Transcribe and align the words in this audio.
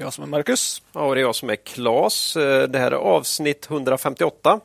Jag 0.00 0.12
som 0.12 0.24
är 0.24 0.28
Marcus. 0.28 0.82
Ja, 0.92 1.00
och 1.00 1.14
det 1.14 1.20
är 1.20 1.22
jag 1.22 1.34
som 1.34 1.50
är 1.50 1.56
Klas. 1.56 2.36
Eh, 2.36 2.68
det 2.68 2.78
här 2.78 2.90
är 2.90 2.96
avsnitt 2.96 3.70
158 3.70 4.60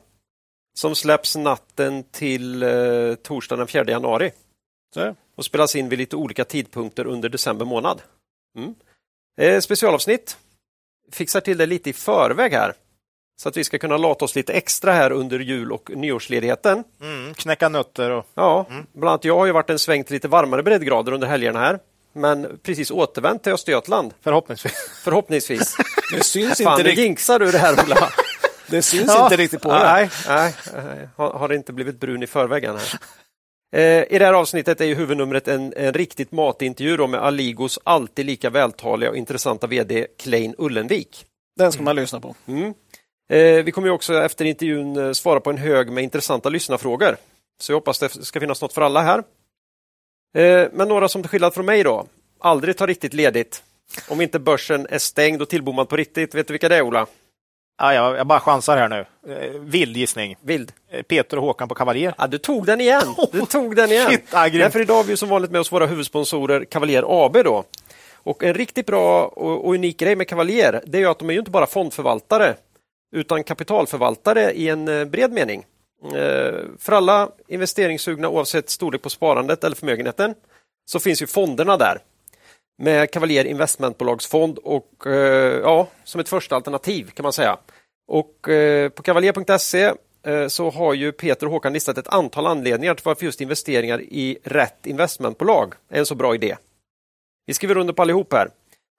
som 0.78 0.94
släpps 0.94 1.36
natten 1.36 2.04
till 2.10 2.62
eh, 2.62 3.14
torsdagen 3.14 3.58
den 3.58 3.68
4 3.68 3.84
januari. 3.84 4.30
Så. 4.94 5.14
Och 5.36 5.44
spelas 5.44 5.76
in 5.76 5.88
vid 5.88 5.98
lite 5.98 6.16
olika 6.16 6.44
tidpunkter 6.44 7.06
under 7.06 7.28
december 7.28 7.64
månad. 7.64 8.02
Mm. 8.58 8.74
Eh, 9.40 9.60
specialavsnitt. 9.60 10.36
Fixar 11.12 11.40
till 11.40 11.58
det 11.58 11.66
lite 11.66 11.90
i 11.90 11.92
förväg 11.92 12.52
här. 12.52 12.74
Så 13.42 13.48
att 13.48 13.56
vi 13.56 13.64
ska 13.64 13.78
kunna 13.78 13.96
lata 13.96 14.24
oss 14.24 14.36
lite 14.36 14.52
extra 14.52 14.92
här 14.92 15.12
under 15.12 15.38
jul 15.38 15.72
och 15.72 15.90
nyårsledigheten. 15.96 16.84
Mm, 17.00 17.34
knäcka 17.34 17.68
nötter 17.68 18.10
och... 18.10 18.26
Ja, 18.34 18.66
bland 18.92 19.08
annat 19.08 19.24
jag 19.24 19.36
har 19.36 19.46
ju 19.46 19.52
varit 19.52 19.70
en 19.70 19.78
sväng 19.78 20.04
till 20.04 20.14
lite 20.14 20.28
varmare 20.28 20.62
breddgrader 20.62 21.12
under 21.12 21.28
helgerna 21.28 21.60
här. 21.60 21.78
Men 22.14 22.58
precis 22.62 22.90
återvänt 22.90 23.42
till 23.42 23.52
Östergötland, 23.52 24.14
Förhoppningsvis. 24.20 24.72
förhoppningsvis. 25.04 25.76
Det 26.12 26.24
syns 26.24 26.62
Fan, 26.62 26.80
inte 26.80 26.94
nu 26.94 27.02
jinxar 27.02 27.38
du 27.38 27.50
det 27.50 27.58
här 27.58 27.84
Ola. 27.84 28.08
Det 28.66 28.82
syns 28.82 29.06
Ja. 29.06 29.24
inte 29.24 29.36
riktigt 29.36 29.62
på 29.62 29.72
det. 29.72 29.78
nej, 29.78 30.10
nej, 30.28 30.54
nej. 30.74 31.08
Har, 31.16 31.30
har 31.30 31.52
inte 31.52 31.72
blivit 31.72 32.00
brun 32.00 32.22
i 32.22 32.26
förväg 32.26 32.64
än 32.64 32.76
här. 32.76 32.98
Eh, 33.76 34.04
I 34.14 34.18
det 34.18 34.24
här 34.24 34.32
avsnittet 34.32 34.80
är 34.80 34.84
ju 34.84 34.94
huvudnumret 34.94 35.48
en, 35.48 35.74
en 35.76 35.92
riktigt 35.92 36.32
matig 36.32 36.66
intervju 36.66 36.96
då 36.96 37.06
med 37.06 37.20
Aligos 37.20 37.78
alltid 37.84 38.26
lika 38.26 38.50
vältaliga 38.50 39.10
och 39.10 39.16
intressanta 39.16 39.66
VD 39.66 40.06
Klein 40.18 40.54
Ullenvik. 40.58 41.26
Den 41.56 41.72
ska 41.72 41.82
man 41.82 41.96
lyssna 41.96 42.20
på. 42.20 42.34
Mm. 42.46 42.74
Eh, 43.32 43.64
vi 43.64 43.72
kommer 43.72 43.88
ju 43.88 43.94
också 43.94 44.14
efter 44.14 44.44
intervjun 44.44 44.96
eh, 44.96 45.12
svara 45.12 45.40
på 45.40 45.50
en 45.50 45.58
hög 45.58 45.90
med 45.92 46.04
intressanta 46.04 46.48
lyssnarfrågor. 46.48 47.16
Så 47.60 47.72
jag 47.72 47.76
hoppas 47.76 47.98
det 47.98 48.08
ska 48.24 48.40
finnas 48.40 48.62
något 48.62 48.72
för 48.72 48.82
alla 48.82 49.02
här. 49.02 49.22
Men 50.72 50.88
några 50.88 51.08
som 51.08 51.22
till 51.22 51.28
skillnad 51.28 51.54
från 51.54 51.66
mig 51.66 51.82
då, 51.82 52.06
aldrig 52.44 52.76
tar 52.76 52.86
riktigt 52.86 53.14
ledigt. 53.14 53.62
Om 54.08 54.20
inte 54.20 54.38
börsen 54.38 54.86
är 54.90 54.98
stängd 54.98 55.42
och 55.42 55.48
tillbommad 55.48 55.88
på 55.88 55.96
riktigt. 55.96 56.34
Vet 56.34 56.46
du 56.46 56.52
vilka 56.52 56.68
det 56.68 56.76
är 56.76 56.82
Ola? 56.82 57.06
Ja, 57.78 57.94
jag, 57.94 58.26
bara 58.26 58.40
chansar 58.40 58.76
här 58.76 58.88
nu. 58.88 59.06
Eh, 59.34 59.50
vild 59.60 59.96
gissning. 59.96 60.36
Vild. 60.40 60.72
Eh, 60.90 61.02
Peter 61.02 61.36
och 61.36 61.42
Håkan 61.42 61.68
på 61.68 61.74
Cavalier. 61.74 62.14
Ja, 62.18 62.26
du 62.26 62.38
tog 62.38 62.66
den 62.66 62.80
igen! 62.80 63.14
Du 63.32 63.46
tog 63.46 63.76
den 63.76 63.90
igen. 63.90 64.10
Shit, 64.10 64.34
ah. 64.34 64.48
Därför 64.48 64.80
idag 64.80 64.94
har 64.94 65.04
vi 65.04 65.16
som 65.16 65.28
vanligt 65.28 65.50
med 65.50 65.60
oss 65.60 65.72
våra 65.72 65.86
huvudsponsorer 65.86 66.64
Cavalier 66.64 67.04
AB. 67.26 67.36
Då. 67.44 67.64
Och 68.14 68.44
En 68.44 68.54
riktigt 68.54 68.86
bra 68.86 69.26
och, 69.26 69.64
och 69.66 69.74
unik 69.74 69.98
grej 69.98 70.16
med 70.16 70.28
Cavalier 70.28 70.82
det 70.86 70.98
är 70.98 71.02
ju 71.02 71.08
att 71.08 71.18
de 71.18 71.28
är 71.28 71.32
ju 71.32 71.38
inte 71.38 71.50
bara 71.50 71.66
fondförvaltare 71.66 72.54
utan 73.16 73.44
kapitalförvaltare 73.44 74.52
i 74.52 74.68
en 74.68 74.88
eh, 74.88 75.04
bred 75.04 75.32
mening. 75.32 75.64
Eh, 76.04 76.54
För 76.78 76.92
alla 76.92 77.28
investeringssugna 77.48 78.28
oavsett 78.28 78.70
storlek 78.70 79.02
på 79.02 79.10
sparandet 79.10 79.64
eller 79.64 79.76
förmögenheten 79.76 80.34
så 80.86 81.00
finns 81.00 81.22
ju 81.22 81.26
fonderna 81.26 81.76
där 81.76 81.98
med 82.78 83.10
Cavalier 83.10 83.44
investmentbolagsfond 83.44 84.58
och 84.58 85.06
eh, 85.06 85.60
ja, 85.62 85.88
som 86.04 86.20
ett 86.20 86.28
första 86.28 86.56
alternativ 86.56 87.10
kan 87.10 87.22
man 87.22 87.32
säga. 87.32 87.58
Och 88.08 88.48
eh, 88.48 88.88
på 88.88 89.02
cavalier.se 89.02 89.92
eh, 90.26 90.48
så 90.48 90.70
har 90.70 90.94
ju 90.94 91.12
Peter 91.12 91.46
och 91.46 91.52
Håkan 91.52 91.72
listat 91.72 91.98
ett 91.98 92.08
antal 92.08 92.46
anledningar 92.46 92.94
till 92.94 93.04
varför 93.04 93.24
just 93.24 93.40
investeringar 93.40 94.00
i 94.00 94.38
rätt 94.44 94.86
investmentbolag 94.86 95.74
är 95.88 95.98
en 95.98 96.06
så 96.06 96.14
bra 96.14 96.34
idé. 96.34 96.56
Vi 97.46 97.54
skriver 97.54 97.76
under 97.76 97.92
på 97.92 98.02
allihop 98.02 98.32
här. 98.32 98.50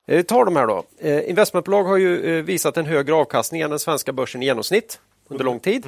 Eh, 0.08 0.16
Vi 0.18 0.24
tar 0.24 0.46
de 0.46 0.56
här 0.56 0.68
då. 0.68 0.84
Eh, 1.00 1.30
Investmentbolag 1.30 1.84
har 1.84 1.98
ju 1.98 2.38
eh, 2.38 2.44
visat 2.44 2.78
en 2.78 2.86
högre 2.86 3.16
avkastning 3.16 3.62
än 3.62 3.70
den 3.70 3.80
svenska 3.80 4.14
börsen 4.14 4.44
i 4.44 4.46
genomsnitt 4.46 5.00
under 5.30 5.46
lång 5.46 5.60
tid. 5.60 5.86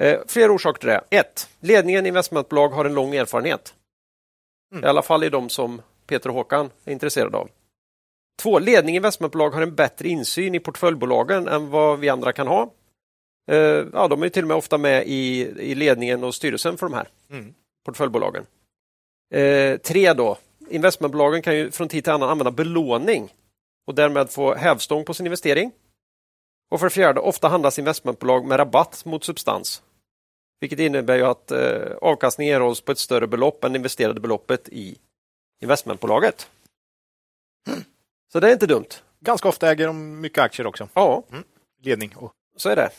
Eh, 0.00 0.18
Flera 0.26 0.52
orsaker 0.52 0.78
till 0.80 0.88
det. 0.88 1.04
1. 1.10 1.48
Ledningen 1.60 2.04
i 2.06 2.08
investmentbolag 2.08 2.68
har 2.68 2.84
en 2.84 2.94
lång 2.94 3.14
erfarenhet. 3.14 3.74
I 4.82 4.86
alla 4.86 5.02
fall 5.02 5.24
i 5.24 5.28
de 5.28 5.48
som 5.48 5.82
Peter 6.08 6.28
och 6.28 6.34
Håkan 6.34 6.70
är 6.84 6.92
intresserade 6.92 7.36
av. 7.36 7.48
Två, 8.42 8.58
ledning 8.58 8.94
i 8.94 8.96
investmentbolag 8.96 9.50
har 9.50 9.62
en 9.62 9.74
bättre 9.74 10.08
insyn 10.08 10.54
i 10.54 10.60
portföljbolagen 10.60 11.48
än 11.48 11.70
vad 11.70 11.98
vi 11.98 12.08
andra 12.08 12.32
kan 12.32 12.46
ha. 12.46 12.72
Eh, 13.50 13.84
Ja, 13.92 14.08
de 14.08 14.22
är 14.22 14.28
till 14.28 14.44
och 14.44 14.48
med 14.48 14.56
ofta 14.56 14.78
med 14.78 15.06
i, 15.06 15.40
i 15.58 15.74
ledningen 15.74 16.24
och 16.24 16.34
styrelsen 16.34 16.78
för 16.78 16.86
de 16.86 16.94
här 16.94 17.08
Mm. 17.30 17.54
portföljbolagen. 17.86 18.46
Eh, 19.34 19.76
tre 19.78 20.12
då, 20.12 20.38
investmentbolagen 20.70 21.42
kan 21.42 21.56
ju 21.56 21.70
från 21.70 21.88
tid 21.88 22.04
till 22.04 22.12
annan 22.12 22.28
använda 22.28 22.50
belåning 22.50 23.34
och 23.86 23.94
därmed 23.94 24.30
få 24.30 24.54
hävstång 24.54 25.04
på 25.04 25.14
sin 25.14 25.26
investering. 25.26 25.70
Och 26.70 26.80
för 26.80 26.86
det 26.86 26.90
fjärde, 26.90 27.20
ofta 27.20 27.48
handlas 27.48 27.78
investmentbolag 27.78 28.46
med 28.46 28.58
rabatt 28.58 29.04
mot 29.04 29.24
substans. 29.24 29.82
Vilket 30.60 30.78
innebär 30.78 31.16
ju 31.16 31.24
att 31.24 31.50
eh, 31.50 31.96
avkastningen 32.02 32.56
erhålls 32.56 32.80
på 32.80 32.92
ett 32.92 32.98
större 32.98 33.26
belopp 33.26 33.64
än 33.64 33.76
investerade 33.76 34.20
beloppet 34.20 34.68
i 34.68 34.98
investmentbolaget. 35.60 36.50
Så 38.32 38.40
det 38.40 38.48
är 38.48 38.52
inte 38.52 38.66
dumt. 38.66 38.88
Ganska 39.20 39.48
ofta 39.48 39.70
äger 39.70 39.86
de 39.86 40.20
mycket 40.20 40.38
aktier 40.38 40.66
också. 40.66 40.88
Ja, 40.94 41.22
Ledning. 41.82 42.16
Och... 42.16 42.32
så 42.56 42.68
är 42.68 42.76
det. 42.76 42.90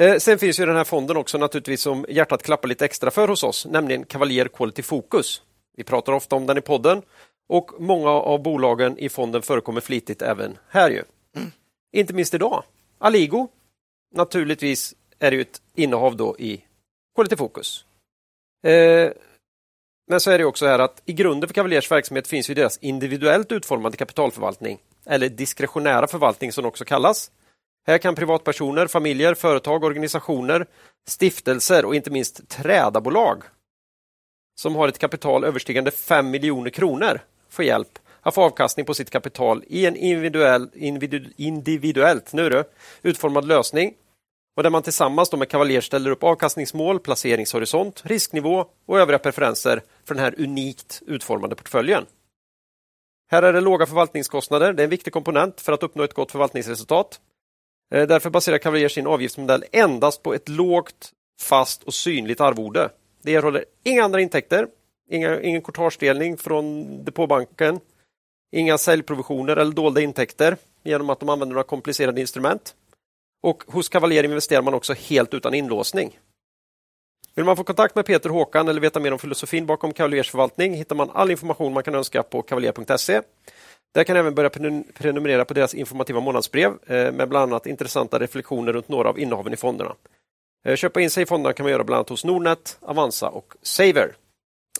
Eh, 0.00 0.18
sen 0.18 0.38
finns 0.38 0.60
ju 0.60 0.66
den 0.66 0.76
här 0.76 0.84
fonden 0.84 1.16
också 1.16 1.38
naturligtvis 1.38 1.82
som 1.82 2.06
hjärtat 2.08 2.42
klappar 2.42 2.68
lite 2.68 2.84
extra 2.84 3.10
för 3.10 3.28
hos 3.28 3.42
oss, 3.42 3.66
nämligen 3.66 4.04
Cavalier 4.04 4.48
Quality 4.48 4.82
Focus. 4.82 5.42
Vi 5.76 5.84
pratar 5.84 6.12
ofta 6.12 6.36
om 6.36 6.46
den 6.46 6.58
i 6.58 6.60
podden 6.60 7.02
och 7.48 7.70
många 7.78 8.10
av 8.10 8.42
bolagen 8.42 8.98
i 8.98 9.08
fonden 9.08 9.42
förekommer 9.42 9.80
flitigt 9.80 10.22
även 10.22 10.58
här 10.68 10.90
ju. 10.90 11.02
Inte 11.92 12.14
minst 12.14 12.34
idag. 12.34 12.62
Aligo, 12.98 13.48
naturligtvis 14.14 14.94
är 15.18 15.30
det 15.30 15.40
ett 15.40 15.62
innehav 15.74 16.16
då 16.16 16.36
i 16.38 16.64
Quality 17.14 17.36
Focus. 17.36 17.84
Eh, 18.62 19.10
men 20.10 20.20
så 20.20 20.30
är 20.30 20.38
det 20.38 20.44
också 20.44 20.66
här 20.66 20.78
att 20.78 21.02
i 21.04 21.12
grunden 21.12 21.48
för 21.48 21.54
Cavaliers 21.54 21.90
verksamhet 21.90 22.28
finns 22.28 22.50
ju 22.50 22.54
deras 22.54 22.78
individuellt 22.78 23.52
utformade 23.52 23.96
kapitalförvaltning, 23.96 24.78
eller 25.06 25.28
diskretionära 25.28 26.06
förvaltning 26.06 26.52
som 26.52 26.62
det 26.62 26.68
också 26.68 26.84
kallas. 26.84 27.30
Här 27.86 27.98
kan 27.98 28.14
privatpersoner, 28.14 28.86
familjer, 28.86 29.34
företag, 29.34 29.84
organisationer, 29.84 30.66
stiftelser 31.08 31.84
och 31.84 31.94
inte 31.94 32.10
minst 32.10 32.48
trädabolag 32.48 33.42
som 34.60 34.74
har 34.76 34.88
ett 34.88 34.98
kapital 34.98 35.44
överstigande 35.44 35.90
5 35.90 36.30
miljoner 36.30 36.70
kronor 36.70 37.20
få 37.50 37.62
hjälp 37.62 37.98
att 38.20 38.34
få 38.34 38.42
avkastning 38.42 38.86
på 38.86 38.94
sitt 38.94 39.10
kapital 39.10 39.64
i 39.66 39.86
en 39.86 39.96
individuell, 39.96 40.70
individu, 40.74 41.24
individuellt 41.36 42.32
nu 42.32 42.50
du, 42.50 42.64
utformad 43.02 43.44
lösning 43.44 43.94
och 44.56 44.62
där 44.62 44.70
man 44.70 44.82
tillsammans 44.82 45.30
då 45.30 45.36
med 45.36 45.48
Cavalier 45.48 45.80
ställer 45.80 46.10
upp 46.10 46.22
avkastningsmål, 46.22 47.00
placeringshorisont, 47.00 48.02
risknivå 48.04 48.66
och 48.86 49.00
övriga 49.00 49.18
preferenser 49.18 49.82
för 50.04 50.14
den 50.14 50.24
här 50.24 50.34
unikt 50.40 51.02
utformade 51.06 51.56
portföljen. 51.56 52.06
Här 53.30 53.42
är 53.42 53.52
det 53.52 53.60
låga 53.60 53.86
förvaltningskostnader. 53.86 54.72
Det 54.72 54.82
är 54.82 54.84
en 54.84 54.90
viktig 54.90 55.12
komponent 55.12 55.60
för 55.60 55.72
att 55.72 55.82
uppnå 55.82 56.02
ett 56.02 56.14
gott 56.14 56.32
förvaltningsresultat. 56.32 57.20
Eh, 57.94 58.06
därför 58.06 58.30
baserar 58.30 58.58
Cavalier 58.58 58.88
sin 58.88 59.06
avgiftsmodell 59.06 59.64
endast 59.72 60.22
på 60.22 60.34
ett 60.34 60.48
lågt, 60.48 61.12
fast 61.40 61.82
och 61.82 61.94
synligt 61.94 62.40
arvode. 62.40 62.90
Det 63.22 63.34
erhåller 63.34 63.64
inga 63.84 64.04
andra 64.04 64.20
intäkter, 64.20 64.66
inga, 65.10 65.40
ingen 65.40 65.62
courtagedelning 65.62 66.36
från 66.36 67.04
depåbanken, 67.04 67.80
inga 68.52 68.78
säljprovisioner 68.78 69.56
eller 69.56 69.72
dolda 69.72 70.00
intäkter 70.00 70.56
genom 70.84 71.10
att 71.10 71.20
de 71.20 71.28
använder 71.28 71.54
några 71.54 71.66
komplicerade 71.66 72.20
instrument. 72.20 72.74
Och 73.42 73.64
hos 73.66 73.88
Cavalier 73.88 74.24
investerar 74.24 74.62
man 74.62 74.74
också 74.74 74.92
helt 74.92 75.34
utan 75.34 75.54
inlåsning. 75.54 76.18
Vill 77.34 77.44
man 77.44 77.56
få 77.56 77.64
kontakt 77.64 77.94
med 77.94 78.06
Peter 78.06 78.30
Håkan 78.30 78.68
eller 78.68 78.80
veta 78.80 79.00
mer 79.00 79.12
om 79.12 79.18
filosofin 79.18 79.66
bakom 79.66 79.92
Cavaliers 79.92 80.30
förvaltning 80.30 80.74
hittar 80.74 80.96
man 80.96 81.10
all 81.10 81.30
information 81.30 81.72
man 81.72 81.82
kan 81.82 81.94
önska 81.94 82.22
på 82.22 82.42
cavalier.se. 82.42 83.22
Där 83.94 84.04
kan 84.04 84.16
även 84.16 84.34
börja 84.34 84.50
prenumerera 84.94 85.44
på 85.44 85.54
deras 85.54 85.74
informativa 85.74 86.20
månadsbrev 86.20 86.72
eh, 86.86 87.12
med 87.12 87.28
bland 87.28 87.52
annat 87.52 87.66
intressanta 87.66 88.18
reflektioner 88.18 88.72
runt 88.72 88.88
några 88.88 89.08
av 89.08 89.18
innehaven 89.18 89.52
i 89.52 89.56
fonderna. 89.56 89.94
Eh, 90.66 90.76
köpa 90.76 91.00
in 91.00 91.10
sig 91.10 91.22
i 91.22 91.26
fonderna 91.26 91.52
kan 91.52 91.64
man 91.64 91.70
göra 91.70 91.84
bland 91.84 91.96
annat 91.96 92.08
hos 92.08 92.24
Nordnet, 92.24 92.78
Avanza 92.80 93.28
och 93.28 93.54
Saver. 93.62 94.14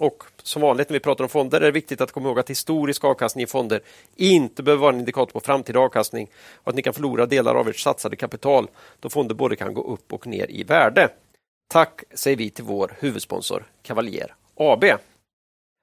Och 0.01 0.25
som 0.43 0.63
vanligt 0.63 0.89
när 0.89 0.95
vi 0.95 1.01
pratar 1.01 1.25
om 1.25 1.31
fonder 1.31 1.61
är 1.61 1.65
det 1.65 1.71
viktigt 1.71 2.01
att 2.01 2.13
komma 2.13 2.29
ihåg 2.29 2.39
att 2.39 2.51
historisk 2.51 3.05
avkastning 3.05 3.45
i 3.45 3.47
fonder 3.47 3.81
inte 4.17 4.63
behöver 4.63 4.81
vara 4.81 4.93
en 4.93 4.99
indikator 4.99 5.33
på 5.33 5.41
framtida 5.41 5.81
avkastning 5.81 6.31
och 6.55 6.69
att 6.69 6.75
ni 6.75 6.83
kan 6.83 6.95
förlora 6.95 7.27
delar 7.27 7.55
av 7.55 7.69
ert 7.69 7.79
satsade 7.79 8.17
kapital 8.17 8.69
då 9.01 9.11
fonder 9.11 9.35
både 9.35 9.57
kan 9.57 9.75
gå 9.75 9.83
upp 9.83 10.13
och 10.13 10.27
ner 10.27 10.51
i 10.51 10.63
värde. 10.63 11.09
Tack 11.73 12.03
säger 12.15 12.37
vi 12.37 12.51
till 12.51 12.65
vår 12.65 12.97
huvudsponsor 12.99 13.65
Cavalier 13.83 14.35
AB. 14.55 14.85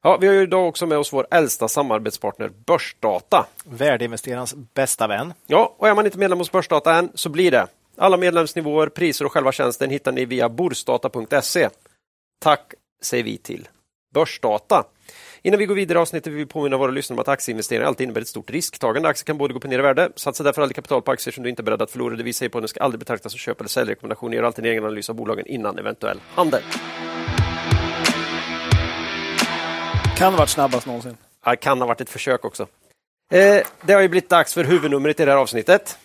Ja, 0.03 0.17
vi 0.21 0.27
har 0.27 0.33
ju 0.33 0.41
idag 0.41 0.67
också 0.67 0.85
med 0.85 0.97
oss 0.97 1.13
vår 1.13 1.27
äldsta 1.31 1.67
samarbetspartner 1.67 2.51
Börsdata. 2.65 3.45
Värdeinvesterarens 3.65 4.55
bästa 4.55 5.07
vän. 5.07 5.33
Ja, 5.47 5.75
och 5.77 5.87
är 5.87 5.95
man 5.95 6.05
inte 6.05 6.17
medlem 6.17 6.39
hos 6.39 6.51
Börsdata 6.51 6.95
än 6.95 7.11
så 7.13 7.29
blir 7.29 7.51
det. 7.51 7.67
Alla 7.97 8.17
medlemsnivåer, 8.17 8.89
priser 8.89 9.25
och 9.25 9.31
själva 9.31 9.51
tjänsten 9.51 9.89
hittar 9.89 10.11
ni 10.11 10.25
via 10.25 10.49
borsdata.se. 10.49 11.69
Tack 12.39 12.73
säger 13.01 13.23
vi 13.23 13.37
till 13.37 13.67
Börsdata. 14.13 14.83
Innan 15.41 15.59
vi 15.59 15.65
går 15.65 15.75
vidare 15.75 15.97
i 15.97 16.01
avsnittet 16.01 16.33
vill 16.33 16.37
vi 16.37 16.45
påminna 16.45 16.77
våra 16.77 16.91
lyssnare 16.91 17.15
om 17.17 17.21
att 17.21 17.27
aktieinvesteringar 17.27 17.87
alltid 17.87 18.05
innebär 18.05 18.21
ett 18.21 18.27
stort 18.27 18.49
risktagande. 18.49 19.09
Aktier 19.09 19.25
kan 19.25 19.37
både 19.37 19.53
gå 19.53 19.57
upp 19.57 19.63
och 19.63 19.69
ner 19.69 19.79
i 19.79 19.81
värde. 19.81 20.09
Satsa 20.15 20.43
därför 20.43 20.61
aldrig 20.61 20.75
kapital 20.75 21.01
på 21.01 21.11
aktier 21.11 21.33
som 21.33 21.43
du 21.43 21.49
inte 21.49 21.61
är 21.61 21.63
beredd 21.63 21.81
att 21.81 21.91
förlora. 21.91 22.15
Det 22.15 22.23
vi 22.23 22.33
säger 22.33 22.49
på 22.49 22.59
den 22.59 22.67
ska 22.67 22.79
aldrig 22.79 22.99
betraktas 22.99 23.31
som 23.31 23.39
köp 23.39 23.59
eller 23.59 23.69
säljrekommendation. 23.69 24.33
Gör 24.33 24.43
alltid 24.43 24.65
en 24.65 24.71
egen 24.71 24.83
analys 24.83 25.09
av 25.09 25.15
bolagen 25.15 25.47
innan 25.47 25.79
eventuell 25.79 26.19
handel. 26.29 26.61
Kan 30.17 30.33
ha 30.33 30.37
varit 30.37 30.49
snabbast 30.49 30.87
någonsin. 30.87 31.17
Det 31.45 31.55
kan 31.55 31.79
ha 31.79 31.87
varit 31.87 32.01
ett 32.01 32.09
försök 32.09 32.45
också. 32.45 32.67
Eh, 33.31 33.61
det 33.81 33.93
har 33.93 34.01
ju 34.01 34.07
blivit 34.07 34.29
dags 34.29 34.53
för 34.53 34.63
huvudnumret 34.63 35.19
i 35.19 35.25
det 35.25 35.31
här 35.31 35.37
avsnittet. 35.37 35.97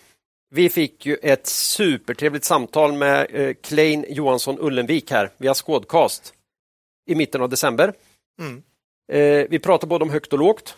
Vi 0.55 0.69
fick 0.69 1.05
ju 1.05 1.15
ett 1.15 1.47
supertrevligt 1.47 2.45
samtal 2.45 2.93
med 2.93 3.27
eh, 3.29 3.53
Klein 3.63 4.05
Johansson 4.09 4.57
Ullenvik 4.59 5.11
här 5.11 5.29
via 5.37 5.53
Skådcast 5.53 6.33
i 7.05 7.15
mitten 7.15 7.41
av 7.41 7.49
december. 7.49 7.93
Mm. 8.39 8.63
Eh, 9.11 9.47
vi 9.49 9.59
pratar 9.59 9.87
både 9.87 10.03
om 10.03 10.09
högt 10.09 10.33
och 10.33 10.39
lågt. 10.39 10.77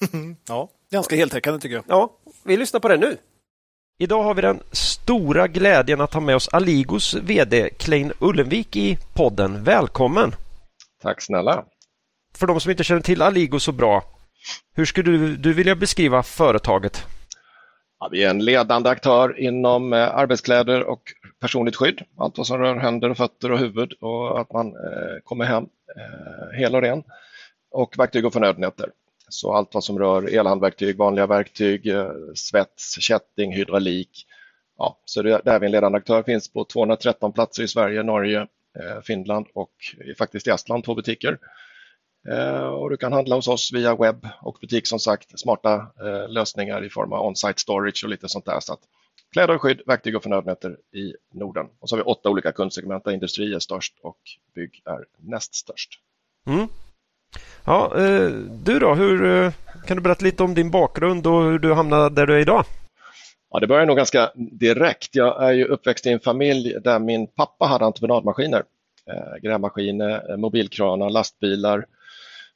ja. 0.48 0.68
Ganska 0.90 1.16
heltäckande 1.16 1.60
tycker 1.60 1.74
jag. 1.74 1.84
Ja, 1.88 2.16
vi 2.44 2.56
lyssnar 2.56 2.80
på 2.80 2.88
det 2.88 2.96
nu. 2.96 3.16
Idag 3.98 4.22
har 4.22 4.34
vi 4.34 4.42
den 4.42 4.62
stora 4.72 5.48
glädjen 5.48 6.00
att 6.00 6.14
ha 6.14 6.20
med 6.20 6.36
oss 6.36 6.48
Aligos 6.48 7.14
VD 7.14 7.70
Klein 7.70 8.12
Ullenvik 8.18 8.76
i 8.76 8.98
podden. 9.14 9.64
Välkommen! 9.64 10.34
Tack 11.02 11.22
snälla! 11.22 11.64
För 12.34 12.46
de 12.46 12.60
som 12.60 12.70
inte 12.70 12.84
känner 12.84 13.00
till 13.00 13.22
Aligo 13.22 13.60
så 13.60 13.72
bra, 13.72 14.04
hur 14.74 14.84
skulle 14.84 15.10
du, 15.10 15.36
du 15.36 15.52
vilja 15.52 15.74
beskriva 15.74 16.22
företaget? 16.22 17.06
Ja, 17.98 18.08
vi 18.12 18.24
är 18.24 18.30
en 18.30 18.44
ledande 18.44 18.90
aktör 18.90 19.40
inom 19.40 19.92
eh, 19.92 20.14
arbetskläder 20.14 20.82
och 20.82 21.02
personligt 21.40 21.76
skydd. 21.76 22.02
Allt 22.16 22.38
vad 22.38 22.46
som 22.46 22.58
rör 22.58 22.76
händer, 22.76 23.14
fötter 23.14 23.52
och 23.52 23.58
huvud 23.58 23.92
och 23.92 24.40
att 24.40 24.52
man 24.52 24.66
eh, 24.66 25.20
kommer 25.24 25.44
hem 25.44 25.66
eh, 25.96 26.58
hel 26.58 26.74
och 26.74 26.82
ren. 26.82 27.02
Och 27.70 27.98
verktyg 27.98 28.26
och 28.26 28.32
förnödenheter. 28.32 28.90
Så 29.28 29.52
allt 29.52 29.74
vad 29.74 29.84
som 29.84 29.98
rör 29.98 30.34
elhandverktyg, 30.34 30.96
vanliga 30.96 31.26
verktyg, 31.26 31.86
eh, 31.86 32.10
svets, 32.34 33.00
kätting, 33.00 33.52
hydraulik. 33.52 34.26
Ja, 34.78 34.98
så 35.04 35.22
det, 35.22 35.40
där 35.44 35.54
är 35.54 35.60
vi 35.60 35.66
en 35.66 35.72
ledande 35.72 35.98
aktör. 35.98 36.22
Finns 36.22 36.52
på 36.52 36.64
213 36.64 37.32
platser 37.32 37.62
i 37.62 37.68
Sverige, 37.68 38.02
Norge, 38.02 38.40
eh, 38.78 39.00
Finland 39.02 39.46
och 39.54 39.72
faktiskt 40.18 40.46
i 40.46 40.50
Estland 40.50 40.84
två 40.84 40.94
butiker. 40.94 41.38
Eh, 42.28 42.66
och 42.66 42.90
du 42.90 42.96
kan 42.96 43.12
handla 43.12 43.34
hos 43.34 43.48
oss 43.48 43.72
via 43.72 43.96
webb 43.96 44.28
och 44.42 44.58
butik 44.60 44.86
som 44.86 44.98
sagt. 44.98 45.40
Smarta 45.40 45.74
eh, 45.74 46.28
lösningar 46.28 46.84
i 46.84 46.90
form 46.90 47.12
av 47.12 47.26
on-site 47.26 47.60
storage 47.60 48.04
och 48.04 48.10
lite 48.10 48.28
sånt 48.28 48.44
där. 48.44 48.60
Så 48.60 48.72
att 48.72 48.80
kläder 49.32 49.54
och 49.54 49.62
skydd, 49.62 49.82
verktyg 49.86 50.16
och 50.16 50.22
förnödenheter 50.22 50.76
i 50.92 51.14
Norden. 51.32 51.66
Och 51.80 51.88
så 51.88 51.96
har 51.96 52.04
vi 52.04 52.10
åtta 52.10 52.30
olika 52.30 52.52
kundsegment 52.52 53.04
där 53.04 53.12
industri 53.12 53.54
är 53.54 53.58
störst 53.58 53.94
och 54.02 54.18
bygg 54.54 54.82
är 54.84 55.04
näst 55.16 55.54
störst. 55.54 55.90
Mm. 56.46 56.68
Ja, 57.64 57.98
eh, 57.98 58.30
du 58.64 58.78
då, 58.78 58.94
hur, 58.94 59.50
kan 59.86 59.96
du 59.96 60.02
berätta 60.02 60.24
lite 60.24 60.42
om 60.42 60.54
din 60.54 60.70
bakgrund 60.70 61.26
och 61.26 61.42
hur 61.42 61.58
du 61.58 61.72
hamnade 61.72 62.14
där 62.14 62.26
du 62.26 62.34
är 62.34 62.40
idag? 62.40 62.64
Ja, 63.50 63.60
det 63.60 63.66
börjar 63.66 63.86
nog 63.86 63.96
ganska 63.96 64.30
direkt. 64.34 65.14
Jag 65.14 65.44
är 65.44 65.52
ju 65.52 65.64
uppväxt 65.64 66.06
i 66.06 66.10
en 66.10 66.20
familj 66.20 66.76
där 66.84 66.98
min 66.98 67.26
pappa 67.26 67.66
hade 67.66 67.84
entreprenadmaskiner. 67.84 68.62
grävmaskiner, 69.42 70.36
mobilkranar, 70.36 71.10
lastbilar, 71.10 71.86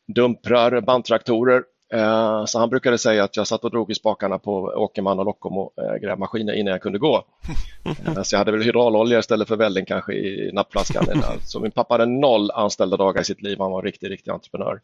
dumprar, 0.07 0.81
bandtraktorer. 0.81 1.65
Eh, 1.95 2.45
så 2.45 2.59
han 2.59 2.71
brukade 2.71 2.99
säga 2.99 3.25
att 3.25 3.37
jag 3.37 3.47
satt 3.47 3.65
och 3.65 3.71
drog 3.71 3.91
i 3.91 3.95
spakarna 3.95 4.39
på 4.39 4.53
Åkerman 4.77 5.19
och 5.19 5.25
Lockomo 5.25 5.73
eh, 5.77 5.95
grävmaskiner 5.95 6.53
innan 6.53 6.73
jag 6.73 6.83
kunde 6.83 6.99
gå. 6.99 7.25
Eh, 8.07 8.23
så 8.23 8.35
jag 8.35 8.39
hade 8.39 8.53
väl 8.53 8.63
hydraulolja 8.63 9.19
istället 9.19 9.49
för 9.49 9.57
välling 9.57 9.85
kanske 9.85 10.13
i 10.13 10.51
nappflaskan. 10.53 11.05
Så 11.41 11.61
min 11.61 11.71
pappa 11.71 11.95
hade 11.95 12.07
noll 12.07 12.51
anställda 12.51 12.97
dagar 12.97 13.21
i 13.21 13.25
sitt 13.25 13.43
liv. 13.43 13.57
Han 13.59 13.71
var 13.71 13.79
en 13.79 13.85
riktig, 13.85 14.11
riktig 14.11 14.31
entreprenör. 14.31 14.81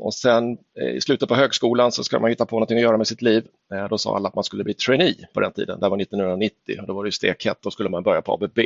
Och 0.00 0.14
sen 0.14 0.58
i 0.96 1.00
slutet 1.00 1.28
på 1.28 1.34
högskolan 1.34 1.92
så 1.92 2.04
ska 2.04 2.18
man 2.18 2.30
hitta 2.30 2.46
på 2.46 2.56
någonting 2.56 2.76
att 2.76 2.82
göra 2.82 2.96
med 2.96 3.06
sitt 3.06 3.22
liv. 3.22 3.44
Då 3.90 3.98
sa 3.98 4.16
alla 4.16 4.28
att 4.28 4.34
man 4.34 4.44
skulle 4.44 4.64
bli 4.64 4.74
trainee 4.74 5.28
på 5.34 5.40
den 5.40 5.52
tiden. 5.52 5.80
Det 5.80 5.88
var 5.88 6.00
1990 6.00 6.80
och 6.80 6.86
då 6.86 6.92
var 6.92 7.04
det 7.04 7.12
stekhett. 7.12 7.58
Då 7.62 7.70
skulle 7.70 7.88
man 7.88 8.02
börja 8.02 8.22
på 8.22 8.32
ABB. 8.32 8.58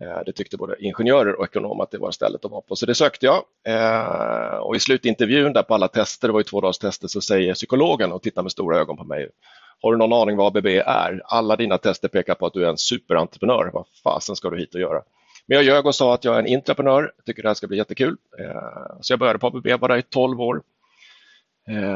Eh, 0.00 0.20
det 0.26 0.32
tyckte 0.32 0.56
både 0.56 0.76
ingenjörer 0.84 1.38
och 1.38 1.44
ekonomer 1.44 1.82
att 1.82 1.90
det 1.90 1.98
var 1.98 2.10
stället 2.10 2.44
att 2.44 2.50
vara 2.50 2.60
på, 2.60 2.76
så 2.76 2.86
det 2.86 2.94
sökte 2.94 3.26
jag. 3.26 3.44
Eh, 3.66 4.56
och 4.56 4.76
i 4.76 4.80
slutintervjun 4.80 5.52
där 5.52 5.62
på 5.62 5.74
alla 5.74 5.88
tester, 5.88 6.28
det 6.28 6.32
var 6.32 6.40
ju 6.40 6.44
två 6.44 6.60
dagars 6.60 6.78
tester, 6.78 7.08
så 7.08 7.20
säger 7.20 7.54
psykologen 7.54 8.12
och 8.12 8.22
tittar 8.22 8.42
med 8.42 8.52
stora 8.52 8.78
ögon 8.78 8.96
på 8.96 9.04
mig. 9.04 9.28
Har 9.82 9.92
du 9.92 9.98
någon 9.98 10.12
aning 10.12 10.36
vad 10.36 10.56
ABB 10.56 10.66
är? 10.66 11.22
Alla 11.24 11.56
dina 11.56 11.78
tester 11.78 12.08
pekar 12.08 12.34
på 12.34 12.46
att 12.46 12.52
du 12.52 12.64
är 12.64 12.68
en 12.68 12.78
superentreprenör. 12.78 13.70
Vad 13.72 13.84
fasen 14.04 14.36
ska 14.36 14.50
du 14.50 14.58
hit 14.58 14.74
och 14.74 14.80
göra? 14.80 15.02
Men 15.46 15.56
jag 15.56 15.64
ljög 15.64 15.86
och 15.86 15.94
sa 15.94 16.14
att 16.14 16.24
jag 16.24 16.34
är 16.34 16.38
en 16.38 16.54
entreprenör, 16.54 17.12
tycker 17.26 17.42
det 17.42 17.48
här 17.48 17.54
ska 17.54 17.66
bli 17.66 17.76
jättekul. 17.76 18.16
Eh, 18.38 18.96
så 19.00 19.12
jag 19.12 19.18
började 19.18 19.38
på 19.38 19.46
ABB, 19.46 19.66
var 19.80 19.88
där 19.88 19.96
i 19.96 20.02
12 20.02 20.40
år. 20.40 20.62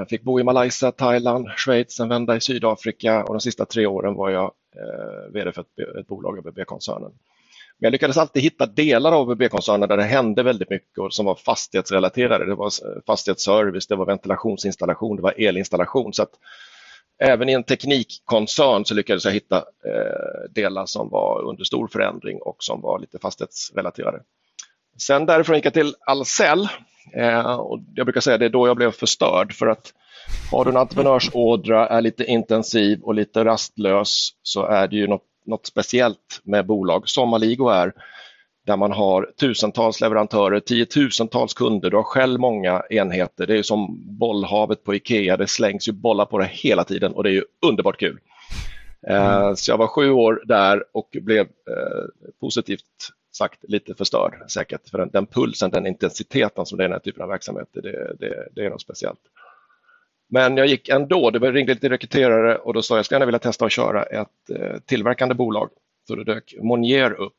Fick 0.08 0.22
bo 0.22 0.40
i 0.40 0.43
Malaysia, 0.43 0.93
Thailand, 0.93 1.49
Schweiz, 1.56 1.93
sen 1.93 2.08
vända 2.08 2.37
i 2.37 2.40
Sydafrika 2.40 3.25
och 3.25 3.34
de 3.34 3.40
sista 3.40 3.64
tre 3.64 3.87
åren 3.87 4.14
var 4.14 4.31
jag 4.31 4.52
VD 5.31 5.52
för 5.52 5.64
ett 6.00 6.06
bolag, 6.06 6.38
ABB-koncernen. 6.38 7.12
Men 7.79 7.87
jag 7.87 7.93
lyckades 7.93 8.17
alltid 8.17 8.43
hitta 8.43 8.67
delar 8.67 9.13
av 9.13 9.31
ABB-koncernen 9.31 9.89
där 9.89 9.97
det 9.97 10.03
hände 10.03 10.43
väldigt 10.43 10.71
mycket 10.71 10.99
och 10.99 11.15
som 11.15 11.27
var 11.27 11.35
fastighetsrelaterade. 11.35 12.47
Det 12.47 12.55
var 12.55 12.71
fastighetsservice, 13.07 13.87
det 13.87 13.97
var 13.97 14.07
ventilationsinstallation, 14.07 15.17
det 15.17 15.23
var 15.23 15.35
elinstallation. 15.41 16.13
Så 16.13 16.23
att 16.23 16.33
även 17.19 17.49
i 17.49 17.53
en 17.53 17.65
teknikkoncern 17.65 18.85
så 18.85 18.95
lyckades 18.95 19.25
jag 19.25 19.33
hitta 19.33 19.57
eh, 19.57 20.51
delar 20.51 20.87
som 20.87 21.09
var 21.09 21.43
under 21.43 21.65
stor 21.65 21.89
förändring 21.89 22.39
och 22.43 22.57
som 22.59 22.81
var 22.81 22.99
lite 22.99 23.19
fastighetsrelaterade. 23.19 24.23
Sen 24.99 25.27
därifrån 25.27 25.57
gick 25.57 25.67
jag 25.67 25.75
till 25.75 25.95
Ahlsell 26.07 26.69
eh, 27.17 27.55
och 27.55 27.81
jag 27.95 28.07
brukar 28.07 28.21
säga 28.21 28.35
att 28.35 28.41
det 28.41 28.47
är 28.47 28.51
då 28.51 28.67
jag 28.67 28.77
blev 28.77 28.91
förstörd 28.91 29.53
för 29.53 29.67
att 29.67 29.93
har 30.53 30.65
du 30.65 30.71
en 30.71 30.77
entreprenörsådra, 30.77 31.89
är 31.89 32.01
lite 32.01 32.25
intensiv 32.25 33.01
och 33.03 33.15
lite 33.15 33.45
rastlös 33.45 34.31
så 34.43 34.67
är 34.67 34.89
det 34.89 34.97
ju 34.97 35.07
något 35.07 35.31
något 35.44 35.67
speciellt 35.67 36.41
med 36.43 36.67
bolag 36.67 37.09
som 37.09 37.35
Aligo 37.35 37.69
är, 37.69 37.93
där 38.67 38.77
man 38.77 38.93
har 38.93 39.31
tusentals 39.41 40.00
leverantörer, 40.00 40.61
tiotusentals 40.61 41.55
kunder, 41.55 41.91
du 41.91 41.97
har 41.97 42.03
själv 42.03 42.41
många 42.41 42.83
enheter. 42.91 43.47
Det 43.47 43.59
är 43.59 43.62
som 43.62 44.03
bollhavet 44.19 44.85
på 44.85 44.94
Ikea, 44.94 45.37
det 45.37 45.47
slängs 45.47 45.89
ju 45.89 45.93
bollar 45.93 46.27
på 46.27 46.39
det 46.39 46.50
hela 46.53 46.85
tiden 46.85 47.12
och 47.12 47.23
det 47.23 47.31
är 47.31 47.35
ju 47.35 47.44
underbart 47.67 47.99
kul. 47.99 48.19
Mm. 49.07 49.57
Så 49.57 49.71
jag 49.71 49.78
var 49.78 49.87
sju 49.87 50.11
år 50.11 50.43
där 50.45 50.85
och 50.93 51.16
blev 51.21 51.40
eh, 51.40 52.31
positivt 52.40 52.85
sagt 53.37 53.64
lite 53.69 53.95
förstörd 53.95 54.50
säkert. 54.50 54.88
För 54.90 54.99
den, 54.99 55.11
den, 55.12 55.26
pulsen, 55.26 55.71
den 55.71 55.87
intensiteten 55.87 56.66
som 56.66 56.78
det 56.78 56.85
är 56.85 56.87
i 56.87 56.88
den 56.88 56.93
här 56.93 57.00
typen 57.00 57.23
av 57.23 57.28
verksamhet, 57.28 57.69
det, 57.73 58.16
det, 58.19 58.49
det 58.55 58.64
är 58.64 58.71
något 58.71 58.81
speciellt. 58.81 59.21
Men 60.33 60.57
jag 60.57 60.67
gick 60.67 60.89
ändå, 60.89 61.31
det 61.31 61.53
ringde 61.53 61.75
lite 61.75 61.89
rekryterare 61.89 62.57
och 62.57 62.75
då 62.75 62.83
sa 62.83 62.95
jag, 62.95 62.99
jag 62.99 63.05
skulle 63.05 63.17
gärna 63.17 63.27
vilja 63.27 63.39
testa 63.39 63.65
att 63.65 63.73
köra 63.73 64.03
ett 64.03 64.51
eh, 64.51 64.79
tillverkande 64.87 65.35
bolag. 65.35 65.71
Så 66.09 66.15
det 66.15 66.25
dök 66.25 66.55
Monier 66.62 67.12
upp, 67.12 67.37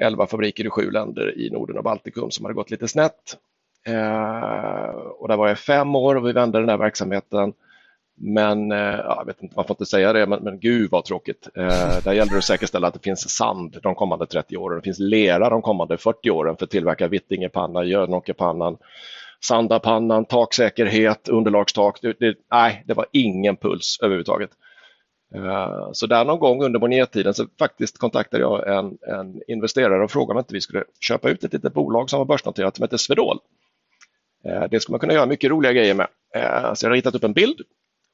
11 0.00 0.26
fabriker 0.26 0.66
i 0.66 0.70
sju 0.70 0.90
länder 0.90 1.38
i 1.38 1.50
Norden 1.50 1.78
och 1.78 1.84
Baltikum 1.84 2.30
som 2.30 2.44
hade 2.44 2.54
gått 2.54 2.70
lite 2.70 2.88
snett. 2.88 3.36
Eh, 3.86 4.88
och 4.94 5.28
där 5.28 5.36
var 5.36 5.48
jag 5.48 5.58
fem 5.58 5.96
år 5.96 6.14
och 6.14 6.26
vi 6.26 6.32
vände 6.32 6.60
den 6.60 6.68
här 6.68 6.76
verksamheten. 6.76 7.52
Men, 8.16 8.72
eh, 8.72 8.98
jag 8.98 9.26
vet 9.26 9.42
inte, 9.42 9.56
man 9.56 9.64
får 9.64 9.74
inte 9.74 9.86
säga 9.86 10.12
det, 10.12 10.26
men, 10.26 10.42
men 10.42 10.60
gud 10.60 10.90
vad 10.90 11.04
tråkigt. 11.04 11.48
Eh, 11.54 12.02
där 12.04 12.12
gäller 12.12 12.32
det 12.32 12.38
att 12.38 12.44
säkerställa 12.44 12.88
att 12.88 12.94
det 12.94 13.04
finns 13.04 13.30
sand 13.30 13.78
de 13.82 13.94
kommande 13.94 14.26
30 14.26 14.56
åren, 14.56 14.78
det 14.78 14.84
finns 14.84 14.98
lera 14.98 15.50
de 15.50 15.62
kommande 15.62 15.96
40 15.96 16.30
åren 16.30 16.56
för 16.56 16.64
att 16.64 16.70
tillverka 16.70 17.08
Vittingepanna, 17.08 17.84
Jönåkerpannan, 17.84 18.76
Sandapannan, 19.44 20.24
taksäkerhet, 20.24 21.28
underlagstak. 21.28 21.98
Det, 22.02 22.16
det, 22.20 22.36
nej, 22.50 22.84
det 22.86 22.94
var 22.94 23.06
ingen 23.12 23.56
puls 23.56 23.98
överhuvudtaget. 24.02 24.50
Eh, 25.34 25.88
så 25.92 26.06
där 26.06 26.24
någon 26.24 26.38
gång 26.38 26.62
under 26.64 26.80
monétiden 26.80 27.34
så 27.34 27.46
faktiskt 27.58 27.98
kontaktade 27.98 28.42
jag 28.42 28.78
en, 28.78 28.98
en, 29.16 29.40
investerare 29.48 30.04
och 30.04 30.10
frågade 30.10 30.32
om 30.32 30.38
inte 30.38 30.54
vi 30.54 30.60
skulle 30.60 30.84
köpa 31.00 31.30
ut 31.30 31.44
ett 31.44 31.52
litet 31.52 31.74
bolag 31.74 32.10
som 32.10 32.18
var 32.18 32.26
börsnoterat 32.26 32.76
som 32.76 32.82
hette 32.82 32.98
Swedol. 32.98 33.38
Eh, 34.44 34.64
det 34.70 34.80
skulle 34.80 34.92
man 34.92 35.00
kunna 35.00 35.12
göra 35.12 35.26
mycket 35.26 35.50
roliga 35.50 35.72
grejer 35.72 35.94
med. 35.94 36.06
Eh, 36.34 36.74
så 36.74 36.86
jag 36.86 36.90
har 36.90 36.96
ritat 36.96 37.14
upp 37.14 37.24
en 37.24 37.32
bild 37.32 37.60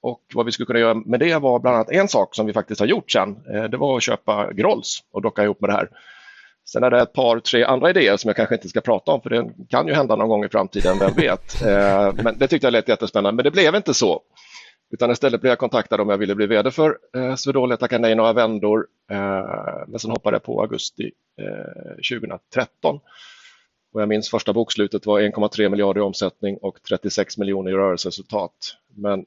och 0.02 0.22
vad 0.34 0.46
vi 0.46 0.52
skulle 0.52 0.66
kunna 0.66 0.78
göra 0.78 0.94
med 0.94 1.20
det 1.20 1.36
var 1.36 1.58
bland 1.58 1.76
annat 1.76 1.90
en 1.90 2.08
sak 2.08 2.34
som 2.34 2.46
vi 2.46 2.52
faktiskt 2.52 2.80
har 2.80 2.86
gjort 2.86 3.10
sen. 3.10 3.38
Det 3.70 3.76
var 3.76 3.96
att 3.96 4.02
köpa 4.02 4.52
Grolls 4.52 5.04
och 5.12 5.22
docka 5.22 5.44
ihop 5.44 5.60
med 5.60 5.70
det 5.70 5.74
här. 5.74 5.88
Sen 6.72 6.82
är 6.82 6.90
det 6.90 7.00
ett 7.00 7.12
par, 7.12 7.40
tre 7.40 7.64
andra 7.64 7.90
idéer 7.90 8.16
som 8.16 8.28
jag 8.28 8.36
kanske 8.36 8.54
inte 8.54 8.68
ska 8.68 8.80
prata 8.80 9.12
om 9.12 9.20
för 9.20 9.30
det 9.30 9.50
kan 9.68 9.88
ju 9.88 9.94
hända 9.94 10.16
någon 10.16 10.28
gång 10.28 10.44
i 10.44 10.48
framtiden, 10.48 10.98
vem 10.98 11.14
vet. 11.14 11.62
Eh, 11.68 12.14
men 12.24 12.38
det 12.38 12.48
tyckte 12.48 12.66
jag 12.66 12.72
lät 12.72 12.88
jättespännande, 12.88 13.36
men 13.36 13.44
det 13.44 13.50
blev 13.50 13.74
inte 13.74 13.94
så. 13.94 14.22
Utan 14.90 15.10
istället 15.10 15.40
blev 15.40 15.50
jag 15.50 15.58
kontaktad 15.58 16.00
om 16.00 16.08
jag 16.08 16.18
ville 16.18 16.34
bli 16.34 16.46
vd 16.46 16.70
för 16.70 16.98
eh, 17.16 17.34
Swedol. 17.34 17.70
Jag 17.70 17.80
tackade 17.80 18.02
nej 18.02 18.14
några 18.14 18.32
vändor, 18.32 18.86
eh, 19.10 19.86
men 19.86 19.98
sen 19.98 20.10
hoppade 20.10 20.34
jag 20.34 20.42
på 20.42 20.60
augusti 20.60 21.10
2013. 22.10 23.00
Och 23.92 24.02
jag 24.02 24.08
minns 24.08 24.30
första 24.30 24.52
bokslutet 24.52 25.06
var 25.06 25.20
1,3 25.20 25.68
miljarder 25.68 26.00
i 26.00 26.04
omsättning 26.04 26.56
och 26.56 26.78
36 26.88 27.38
miljoner 27.38 27.70
i 27.70 27.74
rörelseresultat. 27.74 28.52
Men 28.96 29.24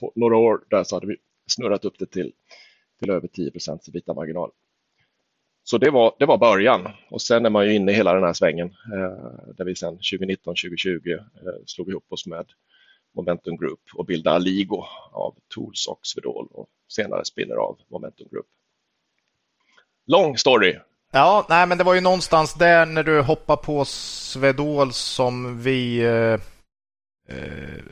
på 0.00 0.12
några 0.14 0.36
år 0.36 0.60
där 0.70 0.84
så 0.84 0.96
hade 0.96 1.06
vi 1.06 1.16
snurrat 1.46 1.84
upp 1.84 1.98
det 1.98 2.06
till, 2.06 2.32
till 3.00 3.10
över 3.10 3.28
10 3.28 3.50
procents 3.50 3.88
marginal. 4.16 4.50
Så 5.66 5.78
det 5.78 5.90
var, 5.90 6.14
det 6.18 6.26
var 6.26 6.38
början 6.38 6.88
och 7.10 7.22
sen 7.22 7.46
är 7.46 7.50
man 7.50 7.66
ju 7.66 7.74
inne 7.74 7.92
i 7.92 7.94
hela 7.94 8.14
den 8.14 8.22
här 8.22 8.32
svängen 8.32 8.66
eh, 8.66 9.54
där 9.56 9.64
vi 9.64 9.74
sen 9.74 9.98
2019-2020 9.98 11.12
eh, 11.14 11.20
slog 11.66 11.90
ihop 11.90 12.04
oss 12.08 12.26
med 12.26 12.46
Momentum 13.16 13.56
Group 13.56 13.80
och 13.94 14.04
bildade 14.06 14.36
Aligo 14.36 14.84
av 15.12 15.34
Tools 15.54 15.86
och 15.86 16.00
Swedol 16.02 16.48
och 16.50 16.68
senare 16.88 17.24
spinner 17.24 17.54
av 17.54 17.78
Momentum 17.90 18.28
Group. 18.30 18.46
Lång 20.06 20.38
story. 20.38 20.76
Ja, 21.12 21.46
nej, 21.48 21.66
men 21.66 21.78
det 21.78 21.84
var 21.84 21.94
ju 21.94 22.00
någonstans 22.00 22.54
där 22.54 22.86
när 22.86 23.02
du 23.02 23.20
hoppade 23.20 23.62
på 23.62 23.84
Swedol 23.84 24.92
som 24.92 25.62
vi 25.62 25.98
eh, 25.98 26.40
eh, 27.28 27.82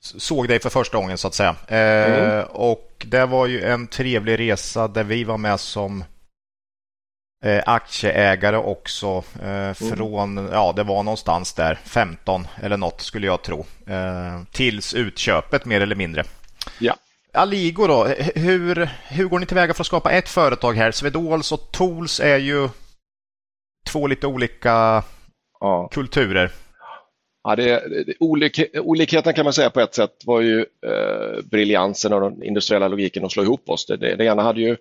såg 0.00 0.48
dig 0.48 0.60
för 0.60 0.70
första 0.70 0.98
gången 0.98 1.18
så 1.18 1.28
att 1.28 1.34
säga. 1.34 1.56
Eh, 1.68 2.30
mm. 2.30 2.46
Och 2.52 3.06
det 3.08 3.26
var 3.26 3.46
ju 3.46 3.62
en 3.62 3.86
trevlig 3.86 4.38
resa 4.38 4.88
där 4.88 5.04
vi 5.04 5.24
var 5.24 5.38
med 5.38 5.60
som 5.60 6.04
eh, 7.44 7.62
aktieägare 7.66 8.56
också 8.56 9.24
eh, 9.42 9.48
mm. 9.48 9.74
från, 9.74 10.38
mm. 10.38 10.52
ja 10.52 10.72
det 10.76 10.82
var 10.82 11.02
någonstans 11.02 11.54
där 11.54 11.74
15 11.84 12.46
eller 12.62 12.76
något 12.76 13.00
skulle 13.00 13.26
jag 13.26 13.42
tro. 13.42 13.66
Eh, 13.86 14.42
tills 14.52 14.94
utköpet 14.94 15.64
mer 15.64 15.80
eller 15.80 15.96
mindre. 15.96 16.24
Ja. 16.78 16.96
Aligo 17.32 17.86
då, 17.86 18.04
hur, 18.34 18.88
hur 19.08 19.28
går 19.28 19.38
ni 19.38 19.46
tillväga 19.46 19.74
för 19.74 19.82
att 19.82 19.86
skapa 19.86 20.10
ett 20.10 20.28
företag 20.28 20.74
här? 20.74 20.90
Swedols 20.90 21.52
och 21.52 21.72
Tools 21.72 22.20
är 22.20 22.38
ju 22.38 22.68
två 23.86 24.06
lite 24.06 24.26
olika 24.26 25.02
ja. 25.60 25.88
kulturer. 25.92 26.50
Ja, 27.44 27.56
det, 27.56 27.64
det, 28.06 28.14
olik, 28.20 28.60
olikheten 28.74 29.34
kan 29.34 29.44
man 29.44 29.52
säga 29.52 29.70
på 29.70 29.80
ett 29.80 29.94
sätt 29.94 30.12
var 30.24 30.40
ju 30.40 30.60
eh, 30.60 31.44
briljansen 31.44 32.12
och 32.12 32.20
den 32.20 32.42
industriella 32.42 32.88
logiken 32.88 33.24
att 33.24 33.32
slå 33.32 33.42
ihop 33.42 33.68
oss. 33.68 33.86
Det, 33.86 33.96
det, 33.96 34.16
det 34.16 34.24
ena 34.24 34.42
hade 34.42 34.60
ju 34.60 34.76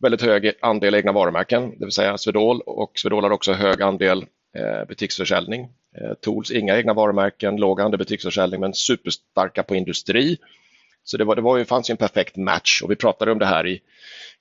väldigt 0.00 0.22
hög 0.22 0.52
andel 0.60 0.94
egna 0.94 1.12
varumärken, 1.12 1.70
det 1.78 1.84
vill 1.84 1.92
säga 1.92 2.18
Swedol 2.18 2.60
och 2.60 2.92
Swedol 2.94 3.24
har 3.24 3.30
också 3.30 3.52
hög 3.52 3.82
andel 3.82 4.26
eh, 4.56 4.88
butiksförsäljning. 4.88 5.68
Eh, 6.00 6.14
Tools, 6.20 6.50
inga 6.50 6.76
egna 6.76 6.94
varumärken, 6.94 7.56
låg 7.56 7.80
andel 7.80 7.98
butiksförsäljning 7.98 8.60
men 8.60 8.74
superstarka 8.74 9.62
på 9.62 9.74
industri. 9.74 10.38
Så 11.04 11.16
det, 11.16 11.24
var, 11.24 11.36
det 11.36 11.42
var 11.42 11.58
ju, 11.58 11.64
fanns 11.64 11.90
ju 11.90 11.92
en 11.92 11.96
perfekt 11.96 12.36
match 12.36 12.82
och 12.82 12.90
vi 12.90 12.96
pratade 12.96 13.32
om 13.32 13.38
det 13.38 13.46
här 13.46 13.66
i, 13.66 13.80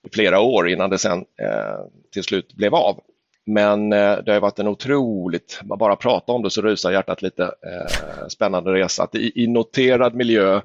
i 0.03 0.09
flera 0.13 0.39
år 0.39 0.69
innan 0.69 0.89
det 0.89 0.97
sen 0.97 1.19
eh, 1.19 1.85
till 2.13 2.23
slut 2.23 2.53
blev 2.53 2.75
av. 2.75 3.03
Men 3.45 3.93
eh, 3.93 4.17
det 4.17 4.31
har 4.33 4.39
varit 4.39 4.59
en 4.59 4.67
otroligt, 4.67 5.59
bara 5.63 5.95
prata 5.95 6.31
om 6.31 6.41
det 6.41 6.49
så 6.49 6.61
rusar 6.61 6.91
hjärtat 6.91 7.21
lite, 7.21 7.43
eh, 7.43 8.27
spännande 8.27 8.73
resa. 8.73 9.03
Att 9.03 9.15
i, 9.15 9.43
i 9.43 9.47
noterad 9.47 10.15
miljö 10.15 10.55
eh, 10.55 10.61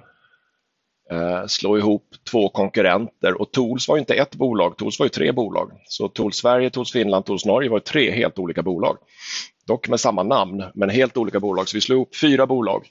Eh, 1.10 1.46
slå 1.46 1.78
ihop 1.78 2.04
två 2.30 2.48
konkurrenter 2.48 3.40
och 3.40 3.52
Tools 3.52 3.88
var 3.88 3.98
inte 3.98 4.14
ett 4.14 4.34
bolag, 4.34 4.76
Tools 4.76 4.98
var 4.98 5.06
ju 5.06 5.10
tre 5.10 5.32
bolag. 5.32 5.70
Så 5.84 6.08
Tools 6.08 6.36
Sverige, 6.36 6.70
Tools 6.70 6.92
Finland, 6.92 7.24
Tools 7.24 7.44
Norge 7.44 7.70
var 7.70 7.78
tre 7.78 8.10
helt 8.10 8.38
olika 8.38 8.62
bolag. 8.62 8.98
Dock 9.66 9.88
med 9.88 10.00
samma 10.00 10.22
namn, 10.22 10.64
men 10.74 10.90
helt 10.90 11.16
olika 11.16 11.40
bolag. 11.40 11.68
Så 11.68 11.76
vi 11.76 11.80
slog 11.80 11.96
ihop 11.96 12.16
fyra 12.16 12.46
bolag. 12.46 12.88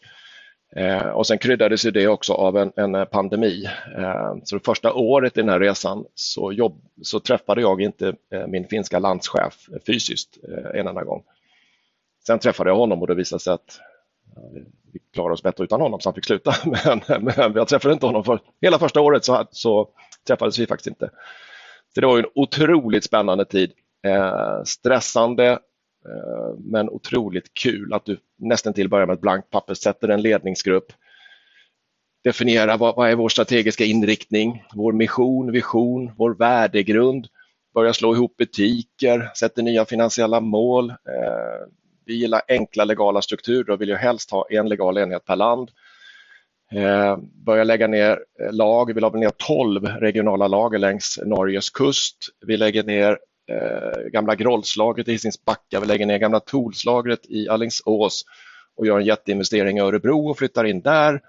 Eh, 0.75 1.07
och 1.07 1.27
sen 1.27 1.37
kryddades 1.37 1.81
det 1.81 2.07
också 2.07 2.33
av 2.33 2.57
en, 2.57 2.71
en 2.75 3.05
pandemi. 3.05 3.65
Eh, 3.97 4.35
så 4.43 4.55
det 4.55 4.65
första 4.65 4.93
året 4.93 5.37
i 5.37 5.41
den 5.41 5.49
här 5.49 5.59
resan 5.59 6.05
så, 6.15 6.51
jobb, 6.51 6.81
så 7.01 7.19
träffade 7.19 7.61
jag 7.61 7.81
inte 7.81 8.15
eh, 8.33 8.47
min 8.47 8.67
finska 8.67 8.99
landschef 8.99 9.67
fysiskt 9.87 10.37
eh, 10.49 10.79
en 10.79 10.87
enda 10.87 11.03
gång. 11.03 11.23
Sen 12.27 12.39
träffade 12.39 12.69
jag 12.69 12.77
honom 12.77 13.01
och 13.01 13.07
det 13.07 13.15
visade 13.15 13.39
sig 13.39 13.53
att 13.53 13.79
vi 14.93 14.99
klarade 15.13 15.33
oss 15.33 15.43
bättre 15.43 15.63
utan 15.63 15.81
honom 15.81 15.99
så 15.99 16.09
han 16.09 16.15
fick 16.15 16.25
sluta. 16.25 16.53
Men, 17.07 17.23
men 17.23 17.53
jag 17.55 17.67
träffade 17.67 17.93
inte 17.93 18.05
honom 18.05 18.23
för 18.23 18.39
hela 18.61 18.79
första 18.79 19.01
året 19.01 19.25
så, 19.25 19.47
så 19.51 19.89
träffades 20.27 20.59
vi 20.59 20.67
faktiskt 20.67 20.87
inte. 20.87 21.09
Så 21.93 22.01
det 22.01 22.07
var 22.07 22.19
en 22.19 22.25
otroligt 22.35 23.03
spännande 23.03 23.45
tid. 23.45 23.71
Eh, 24.07 24.63
stressande 24.65 25.47
eh, 26.05 26.55
men 26.59 26.89
otroligt 26.89 27.53
kul 27.53 27.93
att 27.93 28.05
du 28.05 28.17
nästan 28.37 28.73
till 28.73 28.89
börjar 28.89 29.07
med 29.07 29.13
ett 29.13 29.21
blankt 29.21 29.49
papper, 29.49 29.73
sätter 29.73 30.07
en 30.07 30.21
ledningsgrupp, 30.21 30.93
definierar 32.23 32.77
vad, 32.77 32.95
vad 32.95 33.09
är 33.09 33.15
vår 33.15 33.29
strategiska 33.29 33.85
inriktning, 33.85 34.63
vår 34.75 34.93
mission, 34.93 35.51
vision, 35.51 36.11
vår 36.17 36.35
värdegrund, 36.35 37.27
börjar 37.73 37.93
slå 37.93 38.15
ihop 38.15 38.37
butiker, 38.37 39.31
sätter 39.35 39.63
nya 39.63 39.85
finansiella 39.85 40.39
mål, 40.39 40.89
eh, 40.89 41.67
vi 42.05 42.15
gillar 42.15 42.41
enkla 42.47 42.85
legala 42.85 43.21
strukturer 43.21 43.69
och 43.69 43.81
vill 43.81 43.89
ju 43.89 43.95
helst 43.95 44.31
ha 44.31 44.47
en 44.49 44.69
legal 44.69 44.97
enhet 44.97 45.25
per 45.25 45.35
land. 45.35 45.69
Eh, 46.71 47.17
börja 47.45 47.63
lägga 47.63 47.87
ner 47.87 48.19
eh, 48.39 48.53
lag, 48.53 48.93
vi 48.93 49.01
la 49.01 49.09
ner 49.09 49.31
12 49.37 49.85
regionala 49.85 50.47
lager 50.47 50.79
längs 50.79 51.19
Norges 51.25 51.69
kust. 51.69 52.17
Vi 52.45 52.57
lägger 52.57 52.83
ner 52.83 53.17
eh, 53.51 54.09
gamla 54.11 54.35
Grollslagret 54.35 55.07
i 55.07 55.11
Hisingsbacka, 55.11 55.79
vi 55.79 55.85
lägger 55.85 56.05
ner 56.05 56.17
gamla 56.17 56.39
Tolslagret 56.39 57.25
i 57.29 57.49
Allingsås 57.49 58.25
och 58.75 58.87
gör 58.87 58.99
en 58.99 59.05
jätteinvestering 59.05 59.77
i 59.77 59.81
Örebro 59.81 60.29
och 60.29 60.37
flyttar 60.37 60.65
in 60.65 60.81
där. 60.81 61.21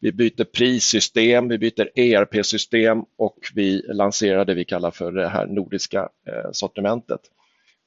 Vi 0.00 0.12
byter 0.12 0.44
prissystem, 0.44 1.48
vi 1.48 1.58
byter 1.58 1.98
ERP-system 1.98 3.04
och 3.18 3.38
vi 3.54 3.82
lanserar 3.88 4.44
det 4.44 4.54
vi 4.54 4.64
kallar 4.64 4.90
för 4.90 5.12
det 5.12 5.28
här 5.28 5.46
nordiska 5.46 6.08
eh, 6.26 6.50
sortimentet. 6.52 7.20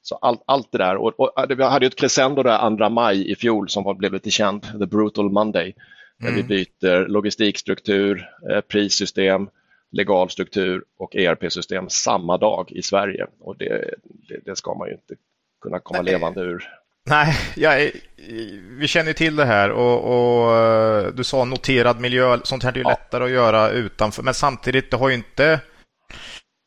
Så 0.04 0.14
allt, 0.14 0.42
allt 0.46 0.72
det 0.72 0.78
där. 0.78 0.96
Och, 0.96 1.20
och, 1.20 1.44
vi 1.48 1.62
hade 1.62 1.86
ett 1.86 1.96
crescendo 1.96 2.42
där 2.42 2.76
2 2.76 2.88
maj 2.88 3.32
i 3.32 3.36
fjol 3.36 3.68
som 3.68 3.84
var, 3.84 3.94
blev 3.94 4.12
lite 4.12 4.30
känd, 4.30 4.62
The 4.62 4.86
Brutal 4.86 5.30
Monday. 5.30 5.74
Där 6.18 6.28
mm. 6.28 6.36
vi 6.36 6.42
byter 6.42 7.08
logistikstruktur, 7.08 8.28
eh, 8.50 8.60
prissystem, 8.60 9.48
legal 9.92 10.30
struktur 10.30 10.84
och 10.98 11.16
ERP-system 11.16 11.88
samma 11.88 12.38
dag 12.38 12.72
i 12.72 12.82
Sverige. 12.82 13.26
Och 13.40 13.56
det, 13.58 13.94
det, 14.28 14.40
det 14.44 14.56
ska 14.56 14.74
man 14.74 14.88
ju 14.88 14.94
inte 14.94 15.14
kunna 15.62 15.80
komma 15.80 16.02
Nej. 16.02 16.12
levande 16.12 16.40
ur. 16.40 16.64
Nej, 17.06 17.36
jag, 17.56 17.90
vi 18.78 18.88
känner 18.88 19.12
till 19.12 19.36
det 19.36 19.44
här 19.44 19.70
och, 19.70 20.04
och, 20.04 20.56
eh, 20.56 21.06
du 21.14 21.24
sa 21.24 21.44
noterad 21.44 22.00
miljö, 22.00 22.38
sånt 22.44 22.62
här 22.62 22.72
är 22.72 22.76
ju 22.76 22.82
ja. 22.82 22.88
lättare 22.88 23.24
att 23.24 23.30
göra 23.30 23.70
utanför. 23.70 24.22
Men 24.22 24.34
samtidigt, 24.34 24.90
det 24.90 24.96
har 24.96 25.08
ju 25.08 25.14
inte 25.14 25.60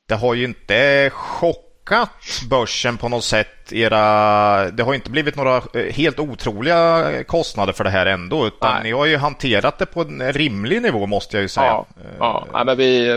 det 0.08 0.16
har 0.16 0.34
ju 0.34 0.44
inte 0.44 1.10
chock 1.14 1.67
chockat 1.88 2.42
börsen 2.50 2.98
på 2.98 3.10
något 3.10 3.24
sätt? 3.24 3.74
Era, 3.74 4.72
det 4.72 4.84
har 4.84 4.94
inte 4.94 5.12
blivit 5.12 5.36
några 5.36 5.58
eh, 5.58 5.94
helt 5.94 6.20
otroliga 6.20 7.24
kostnader 7.24 7.74
för 7.74 7.84
det 7.84 7.90
här 7.90 8.06
ändå, 8.06 8.48
utan 8.48 8.74
Nej. 8.74 8.84
ni 8.84 8.92
har 8.92 9.06
ju 9.06 9.18
hanterat 9.18 9.80
det 9.80 9.86
på 9.86 10.02
en 10.02 10.34
rimlig 10.34 10.82
nivå 10.82 11.06
måste 11.06 11.38
jag 11.38 11.42
ju 11.42 11.48
säga. 11.48 11.66
Ja, 11.66 11.88
ja. 12.20 12.48
ja 12.54 12.64
men 12.64 12.78
vi, 12.78 13.14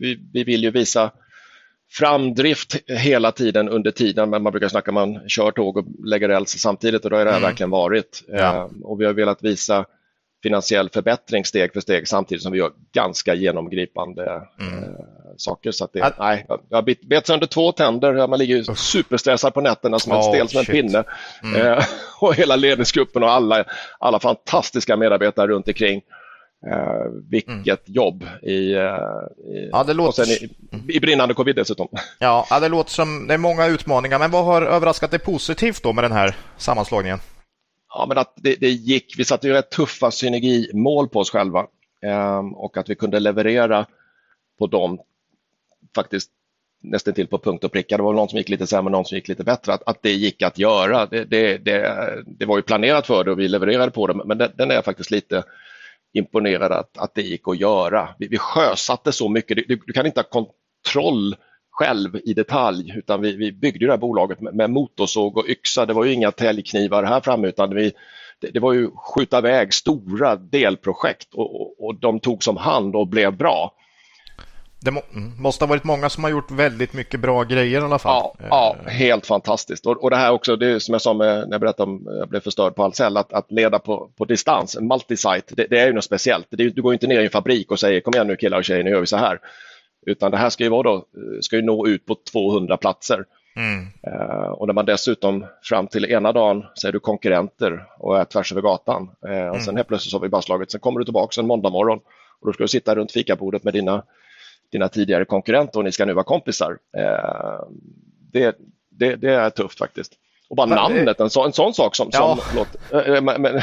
vi, 0.00 0.20
vi 0.32 0.44
vill 0.44 0.62
ju 0.62 0.70
visa 0.70 1.10
framdrift 1.90 2.76
hela 2.86 3.32
tiden 3.32 3.68
under 3.68 3.90
tiden, 3.90 4.30
men 4.30 4.42
man 4.42 4.52
brukar 4.52 4.68
snacka 4.68 4.90
om 4.90 4.94
man 4.94 5.28
kör 5.28 5.50
tåg 5.50 5.76
och 5.76 5.84
lägger 6.04 6.28
räls 6.28 6.50
samtidigt 6.58 7.04
och 7.04 7.10
då 7.10 7.16
har 7.16 7.24
det 7.24 7.30
här 7.30 7.38
mm. 7.38 7.48
verkligen 7.48 7.70
varit. 7.70 8.24
Ja. 8.28 8.54
Eh, 8.54 8.68
och 8.82 9.00
vi 9.00 9.04
har 9.04 9.12
velat 9.12 9.42
visa 9.42 9.84
finansiell 10.42 10.90
förbättring 10.90 11.44
steg 11.44 11.72
för 11.72 11.80
steg 11.80 12.08
samtidigt 12.08 12.42
som 12.42 12.52
vi 12.52 12.58
gör 12.58 12.72
ganska 12.92 13.34
genomgripande 13.34 14.42
mm. 14.60 14.84
eh, 14.84 14.90
saker. 15.36 15.70
Så 15.70 15.84
att 15.84 15.92
det, 15.92 16.02
att... 16.02 16.18
nej, 16.18 16.46
jag 16.68 16.76
har 16.76 17.06
bet 17.08 17.26
sönder 17.26 17.46
två 17.46 17.72
tänder, 17.72 18.28
man 18.28 18.38
ligger 18.38 18.74
superstressad 18.74 19.54
på 19.54 19.60
nätterna 19.60 19.98
som 19.98 20.12
oh, 20.12 20.32
stel 20.32 20.48
som 20.48 20.58
en 20.58 20.64
pinne. 20.64 21.04
Mm. 21.42 21.66
Eh, 21.66 21.84
och 22.20 22.34
hela 22.34 22.56
ledningsgruppen 22.56 23.22
och 23.22 23.30
alla, 23.30 23.64
alla 23.98 24.20
fantastiska 24.20 24.96
medarbetare 24.96 25.46
runt 25.46 25.68
omkring. 25.68 26.02
Eh, 26.66 27.10
vilket 27.30 27.88
mm. 27.88 27.94
jobb 27.94 28.24
i, 28.42 28.72
eh, 28.72 28.82
i, 29.54 29.68
ja, 29.72 29.84
det 29.84 29.94
låter... 29.94 30.44
i, 30.44 30.50
i 30.88 31.00
brinnande 31.00 31.34
covid 31.34 31.56
dessutom. 31.56 31.88
Ja, 32.18 32.58
det 32.60 32.68
låter 32.68 32.90
som 32.90 33.26
det 33.26 33.34
är 33.34 33.38
många 33.38 33.66
utmaningar. 33.66 34.18
Men 34.18 34.30
vad 34.30 34.44
har 34.44 34.62
överraskat 34.62 35.10
dig 35.10 35.20
positivt 35.20 35.82
då 35.82 35.92
med 35.92 36.04
den 36.04 36.12
här 36.12 36.36
sammanslagningen? 36.56 37.18
Ja, 37.94 38.06
men 38.08 38.18
att 38.18 38.32
det, 38.36 38.54
det 38.60 38.70
gick. 38.70 39.14
Vi 39.18 39.24
satte 39.24 39.46
ju 39.46 39.52
rätt 39.52 39.70
tuffa 39.70 40.10
synergimål 40.10 41.08
på 41.08 41.18
oss 41.18 41.30
själva 41.30 41.66
eh, 42.02 42.38
och 42.38 42.76
att 42.76 42.90
vi 42.90 42.94
kunde 42.94 43.20
leverera 43.20 43.86
på 44.58 44.66
dem 44.66 45.00
faktiskt 45.94 46.30
nästan 46.82 47.14
till 47.14 47.26
på 47.26 47.38
punkt 47.38 47.64
och 47.64 47.72
pricka. 47.72 47.96
Det 47.96 48.02
var 48.02 48.12
någon 48.12 48.28
som 48.28 48.38
gick 48.38 48.48
lite 48.48 48.66
sämre, 48.66 48.92
någon 48.92 49.04
som 49.04 49.16
gick 49.16 49.28
lite 49.28 49.44
bättre. 49.44 49.72
Att, 49.72 49.82
att 49.86 50.02
det 50.02 50.12
gick 50.12 50.42
att 50.42 50.58
göra, 50.58 51.06
det, 51.06 51.24
det, 51.24 51.58
det, 51.58 52.24
det 52.26 52.46
var 52.46 52.56
ju 52.56 52.62
planerat 52.62 53.06
för 53.06 53.24
det 53.24 53.30
och 53.30 53.38
vi 53.38 53.48
levererade 53.48 53.90
på 53.90 54.06
det, 54.06 54.14
men 54.14 54.38
den, 54.38 54.50
den 54.54 54.70
är 54.70 54.74
jag 54.74 54.84
faktiskt 54.84 55.10
lite 55.10 55.44
imponerad 56.12 56.72
att, 56.72 56.98
att 56.98 57.14
det 57.14 57.22
gick 57.22 57.48
att 57.48 57.60
göra. 57.60 58.08
Vi, 58.18 58.28
vi 58.28 58.38
sjösatte 58.38 59.12
så 59.12 59.28
mycket, 59.28 59.56
du, 59.56 59.80
du 59.86 59.92
kan 59.92 60.06
inte 60.06 60.20
ha 60.20 60.24
kontroll 60.24 61.36
själv 61.78 62.20
i 62.24 62.34
detalj 62.34 62.92
utan 62.96 63.20
vi, 63.20 63.36
vi 63.36 63.52
byggde 63.52 63.86
det 63.86 63.92
här 63.92 63.98
bolaget 63.98 64.40
med, 64.40 64.54
med 64.54 64.70
motorsåg 64.70 65.36
och 65.36 65.48
yxa. 65.48 65.86
Det 65.86 65.92
var 65.92 66.04
ju 66.04 66.12
inga 66.12 66.30
täljknivar 66.30 67.02
här 67.02 67.20
framme 67.20 67.48
utan 67.48 67.74
vi, 67.74 67.92
det, 68.40 68.50
det 68.50 68.60
var 68.60 68.72
ju 68.72 68.90
skjuta 68.90 69.38
iväg 69.38 69.74
stora 69.74 70.36
delprojekt 70.36 71.34
och, 71.34 71.60
och, 71.60 71.86
och 71.86 71.94
de 71.94 72.20
tog 72.20 72.44
som 72.44 72.56
hand 72.56 72.96
och 72.96 73.06
blev 73.06 73.36
bra. 73.36 73.74
Det 74.80 74.90
må, 74.90 75.02
mm, 75.14 75.42
måste 75.42 75.64
ha 75.64 75.68
varit 75.68 75.84
många 75.84 76.08
som 76.08 76.24
har 76.24 76.30
gjort 76.30 76.50
väldigt 76.50 76.92
mycket 76.92 77.20
bra 77.20 77.44
grejer 77.44 77.80
i 77.80 77.84
alla 77.84 77.98
fall. 77.98 78.30
Ja, 78.38 78.46
ja 78.50 78.90
helt 78.90 79.26
fantastiskt. 79.26 79.86
Och, 79.86 80.04
och 80.04 80.10
det 80.10 80.16
här 80.16 80.32
också, 80.32 80.56
det 80.56 80.66
är 80.66 80.78
som 80.78 80.92
jag 80.92 81.02
sa 81.02 81.14
med, 81.14 81.48
när 81.48 81.54
jag 81.54 81.60
berättade 81.60 81.90
om 81.90 82.02
jag 82.18 82.28
blev 82.28 82.40
förstörd 82.40 82.74
på 82.74 82.82
Ahlsell, 82.82 83.16
att, 83.16 83.32
att 83.32 83.52
leda 83.52 83.78
på, 83.78 84.10
på 84.16 84.24
distans, 84.24 84.76
multisite, 84.80 85.54
det, 85.54 85.66
det 85.70 85.78
är 85.78 85.86
ju 85.86 85.92
något 85.92 86.04
speciellt. 86.04 86.46
Det, 86.50 86.68
du 86.68 86.82
går 86.82 86.92
inte 86.92 87.06
ner 87.06 87.20
i 87.20 87.24
en 87.24 87.30
fabrik 87.30 87.70
och 87.70 87.80
säger 87.80 88.00
kom 88.00 88.14
igen 88.14 88.26
nu 88.26 88.36
killar 88.36 88.58
och 88.58 88.64
tjejer, 88.64 88.84
nu 88.84 88.90
gör 88.90 89.00
vi 89.00 89.06
så 89.06 89.16
här. 89.16 89.38
Utan 90.06 90.30
det 90.30 90.36
här 90.36 90.50
ska 90.50 90.64
ju, 90.64 90.70
vara 90.70 90.82
då, 90.82 91.06
ska 91.40 91.56
ju 91.56 91.62
nå 91.62 91.86
ut 91.86 92.06
på 92.06 92.16
200 92.32 92.76
platser. 92.76 93.24
Mm. 93.56 93.86
Uh, 94.06 94.48
och 94.48 94.66
när 94.66 94.74
man 94.74 94.84
dessutom 94.84 95.46
fram 95.62 95.86
till 95.86 96.04
ena 96.04 96.32
dagen 96.32 96.64
så 96.74 96.88
är 96.88 96.92
du 96.92 97.00
konkurrenter 97.00 97.86
och 97.98 98.18
är 98.18 98.24
tvärs 98.24 98.52
över 98.52 98.62
gatan. 98.62 99.02
Uh, 99.02 99.30
och 99.30 99.54
mm. 99.54 99.60
Sen 99.60 99.76
helt 99.76 99.88
plötsligt 99.88 100.10
så 100.10 100.16
har 100.16 100.22
vi 100.22 100.28
bara 100.28 100.42
slagit, 100.42 100.70
sen 100.70 100.80
kommer 100.80 100.98
du 100.98 101.04
tillbaka 101.04 101.40
en 101.40 101.46
måndag 101.46 101.70
morgon 101.70 101.98
och 102.40 102.46
då 102.46 102.52
ska 102.52 102.64
du 102.64 102.68
sitta 102.68 102.94
runt 102.94 103.12
fikabordet 103.12 103.64
med 103.64 103.74
dina, 103.74 104.02
dina 104.72 104.88
tidigare 104.88 105.24
konkurrenter 105.24 105.78
och 105.78 105.84
ni 105.84 105.92
ska 105.92 106.04
nu 106.04 106.12
vara 106.12 106.24
kompisar. 106.24 106.78
Uh, 106.98 107.68
det, 108.32 108.58
det, 108.90 109.16
det 109.16 109.34
är 109.34 109.50
tufft 109.50 109.78
faktiskt. 109.78 110.12
Och 110.50 110.56
bara 110.56 110.66
namnet, 110.66 111.20
en, 111.20 111.30
så, 111.30 111.44
en 111.44 111.52
sån 111.52 111.74
sak 111.74 111.96
som... 111.96 112.08
Ja. 112.12 112.18
som 112.18 112.38
förlåt, 112.48 113.38
men, 113.38 113.60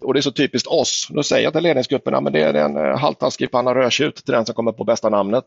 och 0.00 0.14
det 0.14 0.20
är 0.20 0.22
så 0.22 0.32
typiskt 0.32 0.68
oss. 0.68 1.08
Då 1.10 1.22
säger 1.22 1.44
jag 1.44 1.52
till 1.52 1.62
ledningsgrupperna 1.62 2.20
men 2.20 2.32
det 2.32 2.42
är 2.42 2.54
en 2.54 2.98
halvtaskig 2.98 3.50
panna 3.50 3.74
rödtjut 3.74 4.14
till 4.14 4.34
den 4.34 4.46
som 4.46 4.54
kommer 4.54 4.72
på 4.72 4.84
bästa 4.84 5.08
namnet. 5.08 5.44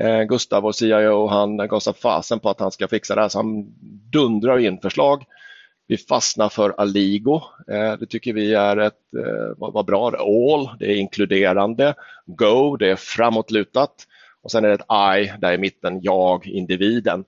Eh, 0.00 0.22
Gustav, 0.22 0.66
och 0.66 0.74
CIO, 0.74 1.26
han 1.26 1.56
gav 1.56 1.80
sig 1.80 1.94
fasen 1.94 2.40
på 2.40 2.50
att 2.50 2.60
han 2.60 2.70
ska 2.70 2.88
fixa 2.88 3.14
det 3.14 3.20
här 3.20 3.28
så 3.28 3.38
han 3.38 3.66
dundrar 4.12 4.58
in 4.58 4.78
förslag. 4.78 5.24
Vi 5.88 5.96
fastnar 5.96 6.48
för 6.48 6.74
Aligo. 6.80 7.40
Eh, 7.70 7.92
det 7.92 8.06
tycker 8.06 8.32
vi 8.32 8.54
är 8.54 8.76
ett, 8.76 9.14
eh, 9.18 9.54
vad, 9.56 9.86
bra. 9.86 10.08
All, 10.08 10.70
det 10.78 10.86
är 10.86 10.96
inkluderande. 10.96 11.94
Go, 12.26 12.76
det 12.76 12.90
är 12.90 12.96
framåtlutat. 12.96 13.94
Och 14.42 14.50
sen 14.50 14.64
är 14.64 14.68
det 14.68 14.74
ett 14.74 15.26
I 15.26 15.40
där 15.40 15.52
i 15.52 15.58
mitten, 15.58 16.00
jag, 16.02 16.46
individen. 16.46 17.24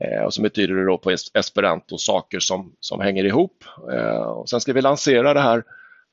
Eh, 0.00 0.24
och 0.24 0.34
så 0.34 0.42
betyder 0.42 0.74
det 0.74 0.84
då 0.84 0.98
på 0.98 1.16
esperanto 1.34 1.98
saker 1.98 2.40
som, 2.40 2.72
som 2.80 3.00
hänger 3.00 3.24
ihop. 3.24 3.64
Eh, 3.92 4.16
och 4.16 4.48
sen 4.48 4.60
ska 4.60 4.72
vi 4.72 4.82
lansera 4.82 5.34
det 5.34 5.40
här 5.40 5.62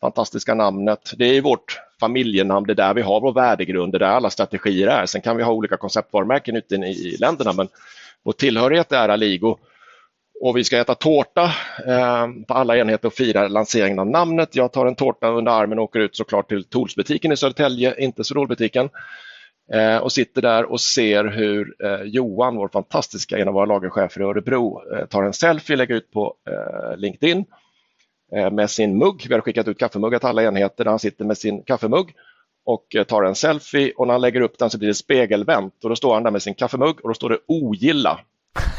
fantastiska 0.02 0.54
namnet. 0.54 1.14
Det 1.18 1.26
är 1.26 1.42
vårt 1.42 1.80
familjenamn, 2.00 2.68
det 2.68 2.74
är 2.74 2.76
där 2.76 2.94
vi 2.94 3.02
har 3.02 3.22
vår 3.22 3.34
värdegrund, 3.34 3.94
det 3.94 3.98
är 3.98 4.00
där 4.00 4.08
alla 4.08 4.30
strategier 4.30 4.88
är. 4.88 5.06
Sen 5.06 5.22
kan 5.22 5.38
vi 5.38 5.44
ha 5.44 5.52
olika 5.52 5.78
konceptvarumärken 5.78 6.56
ute 6.56 6.76
i 6.76 7.18
länderna, 7.20 7.54
men 7.54 7.68
vår 8.24 8.34
tillhörighet 8.34 8.92
är 8.92 9.10
Aligo. 9.10 9.58
Och 10.42 10.58
vi 10.58 10.64
ska 10.64 10.78
äta 10.78 10.96
tårta 10.96 11.44
eh, 11.88 12.28
på 12.48 12.54
alla 12.54 12.78
enheter 12.78 13.08
och 13.08 13.14
fira 13.14 13.48
lanseringen 13.48 14.00
av 14.00 14.08
namnet. 14.08 14.56
Jag 14.56 14.72
tar 14.72 14.86
en 14.86 14.96
tårta 14.96 15.28
under 15.28 15.52
armen 15.52 15.80
och 15.80 15.84
åker 15.84 16.00
ut 16.00 16.16
såklart 16.16 16.50
till 16.50 16.64
Tools-butiken 16.64 17.32
i 17.32 17.38
Södertälje, 17.38 17.96
inte 17.98 18.24
Swedol-butiken. 18.24 18.90
Eh, 19.74 19.98
och 19.98 20.12
sitter 20.12 20.42
där 20.42 20.72
och 20.72 20.82
ser 20.82 21.26
hur 21.26 21.76
eh, 21.86 22.02
Johan, 22.04 22.56
vår 22.56 22.68
fantastiska, 22.68 23.38
en 23.38 23.48
av 23.48 23.54
våra 23.54 23.66
lagerchefer 23.66 24.22
i 24.22 24.24
Örebro, 24.24 24.82
eh, 24.96 25.06
tar 25.06 25.24
en 25.24 25.34
selfie, 25.34 25.76
lägger 25.76 25.96
ut 25.96 26.12
på 26.12 26.36
eh, 26.50 26.98
LinkedIn 26.98 27.46
Eh, 28.36 28.52
med 28.52 28.70
sin 28.70 28.98
mugg. 28.98 29.26
Vi 29.28 29.34
har 29.34 29.42
skickat 29.42 29.68
ut 29.68 29.80
kaffemuggar 29.80 30.20
till 30.20 30.28
alla 30.28 30.44
enheter 30.44 30.84
där 30.84 30.92
han 30.92 31.00
sitter 31.00 31.26
med 31.26 31.38
sin 31.38 31.64
kaffemugg 31.64 32.14
och 32.66 32.96
eh, 32.96 33.04
tar 33.04 33.24
en 33.24 33.36
selfie 33.36 33.94
och 33.98 34.08
när 34.08 34.14
han 34.14 34.22
lägger 34.22 34.42
upp 34.42 34.58
den 34.58 34.70
så 34.70 34.78
blir 34.78 34.88
det 34.88 34.94
spegelvänt 34.94 35.84
och 35.84 35.90
då 35.90 35.96
står 35.96 36.14
han 36.14 36.24
där 36.24 36.32
med 36.32 36.42
sin 36.42 36.54
kaffemugg 36.54 37.00
och 37.04 37.10
då 37.10 37.14
står 37.14 37.30
det 37.30 37.38
ogilla. 37.48 38.20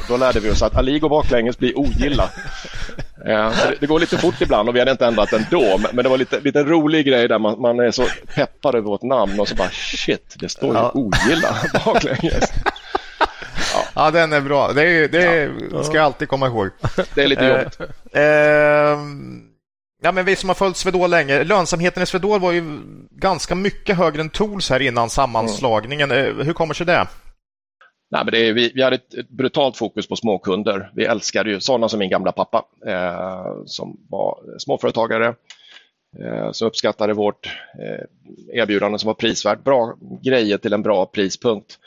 Då 0.09 0.17
lärde 0.17 0.41
vi 0.41 0.51
oss 0.51 0.63
att 0.63 0.77
Aligo 0.77 1.09
baklänges 1.09 1.59
blir 1.59 1.79
ogilla. 1.79 2.31
Eh, 3.27 3.53
det, 3.81 3.87
går 3.87 3.99
lite 3.99 4.19
fort 4.19 4.41
ibland 4.41 4.69
och 4.69 4.75
vi 4.75 4.79
hade 4.79 4.91
inte 4.91 5.07
ändrat 5.07 5.31
den 5.31 5.47
då, 5.51 5.81
men 5.93 6.03
det 6.03 6.09
var 6.09 6.19
lite, 6.19 6.41
lite 6.41 6.65
rolig 6.65 7.07
grej 7.07 7.29
där 7.29 7.39
man, 7.39 7.61
man 7.61 7.81
är 7.81 7.91
så 7.91 8.07
peppad 8.35 8.75
över 8.75 8.89
vårt 8.89 9.03
namn 9.03 9.41
och 9.41 9.49
så 9.49 9.55
bara 9.55 9.69
shit, 9.71 10.35
det 10.39 10.49
står 10.49 10.69
ju 10.71 10.75
ja. 10.75 10.91
ogilla 10.95 11.57
baklänges. 11.85 12.53
Ja. 13.75 13.85
ja, 13.95 14.11
den 14.11 14.33
är 14.33 14.41
bra. 14.41 14.73
Det, 14.73 14.83
är, 14.83 15.09
det 15.09 15.51
ja. 15.73 15.83
ska 15.83 15.97
jag 15.97 16.05
alltid 16.05 16.29
komma 16.29 16.47
ihåg. 16.47 16.71
Det 17.15 17.23
är 17.23 17.29
lite 17.29 17.45
jobbigt. 17.45 17.81
Eh, 18.13 18.23
eh, 18.23 18.99
ja, 20.03 20.13
men 20.13 20.25
vi 20.25 20.37
som 20.37 20.49
har 20.49 20.55
följt 20.55 20.77
Swedol 20.77 21.11
länge, 21.11 21.45
lönsamheten 21.45 22.03
i 22.03 22.07
Swedol 22.07 22.41
var 22.41 22.53
ju 22.53 22.81
ganska 23.11 23.55
mycket 23.55 23.97
högre 23.97 24.21
än 24.21 24.31
Tools 24.31 24.71
här 24.71 24.83
innan 24.83 25.11
sammanslagningen. 25.11 26.11
Mm. 26.11 26.47
Hur 26.47 26.53
kommer 26.53 26.75
sig 26.75 26.87
det? 26.87 27.07
Nej, 28.11 28.25
men 28.25 28.33
det 28.33 28.49
är, 28.49 28.53
vi, 28.53 28.73
vi 28.75 28.83
hade 28.83 28.97
ett, 28.97 29.15
ett, 29.15 29.29
brutalt 29.29 29.77
fokus 29.77 30.09
på 30.09 30.17
småkunder. 30.17 30.91
Vi 30.95 31.05
älskade 31.05 31.51
ju 31.51 31.61
sådana 31.61 31.89
som 31.89 31.99
min 31.99 32.11
gamla 32.11 32.33
pappa 32.33 32.65
eh, 32.87 33.65
som 33.67 34.01
var 34.09 34.59
småföretagare 34.59 35.35
eh, 36.21 36.53
som 36.53 36.69
uppskattade 36.69 37.13
vårt 37.13 37.47
eh, 37.81 38.05
erbjudande 38.61 38.99
som 38.99 39.07
var 39.07 39.15
prisvärt. 39.15 39.65
Bra 39.65 39.97
grejer 40.23 40.59
till 40.59 40.73
en 40.73 40.83
bra 40.83 41.07
prispunkt. 41.07 41.79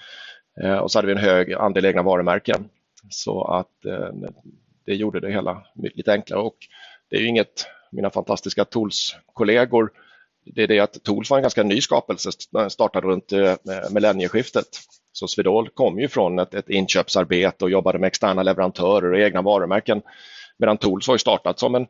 Eh, 0.64 0.78
och 0.78 0.92
så 0.92 0.98
hade 0.98 1.06
vi 1.06 1.12
en 1.12 1.30
hög 1.30 1.54
andel 1.54 1.86
egna 1.86 2.02
varumärken. 2.02 2.70
Så 3.10 3.44
att 3.44 3.86
eh, 3.86 4.30
det 4.86 4.96
gjorde 4.96 5.20
det 5.20 5.32
hela 5.32 5.64
lite 5.76 6.12
enklare 6.12 6.42
och 6.42 6.58
det 7.10 7.16
är 7.16 7.20
ju 7.20 7.28
inget, 7.28 7.66
mina 7.92 8.10
fantastiska 8.10 8.66
Tools-kollegor, 8.66 9.92
det 10.46 10.64
är 10.64 10.68
det 10.68 10.80
att 10.80 11.04
Tools 11.04 11.30
var 11.30 11.38
en 11.38 11.42
ganska 11.42 11.64
ny 11.64 11.82
skapelse, 11.82 12.32
startade 12.70 13.08
runt 13.08 13.32
eh, 13.32 13.56
millennieskiftet. 13.92 14.68
Så 15.18 15.28
Swedol 15.28 15.70
kom 15.70 16.00
ju 16.00 16.08
från 16.08 16.40
ett, 16.40 16.54
ett 16.54 16.70
inköpsarbete 16.70 17.66
och 17.66 17.72
jobbade 17.72 18.00
med 18.00 18.08
externa 18.08 18.44
leverantörer 18.44 19.12
och 19.12 19.20
egna 19.20 19.42
varumärken. 19.42 20.02
Medan 20.58 20.78
Tools 20.78 21.08
har 21.08 21.16
ju 21.16 21.20
startat 21.20 21.60
som 21.60 21.76
en 21.76 21.88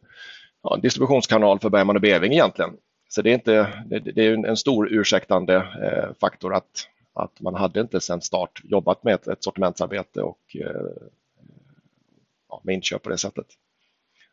ja, 0.64 0.78
distributionskanal 0.82 1.60
för 1.60 1.70
Bergman 1.70 1.96
och 1.96 2.02
Beving 2.02 2.34
egentligen. 2.34 2.72
Så 3.10 3.22
det 3.22 3.30
är, 3.30 3.34
inte, 3.34 3.84
det, 3.86 4.00
det 4.00 4.28
är 4.28 4.46
en 4.46 4.58
stor 4.58 4.94
ursäktande 4.94 5.56
eh, 5.56 6.14
faktor 6.20 6.54
att 6.54 6.88
att 7.18 7.42
man 7.42 7.56
hade 7.56 7.82
inte 7.82 8.02
sedan 8.02 8.22
start 8.22 8.62
jobbat 8.64 9.04
med 9.04 9.14
ett, 9.14 9.28
ett 9.28 9.44
sortimentsarbete 9.44 10.22
och 10.22 10.56
eh, 10.56 10.82
ja, 12.50 12.62
med 12.64 12.76
inköp 12.76 13.04
på 13.04 13.10
det 13.10 13.18
sättet. 13.18 13.46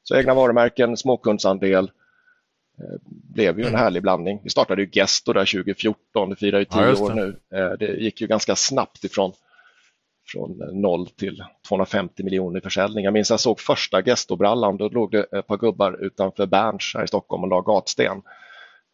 Så 0.03 0.17
egna 0.17 0.35
varumärken, 0.35 0.97
småkundsandel 0.97 1.85
eh, 1.85 1.91
blev 3.07 3.59
ju 3.59 3.63
en 3.63 3.69
mm. 3.69 3.81
härlig 3.81 4.03
blandning. 4.03 4.41
Vi 4.45 4.51
startade 4.51 4.83
ju 4.83 4.89
Gesto 4.93 5.33
där 5.33 5.45
2014, 5.45 6.31
det 6.31 6.37
firar 6.37 6.59
ju 6.59 6.65
tio 6.65 6.83
ja, 6.83 7.03
år 7.03 7.15
nu. 7.15 7.37
Eh, 7.59 7.71
det 7.79 7.87
gick 7.87 8.21
ju 8.21 8.27
ganska 8.27 8.57
snabbt 8.57 9.05
ifrån 9.05 9.33
från 10.27 10.81
0 10.83 11.09
till 11.09 11.45
250 11.69 12.23
miljoner 12.23 12.59
i 12.59 12.63
försäljning. 12.63 13.05
Jag 13.05 13.15
minns 13.15 13.31
jag 13.31 13.41
såg 13.41 13.61
första 13.61 14.01
Gesto-brallan, 14.03 14.77
då 14.77 14.89
låg 14.89 15.11
det 15.11 15.23
ett 15.23 15.47
par 15.47 15.57
gubbar 15.57 16.05
utanför 16.05 16.47
Berns 16.47 16.93
här 16.95 17.05
i 17.05 17.09
Stockholm 17.09 17.43
och 17.43 17.49
la 17.49 17.61
gatsten. 17.61 18.23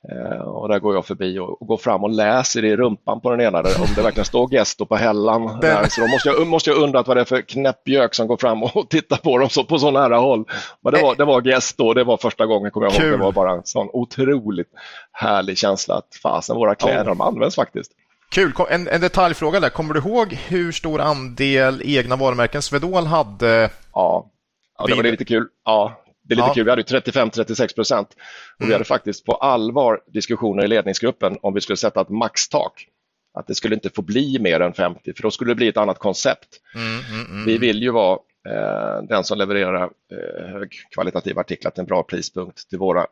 Eh, 0.09 0.41
och 0.41 0.69
där 0.69 0.79
går 0.79 0.95
jag 0.95 1.07
förbi 1.07 1.39
och, 1.39 1.67
går 1.67 1.77
fram 1.77 2.05
och 2.05 2.11
läser 2.11 2.65
i 2.65 2.77
rumpan 2.77 3.21
på 3.21 3.31
den 3.31 3.41
ena 3.41 3.63
där, 3.63 3.81
om 3.81 3.87
det 3.97 4.03
verkligen 4.03 4.25
står 4.25 4.53
Gesto 4.53 4.87
på 4.87 4.97
hällan. 4.97 5.47
Där. 5.61 5.89
Så 5.89 6.01
då 6.01 6.07
måste 6.07 6.29
jag, 6.29 6.47
måste 6.47 6.71
jag 6.71 6.83
undrat 6.83 7.09
vad 7.09 7.17
det 7.17 7.21
är 7.21 7.25
för 7.25 7.41
knäppjök 7.41 8.15
som 8.15 8.27
går 8.27 8.37
fram 8.37 8.63
och 8.63 8.91
tittar 8.91 9.17
på 9.17 9.39
dem 9.39 9.49
så, 9.49 9.65
på 9.65 9.79
så 9.79 9.91
nära 9.91 10.17
håll. 10.17 10.45
Men 10.81 10.93
det 10.93 11.03
var, 11.03 11.15
det 11.15 11.25
var 11.25 11.43
Gesto 11.43 11.95
det 11.95 12.05
var 12.05 12.17
första 12.17 12.47
gången 12.47 12.71
kommer 12.71 12.87
jag 12.87 12.95
ihåg. 12.95 13.19
Det 13.19 13.25
var 13.25 13.33
bara 13.33 13.53
en 13.53 13.63
sån 13.65 13.89
otroligt 13.93 14.71
härlig 15.13 15.59
känsla 15.59 15.95
att 15.95 16.15
fasen 16.23 16.57
våra 16.57 16.75
kläder 16.75 17.05
de 17.05 17.21
används 17.21 17.57
faktiskt. 17.57 17.93
Kul. 18.31 18.53
En, 18.71 18.89
en 18.89 19.01
detaljfråga 19.01 19.61
där. 19.61 19.69
Kommer 19.69 19.95
du 19.95 20.01
ihåg 20.01 20.33
hur 20.33 20.73
stor 20.73 21.01
andel 21.01 21.83
egna 21.85 22.17
varumärken 22.17 22.63
Swedol 22.63 23.07
hade? 23.07 23.71
Ja, 23.93 24.31
ja 24.79 24.87
det 24.87 24.95
var 24.95 25.03
lite 25.03 25.25
kul. 25.25 25.49
Ja, 25.65 26.03
det 26.31 26.35
är 26.35 26.37
lite 26.37 26.49
ja. 26.49 26.55
kul, 26.55 26.65
vi 26.65 26.71
hade 26.71 26.83
35-36 26.83 27.75
procent. 27.75 28.09
Och 28.55 28.61
mm. 28.61 28.69
Vi 28.69 28.73
hade 28.73 28.85
faktiskt 28.85 29.25
på 29.25 29.33
allvar 29.33 30.01
diskussioner 30.07 30.65
i 30.65 30.69
ledningsgruppen 30.69 31.39
om 31.43 31.55
vi 31.55 31.61
skulle 31.61 31.77
sätta 31.77 32.01
ett 32.01 32.09
maxtak. 32.09 32.87
Att 33.35 33.47
det 33.47 33.55
skulle 33.55 33.75
inte 33.75 33.91
få 33.91 34.03
bli 34.03 34.39
mer 34.39 34.61
än 34.61 34.73
50 34.73 35.13
för 35.15 35.23
då 35.23 35.31
skulle 35.31 35.51
det 35.51 35.55
bli 35.55 35.69
ett 35.69 35.77
annat 35.77 35.99
koncept. 35.99 36.49
Mm, 36.75 36.99
mm, 36.99 37.31
mm 37.31 37.45
vi 37.45 37.59
vill 37.59 37.83
ju 37.83 37.91
vara 37.91 38.19
eh, 38.49 39.03
den 39.09 39.25
som 39.25 39.39
levererar 39.39 39.83
eh, 39.83 40.47
högkvalitativa 40.47 41.41
artiklar 41.41 41.71
till 41.71 41.81
en 41.81 41.87
bra 41.87 42.03
prispunkt 42.03 42.69
till 42.69 42.79
våra 42.79 43.01
eh, 43.01 43.07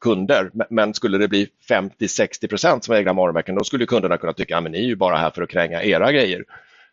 kunder. 0.00 0.50
Men 0.70 0.94
skulle 0.94 1.18
det 1.18 1.28
bli 1.28 1.48
50-60 1.70 2.48
procent 2.48 2.84
som 2.84 2.94
egna 2.94 3.12
varumärken 3.12 3.54
då 3.54 3.64
skulle 3.64 3.86
kunderna 3.86 4.16
kunna 4.16 4.32
tycka 4.32 4.58
att 4.58 4.70
ni 4.70 4.78
är 4.78 4.86
ju 4.86 4.96
bara 4.96 5.16
här 5.16 5.30
för 5.30 5.42
att 5.42 5.50
kränga 5.50 5.82
era 5.82 6.12
grejer. 6.12 6.44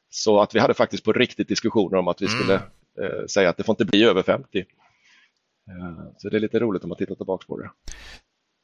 Så 0.10 0.42
att 0.42 0.56
vi 0.56 0.60
hade 0.60 0.74
faktiskt 0.74 1.04
på 1.04 1.14
riktigt 1.14 1.48
diskussioner 1.48 1.98
om 1.98 2.08
att 2.08 2.22
vi 2.22 2.28
skulle 2.28 2.54
mm. 2.54 3.28
säga 3.28 3.50
att 3.50 3.58
det 3.58 3.64
får 3.64 3.74
inte 3.74 3.86
bli 3.86 4.04
över 4.04 4.24
50. 4.24 4.66
Eh, 5.70 6.14
så 6.18 6.30
det 6.30 6.38
är 6.38 6.40
lite 6.40 6.60
roligt 6.60 6.84
om 6.84 6.90
man 6.90 6.98
tittar 6.98 7.16
tillbaka 7.16 7.46
på 7.48 7.58
det. 7.58 7.70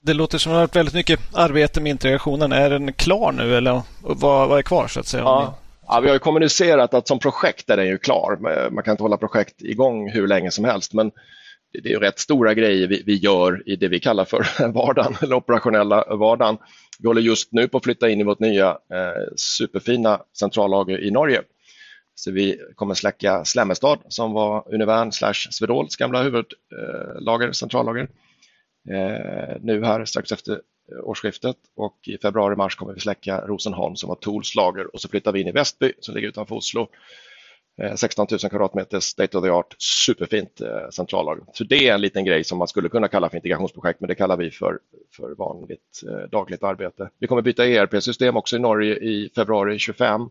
Det 0.02 0.14
låter 0.14 0.38
som 0.38 0.52
att 0.52 0.54
det 0.54 0.58
har 0.58 0.64
varit 0.64 0.76
väldigt 0.76 0.96
mycket 0.96 1.20
arbete 1.34 1.82
med 1.82 1.90
integrationen. 1.90 2.52
Är 2.52 2.70
den 2.70 2.94
klar 2.94 3.32
nu 3.32 3.56
eller 3.56 3.82
vad, 4.02 4.50
vad 4.50 4.58
är 4.58 4.64
kvar 4.64 4.88
så 4.88 5.00
att 5.00 5.06
säga? 5.06 5.24
Ja. 5.24 5.58
ja. 5.88 6.00
vi 6.00 6.08
har 6.08 6.16
ju 6.16 6.20
kommunicerat 6.20 6.94
att 6.94 7.08
som 7.08 7.20
projekt 7.20 7.70
är 7.70 7.78
den 7.78 7.88
ju 7.88 7.98
klar. 7.98 8.38
Man 8.72 8.84
kan 8.84 8.92
inte 8.92 9.04
hålla 9.04 9.18
projekt 9.18 9.62
igång 9.62 10.10
hur 10.10 10.28
länge 10.28 10.52
som 10.52 10.66
helst 10.66 10.94
men 10.94 11.12
det 11.84 11.94
är 11.94 12.00
rätt 12.00 12.20
stora 12.20 12.54
grejer 12.54 12.88
vi, 12.88 13.04
vi 13.06 13.16
gör 13.16 13.64
i 13.66 13.76
det 13.76 13.88
vi 13.88 14.00
kallar 14.00 14.26
för 14.26 14.68
vardagen, 14.74 15.16
eller 15.22 15.36
operationella 15.36 16.16
vardagen. 16.16 16.58
Vi 17.00 17.08
håller 17.08 17.22
just 17.22 17.52
nu 17.52 17.68
på 17.68 17.78
att 17.78 17.84
flytta 17.84 18.10
in 18.10 18.20
i 18.20 18.24
vårt 18.24 18.40
nya 18.40 18.70
eh, 18.70 19.34
superfina 19.36 20.22
centrallager 20.40 21.04
i 21.04 21.12
Norge. 21.12 21.42
Så 22.20 22.32
vi 22.32 22.60
kommer 22.76 22.94
släcka 22.94 23.46
Slemmestad 23.46 24.00
som 24.08 24.34
var 24.34 24.74
Univern 24.74 25.12
slash 25.12 25.48
Swedols 25.52 25.96
gamla 25.96 26.24
huvudlager, 26.24 27.52
centrallager. 27.52 28.08
Eh, 28.90 29.56
nu 29.62 29.84
här 29.84 30.06
strax 30.06 30.32
efter 30.32 30.52
eh, 30.54 31.04
årsskiftet 31.04 31.56
och 31.76 31.98
i 32.08 32.18
februari-mars 32.18 32.76
kommer 32.76 32.94
vi 32.94 33.00
släcka 33.00 33.42
Rosenholm 33.42 33.96
som 33.96 34.10
var 34.10 34.16
Tools 34.16 34.56
lager 34.56 34.94
och 34.94 35.02
så 35.02 35.10
flyttar 35.10 35.32
vi 35.32 35.42
in 35.42 35.48
i 35.48 35.52
Västby 35.52 35.94
som 36.00 36.16
ligger 36.16 36.28
utanför 36.28 36.56
Oslo 36.56 36.88
eh, 37.82 37.96
16 37.96 38.28
000 38.32 38.40
kvadratmeter 38.40 39.00
state 39.00 39.38
of 39.38 39.44
the 39.44 39.50
art, 39.50 39.76
superfint 39.80 40.62
centrallager. 40.92 41.44
Så 41.54 41.64
det 41.64 41.88
är 41.88 41.94
en 41.94 42.02
liten 42.02 42.26
grej 42.26 42.44
som 42.44 42.58
man 42.58 42.68
skulle 42.68 42.90
kunna 42.90 43.08
kalla 43.08 43.30
för 43.30 43.38
integrationsprojekt, 43.38 44.00
men 44.00 44.08
det 44.08 44.16
kallar 44.16 44.38
vi 44.38 44.52
för, 44.52 44.80
för 45.16 45.36
vanligt 45.36 46.02
dagligt 46.32 46.64
arbete. 46.64 47.10
Vi 47.20 47.28
kommer 47.28 47.42
byta 47.42 47.68
ERP-system 47.68 48.38
också 48.38 48.56
i 48.56 48.60
Norge 48.60 48.96
i 48.96 49.32
februari 49.36 49.80
25. 49.80 50.30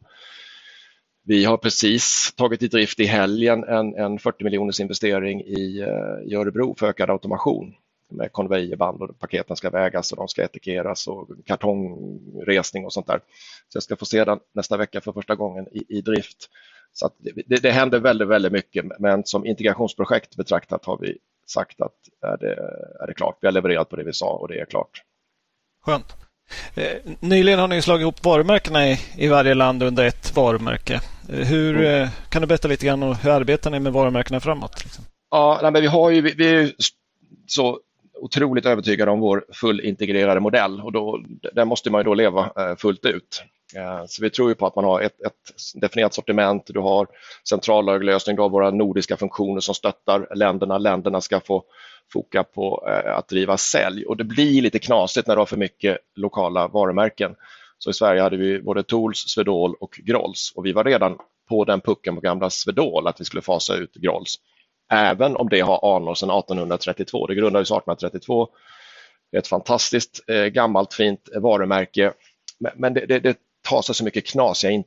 Vi 1.29 1.45
har 1.45 1.57
precis 1.57 2.33
tagit 2.37 2.63
i 2.63 2.69
drift 2.69 3.01
i 3.01 3.05
helgen 3.05 3.65
en, 3.65 3.95
en 3.95 4.19
40 4.19 4.45
miljoners 4.45 4.81
investering 4.81 5.41
i, 5.41 5.81
eh, 5.81 6.31
i 6.33 6.35
Örebro 6.35 6.75
för 6.79 6.87
ökad 6.87 7.11
automation 7.11 7.75
med 8.11 8.33
konvejerband 8.33 9.03
och 9.03 9.19
paketen 9.19 9.57
ska 9.57 9.71
vägas 9.71 10.13
och 10.13 10.17
de 10.17 10.29
ska 10.29 10.45
etikeras 10.45 11.09
och 11.09 11.29
kartongresning 11.45 12.85
och 12.85 12.93
sånt 12.93 13.07
där. 13.07 13.21
Så 13.69 13.77
jag 13.77 13.83
ska 13.83 13.97
få 13.97 14.05
se 14.05 14.25
den 14.25 14.39
nästa 14.55 14.77
vecka 14.77 15.01
för 15.01 15.13
första 15.13 15.35
gången 15.35 15.69
i, 15.73 15.99
i 15.99 16.01
drift. 16.01 16.51
Så 16.93 17.11
det, 17.47 17.63
det 17.63 17.71
händer 17.71 18.01
väldigt, 18.01 18.29
väldigt 18.29 18.53
mycket, 18.53 18.85
men 18.99 19.25
som 19.25 19.47
integrationsprojekt 19.47 20.37
betraktat 20.37 20.85
har 20.85 20.99
vi 20.99 21.19
sagt 21.47 21.81
att 21.81 21.97
är 22.23 22.37
det, 22.37 22.55
är 23.03 23.07
det 23.07 23.15
klart. 23.15 23.39
Vi 23.41 23.47
har 23.47 23.53
levererat 23.53 23.89
på 23.89 23.97
det 23.97 24.05
vi 24.05 24.13
sa 24.13 24.33
och 24.33 24.49
det 24.49 24.61
är 24.61 24.65
klart. 24.65 25.03
Skönt. 25.85 26.28
Eh, 26.75 27.13
nyligen 27.21 27.59
har 27.59 27.69
ni 27.69 27.83
slagit 27.83 28.03
ihop 28.03 28.25
varumärkena 28.25 28.89
i, 28.89 28.99
i 29.17 29.29
varje 29.29 29.55
land 29.55 29.83
under 29.83 30.05
ett 30.05 30.37
varumärke. 30.37 31.01
Eh, 31.29 31.47
hur, 31.47 31.77
mm. 31.77 32.03
Eh, 32.03 32.09
kan 32.29 32.43
du 32.43 32.49
berätta 32.49 32.69
lite 32.69 32.87
grann 32.87 33.03
om 33.03 33.15
hur 33.15 33.31
arbetar 33.31 33.71
ni 33.71 33.81
med 33.81 33.93
varumärkena 33.93 34.41
framåt? 34.41 34.85
Liksom? 34.85 35.05
Ja, 35.31 35.59
nej, 35.63 35.73
men 35.73 35.83
vi, 35.83 35.89
har 35.89 36.11
ju, 36.11 36.21
vi, 36.21 36.49
är 36.49 36.73
så 37.47 37.79
otroligt 38.21 38.67
övertygade 38.67 39.11
om 39.11 39.21
vår 39.21 39.45
fullintegrerade 39.53 40.41
modell 40.41 40.81
och 40.81 40.93
då, 40.93 41.21
där 41.53 41.65
måste 41.65 41.91
man 41.91 42.01
ju 42.01 42.05
då 42.05 42.15
leva 42.15 42.51
fullt 42.79 43.05
ut. 43.05 43.43
Eh, 43.77 44.05
så 44.07 44.23
vi 44.23 44.31
tror 44.31 44.49
ju 44.49 44.55
på 44.55 44.67
att 44.67 44.77
man 44.77 44.85
har 44.85 45.01
ett, 45.01 45.21
ett 45.27 45.35
definierat 45.75 46.15
sortiment, 46.15 46.67
du 46.67 46.81
har 46.81 47.09
centrallöglösning, 47.49 48.37
du 48.37 48.43
har 48.43 48.49
våra 48.49 48.71
nordiska 48.71 49.17
funktioner 49.17 49.61
som 49.61 49.75
stöttar 49.75 50.29
länderna. 50.35 50.79
Länderna 50.79 51.21
ska 51.21 51.41
få 51.41 51.65
foka 52.13 52.45
på 52.45 52.89
eh, 52.89 53.17
att 53.17 53.29
driva 53.29 53.57
sälj 53.57 54.07
och 54.07 54.17
det 54.17 54.25
blir 54.25 54.63
lite 54.63 54.79
knasigt 54.79 55.27
när 55.27 55.35
du 55.35 55.41
har 55.41 55.47
för 55.47 55.57
mycket 55.57 55.99
lokala 56.17 56.69
varumärken. 56.69 57.35
Så 57.79 57.91
i 57.91 57.95
Sverige 57.95 58.23
hade 58.23 58.37
vi 58.37 58.63
både 58.63 58.83
Tools, 58.83 59.19
Swedol 59.19 59.75
och 59.81 60.01
Grolls 60.05 60.53
och 60.55 60.67
vi 60.67 60.73
var 60.73 60.85
redan 60.85 61.19
på 61.49 61.65
den 61.65 61.81
pucken 61.81 62.15
på 62.15 62.21
gamla 62.21 62.51
Swedol 62.51 63.07
att 63.07 63.21
vi 63.21 63.25
skulle 63.25 63.43
fasa 63.43 63.75
ut 63.75 63.95
Grolls. 63.95 64.35
Även 64.93 65.37
om 65.37 65.49
det 65.49 65.61
har 65.61 65.97
anor 65.97 66.15
sedan 66.15 66.31
1832. 66.31 67.27
Det 67.27 67.35
grundades 67.35 67.71
1832. 67.71 68.49
Det 69.31 69.37
är 69.37 69.41
ett 69.41 69.47
fantastiskt 69.47 70.29
eh, 70.29 70.45
gammalt 70.45 70.95
fint 70.95 71.29
varumärke 71.37 72.13
men 72.75 72.95
det, 72.95 73.07
det, 73.07 73.19
det, 73.19 73.39
ta 73.69 73.83
sig 73.83 73.95
så 73.95 74.05
mycket 74.05 74.27
knasiga 74.27 74.71
in, 74.71 74.85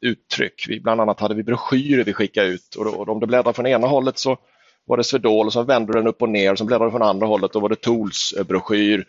uttryck. 0.00 0.64
Vi, 0.68 0.80
bland 0.80 1.00
annat 1.00 1.20
hade 1.20 1.34
vi 1.34 1.42
broschyrer 1.42 2.04
vi 2.04 2.12
skickade 2.12 2.48
ut 2.48 2.74
och, 2.74 2.86
och 2.86 3.08
om 3.08 3.20
du 3.20 3.26
bläddrar 3.26 3.52
från 3.52 3.66
ena 3.66 3.86
hållet 3.86 4.18
så 4.18 4.38
var 4.86 4.96
det 4.96 5.04
Swedol 5.04 5.46
och 5.46 5.52
så 5.52 5.62
vände 5.62 5.92
den 5.92 6.06
upp 6.06 6.22
och 6.22 6.28
ner 6.28 6.52
och 6.52 6.58
så 6.58 6.64
bläddrade 6.64 6.90
du 6.90 6.92
från 6.92 7.08
andra 7.08 7.26
hållet 7.26 7.56
och 7.56 7.62
var 7.62 7.68
det 7.68 7.80
Tools 7.80 8.34
broschyr. 8.48 9.06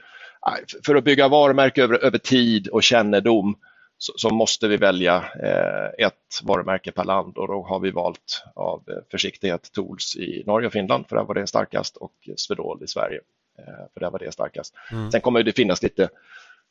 För 0.86 0.96
att 0.96 1.04
bygga 1.04 1.28
varumärke 1.28 1.84
över, 1.84 2.06
över 2.06 2.18
tid 2.18 2.68
och 2.68 2.84
kännedom 2.84 3.56
så, 3.98 4.14
så 4.16 4.30
måste 4.30 4.68
vi 4.68 4.78
välja 4.78 5.16
eh, 5.44 6.06
ett 6.06 6.42
varumärke 6.44 6.92
per 6.92 7.04
land 7.04 7.38
och 7.38 7.48
då 7.48 7.66
har 7.70 7.80
vi 7.80 7.92
valt 7.92 8.44
av 8.56 8.84
eh, 8.88 8.96
försiktighet 9.12 9.72
Tools 9.72 10.16
i 10.16 10.44
Norge 10.46 10.68
och 10.68 10.74
Finland 10.74 11.08
för 11.08 11.16
där 11.16 11.24
var 11.24 11.36
det 11.36 11.48
starkast 11.48 11.98
och 11.98 12.14
Swedol 12.36 12.84
i 12.84 12.88
Sverige 12.88 13.20
eh, 13.60 13.86
för 13.94 14.00
där 14.00 14.12
var 14.12 14.20
det 14.20 14.32
starkast. 14.32 14.74
Mm. 14.92 15.12
Sen 15.12 15.22
kommer 15.22 15.44
det 15.44 15.54
finnas 15.54 15.84
lite 15.84 16.10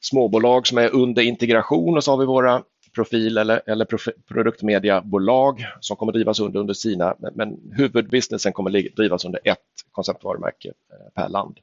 småbolag 0.05 0.67
som 0.67 0.79
är 0.79 0.95
under 0.95 1.23
integration 1.23 1.97
och 1.97 2.05
så 2.05 2.11
har 2.11 2.19
vi 2.19 2.27
våra 2.27 2.63
profil 2.95 3.39
eller, 3.39 3.63
eller 3.67 3.85
prof, 3.85 4.09
produktmediabolag 4.29 5.67
som 5.81 5.97
kommer 5.97 6.13
drivas 6.13 6.41
under, 6.41 6.61
under 6.61 6.75
sina, 6.75 7.15
men, 7.19 7.33
men 7.35 7.57
huvudbusinessen 7.77 8.53
kommer 8.53 8.97
drivas 8.97 9.25
under 9.25 9.41
ett 9.45 9.59
konceptvarumärke 9.93 10.69
eh, 10.69 11.23
per 11.23 11.29
land. 11.29 11.59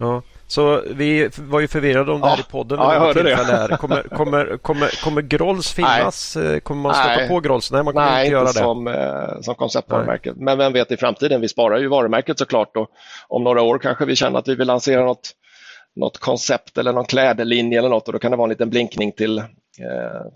Ja, 0.00 0.22
så 0.46 0.82
vi 0.90 1.30
var 1.36 1.60
ju 1.60 1.68
förvirrade 1.68 2.12
om 2.12 2.20
det 2.20 2.28
här 2.28 2.40
i 2.40 2.42
podden. 2.42 2.78
Ja, 2.78 2.94
jag 2.94 3.00
hörde 3.00 3.22
det. 3.22 3.34
Här. 3.36 3.68
Kommer, 3.76 4.02
kommer, 4.02 4.56
kommer, 4.56 5.04
kommer 5.04 5.22
Grolls 5.22 5.72
finnas? 5.72 6.36
Nej. 6.36 6.54
Eh, 6.54 6.60
kommer 6.60 6.82
man 6.82 6.94
stöta 6.94 7.16
Nej. 7.16 7.28
på 7.28 7.40
Grolls? 7.40 7.72
Nej, 7.72 7.82
man 7.82 7.94
kommer 7.94 8.10
Nej, 8.10 8.24
inte 8.24 8.32
göra 8.32 8.48
inte 8.48 8.60
det. 8.60 8.64
Som, 8.64 8.88
eh, 8.88 9.40
som 9.40 9.54
konceptvarumärke. 9.54 10.32
Men 10.36 10.58
vem 10.58 10.72
vet 10.72 10.92
i 10.92 10.96
framtiden? 10.96 11.40
Vi 11.40 11.48
sparar 11.48 11.78
ju 11.78 11.88
varumärket 11.88 12.38
såklart 12.38 12.76
och 12.76 12.90
om 13.28 13.44
några 13.44 13.62
år 13.62 13.78
kanske 13.78 14.04
vi 14.04 14.16
känner 14.16 14.38
att 14.38 14.48
vi 14.48 14.54
vill 14.54 14.66
lansera 14.66 15.04
något 15.04 15.30
något 15.98 16.18
koncept 16.18 16.78
eller 16.78 16.92
någon 16.92 17.04
klädlinje 17.04 17.78
eller 17.78 17.88
något 17.88 18.06
och 18.06 18.12
då 18.12 18.18
kan 18.18 18.30
det 18.30 18.36
vara 18.36 18.46
en 18.46 18.50
liten 18.50 18.70
blinkning 18.70 19.12
till, 19.12 19.38
eh, 19.38 19.44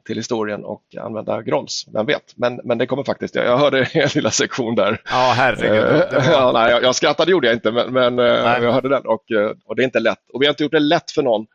till 0.05 0.17
historien 0.17 0.65
och 0.65 0.83
använda 1.01 1.43
Grolls. 1.43 1.87
Vem 1.93 2.07
vet? 2.07 2.33
Men, 2.37 2.61
men 2.65 2.79
det 2.79 2.87
kommer 2.87 3.05
faktiskt, 3.05 3.35
jag, 3.35 3.47
jag 3.47 3.59
hörde 3.59 3.79
er 3.93 4.15
lilla 4.15 4.31
sektion 4.31 4.75
där. 4.75 5.01
Ja, 5.05 5.33
herregud. 5.37 5.85
Var... 5.85 6.23
ja, 6.33 6.53
nej, 6.53 6.71
jag, 6.71 6.83
jag 6.83 6.95
skrattade 6.95 7.31
gjorde 7.31 7.47
jag 7.47 7.57
inte, 7.57 7.73
men, 7.73 7.93
men 7.93 8.19
eh, 8.19 8.25
jag 8.25 8.73
hörde 8.73 8.89
den 8.89 9.07
och, 9.07 9.31
eh, 9.31 9.51
och 9.65 9.77
det 9.77 9.83
är 9.83 9.85
inte 9.85 10.01
lätt. 10.01 10.31
Och 10.33 10.43
vi 10.43 10.47
har 10.47 10.53
inte 10.53 10.63
gjort 10.63 10.73
det 10.73 10.81
lätt 10.81 11.11
för 11.11 11.23
någon 11.23 11.47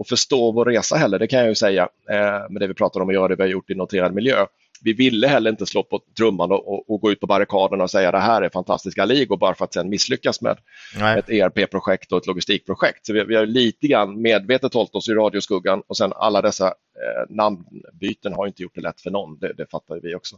att 0.00 0.08
förstå 0.08 0.52
vår 0.52 0.64
resa 0.64 0.96
heller, 0.96 1.18
det 1.18 1.26
kan 1.26 1.38
jag 1.38 1.48
ju 1.48 1.54
säga, 1.54 1.88
eh, 2.10 2.50
med 2.50 2.60
det 2.60 2.66
vi 2.66 2.74
pratar 2.74 3.00
om 3.00 3.08
att 3.08 3.14
göra, 3.14 3.28
det 3.28 3.36
vi 3.36 3.42
har 3.42 3.48
gjort 3.48 3.70
i 3.70 3.74
noterad 3.74 4.14
miljö 4.14 4.46
vi 4.84 4.92
ville 4.92 5.28
heller 5.28 5.50
inte 5.50 5.66
slå 5.66 5.82
på 5.82 6.00
trumman 6.16 6.52
och, 6.52 6.72
och, 6.72 6.90
och, 6.90 7.00
gå 7.00 7.12
ut 7.12 7.20
på 7.20 7.26
barrikaderna 7.26 7.84
och 7.84 7.90
säga 7.90 8.12
det 8.12 8.18
här 8.18 8.42
är 8.42 8.48
fantastiska 8.48 9.04
ligor 9.04 9.36
bara 9.36 9.54
för 9.54 9.64
att 9.64 9.74
sen 9.74 9.88
misslyckas 9.88 10.40
med 10.40 10.58
Nej. 10.98 11.18
ett 11.18 11.30
ERP-projekt 11.30 12.12
och 12.12 12.18
ett 12.18 12.26
logistikprojekt. 12.26 13.06
Så 13.06 13.12
vi, 13.12 13.24
vi 13.24 13.36
har 13.36 13.46
lite 13.46 13.86
grann 13.86 14.22
medvetet 14.22 14.74
hållit 14.74 14.94
oss 14.94 15.08
i 15.08 15.12
radioskuggan 15.12 15.82
och 15.86 15.96
sen 15.96 16.12
alla 16.16 16.42
dessa 16.42 16.66
eh, 16.66 17.34
namnbyten 17.34 18.32
har 18.32 18.46
inte 18.46 18.62
gjort 18.62 18.74
det 18.74 18.80
lätt 18.80 19.00
för 19.00 19.10
någon, 19.10 19.38
det, 19.38 19.52
det 19.52 19.66
fattar 19.70 20.00
vi 20.02 20.14
också. 20.14 20.36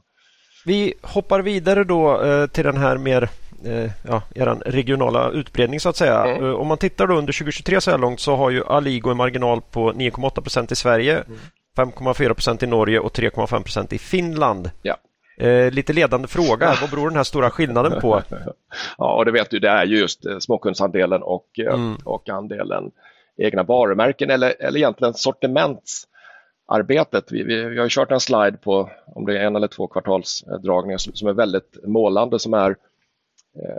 Vi 0.64 0.94
hoppar 1.02 1.40
vidare 1.40 1.85
då 1.85 2.22
eh, 2.22 2.46
till 2.46 2.64
den 2.64 2.76
här 2.76 2.98
mer 2.98 3.28
eh, 3.64 3.90
ja, 4.09 4.22
er 4.35 4.46
regionala 4.66 5.31
utbredning 5.31 5.81
så 5.81 5.88
att 5.88 5.96
säga. 5.96 6.24
Mm. 6.24 6.44
Eh, 6.44 6.55
om 6.55 6.66
man 6.66 6.78
tittar 6.78 7.07
då 7.07 7.14
under 7.14 7.33
2023 7.33 7.81
så 7.81 7.90
här 7.90 7.98
långt 7.98 8.20
så 8.20 8.37
har 8.37 8.50
ju 8.50 8.64
Aligo 8.64 9.11
en 9.11 9.16
marginal 9.16 9.61
på 9.61 9.92
9,8 9.92 10.40
procent 10.40 10.72
i 10.72 10.76
Sverige. 10.76 11.16
Mm. 11.16 11.38
5,4 11.76 12.35
procent 12.35 12.62
i 12.62 12.66
Norge 12.66 12.98
och 12.98 13.12
3,5 13.12 13.62
procent 13.62 13.92
i 13.92 13.98
Finland. 13.98 14.70
Ja. 14.82 14.96
Eh, 15.38 15.70
lite 15.70 15.92
ledande 15.92 16.28
fråga, 16.28 16.74
vad 16.80 16.90
beror 16.90 17.08
den 17.08 17.16
här 17.16 17.24
stora 17.24 17.50
skillnaden 17.50 18.00
på? 18.00 18.22
ja, 18.98 19.16
och 19.16 19.24
det 19.24 19.32
vet 19.32 19.50
du, 19.50 19.58
det 19.58 19.68
är 19.68 19.85
ju 19.85 19.98
just 19.98 20.26
eh, 20.26 20.38
småkundsandelen 20.38 21.22
och, 21.22 21.46
eh, 21.58 21.74
mm. 21.74 21.96
och 22.04 22.28
andelen 22.28 22.90
egna 23.37 23.62
varumärken 23.62 24.30
eller, 24.30 24.62
eller 24.62 24.78
egentligen 24.78 25.14
sortimentsarbetet. 25.14 27.32
Vi, 27.32 27.42
vi, 27.42 27.64
vi 27.64 27.78
har 27.78 27.88
kört 27.88 28.11
en 28.11 28.20
slide 28.20 28.56
på 28.56 28.90
om 29.06 29.26
det 29.26 29.38
är 29.38 29.46
en 29.46 29.56
eller 29.56 29.68
två 29.68 29.87
kvartalsdragningar 29.87 30.98
som, 30.98 31.14
som 31.14 31.28
är 31.28 31.32
väldigt 31.32 31.78
målande 31.85 32.38
som 32.38 32.54
är 32.54 32.70
eh, 32.70 32.76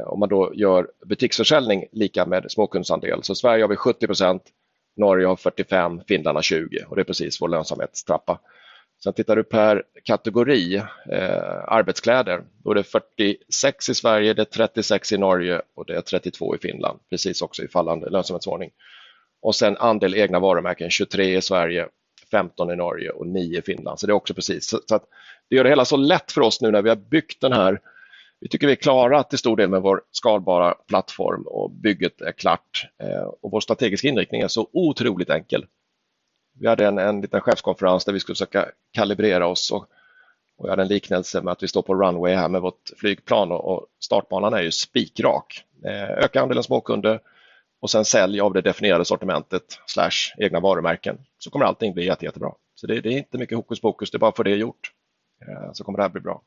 om 0.08 0.20
man 0.20 0.30
då 0.30 0.52
gör 0.56 0.88
butiksförsäljning 1.06 1.86
lika 1.92 2.26
med 2.26 2.52
småkundsandel. 2.52 3.24
Så 3.24 3.36
Sverige 3.36 3.64
har 3.64 3.70
vi 3.70 3.76
70 3.76 4.08
procent, 4.08 4.44
Norge 4.98 5.28
har 5.28 5.36
45, 5.36 6.02
Finland 6.08 6.38
har 6.38 6.42
20 6.42 6.86
och 6.88 6.96
det 6.96 7.02
är 7.02 7.06
precis 7.06 7.42
vår 7.42 7.48
lönsamhetstrappa. 7.48 8.40
Sen 9.04 9.14
tittar 9.14 9.36
du 9.36 9.44
per 9.44 9.84
kategori, 10.04 10.76
eh, 11.12 11.64
arbetskläder, 11.68 12.44
då 12.64 12.72
är 12.72 12.76
det 12.76 12.84
46 12.84 13.90
i 13.90 13.96
Sverige, 13.96 14.34
det 14.34 14.42
är 14.42 14.46
36 14.46 15.12
i 15.12 15.18
Norge 15.18 15.62
och 15.76 15.86
det 15.86 15.96
är 15.96 16.02
32 16.02 16.56
i 16.56 16.60
Finland, 16.60 17.00
precis 17.10 17.42
också 17.42 17.64
i 17.64 17.68
fallande 17.68 18.10
lönsamhetsordning. 18.10 18.72
Och 19.42 19.56
sen 19.56 19.78
andel 19.78 20.16
egna 20.16 20.40
varumärken, 20.40 20.90
23 20.90 21.38
i 21.38 21.42
Sverige, 21.42 21.88
15 22.32 22.72
i 22.72 22.76
Norge 22.76 23.10
och 23.10 23.28
9 23.28 23.60
i 23.60 23.62
Finland. 23.62 24.00
Så 24.00 24.08
det 24.08 24.12
är 24.12 24.16
också 24.16 24.34
precis. 24.34 24.70
Så, 24.70 24.80
så 24.88 25.00
det 25.50 25.56
gör 25.56 25.64
det 25.64 25.70
hela 25.70 25.86
så 25.86 25.98
lätt 25.98 26.32
för 26.32 26.42
oss 26.42 26.62
nu 26.62 26.72
när 26.72 26.82
vi 26.82 26.90
har 26.90 26.96
byggt 26.96 27.42
den 27.42 27.54
här 27.54 27.80
vi 28.44 28.50
tycker 28.50 28.68
vi 28.68 28.74
är 28.74 28.78
klara 28.78 29.24
till 29.24 29.38
stor 29.38 29.58
del 29.58 29.70
med 29.70 29.82
vår 29.82 30.02
skalbara 30.12 30.74
plattform 30.74 31.44
och 31.48 31.72
bygget 31.72 32.22
är 32.22 32.32
klart. 32.32 32.88
Eh, 33.04 33.24
och 33.42 33.52
vår 33.52 33.60
strategiska 33.60 34.08
inriktning 34.08 34.42
är 34.42 34.48
så 34.48 34.70
otroligt 34.74 35.30
enkel. 35.30 35.66
Vi 36.60 36.68
hade 36.68 36.88
en, 36.88 36.98
en 36.98 37.22
liten 37.22 37.42
chefskonferens 37.42 38.06
där 38.06 38.14
vi 38.14 38.20
skulle 38.20 38.36
försöka 38.36 38.66
kalibrera 38.94 39.48
oss 39.48 39.72
och, 39.72 39.86
och 40.58 40.68
jag 40.68 40.70
hade 40.70 40.82
en 40.82 40.88
liknelse 40.88 41.42
med 41.42 41.52
att 41.52 41.64
vi 41.64 41.68
står 41.68 41.82
på 41.82 41.96
runway 41.96 42.36
här 42.36 42.50
med 42.50 42.62
vårt 42.62 42.90
flygplan 42.98 43.52
och, 43.52 43.66
och 43.66 43.88
startbanan 44.00 44.54
är 44.54 44.62
ju 44.62 44.72
spikrak. 44.72 45.64
Eh, 45.86 46.10
öka 46.10 46.42
andelen 46.42 46.64
småkunder 46.64 47.20
och 47.82 47.90
sen 47.90 48.06
sälj 48.06 48.42
av 48.42 48.54
det 48.54 48.62
definierade 48.62 49.06
sortimentet 49.06 49.80
slash 49.86 50.34
egna 50.38 50.60
varumärken 50.60 51.18
så 51.38 51.50
kommer 51.50 51.66
allting 51.66 51.94
bli 51.94 52.06
jätte, 52.06 52.26
jättebra. 52.26 52.54
Så 52.76 52.88
det, 52.88 53.02
det 53.02 53.10
är 53.10 53.18
inte 53.18 53.38
mycket 53.38 53.58
hokus 53.58 53.82
pokus, 53.82 54.12
det 54.12 54.18
är 54.18 54.20
bara 54.20 54.32
för 54.32 54.44
det 54.44 54.56
gjort. 54.56 54.92
Eh, 55.48 55.72
så 55.74 55.84
kommer 55.84 55.98
det 55.98 56.04
här 56.04 56.10
bli 56.10 56.22
bra. 56.22 56.42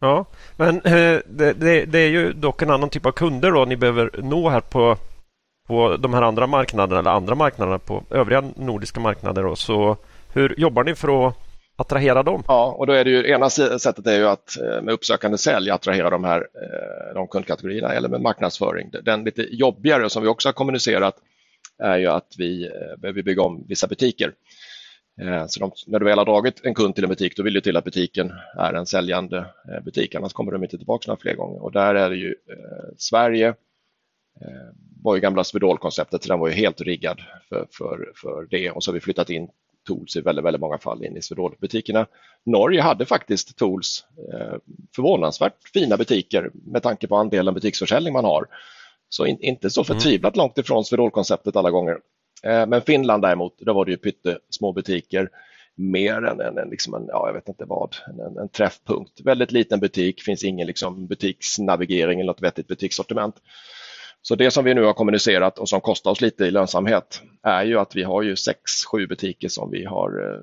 Ja, 0.00 0.26
men 0.56 0.76
eh, 0.76 1.20
det, 1.26 1.52
det, 1.52 1.84
det, 1.84 1.98
är 1.98 2.08
ju 2.08 2.32
dock 2.32 2.62
en 2.62 2.70
annan 2.70 2.90
typ 2.90 3.06
av 3.06 3.12
kunder 3.12 3.50
då 3.50 3.64
ni 3.64 3.76
behöver 3.76 4.10
nå 4.22 4.48
här 4.48 4.60
på, 4.60 4.96
på 5.68 5.96
de 5.96 6.14
här 6.14 6.22
andra 6.22 6.46
marknaderna 6.46 7.00
eller 7.00 7.10
andra 7.10 7.34
marknaderna 7.34 7.78
på 7.78 8.04
övriga 8.10 8.44
nordiska 8.56 9.00
marknader. 9.00 9.42
Då. 9.42 9.56
Så 9.56 9.96
hur 10.32 10.54
jobbar 10.60 10.84
ni 10.84 10.94
för 10.94 11.28
att 11.28 11.34
attrahera 11.76 12.22
dem? 12.22 12.42
Ja, 12.48 12.74
och 12.78 12.86
då 12.86 12.92
är 12.92 13.04
det 13.04 13.10
ju 13.10 13.30
ena 13.30 13.50
sättet 13.50 14.06
är 14.06 14.18
ju 14.18 14.28
att 14.28 14.60
eh, 14.60 14.82
med 14.82 14.94
uppsökande 14.94 15.38
sälj 15.38 15.70
attrahera 15.70 16.10
de 16.10 16.24
här 16.24 16.38
eh, 16.40 17.14
de 17.14 17.28
kundkategorierna 17.28 17.92
eller 17.92 18.08
med 18.08 18.20
marknadsföring. 18.20 18.90
Den 19.02 19.24
lite 19.24 19.42
jobbigare 19.42 20.10
som 20.10 20.22
vi 20.22 20.28
också 20.28 20.48
har 20.48 20.52
kommunicerat 20.52 21.14
är 21.78 21.98
ju 21.98 22.06
att 22.06 22.34
vi 22.38 22.70
behöver 22.98 23.22
bygga 23.22 23.42
om 23.42 23.64
vissa 23.68 23.86
butiker. 23.86 24.32
Eh, 25.20 25.46
så 25.46 25.60
de, 25.60 25.72
när 25.86 25.98
du 25.98 26.04
väl 26.04 26.18
har 26.18 26.24
dragit 26.24 26.64
en 26.64 26.74
kund 26.74 26.94
till 26.94 27.04
en 27.04 27.10
butik, 27.10 27.36
då 27.36 27.42
vill 27.42 27.54
du 27.54 27.60
till 27.60 27.76
att 27.76 27.84
butiken 27.84 28.32
är 28.58 28.74
en 28.74 28.86
säljande 28.86 29.38
eh, 29.38 29.84
butik, 29.84 30.14
annars 30.14 30.32
kommer 30.32 30.52
de 30.52 30.62
inte 30.62 30.76
tillbaka 30.76 31.04
några 31.08 31.20
fler 31.20 31.34
gånger. 31.34 31.62
Och 31.62 31.72
där 31.72 31.94
är 31.94 32.10
det 32.10 32.16
ju 32.16 32.28
eh, 32.28 32.94
Sverige, 32.96 33.48
eh, 34.40 34.74
var 35.02 35.14
ju 35.14 35.20
gamla 35.20 35.44
Swedol-konceptet, 35.44 36.28
den 36.28 36.38
var 36.38 36.48
ju 36.48 36.54
helt 36.54 36.80
riggad 36.80 37.20
för, 37.48 37.66
för, 37.70 38.12
för 38.16 38.46
det 38.50 38.70
och 38.70 38.84
så 38.84 38.90
har 38.90 38.94
vi 38.94 39.00
flyttat 39.00 39.30
in 39.30 39.48
Tools 39.86 40.16
i 40.16 40.20
väldigt, 40.20 40.44
väldigt 40.44 40.60
många 40.60 40.78
fall 40.78 41.04
in 41.04 41.16
i 41.16 41.22
Swedol-butikerna. 41.22 42.06
Norge 42.46 42.80
hade 42.82 43.06
faktiskt 43.06 43.56
Tools 43.56 44.04
eh, 44.32 44.58
förvånansvärt 44.96 45.68
fina 45.74 45.96
butiker 45.96 46.50
med 46.52 46.82
tanke 46.82 47.06
på 47.06 47.16
andelen 47.16 47.54
butiksförsäljning 47.54 48.12
man 48.12 48.24
har. 48.24 48.46
Så 49.08 49.26
in, 49.26 49.38
inte 49.40 49.70
så 49.70 49.84
förtvivlat 49.84 50.36
långt 50.36 50.58
ifrån 50.58 50.84
Swedol-konceptet 50.84 51.56
alla 51.56 51.70
gånger. 51.70 51.98
Eh, 52.42 52.66
men 52.66 52.82
Finland 52.82 53.22
däremot, 53.22 53.58
då 53.58 53.72
var 53.72 53.84
det 53.84 53.90
ju 53.90 53.96
pyttesmå 53.96 54.72
butiker 54.72 55.28
mer 55.74 56.24
än 56.24 56.40
en, 56.40 56.58
en, 56.58 56.68
liksom 56.68 56.94
en, 56.94 57.04
ja, 57.08 57.26
jag 57.26 57.34
vet 57.34 57.48
inte 57.48 57.64
vad, 57.64 57.96
en, 58.06 58.38
en 58.38 58.48
träffpunkt. 58.48 59.20
Väldigt 59.20 59.52
liten 59.52 59.80
butik, 59.80 60.22
finns 60.22 60.44
ingen 60.44 60.66
liksom 60.66 61.06
butiksnavigering 61.06 62.20
eller 62.20 62.32
något 62.32 62.42
vettigt 62.42 62.68
butikssortiment. 62.68 63.34
Så 64.22 64.34
det 64.34 64.50
som 64.50 64.64
vi 64.64 64.74
nu 64.74 64.82
har 64.82 64.92
kommunicerat 64.92 65.58
och 65.58 65.68
som 65.68 65.80
kostar 65.80 66.10
oss 66.10 66.20
lite 66.20 66.44
i 66.44 66.50
lönsamhet 66.50 67.22
är 67.42 67.64
ju 67.64 67.78
att 67.78 67.96
vi 67.96 68.02
har 68.02 68.22
ju 68.22 68.36
sex, 68.36 68.60
sju 68.92 69.06
butiker 69.06 69.48
som 69.48 69.70
vi 69.70 69.84
har 69.84 70.08
eh, 70.08 70.40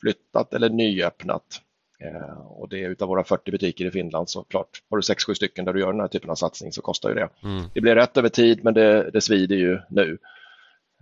flyttat 0.00 0.54
eller 0.54 0.70
nyöppnat. 0.70 1.60
Eh, 2.04 2.38
och 2.46 2.68
det 2.68 2.84
är 2.84 2.88
utav 2.88 3.08
våra 3.08 3.24
40 3.24 3.50
butiker 3.50 3.84
i 3.84 3.90
Finland 3.90 4.30
så 4.30 4.42
klart, 4.42 4.68
har 4.90 4.96
du 4.96 5.02
sex, 5.02 5.24
sju 5.24 5.34
stycken 5.34 5.64
där 5.64 5.72
du 5.72 5.80
gör 5.80 5.92
den 5.92 6.00
här 6.00 6.08
typen 6.08 6.30
av 6.30 6.34
satsning 6.34 6.72
så 6.72 6.82
kostar 6.82 7.08
ju 7.08 7.14
det. 7.14 7.28
Mm. 7.42 7.64
Det 7.74 7.80
blir 7.80 7.94
rätt 7.94 8.16
över 8.16 8.28
tid 8.28 8.64
men 8.64 8.74
det, 8.74 9.10
det 9.10 9.20
svider 9.20 9.56
ju 9.56 9.78
nu. 9.88 10.18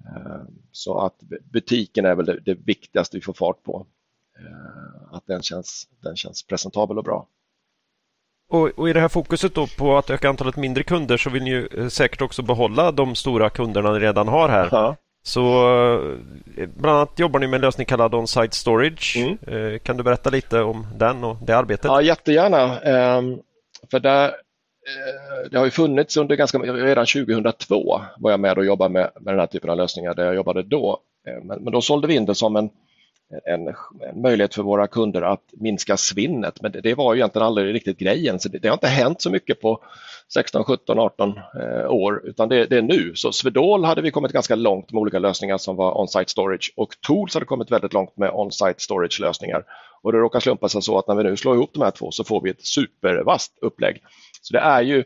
Eh, 0.06 0.42
så 0.72 0.98
att 0.98 1.14
butiken 1.52 2.04
är 2.04 2.14
väl 2.14 2.26
det, 2.26 2.40
det 2.40 2.54
viktigaste 2.54 3.16
vi 3.16 3.20
får 3.20 3.32
fart 3.32 3.62
på. 3.62 3.86
Att 5.12 5.26
den 5.26 5.42
känns, 5.42 5.88
den 6.02 6.16
känns 6.16 6.46
presentabel 6.46 6.98
och 6.98 7.04
bra. 7.04 7.26
Och, 8.50 8.68
och, 8.68 8.88
i 8.88 8.92
det 8.92 9.00
här 9.00 9.08
fokuset 9.08 9.54
då 9.54 9.66
på 9.66 9.96
att 9.96 10.10
öka 10.10 10.28
antalet 10.28 10.56
mindre 10.56 10.82
kunder 10.82 11.16
så 11.16 11.30
vill 11.30 11.42
ni 11.42 11.50
ju 11.50 11.68
eh, 11.78 11.88
säkert 11.88 12.22
också 12.22 12.42
behålla 12.42 12.92
de 12.92 13.14
stora 13.14 13.50
kunderna 13.50 13.92
ni 13.92 13.98
redan 13.98 14.28
har 14.28 14.48
här. 14.48 14.68
Ja. 14.70 14.96
Så 15.22 15.40
eh, 16.56 16.68
bland 16.76 16.96
annat 16.96 17.18
jobbar 17.18 17.40
ni 17.40 17.46
med 17.46 17.58
en 17.58 17.60
lösning 17.60 17.86
kallad 17.86 18.14
On-Site 18.14 18.56
Storage. 18.56 19.16
Mm. 19.16 19.38
Eh, 19.46 19.78
kan 19.78 19.96
du 19.96 20.02
berätta 20.02 20.30
lite 20.30 20.60
om 20.60 20.86
den 20.96 21.24
och 21.24 21.36
det 21.42 21.52
arbetet? 21.52 21.84
Ja, 21.84 22.02
jättegärna. 22.02 22.80
Ehm, 22.80 23.38
för 23.90 24.00
där, 24.00 24.32
Eh, 24.86 25.50
det 25.50 25.58
har 25.58 25.64
ju 25.64 25.70
funnits 25.70 26.16
under 26.16 26.36
ganska, 26.36 26.58
redan 26.58 27.06
2002 27.06 28.00
var 28.18 28.30
jag 28.30 28.40
med 28.40 28.58
och 28.58 28.64
jobbade 28.64 28.92
med, 28.92 29.10
med 29.20 29.34
den 29.34 29.40
här 29.40 29.46
typen 29.46 29.70
av 29.70 29.76
lösningar 29.76 30.14
där 30.14 30.24
jag 30.24 30.34
jobbade 30.34 30.62
då. 30.62 31.00
Eh, 31.26 31.44
men, 31.44 31.64
men 31.64 31.72
då 31.72 31.80
sålde 31.80 32.08
vi 32.08 32.14
in 32.14 32.26
det 32.26 32.34
som 32.34 32.56
en 32.56 32.70
en, 33.46 33.68
en, 33.68 34.22
möjlighet 34.22 34.54
för 34.54 34.62
våra 34.62 34.86
kunder 34.86 35.22
att 35.22 35.44
minska 35.52 35.96
svinnet. 35.96 36.62
Men 36.62 36.72
det, 36.72 36.80
det 36.80 36.94
var 36.94 37.14
ju 37.14 37.18
egentligen 37.20 37.46
aldrig 37.46 37.74
riktigt 37.74 37.98
grejen. 37.98 38.40
Så 38.40 38.48
det, 38.48 38.58
det, 38.58 38.68
har 38.68 38.74
inte 38.74 38.88
hänt 38.88 39.22
så 39.22 39.30
mycket 39.30 39.60
på 39.60 39.84
16, 40.32 40.64
17, 40.64 40.98
18 40.98 41.34
eh, 41.62 41.90
år 41.90 42.22
utan 42.24 42.48
det, 42.48 42.66
det, 42.66 42.76
är 42.76 42.82
nu. 42.82 43.12
Så 43.14 43.32
Swedol 43.32 43.84
hade 43.84 44.02
vi 44.02 44.10
kommit 44.10 44.32
ganska 44.32 44.54
långt 44.54 44.92
med 44.92 45.00
olika 45.00 45.18
lösningar 45.18 45.58
som 45.58 45.76
var 45.76 46.00
on-site 46.00 46.30
storage 46.30 46.72
och 46.76 46.88
Tools 47.06 47.34
hade 47.34 47.46
kommit 47.46 47.70
väldigt 47.70 47.92
långt 47.92 48.16
med 48.16 48.30
on-site 48.30 48.80
storage 48.80 49.20
lösningar. 49.20 49.64
Och 50.02 50.12
det 50.12 50.18
råkar 50.18 50.40
slumpa 50.40 50.68
sig 50.68 50.82
så 50.82 50.98
att 50.98 51.08
när 51.08 51.14
vi 51.14 51.22
nu 51.22 51.36
slår 51.36 51.54
ihop 51.54 51.70
de 51.74 51.82
här 51.82 51.90
två 51.90 52.10
så 52.10 52.24
får 52.24 52.42
vi 52.42 52.50
ett 52.50 52.66
supervast 52.66 53.58
upplägg. 53.60 54.02
Så 54.40 54.52
det 54.52 54.60
är 54.60 54.82
ju 54.82 55.04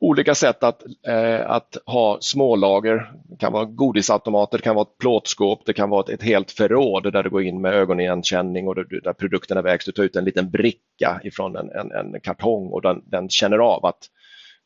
olika 0.00 0.34
sätt 0.34 0.62
att, 0.62 0.82
eh, 1.06 1.50
att 1.50 1.76
ha 1.86 2.18
smålager. 2.20 3.12
Det 3.24 3.36
kan 3.36 3.52
vara 3.52 3.64
godisautomater, 3.64 4.58
det 4.58 4.64
kan 4.64 4.74
vara 4.74 4.82
ett 4.82 4.98
plåtskåp, 4.98 5.62
det 5.66 5.72
kan 5.72 5.90
vara 5.90 6.00
ett, 6.00 6.08
ett 6.08 6.22
helt 6.22 6.50
förråd 6.50 7.12
där 7.12 7.22
du 7.22 7.30
går 7.30 7.42
in 7.42 7.60
med 7.60 7.74
ögonigenkänning 7.74 8.68
och 8.68 8.74
där, 8.74 9.00
där 9.04 9.12
produkterna 9.12 9.62
vägs. 9.62 9.84
Du 9.84 9.92
tar 9.92 10.02
ut 10.02 10.16
en 10.16 10.24
liten 10.24 10.50
bricka 10.50 11.20
ifrån 11.24 11.56
en, 11.56 11.70
en, 11.70 11.92
en 11.92 12.20
kartong 12.20 12.68
och 12.68 12.82
den, 12.82 13.02
den, 13.06 13.28
känner 13.28 13.58
av 13.58 13.86
att 13.86 14.06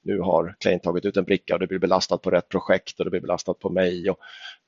nu 0.04 0.20
har 0.20 0.56
Klein 0.60 0.80
tagit 0.80 1.04
ut 1.04 1.16
en 1.16 1.24
bricka 1.24 1.54
och 1.54 1.60
det 1.60 1.66
blir 1.66 1.78
belastat 1.78 2.22
på 2.22 2.30
rätt 2.30 2.48
projekt 2.48 2.98
och 2.98 3.04
det 3.04 3.10
blir 3.10 3.20
belastat 3.20 3.58
på 3.58 3.70
mig. 3.70 4.10
Och, 4.10 4.18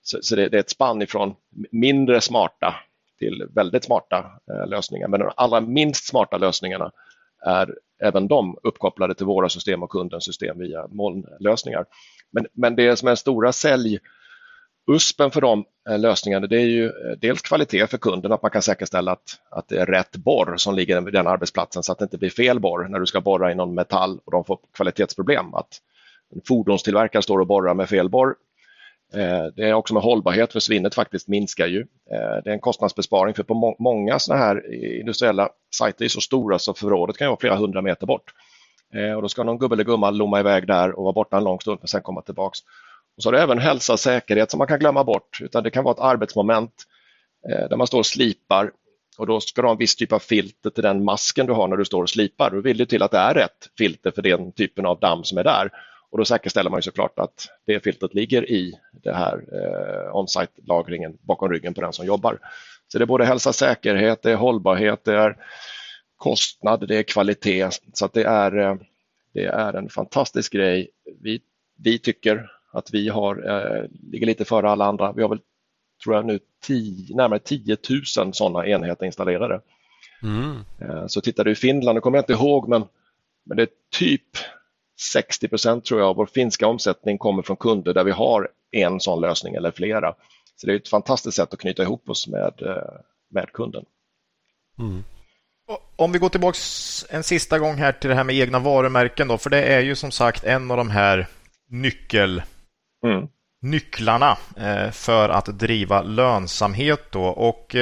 så, 0.03 0.19
så 0.23 0.37
det, 0.37 0.49
det, 0.49 0.57
är 0.57 0.61
ett 0.61 0.71
spann 0.71 1.03
ifrån 1.03 1.35
mindre 1.73 2.21
smarta 2.21 2.75
till 3.19 3.47
väldigt 3.55 3.85
smarta 3.85 4.31
eh, 4.51 4.69
lösningar. 4.69 5.09
Men 5.09 5.21
de 5.21 5.33
allra 5.37 5.61
minst 5.61 6.07
smarta 6.07 6.37
lösningarna 6.37 6.93
är 7.47 7.75
även 8.05 8.29
de 8.29 8.59
uppkopplade 8.63 9.15
till 9.15 9.27
våra 9.27 9.49
system 9.49 9.83
och 9.83 9.91
kundens 9.91 10.25
system 10.25 10.59
via 10.59 10.87
molnlösningar. 10.91 11.85
Men, 12.33 12.47
men 12.53 12.77
det 12.77 12.97
som 12.97 13.09
är 13.09 13.11
den 13.11 13.17
stora 13.17 13.53
sälj 13.53 13.99
USPen 14.87 15.31
för 15.31 15.41
de 15.41 15.65
eh, 15.89 15.99
lösningarna 15.99 16.47
det 16.47 16.57
är 16.57 16.67
ju 16.67 16.87
eh, 16.87 17.19
dels 17.21 17.43
kvalitet 17.43 17.87
för 17.87 17.99
kunden, 17.99 18.33
att 18.33 18.43
man 18.43 18.51
kan 18.51 18.63
säkerställa 18.63 19.13
att, 19.13 19.39
att 19.51 19.69
det 19.69 19.79
är 19.79 19.87
rätt 19.87 20.17
borr 20.17 20.57
som 20.57 20.75
ligger 20.75 21.01
vid 21.01 21.15
den 21.15 21.27
arbetsplatsen 21.27 21.83
så 21.83 21.93
att 21.93 21.99
det 21.99 22.03
inte 22.03 22.19
blir 22.19 22.31
fel 22.31 22.61
borr 22.61 22.89
när 22.89 23.01
du 23.01 23.07
ska 23.07 23.21
borra 23.21 23.53
i 23.53 23.55
någon 23.55 23.75
metall 23.75 24.21
och 24.25 24.33
de 24.33 24.45
får 24.45 24.59
kvalitetsproblem. 24.77 25.55
Att 25.55 25.81
en 26.35 26.41
fordonstillverkare 26.49 27.23
står 27.23 27.39
och 27.39 27.47
borrar 27.47 27.75
med 27.75 27.89
fel 27.89 28.09
borr 28.09 28.35
Eh, 29.17 29.47
det 29.57 29.69
är 29.69 29.73
också 29.73 29.95
med 29.95 30.03
hållbarhet 30.03 30.53
för 30.53 30.61
svinnet 30.61 30.95
faktiskt 30.95 31.29
minskar 31.29 31.67
ju. 31.67 31.81
Eh, 31.81 32.43
det 32.45 32.51
är 32.51 32.55
en 32.55 32.61
kostnadsbesparing 32.61 33.35
för 33.35 33.43
på 33.43 33.77
många 33.79 34.19
sådana 34.19 34.45
här 34.45 34.75
industriella 35.01 35.49
sajter 35.77 36.05
är 36.05 36.09
så 36.09 36.21
stora 36.21 36.59
så 36.59 36.75
förrådet 36.75 37.17
kan 37.17 37.29
vara 37.29 37.41
flera 37.41 37.57
hundra 37.57 37.83
meter 37.83 38.07
bort. 38.07 38.35
Eh, 38.95 39.13
och 39.13 39.23
då 39.23 39.29
ska 39.29 39.43
någon 39.43 39.59
gubbe 39.59 39.75
eller 39.75 39.85
gumma 39.85 40.11
lomma 40.11 40.41
iväg 40.41 40.67
där 40.67 40.99
och 40.99 41.05
vara 41.05 41.13
borta 41.13 41.37
en 41.37 41.45
lång 41.45 41.61
stund 41.61 41.79
för 41.81 41.87
att 41.87 41.91
sen 41.91 42.03
komma 42.03 42.23
tillbaks. 42.23 42.59
Och 43.17 43.23
så 43.23 43.29
har 43.29 43.33
du 43.33 43.39
även 43.39 43.59
hälsa 43.59 43.93
och 43.93 44.01
säkerhet 44.01 44.51
som 44.51 44.59
man 44.59 44.67
kan 44.67 44.79
glömma 44.79 45.05
bort 45.05 45.39
utan 45.41 45.63
det 45.63 45.71
kan 45.71 45.85
vara 45.85 45.95
ett 45.95 46.01
arbetsmoment 46.01 46.73
där 47.71 47.77
man 47.77 47.87
står 47.87 47.99
och 47.99 48.07
slipar 48.07 48.71
och 49.19 49.27
då 49.27 49.41
ska 49.41 49.63
du 49.63 49.67
ha 49.67 49.73
en 49.73 49.79
viss 49.79 49.97
typ 49.97 50.13
av 50.13 50.19
filter 50.19 50.71
till 50.71 50.83
den 50.83 51.05
masken 51.05 51.47
du 51.47 51.53
har 51.53 51.69
när 51.69 51.77
du 51.77 51.85
står 51.85 52.03
och 52.03 52.11
slipar. 52.11 52.51
Då 52.51 52.61
vill 52.61 52.77
du 52.77 52.87
till 52.87 53.03
att 53.03 53.11
det 53.11 53.19
är 53.19 53.35
rätt 53.35 53.71
filter 53.79 54.11
för 54.11 54.23
den 54.23 54.53
typen 54.53 54.87
av 54.87 55.01
damm 55.01 55.25
som 55.25 55.39
är 55.39 55.45
där. 55.45 55.71
Och 56.15 56.19
då 56.19 56.25
säkerställer 56.25 56.71
man 56.71 56.79
ju 56.79 56.83
såklart 56.83 57.19
att 57.19 57.49
det 57.67 57.81
filtret 57.81 58.15
ligger 58.15 58.51
i 58.51 58.75
det 58.93 59.13
här 59.13 59.45
eh, 59.53 60.17
on-site-lagringen 60.17 61.19
bakom 61.21 61.51
ryggen 61.51 61.75
på 61.75 61.81
den 61.81 61.93
som 61.93 62.07
jobbar. 62.07 62.39
Så 62.89 62.99
det 62.99 63.05
är 63.05 63.07
både 63.07 63.25
hälsa, 63.25 63.53
säkerhet, 63.53 64.23
det 64.23 64.33
är 64.33 64.37
hållbarhet, 64.37 65.05
det 65.05 65.15
är 65.15 65.37
kostnad, 66.17 66.89
det 66.89 66.97
är 66.97 67.03
kvalitet. 67.03 67.69
Så 67.93 68.09
det, 68.13 68.25
är, 68.25 68.59
eh, 68.59 68.75
det 69.33 69.45
är 69.45 69.73
en 69.73 69.89
fantastisk 69.89 70.53
grej. 70.53 70.89
Vi, 71.21 71.41
vi 71.79 71.99
tycker 71.99 72.51
att 72.73 72.91
vi 72.93 73.09
har, 73.09 73.49
eh, 73.49 73.85
ligger 74.13 74.27
lite 74.27 74.45
före 74.45 74.71
alla 74.71 74.85
andra. 74.85 75.13
Vi 75.13 75.23
har 75.23 75.29
väl, 75.29 75.41
tror 76.05 76.17
jag 76.17 76.27
nu, 76.27 76.39
tio, 76.63 77.17
närmare 77.17 77.39
10 77.39 77.77
000 78.19 78.35
sådana 78.35 78.67
enheter 78.67 79.07
installerade. 79.07 79.61
Mm. 80.23 80.57
Eh, 80.81 81.07
så 81.07 81.21
tittar 81.21 81.45
du 81.45 81.51
i 81.51 81.55
Finland, 81.55 81.97
nu 81.97 82.01
kommer 82.01 82.19
jag 82.19 82.23
inte 82.23 82.33
ihåg, 82.33 82.69
men, 82.69 82.85
men 83.45 83.57
det 83.57 83.63
är 83.63 83.69
typ 83.99 84.29
60 85.01 85.49
procent 85.49 85.85
tror 85.85 86.01
jag 86.01 86.09
av 86.09 86.17
vår 86.17 86.27
finska 86.27 86.67
omsättning 86.67 87.19
kommer 87.19 87.43
från 87.43 87.57
kunder 87.57 87.95
där 87.95 88.05
vi 88.05 88.11
har 88.11 88.49
en 88.71 89.01
sån 89.01 89.21
lösning 89.21 89.55
eller 89.55 89.71
flera. 89.71 90.15
Så 90.57 90.67
det 90.67 90.73
är 90.73 90.77
ett 90.77 90.89
fantastiskt 90.89 91.37
sätt 91.37 91.53
att 91.53 91.61
knyta 91.61 91.83
ihop 91.83 92.09
oss 92.09 92.27
med, 92.27 92.63
eh, 92.63 93.01
med 93.31 93.53
kunden. 93.53 93.85
Mm. 94.79 95.05
Om 95.97 96.13
vi 96.13 96.19
går 96.19 96.29
tillbaka 96.29 96.59
en 97.11 97.23
sista 97.23 97.59
gång 97.59 97.75
här 97.75 97.93
till 97.93 98.11
det 98.11 98.17
här 98.17 98.25
med 98.25 98.37
egna 98.37 98.59
varumärken 98.59 99.29
då, 99.29 99.39
för 99.39 99.51
det 99.51 99.63
är 99.63 99.81
ju 99.81 99.97
som 99.97 100.11
sagt 100.11 100.45
en 100.45 100.71
av 100.71 100.77
de 100.77 100.91
här 100.91 101.27
nyckel, 101.71 102.43
mm. 103.05 103.29
nycklarna 103.63 104.39
eh, 104.57 104.91
för 104.91 105.29
att 105.29 105.59
driva 105.59 106.03
lönsamhet 106.03 107.03
då. 107.11 107.25
Och 107.25 107.77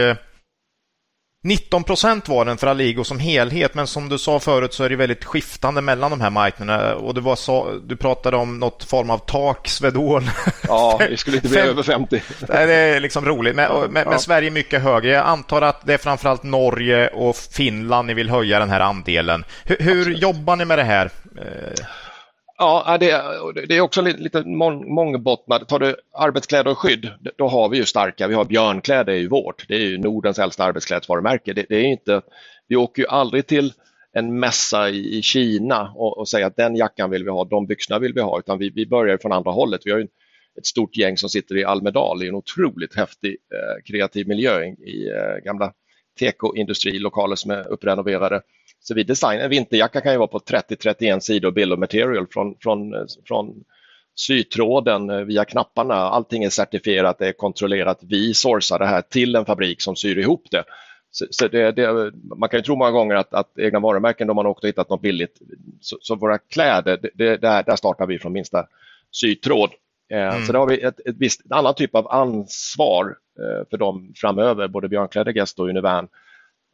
19 1.44 1.85
procent 1.85 2.28
var 2.28 2.44
den 2.44 2.57
för 2.57 2.66
Aligo 2.66 3.05
som 3.05 3.18
helhet, 3.18 3.74
men 3.74 3.87
som 3.87 4.09
du 4.09 4.18
sa 4.18 4.40
förut 4.40 4.74
så 4.74 4.85
är 4.85 4.88
det 4.88 4.96
väldigt 4.96 5.24
skiftande 5.24 5.81
mellan 5.81 6.11
de 6.11 6.20
här 6.20 6.31
marknaderna. 6.31 6.94
Och 6.94 7.14
du, 7.14 7.20
var 7.20 7.37
så, 7.37 7.81
du 7.87 7.96
pratade 7.96 8.37
om 8.37 8.59
något 8.59 8.85
form 8.85 9.11
av 9.11 9.18
tak, 9.18 9.68
Svedol. 9.68 10.31
Ja, 10.68 11.00
det 11.11 11.16
skulle 11.16 11.37
inte 11.37 11.48
bli 11.48 11.59
över 11.59 11.83
50. 11.83 12.22
Det 12.46 12.74
är 12.74 13.00
liksom 13.00 13.24
roligt, 13.24 13.57
men, 13.57 13.64
ja, 13.64 13.87
men, 13.90 14.18
Sverige 14.18 14.48
är 14.48 14.50
mycket 14.50 14.83
högre. 14.83 15.11
Jag 15.11 15.26
antar 15.26 15.62
att 15.62 15.87
det 15.87 15.94
är 15.94 15.98
framförallt 15.98 16.42
Norge 16.42 17.09
och 17.09 17.37
Finland 17.37 18.07
ni 18.07 18.14
vill 18.14 18.31
höja 18.31 18.59
den 18.59 18.70
här 18.70 18.81
andelen. 18.81 19.44
Hur, 19.64 19.76
hur 19.78 20.14
jobbar 20.14 20.57
ni 20.57 20.64
med 20.64 20.78
det 20.78 20.85
här? 20.85 21.11
Ja, 22.62 22.94
äh, 22.94 22.98
det, 22.98 23.77
är 23.77 23.81
också 23.81 24.01
lite, 24.01 24.42
mångbottnad. 24.44 24.94
mångbottnat. 24.94 25.68
Tar 25.68 25.79
du 25.79 25.96
arbetskläder 26.14 26.70
och 26.70 26.79
skydd, 26.79 27.11
då 27.37 27.48
har 27.48 27.68
vi 27.68 27.77
ju 27.77 27.85
starka. 27.85 28.29
Vi 28.29 28.35
har 28.35 28.44
björnkläder, 28.44 29.12
i 29.12 29.16
är 29.16 29.20
ju 29.20 29.29
vårt. 29.29 29.68
Det 29.68 29.75
är 29.75 29.81
ju 29.81 29.98
Nordens 29.98 30.38
äldsta 30.38 30.64
arbetsklädesvarumärke. 30.64 31.53
Det, 31.53 31.66
det, 31.68 31.77
är 31.77 31.85
inte, 31.85 32.22
vi 32.68 32.77
åker 32.77 33.03
ju 33.03 33.09
aldrig 33.09 33.46
till 33.46 33.72
en 34.12 34.38
mässa 34.38 34.90
i, 34.90 35.18
i 35.18 35.22
Kina 35.22 35.92
och, 35.96 36.18
och 36.18 36.29
säger 36.29 36.46
att 36.46 36.57
den 36.57 36.77
jackan 36.77 37.11
vill 37.11 37.25
vi 37.25 37.31
ha, 37.31 37.44
de 37.44 37.66
byxorna 37.66 37.98
vill 37.98 38.12
vi 38.14 38.20
ha, 38.20 38.38
utan 38.38 38.59
vi, 38.59 38.70
vi 38.70 38.87
börjar 38.87 39.18
från 39.18 39.33
andra 39.33 39.51
hållet. 39.51 39.81
Vi 39.85 39.90
har 39.90 39.98
ju 39.98 40.07
ett 40.59 40.66
stort 40.66 40.96
gäng 40.96 41.16
som 41.16 41.29
sitter 41.29 41.57
i 41.57 41.64
Almedal 41.64 42.22
i 42.22 42.29
en 42.29 42.35
otroligt 42.35 42.96
häftig 42.96 43.31
eh, 43.31 43.83
kreativ 43.85 44.29
miljö 44.29 44.64
i, 44.64 44.68
i 44.68 45.11
eh, 45.11 45.44
gamla 45.44 45.72
tekoindustrilokaler 46.18 47.37
som 47.37 47.51
är 47.51 47.68
upprenoverade 47.68 48.42
så 48.82 48.94
vi 48.94 49.02
designar, 49.02 49.44
en 49.44 49.50
vinterjacka 49.50 50.00
kan 50.00 50.12
ju 50.12 50.18
vara 50.18 50.28
på 50.28 50.38
30-31 50.38 51.20
sidor 51.20 51.50
bill 51.50 51.72
of 51.72 51.78
material 51.78 52.26
från, 52.30 52.54
från, 52.60 52.94
från 53.24 53.64
sytråden 54.14 55.10
eh, 55.10 55.20
via 55.20 55.44
knapparna. 55.44 55.94
Allting 55.94 56.44
är 56.44 56.50
certifierat, 56.50 57.18
det 57.18 57.28
är 57.28 57.32
kontrollerat. 57.32 57.98
Vi 58.02 58.34
sourcar 58.34 58.78
det 58.78 58.86
här 58.86 59.02
till 59.02 59.36
en 59.36 59.44
fabrik 59.44 59.82
som 59.82 59.96
syr 59.96 60.18
ihop 60.18 60.44
det. 60.50 60.64
Så, 61.10 61.26
så 61.30 61.48
det, 61.48 61.72
det, 61.72 62.12
man 62.36 62.48
kan 62.48 62.58
ju 62.58 62.64
tro 62.64 62.76
många 62.76 62.90
gånger 62.90 63.14
att, 63.14 63.34
att 63.34 63.58
egna 63.58 63.80
varumärken, 63.80 64.26
då 64.26 64.34
man 64.34 64.46
åkt 64.46 64.64
och 64.64 64.68
hittat 64.68 64.90
något 64.90 65.02
billigt, 65.02 65.38
så, 65.80 65.96
så 66.00 66.14
våra 66.14 66.38
kläder, 66.38 66.98
det, 67.14 67.36
där, 67.36 67.62
där 67.62 67.76
startar 67.76 68.06
vi 68.06 68.18
från 68.18 68.32
minsta 68.32 68.66
sytråd. 69.10 69.70
Eh, 70.12 70.34
mm. 70.34 70.46
Så 70.46 70.52
där 70.52 70.58
har 70.58 70.66
vi 70.66 70.80
ett, 70.80 71.00
ett 71.00 71.16
visst 71.18 71.44
en 71.44 71.52
annan 71.52 71.74
typ 71.74 71.94
av 71.94 72.08
ansvar 72.08 73.16
eh, 73.38 73.68
för 73.70 73.76
dem 73.76 74.12
framöver, 74.16 74.68
både 74.68 74.88
Björnkläder, 74.88 75.32
Gesto 75.32 75.62
och 75.62 75.68
Univern, 75.68 76.08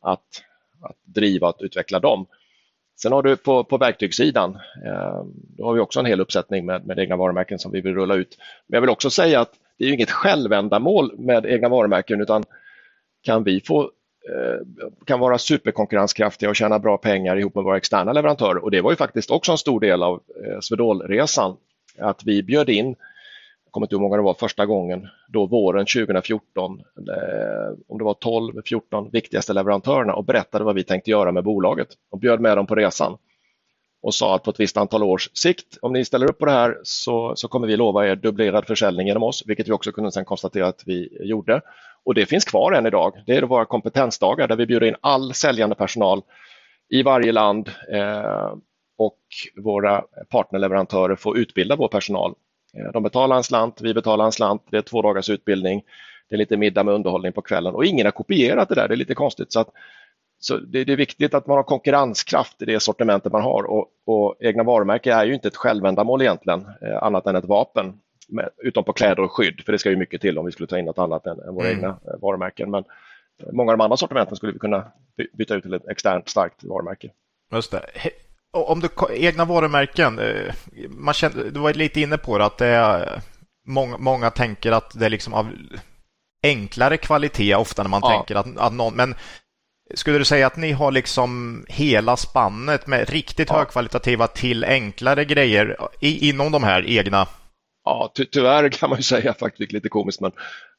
att, 0.02 0.42
att 0.82 0.96
driva 1.04 1.48
och 1.48 1.56
utveckla 1.60 2.00
dem. 2.00 2.26
Sen 3.02 3.12
har 3.12 3.22
du 3.22 3.36
på, 3.36 3.64
på 3.64 3.78
verktygssidan, 3.78 4.54
eh, 4.86 5.24
då 5.32 5.64
har 5.64 5.74
vi 5.74 5.80
också 5.80 6.00
en 6.00 6.06
hel 6.06 6.20
uppsättning 6.20 6.66
med, 6.66 6.86
med 6.86 6.98
egna 6.98 7.16
varumärken 7.16 7.58
som 7.58 7.72
vi 7.72 7.80
vill 7.80 7.94
rulla 7.94 8.14
ut. 8.14 8.38
Men 8.66 8.76
jag 8.76 8.80
vill 8.80 8.90
också 8.90 9.10
säga 9.10 9.40
att 9.40 9.52
det 9.78 9.84
är 9.84 9.92
inget 9.92 10.10
självändamål 10.10 11.18
med 11.18 11.46
egna 11.46 11.68
varumärken 11.68 12.20
utan 12.20 12.44
kan 13.22 13.44
vi 13.44 13.60
få 13.60 13.82
eh, 13.82 14.86
kan 15.06 15.20
vara 15.20 15.38
superkonkurrenskraftiga 15.38 16.48
och 16.48 16.56
tjäna 16.56 16.78
bra 16.78 16.98
pengar 16.98 17.36
ihop 17.36 17.54
med 17.54 17.64
våra 17.64 17.76
externa 17.76 18.12
leverantörer. 18.12 18.64
Och 18.64 18.70
det 18.70 18.80
var 18.80 18.90
ju 18.90 18.96
faktiskt 18.96 19.30
också 19.30 19.52
en 19.52 19.58
stor 19.58 19.80
del 19.80 20.02
av 20.02 20.20
eh, 20.44 20.60
Swedol-resan. 20.60 21.56
Att 21.98 22.24
vi 22.24 22.42
bjöd 22.42 22.68
in 22.68 22.96
kommer 23.70 23.84
inte 23.84 23.94
ihåg 23.94 24.02
hur 24.02 24.08
många 24.08 24.16
det 24.16 24.22
var 24.22 24.34
första 24.34 24.66
gången, 24.66 25.08
då 25.28 25.46
våren 25.46 25.86
2014, 25.86 26.80
eh, 26.96 27.78
om 27.88 27.98
det 27.98 28.04
var 28.04 28.14
12-14 28.14 29.10
viktigaste 29.12 29.52
leverantörerna 29.52 30.14
och 30.14 30.24
berättade 30.24 30.64
vad 30.64 30.74
vi 30.74 30.84
tänkte 30.84 31.10
göra 31.10 31.32
med 31.32 31.44
bolaget 31.44 31.88
och 32.10 32.18
bjöd 32.18 32.40
med 32.40 32.56
dem 32.56 32.66
på 32.66 32.74
resan 32.74 33.16
och 34.02 34.14
sa 34.14 34.34
att 34.34 34.42
på 34.42 34.50
ett 34.50 34.60
visst 34.60 34.76
antal 34.76 35.02
års 35.02 35.30
sikt, 35.34 35.78
om 35.82 35.92
ni 35.92 36.04
ställer 36.04 36.30
upp 36.30 36.38
på 36.38 36.46
det 36.46 36.52
här 36.52 36.78
så, 36.82 37.32
så 37.36 37.48
kommer 37.48 37.66
vi 37.66 37.76
lova 37.76 38.06
er 38.06 38.16
dubblerad 38.16 38.66
försäljning 38.66 39.06
genom 39.06 39.22
oss, 39.22 39.42
vilket 39.46 39.68
vi 39.68 39.72
också 39.72 39.92
kunde 39.92 40.12
sedan 40.12 40.24
konstatera 40.24 40.66
att 40.66 40.82
vi 40.86 41.18
gjorde. 41.20 41.60
Och 42.04 42.14
det 42.14 42.26
finns 42.26 42.44
kvar 42.44 42.72
än 42.72 42.86
idag. 42.86 43.22
Det 43.26 43.36
är 43.36 43.42
våra 43.42 43.64
kompetensdagar 43.64 44.48
där 44.48 44.56
vi 44.56 44.66
bjuder 44.66 44.86
in 44.86 44.96
all 45.00 45.34
säljande 45.34 45.74
personal 45.74 46.22
i 46.88 47.02
varje 47.02 47.32
land 47.32 47.70
eh, 47.92 48.52
och 48.98 49.18
våra 49.64 50.04
partnerleverantörer 50.30 51.16
får 51.16 51.38
utbilda 51.38 51.76
vår 51.76 51.88
personal 51.88 52.34
de 52.92 53.02
betalar 53.02 53.36
en 53.36 53.42
slant, 53.42 53.80
vi 53.80 53.94
betalar 53.94 54.24
en 54.24 54.32
slant, 54.32 54.62
det 54.70 54.76
är 54.76 54.82
två 54.82 55.02
dagars 55.02 55.30
utbildning, 55.30 55.82
det 56.28 56.34
är 56.34 56.38
lite 56.38 56.56
middag 56.56 56.82
med 56.84 56.94
underhållning 56.94 57.32
på 57.32 57.42
kvällen 57.42 57.74
och 57.74 57.84
ingen 57.84 58.06
har 58.06 58.12
kopierat 58.12 58.68
det 58.68 58.74
där, 58.74 58.88
det 58.88 58.94
är 58.94 58.96
lite 58.96 59.14
konstigt. 59.14 59.52
Så, 59.52 59.60
att, 59.60 59.68
så 60.38 60.56
det, 60.56 60.84
det, 60.84 60.92
är 60.92 60.96
viktigt 60.96 61.34
att 61.34 61.46
man 61.46 61.56
har 61.56 61.64
konkurrenskraft 61.64 62.62
i 62.62 62.64
det 62.64 62.80
sortimentet 62.80 63.32
man 63.32 63.42
har 63.42 63.62
och, 63.62 63.86
och 64.06 64.36
egna 64.40 64.62
varumärken 64.62 65.18
är 65.18 65.24
ju 65.24 65.34
inte 65.34 65.48
ett 65.48 65.56
självändamål 65.56 66.22
egentligen, 66.22 66.66
eh, 66.82 67.02
annat 67.02 67.26
än 67.26 67.36
ett 67.36 67.44
vapen, 67.44 68.00
med, 68.28 68.48
utom 68.58 68.84
på 68.84 68.92
kläder 68.92 69.22
och 69.22 69.32
skydd, 69.32 69.62
för 69.64 69.72
det 69.72 69.78
ska 69.78 69.90
ju 69.90 69.96
mycket 69.96 70.20
till 70.20 70.38
om 70.38 70.46
vi 70.46 70.52
skulle 70.52 70.66
ta 70.66 70.78
in 70.78 70.84
något 70.84 70.98
annat 70.98 71.26
än, 71.26 71.40
än 71.40 71.54
våra 71.54 71.66
mm. 71.66 71.76
egna 71.76 71.88
eh, 71.88 72.20
varumärken. 72.20 72.70
Men 72.70 72.84
många 73.52 73.72
av 73.72 73.78
de 73.78 73.84
andra 73.84 73.96
sortimenten 73.96 74.36
skulle 74.36 74.52
vi 74.52 74.58
kunna 74.58 74.84
byta 75.32 75.54
ut 75.54 75.62
till 75.62 75.74
ett 75.74 75.88
externt 75.88 76.28
starkt 76.28 76.64
varumärke. 76.64 77.10
Just 77.52 77.70
det 77.70 77.80
om 78.52 78.80
du 78.80 78.88
egna 79.10 79.44
varumärken, 79.44 80.18
eh, 80.18 80.54
man 80.88 81.14
känner, 81.14 81.44
du 81.44 81.60
var 81.60 81.74
lite 81.74 82.00
inne 82.00 82.18
på 82.18 82.38
det 82.38 82.44
att 82.44 82.58
det 82.58 82.66
är, 82.66 83.22
många, 83.66 83.98
många 83.98 84.30
tänker 84.30 84.72
att 84.72 84.98
det 84.98 85.06
är 85.06 85.10
liksom 85.10 85.34
av 85.34 85.52
enklare 86.42 86.96
kvalitet 86.96 87.54
ofta 87.54 87.82
när 87.82 87.90
man 87.90 88.00
ja. 88.04 88.10
tänker 88.10 88.34
att, 88.34 88.58
att 88.58 88.72
någon, 88.72 88.94
men 88.94 89.14
skulle 89.94 90.18
du 90.18 90.24
säga 90.24 90.46
att 90.46 90.56
ni 90.56 90.72
har 90.72 90.92
liksom 90.92 91.64
hela 91.68 92.16
spannet 92.16 92.86
med 92.86 93.10
riktigt 93.10 93.48
ja. 93.50 93.58
högkvalitativa 93.58 94.26
till 94.26 94.64
enklare 94.64 95.24
grejer 95.24 95.76
i, 96.00 96.28
inom 96.28 96.52
de 96.52 96.62
här 96.62 96.86
egna? 96.86 97.26
Ja, 97.84 98.12
ty 98.14 98.24
tyvärr 98.24 98.68
kan 98.68 98.90
man 98.90 98.98
ju 98.98 99.02
säga 99.02 99.34
faktiskt 99.34 99.72
lite 99.72 99.88
komiskt, 99.88 100.20
men 100.20 100.32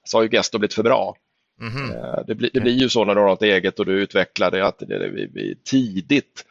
så 0.04 0.18
har 0.18 0.24
ju 0.24 0.30
Gesto 0.30 0.60
blivit 0.60 0.74
för 0.74 0.84
bra. 0.84 1.16
Mm 1.62 1.74
-hmm. 1.74 2.24
det, 2.28 2.36
blir, 2.36 2.50
det 2.54 2.60
blir 2.60 2.74
ju 2.74 2.90
så 2.90 3.06
när 3.06 3.16
du 3.16 3.22
har 3.22 3.28
något 3.28 3.42
eget 3.42 3.80
och 3.80 3.86
du 3.86 4.02
utvecklar 4.02 4.52
det 4.52 4.68
att 4.68 4.80
det, 4.80 5.10
vi, 5.10 5.30
vi 5.34 5.56
tidigt 5.66 6.46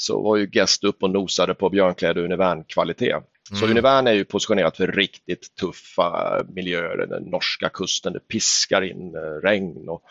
så 0.00 0.22
var 0.22 0.36
ju 0.36 0.46
Guest 0.46 0.84
upp 0.84 1.02
och 1.02 1.10
nosade 1.10 1.54
på 1.54 1.70
björnkläder 1.70 2.24
Univern-kvalitet. 2.24 3.16
Så 3.48 3.64
mm. 3.64 3.70
Univern 3.70 4.06
är 4.06 4.12
ju 4.12 4.24
positionerat 4.24 4.76
för 4.76 4.86
riktigt 4.86 5.54
tuffa 5.54 6.42
miljöer, 6.48 7.06
den 7.06 7.22
norska 7.22 7.68
kusten, 7.68 8.12
det 8.12 8.28
piskar 8.28 8.82
in 8.82 9.14
eh, 9.14 9.20
regn 9.20 9.88
och 9.88 10.02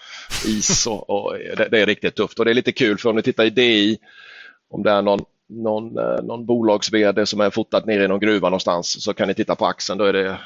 is 0.48 0.88
och, 0.88 1.10
och 1.10 1.34
det, 1.58 1.68
det, 1.72 1.80
är 1.80 1.86
riktigt 1.86 2.16
tufft. 2.16 2.40
Och 2.40 2.46
det 2.46 2.52
är 2.52 2.56
lite 2.56 2.72
kul 2.72 2.98
för 2.98 3.10
om 3.10 3.16
ni 3.16 3.22
tittar 3.22 3.46
i 3.46 3.50
DI, 3.50 3.98
om 4.70 4.84
det 4.84 4.92
är 4.92 5.02
någon, 5.02 5.20
någon, 5.50 5.98
eh, 5.98 6.24
någon 6.24 6.46
bolags 6.46 6.94
vd 6.94 7.26
som 7.26 7.42
är 7.42 7.50
fotat 7.50 7.86
nere 7.86 8.04
i 8.04 8.08
någon 8.08 8.20
gruva 8.20 8.50
någonstans 8.50 9.04
så 9.04 9.14
kan 9.14 9.28
ni 9.28 9.34
titta 9.34 9.56
på 9.56 9.66
axeln, 9.66 9.98
då 9.98 10.06
är 10.06 10.14
det 10.14 10.38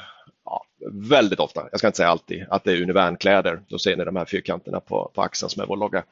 ja, 0.44 0.64
väldigt 0.92 1.40
ofta, 1.40 1.68
jag 1.70 1.78
ska 1.78 1.86
inte 1.86 1.96
säga 1.96 2.08
alltid, 2.08 2.46
att 2.48 2.64
det 2.64 2.72
är 2.72 2.82
Univernkläder. 2.82 3.60
Då 3.68 3.78
ser 3.78 3.96
ni 3.96 4.04
de 4.04 4.16
här 4.16 4.24
fyrkanterna 4.24 4.80
på, 4.80 5.10
på 5.14 5.22
axeln 5.22 5.50
som 5.50 5.62
är 5.62 5.66
vår 5.66 5.76
logga. 5.76 6.02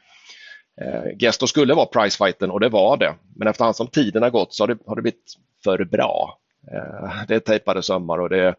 Eh, 0.81 1.17
Gesto 1.19 1.47
skulle 1.47 1.75
vara 1.75 1.87
pricefighten 1.87 2.51
och 2.51 2.61
det 2.61 2.69
var 2.69 2.97
det. 2.97 3.15
Men 3.37 3.49
efterhand 3.49 3.77
som 3.77 3.87
tiden 3.87 4.23
har 4.23 4.31
gått 4.31 4.55
så 4.55 4.63
har 4.63 4.69
det, 4.69 4.79
har 4.87 4.97
det 4.97 5.03
blivit 5.03 5.35
för 5.65 5.85
bra. 5.85 6.39
Eh, 6.73 7.25
det 7.29 7.35
är 7.35 7.41
tejpade 7.41 7.83
sömmar 7.83 8.19
och 8.19 8.29
det 8.29 8.39
är 8.39 8.55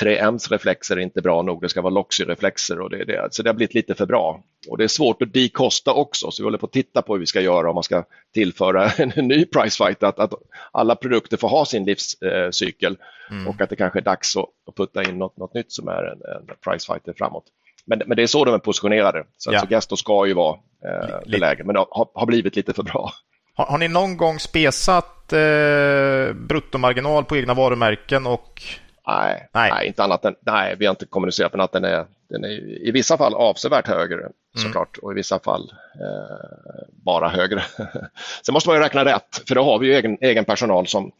3Ms 0.00 0.50
reflexer 0.50 0.96
är 0.96 1.00
inte 1.00 1.22
bra 1.22 1.42
nog, 1.42 1.62
det 1.62 1.68
ska 1.68 1.82
vara 1.82 1.94
Loxy-reflexer 1.94 2.80
och 2.80 2.90
det, 2.90 3.04
det, 3.04 3.28
så 3.30 3.42
det 3.42 3.48
har 3.48 3.54
blivit 3.54 3.74
lite 3.74 3.94
för 3.94 4.06
bra. 4.06 4.42
Och 4.68 4.78
det 4.78 4.84
är 4.84 4.88
svårt 4.88 5.22
att 5.22 5.32
dekosta 5.32 5.92
också, 5.92 6.30
så 6.30 6.42
vi 6.42 6.46
håller 6.46 6.58
på 6.58 6.66
att 6.66 6.72
titta 6.72 7.02
på 7.02 7.12
hur 7.12 7.20
vi 7.20 7.26
ska 7.26 7.40
göra 7.40 7.68
om 7.68 7.74
man 7.74 7.82
ska 7.82 8.04
tillföra 8.34 8.90
en 8.98 9.28
ny 9.28 9.44
pricefight, 9.44 10.02
att, 10.02 10.18
att 10.18 10.32
alla 10.72 10.96
produkter 10.96 11.36
får 11.36 11.48
ha 11.48 11.64
sin 11.64 11.84
livscykel 11.84 12.96
mm. 13.30 13.48
och 13.48 13.60
att 13.60 13.70
det 13.70 13.76
kanske 13.76 13.98
är 13.98 14.04
dags 14.04 14.36
att, 14.36 14.44
att 14.68 14.74
putta 14.74 15.02
in 15.02 15.18
något, 15.18 15.36
något 15.36 15.54
nytt 15.54 15.72
som 15.72 15.88
är 15.88 16.02
en, 16.02 16.22
en 16.22 16.56
pricefighter 16.64 17.12
framåt. 17.12 17.44
Men, 17.90 18.02
men 18.06 18.16
det 18.16 18.22
är 18.22 18.26
så 18.26 18.44
de 18.44 18.54
är 18.54 18.58
positionerade. 18.58 19.24
Så, 19.36 19.52
ja. 19.52 19.60
så 19.60 19.66
Gesto 19.70 19.96
ska 19.96 20.26
ju 20.26 20.34
vara 20.34 20.58
eh, 20.84 21.18
det 21.26 21.38
läget, 21.38 21.66
men 21.66 21.76
har, 21.76 22.08
har, 22.14 22.26
blivit 22.26 22.56
lite 22.56 22.72
för 22.72 22.82
bra. 22.82 23.12
Har, 23.54 23.66
har 23.66 23.78
ni 23.78 23.88
någon 23.88 24.16
gång 24.16 24.38
spesat 24.38 25.32
eh, 25.32 26.32
bruttomarginal 26.34 27.24
på 27.24 27.36
egna 27.36 27.54
varumärken? 27.54 28.26
Och... 28.26 28.62
Nej, 29.06 29.48
nej. 29.52 29.70
nej, 29.70 29.86
inte 29.86 30.04
annat 30.04 30.24
än, 30.24 30.34
nej, 30.40 30.76
vi 30.78 30.86
har 30.86 30.90
inte 30.90 31.06
kommunicerat 31.06 31.52
men 31.52 31.60
att 31.60 31.72
den 31.72 31.84
är, 31.84 32.06
den 32.28 32.44
är 32.44 32.86
i 32.88 32.90
vissa 32.90 33.16
fall 33.16 33.34
avsevärt 33.34 33.86
högre 33.86 34.20
mm. 34.20 34.32
såklart 34.54 34.98
och 34.98 35.12
i 35.12 35.14
vissa 35.14 35.38
fall 35.38 35.72
eh, 35.94 36.88
bara 37.04 37.28
högre. 37.28 37.62
Sen 38.42 38.52
måste 38.52 38.68
man 38.68 38.76
ju 38.76 38.82
räkna 38.82 39.04
rätt, 39.04 39.42
för 39.48 39.54
då 39.54 39.64
har 39.64 39.78
vi 39.78 39.86
ju 39.86 39.94
egen, 39.94 40.18
egen 40.20 40.44
personal 40.44 40.86
som, 40.86 41.12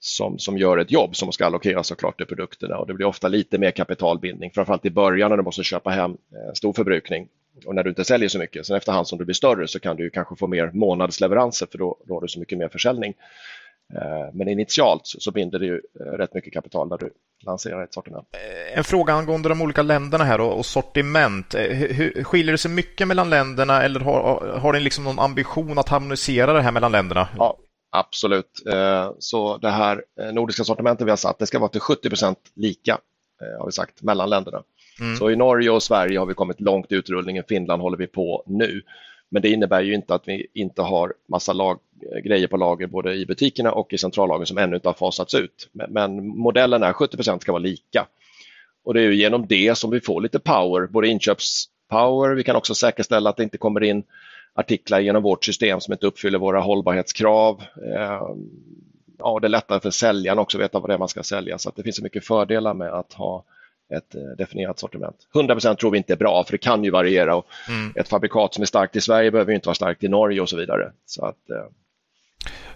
som, 0.00 0.38
som 0.38 0.58
gör 0.58 0.78
ett 0.78 0.90
jobb 0.90 1.16
som 1.16 1.32
ska 1.32 1.46
allokeras 1.46 1.86
såklart 1.86 2.16
till 2.16 2.26
produkterna 2.26 2.78
och 2.78 2.86
det 2.86 2.94
blir 2.94 3.06
ofta 3.06 3.28
lite 3.28 3.58
mer 3.58 3.70
kapitalbindning, 3.70 4.50
framförallt 4.54 4.86
i 4.86 4.90
början 4.90 5.30
när 5.30 5.36
du 5.36 5.42
måste 5.42 5.62
köpa 5.62 5.90
hem 5.90 6.10
eh, 6.10 6.52
stor 6.54 6.72
förbrukning 6.72 7.28
och 7.66 7.74
när 7.74 7.82
du 7.82 7.90
inte 7.90 8.04
säljer 8.04 8.28
så 8.28 8.38
mycket. 8.38 8.66
Sen 8.66 8.76
efterhand 8.76 9.08
som 9.08 9.18
du 9.18 9.24
blir 9.24 9.34
större 9.34 9.68
så 9.68 9.80
kan 9.80 9.96
du 9.96 10.10
kanske 10.10 10.36
få 10.36 10.46
mer 10.46 10.70
månadsleveranser 10.74 11.66
för 11.70 11.78
då, 11.78 11.96
då 12.06 12.14
har 12.14 12.20
du 12.20 12.28
så 12.28 12.40
mycket 12.40 12.58
mer 12.58 12.68
försäljning. 12.68 13.14
Eh, 13.94 14.34
men 14.34 14.48
initialt 14.48 15.02
så 15.04 15.30
binder 15.30 15.58
det 15.58 15.66
ju 15.66 15.80
eh, 16.00 16.04
rätt 16.04 16.34
mycket 16.34 16.52
kapital 16.52 16.88
när 16.88 16.98
du 16.98 17.10
lanserar 17.46 17.84
ett 17.84 17.94
sortiment. 17.94 18.28
En 18.74 18.84
fråga 18.84 19.12
angående 19.12 19.48
de 19.48 19.62
olika 19.62 19.82
länderna 19.82 20.24
här 20.24 20.40
och, 20.40 20.66
sortiment. 20.66 21.54
Hur, 21.54 22.24
skiljer 22.24 22.52
det 22.52 22.58
sig 22.58 22.70
mycket 22.70 23.08
mellan 23.08 23.30
länderna 23.30 23.82
eller 23.82 24.00
har, 24.00 24.58
har 24.58 24.72
ni 24.72 24.80
liksom 24.80 25.04
någon 25.04 25.18
ambition 25.18 25.78
att 25.78 25.88
harmonisera 25.88 26.52
det 26.52 26.62
här 26.62 26.72
mellan 26.72 26.92
länderna? 26.92 27.28
Ja, 27.38 27.56
Absolut. 27.90 28.66
Eh, 28.66 29.10
så 29.18 29.58
det 29.58 29.70
här 29.70 30.04
eh, 30.20 30.32
nordiska 30.32 30.64
sortimentet 30.64 31.06
vi 31.06 31.10
har 31.10 31.16
satt, 31.16 31.38
det 31.38 31.46
ska 31.46 31.58
vara 31.58 31.70
till 31.70 31.80
70% 31.80 32.36
lika, 32.54 32.98
eh, 33.42 33.58
har 33.58 33.66
vi 33.66 33.72
sagt, 33.72 34.02
mellan 34.02 34.30
länderna. 34.30 34.62
Mm. 35.00 35.16
Så 35.16 35.30
i 35.30 35.36
Norge 35.36 35.70
och 35.70 35.82
Sverige 35.82 36.18
har 36.18 36.26
vi 36.26 36.34
kommit 36.34 36.60
långt 36.60 36.92
i 36.92 36.94
utrullningen, 36.94 37.44
Finland 37.48 37.82
håller 37.82 37.98
vi 37.98 38.06
på 38.06 38.42
nu. 38.46 38.82
Men 39.30 39.42
det 39.42 39.48
innebär 39.48 39.82
ju 39.82 39.94
inte 39.94 40.14
att 40.14 40.28
vi 40.28 40.46
inte 40.54 40.82
har 40.82 41.14
massa 41.28 41.52
lag, 41.52 41.78
grejer 42.24 42.46
på 42.46 42.56
lager 42.56 42.86
både 42.86 43.14
i 43.14 43.26
butikerna 43.26 43.72
och 43.72 43.92
i 43.92 43.98
centrallagen 43.98 44.46
som 44.46 44.58
ännu 44.58 44.76
inte 44.76 44.88
har 44.88 44.94
fasats 44.94 45.34
ut. 45.34 45.68
Men, 45.72 45.92
men 45.92 46.26
modellen 46.26 46.82
är 46.82 46.92
70% 46.92 47.38
ska 47.38 47.52
vara 47.52 47.62
lika. 47.62 48.06
Och 48.84 48.94
det 48.94 49.02
är 49.02 49.10
genom 49.10 49.46
det 49.46 49.78
som 49.78 49.90
vi 49.90 50.00
får 50.00 50.20
lite 50.20 50.38
power, 50.38 50.86
både 50.86 51.08
inköpspower, 51.08 52.34
vi 52.34 52.44
kan 52.44 52.56
också 52.56 52.74
säkerställa 52.74 53.30
att 53.30 53.36
det 53.36 53.42
inte 53.42 53.58
kommer 53.58 53.84
in 53.84 54.04
artiklar 54.58 55.00
genom 55.00 55.22
vårt 55.22 55.44
system 55.44 55.80
som 55.80 55.92
inte 55.92 56.06
uppfyller 56.06 56.38
våra 56.38 56.60
hållbarhetskrav. 56.60 57.62
Eh, 57.94 58.22
ja, 59.18 59.38
det 59.40 59.46
är 59.46 59.48
lättare 59.48 59.80
för 59.80 59.90
säljaren 59.90 60.38
också 60.38 60.58
att 60.58 60.64
veta 60.64 60.80
vad 60.80 60.90
det 60.90 60.94
är 60.94 60.98
man 60.98 61.08
ska 61.08 61.22
sälja 61.22 61.58
så 61.58 61.72
det 61.76 61.82
finns 61.82 61.96
så 61.96 62.02
mycket 62.02 62.26
fördelar 62.26 62.74
med 62.74 62.88
att 62.88 63.12
ha 63.12 63.44
ett 63.94 64.14
eh, 64.14 64.20
definierat 64.38 64.78
sortiment. 64.78 65.16
100% 65.34 65.74
tror 65.74 65.90
vi 65.90 65.98
inte 65.98 66.12
är 66.12 66.16
bra 66.16 66.44
för 66.44 66.52
det 66.52 66.58
kan 66.58 66.84
ju 66.84 66.90
variera 66.90 67.36
och 67.36 67.46
mm. 67.68 67.92
ett 67.96 68.08
fabrikat 68.08 68.54
som 68.54 68.62
är 68.62 68.66
starkt 68.66 68.96
i 68.96 69.00
Sverige 69.00 69.30
behöver 69.30 69.52
inte 69.52 69.68
vara 69.68 69.74
starkt 69.74 70.04
i 70.04 70.08
Norge 70.08 70.40
och 70.40 70.48
så 70.48 70.56
vidare. 70.56 70.92
Så 71.06 71.24
att, 71.24 71.50
eh... 71.50 71.64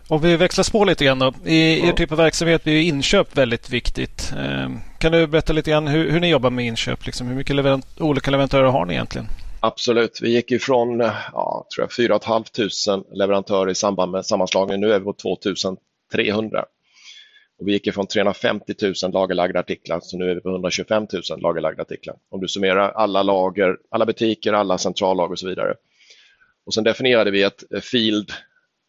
Om 0.09 0.21
vi 0.21 0.37
växlar 0.37 0.63
spår 0.63 0.87
lite 0.87 1.05
grann 1.05 1.19
då. 1.19 1.33
I 1.45 1.81
ja. 1.81 1.89
er 1.89 1.93
typ 1.93 2.13
av 2.13 2.19
verksamhet 2.19 2.65
blir 2.65 2.81
inköp 2.81 3.37
väldigt 3.37 3.71
viktigt. 3.71 4.33
Kan 4.99 5.13
du 5.13 5.27
berätta 5.27 5.53
lite 5.53 5.71
grann 5.71 5.87
hur, 5.87 6.11
hur 6.11 6.21
ni 6.21 6.29
jobbar 6.29 6.51
med 6.51 6.67
inköp? 6.67 7.07
Liksom, 7.07 7.27
hur 7.27 7.35
mycket 7.35 7.57
leverant 7.57 8.01
olika 8.01 8.31
leverantörer 8.31 8.69
har 8.69 8.85
ni 8.85 8.95
egentligen? 8.95 9.27
Absolut, 9.65 10.21
vi 10.23 10.31
gick 10.31 10.51
ifrån 10.51 11.01
eh, 11.01 11.15
ja, 11.33 11.67
4 11.97 12.19
500 12.19 13.05
leverantörer 13.13 13.71
i 13.71 13.75
samband 13.75 14.13
med 14.13 14.27
sammanslagningen. 14.27 14.81
Nu 14.81 14.93
är 14.93 14.99
vi 14.99 15.05
på 15.05 15.13
2300. 15.13 16.65
Och 17.59 17.69
vi 17.69 17.73
gick 17.73 17.87
ifrån 17.87 18.07
350 18.07 18.75
000 19.03 19.13
lagerlagda 19.13 19.61
artiklar 19.61 20.01
så 20.03 20.19
nu 20.19 20.31
är 20.31 20.35
vi 20.35 20.41
på 20.41 20.49
125 20.49 21.07
000 21.31 21.41
lagerlagda 21.41 21.83
artiklar. 21.83 22.17
Om 22.31 22.41
du 22.41 22.49
summerar 22.49 22.91
alla 22.91 23.23
lager, 23.23 23.79
alla 23.91 24.07
butiker, 24.07 24.53
alla 24.53 24.79
centrallager 24.79 25.33
och 25.33 25.39
så 25.39 25.49
vidare. 25.49 25.75
Och 26.67 26.75
sen 26.75 26.85
definierade 26.85 27.31
vi 27.31 27.43
ett 27.43 27.73
eh, 27.75 27.81
field 27.81 28.31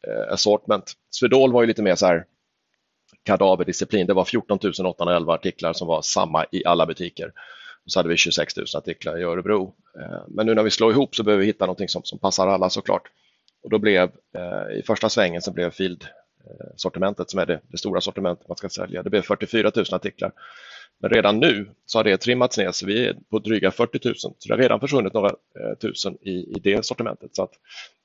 eh, 0.07 0.33
assortment. 0.33 0.93
Swedol 1.11 1.51
var 1.53 1.61
ju 1.61 1.67
lite 1.67 1.81
mer 1.81 1.95
så 1.95 2.05
här 2.05 2.25
kadaverdisciplin. 3.25 4.07
Det 4.07 4.13
var 4.13 4.25
14 4.25 4.59
811 4.85 5.33
artiklar 5.33 5.73
som 5.73 5.87
var 5.87 6.01
samma 6.01 6.45
i 6.51 6.65
alla 6.65 6.85
butiker. 6.85 7.31
Så 7.85 7.99
hade 7.99 8.09
vi 8.09 8.17
26 8.17 8.57
000 8.57 8.65
artiklar 8.75 9.19
i 9.19 9.23
Örebro. 9.23 9.75
Eh, 9.99 10.23
men 10.27 10.45
nu 10.45 10.55
när 10.55 10.63
vi 10.63 10.71
slår 10.71 10.91
ihop 10.91 11.15
så 11.15 11.23
behöver 11.23 11.41
vi 11.41 11.47
hitta 11.47 11.65
någonting 11.65 11.89
som, 11.89 12.03
som 12.03 12.19
passar 12.19 12.47
alla 12.47 12.69
såklart. 12.69 13.03
Och 13.63 13.69
då 13.69 13.79
blev 13.79 14.11
eh, 14.35 14.77
i 14.79 14.83
första 14.87 15.09
svängen 15.09 15.41
så 15.41 15.51
blev 15.51 15.71
Field 15.71 16.07
sortimentet 16.75 17.29
som 17.29 17.39
är 17.39 17.45
det, 17.45 17.61
det, 17.67 17.77
stora 17.77 18.01
sortimentet 18.01 18.47
man 18.47 18.57
ska 18.57 18.69
sälja. 18.69 19.03
Det 19.03 19.09
blev 19.09 19.21
44 19.21 19.71
000 19.75 19.85
artiklar. 19.91 20.31
Men 20.99 21.09
redan 21.09 21.39
nu 21.39 21.69
så 21.85 21.99
har 21.99 22.03
det 22.03 22.17
trimmats 22.17 22.57
ner 22.57 22.71
så 22.71 22.85
vi 22.85 23.07
är 23.07 23.15
på 23.29 23.39
dryga 23.39 23.71
40 23.71 23.99
000. 24.07 24.15
Så 24.15 24.33
det 24.47 24.53
har 24.53 24.57
redan 24.57 24.79
försvunnit 24.79 25.13
några 25.13 25.29
eh, 25.29 25.77
tusen 25.81 26.17
i, 26.21 26.31
i 26.31 26.59
det 26.63 26.85
sortimentet. 26.85 27.35
Så 27.35 27.43
att, 27.43 27.51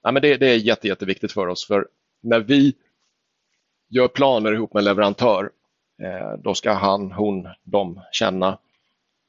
ja, 0.02 0.12
men 0.12 0.22
det, 0.22 0.36
det 0.36 0.46
är 0.46 0.56
jätte, 0.56 0.88
jätteviktigt 0.88 1.32
för 1.32 1.46
oss 1.46 1.66
för 1.66 1.88
när 2.22 2.40
vi 2.40 2.74
gör 3.90 4.08
planer 4.08 4.52
ihop 4.52 4.74
med 4.74 4.84
leverantör 4.84 5.50
eh, 6.02 6.38
då 6.44 6.54
ska 6.54 6.72
han, 6.72 7.12
hon, 7.12 7.48
de 7.64 8.00
känna 8.12 8.58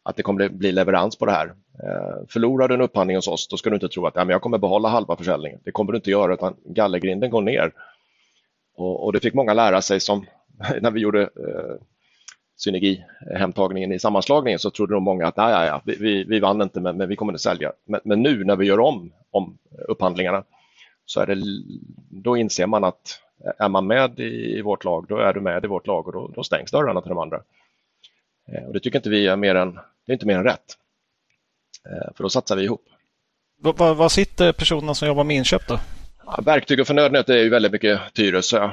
att 0.03 0.15
det 0.15 0.23
kommer 0.23 0.49
bli 0.49 0.71
leverans 0.71 1.15
på 1.15 1.25
det 1.25 1.31
här. 1.31 1.47
Eh, 1.83 2.27
förlorar 2.29 2.67
du 2.67 2.73
en 2.73 2.81
upphandling 2.81 3.17
hos 3.17 3.27
oss 3.27 3.47
då 3.47 3.57
ska 3.57 3.69
du 3.69 3.75
inte 3.75 3.89
tro 3.89 4.05
att 4.05 4.15
ja, 4.15 4.25
men 4.25 4.31
jag 4.31 4.41
kommer 4.41 4.57
behålla 4.57 4.89
halva 4.89 5.15
försäljningen. 5.15 5.59
Det 5.63 5.71
kommer 5.71 5.91
du 5.91 5.97
inte 5.97 6.11
göra 6.11 6.33
utan 6.33 6.55
gallergrinden 6.65 7.29
går 7.29 7.41
ner 7.41 7.71
och, 8.75 9.05
och 9.05 9.13
det 9.13 9.19
fick 9.19 9.33
många 9.33 9.53
lära 9.53 9.81
sig 9.81 9.99
som 9.99 10.25
när 10.81 10.91
vi 10.91 10.99
gjorde 10.99 11.21
eh, 11.21 11.75
synergihemtagningen 12.57 13.91
i 13.91 13.99
sammanslagningen 13.99 14.59
så 14.59 14.69
trodde 14.69 14.93
nog 14.93 15.01
många 15.01 15.27
att 15.27 15.37
nej, 15.37 15.51
ja, 15.51 15.65
ja, 15.65 15.81
vi, 15.85 16.23
vi 16.23 16.39
vann 16.39 16.61
inte 16.61 16.81
men, 16.81 16.97
men 16.97 17.09
vi 17.09 17.15
kommer 17.15 17.33
att 17.33 17.41
sälja. 17.41 17.71
Men, 17.85 18.01
men, 18.03 18.21
nu 18.21 18.43
när 18.43 18.55
vi 18.55 18.65
gör 18.65 18.79
om, 18.79 19.11
om 19.31 19.57
upphandlingarna 19.87 20.43
så 21.05 21.21
är 21.21 21.25
det, 21.25 21.37
då 22.09 22.37
inser 22.37 22.67
man 22.67 22.83
att 22.83 23.21
eh, 23.45 23.65
är 23.65 23.69
man 23.69 23.87
med 23.87 24.19
i, 24.19 24.57
i 24.57 24.61
vårt 24.61 24.83
lag, 24.83 25.05
då 25.09 25.17
är 25.17 25.33
du 25.33 25.41
med 25.41 25.65
i 25.65 25.67
vårt 25.67 25.87
lag 25.87 26.07
och 26.07 26.13
då, 26.13 26.31
då 26.35 26.43
stängs 26.43 26.71
dörrarna 26.71 27.01
till 27.01 27.09
de 27.09 27.17
andra. 27.17 27.41
Eh, 28.53 28.63
och 28.63 28.73
det 28.73 28.79
tycker 28.79 28.99
inte 28.99 29.09
vi 29.09 29.27
är 29.27 29.35
mer 29.35 29.55
än, 29.55 29.73
det 29.73 30.11
är 30.11 30.13
inte 30.13 30.25
mer 30.25 30.37
än 30.37 30.43
rätt. 30.43 30.77
Eh, 31.85 32.13
för 32.15 32.23
då 32.23 32.29
satsar 32.29 32.55
vi 32.55 32.63
ihop. 32.63 32.85
Vad, 33.61 33.97
vad 33.97 34.11
sitter 34.11 34.51
personerna 34.51 34.93
som 34.93 35.07
jobbar 35.07 35.23
med 35.23 35.35
inköp 35.35 35.67
då? 35.67 35.79
Ja, 36.25 36.41
verktyg 36.45 36.79
och 36.79 36.87
förnödenheter 36.87 37.33
är 37.33 37.43
ju 37.43 37.49
väldigt 37.49 37.71
mycket 37.71 37.99
Tyresö, 38.13 38.63
eh, 38.63 38.71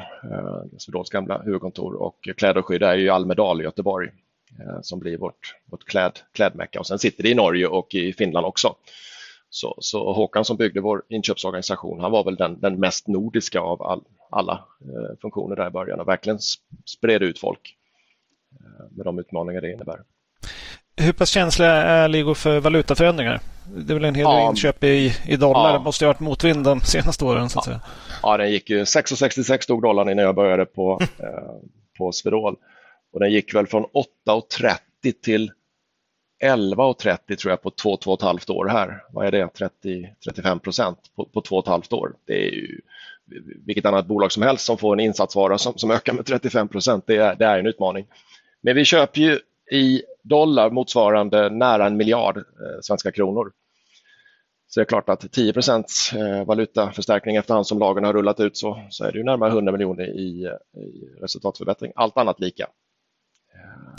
Swedols 0.78 1.10
gamla 1.10 1.42
huvudkontor 1.42 1.94
och 1.94 2.28
kläder 2.36 2.58
och 2.58 2.66
skydd 2.66 2.82
är 2.82 2.96
ju 2.96 3.10
Almedal 3.10 3.60
i 3.60 3.64
Göteborg 3.64 4.10
som 4.82 4.98
blir 4.98 5.18
vårt, 5.18 5.54
vårt 5.70 5.84
kläd, 5.84 6.18
klädmecka 6.32 6.80
och 6.80 6.86
sen 6.86 6.98
sitter 6.98 7.22
det 7.22 7.28
i 7.28 7.34
Norge 7.34 7.66
och 7.66 7.94
i 7.94 8.12
Finland 8.12 8.46
också. 8.46 8.74
Så, 9.50 9.76
så 9.80 10.12
Håkan 10.12 10.44
som 10.44 10.56
byggde 10.56 10.80
vår 10.80 11.02
inköpsorganisation, 11.08 12.00
han 12.00 12.12
var 12.12 12.24
väl 12.24 12.36
den, 12.36 12.60
den 12.60 12.80
mest 12.80 13.08
nordiska 13.08 13.60
av 13.60 13.82
all, 13.82 14.04
alla 14.30 14.64
eh, 14.80 15.18
funktioner 15.20 15.56
där 15.56 15.66
i 15.66 15.70
början 15.70 16.00
och 16.00 16.08
verkligen 16.08 16.38
spred 16.84 17.22
ut 17.22 17.38
folk 17.38 17.76
med 18.90 19.06
de 19.06 19.18
utmaningar 19.18 19.60
det 19.60 19.72
innebär. 19.72 20.00
Hur 20.96 21.12
pass 21.12 21.30
känsliga 21.30 21.70
är 21.70 22.08
ligor 22.08 22.34
för 22.34 22.60
valutaförändringar? 22.60 23.40
Det 23.68 23.92
är 23.92 23.94
väl 23.94 24.04
en 24.04 24.14
hel 24.14 24.24
del 24.24 24.34
ja. 24.34 24.50
inköp 24.50 24.84
i, 24.84 25.12
i 25.26 25.36
dollar. 25.36 25.70
Ja. 25.70 25.78
Det 25.78 25.84
måste 25.84 26.04
ha 26.04 26.12
varit 26.12 26.20
motvind 26.20 26.64
de 26.64 26.80
senaste 26.80 27.24
åren. 27.24 27.48
Så 27.48 27.58
att 27.58 27.66
ja. 27.66 27.72
säga. 27.72 27.80
ja, 28.22 28.36
den 28.36 28.50
gick 28.50 28.70
ju 28.70 28.84
6,66 28.84 29.60
stod 29.60 29.82
dollarn 29.82 30.08
innan 30.08 30.24
jag 30.24 30.34
började 30.34 30.64
på, 30.64 31.00
eh, 31.18 31.26
på 31.98 32.12
Svedol. 32.12 32.56
Och 33.12 33.20
den 33.20 33.32
gick 33.32 33.54
väl 33.54 33.66
från 33.66 33.84
8,30 34.26 35.12
till 35.22 35.50
11,30 36.44 37.36
tror 37.36 37.50
jag 37.50 37.62
på 37.62 37.70
två, 37.70 37.96
två 37.96 38.10
och 38.12 38.18
ett 38.18 38.24
halvt 38.24 38.50
år 38.50 38.68
här. 38.68 39.02
Vad 39.12 39.26
är 39.26 39.30
det? 39.30 39.48
30, 39.48 40.08
35 40.24 40.60
procent 40.60 40.98
på, 41.16 41.24
på 41.24 41.40
två 41.40 41.56
och 41.56 41.64
ett 41.64 41.68
halvt 41.68 41.92
år. 41.92 42.12
Det 42.26 42.48
är 42.48 42.50
ju 42.50 42.80
vilket 43.66 43.86
annat 43.86 44.06
bolag 44.06 44.32
som 44.32 44.42
helst 44.42 44.64
som 44.64 44.78
får 44.78 44.92
en 44.92 45.00
insatsvara 45.00 45.58
som, 45.58 45.78
som 45.78 45.90
ökar 45.90 46.12
med 46.12 46.26
35 46.26 46.68
procent. 46.68 47.04
Det 47.06 47.38
det 47.38 47.44
är 47.44 47.58
en 47.58 47.66
utmaning. 47.66 48.06
Men 48.66 48.74
vi 48.74 48.84
köper 48.84 49.20
ju 49.20 49.38
i 49.70 50.02
dollar 50.22 50.70
motsvarande 50.70 51.50
nära 51.50 51.86
en 51.86 51.96
miljard 51.96 52.36
eh, 52.36 52.42
svenska 52.82 53.12
kronor. 53.12 53.52
Så 54.66 54.80
det 54.80 54.84
är 54.84 54.88
klart 54.88 55.08
att 55.08 55.32
10 55.32 55.52
eh, 55.52 56.44
valutaförstärkning 56.46 57.36
efterhand 57.36 57.66
som 57.66 57.78
lagen 57.78 58.04
har 58.04 58.12
rullat 58.12 58.40
ut 58.40 58.56
så, 58.56 58.86
så 58.90 59.04
är 59.04 59.12
det 59.12 59.18
ju 59.18 59.24
närmare 59.24 59.50
100 59.50 59.72
miljoner 59.72 60.04
i, 60.04 60.44
eh, 60.44 60.80
i 60.82 61.20
resultatförbättring. 61.20 61.92
Allt 61.94 62.16
annat 62.16 62.40
lika. 62.40 62.68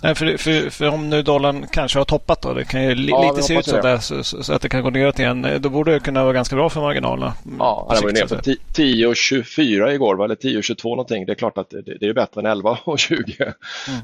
Nej, 0.04 0.16
för, 0.16 0.38
för, 0.38 0.70
för, 0.70 0.90
om 0.90 1.10
nu 1.10 1.22
dollarn 1.22 1.68
kanske 1.72 2.00
har 2.00 2.06
toppat 2.06 2.42
då, 2.42 2.54
det 2.54 2.66
kan 2.66 2.84
ju 2.84 2.96
li, 2.96 3.10
ja, 3.10 3.32
lite 3.32 3.48
se 3.48 3.60
ut 3.60 3.66
så, 3.66 3.82
där, 3.82 3.98
så, 3.98 4.24
så, 4.24 4.54
att 4.54 4.62
det 4.62 4.70
kan 4.70 4.84
gå 4.84 4.90
ner 4.90 5.20
igen. 5.20 5.48
Då 5.60 5.70
borde 5.70 5.92
det 5.92 6.00
kunna 6.00 6.24
vara 6.24 6.34
ganska 6.34 6.56
bra 6.56 6.70
för 6.70 6.82
marginalerna. 6.82 7.34
Ja, 7.60 7.88
det 7.90 8.02
var 8.02 8.10
ju 8.10 8.14
ner 8.14 8.28
på 8.28 8.36
10,24 8.36 9.90
igår, 9.90 10.24
eller 10.24 10.36
10,22 10.36 10.90
någonting. 10.90 11.26
Det 11.26 11.32
är 11.32 11.36
klart 11.36 11.58
att 11.58 11.70
det, 11.70 11.82
det 11.82 12.06
är 12.06 12.14
bättre 12.14 12.42
än 12.42 12.48
11,20. 12.48 13.42
Mm. 13.42 13.54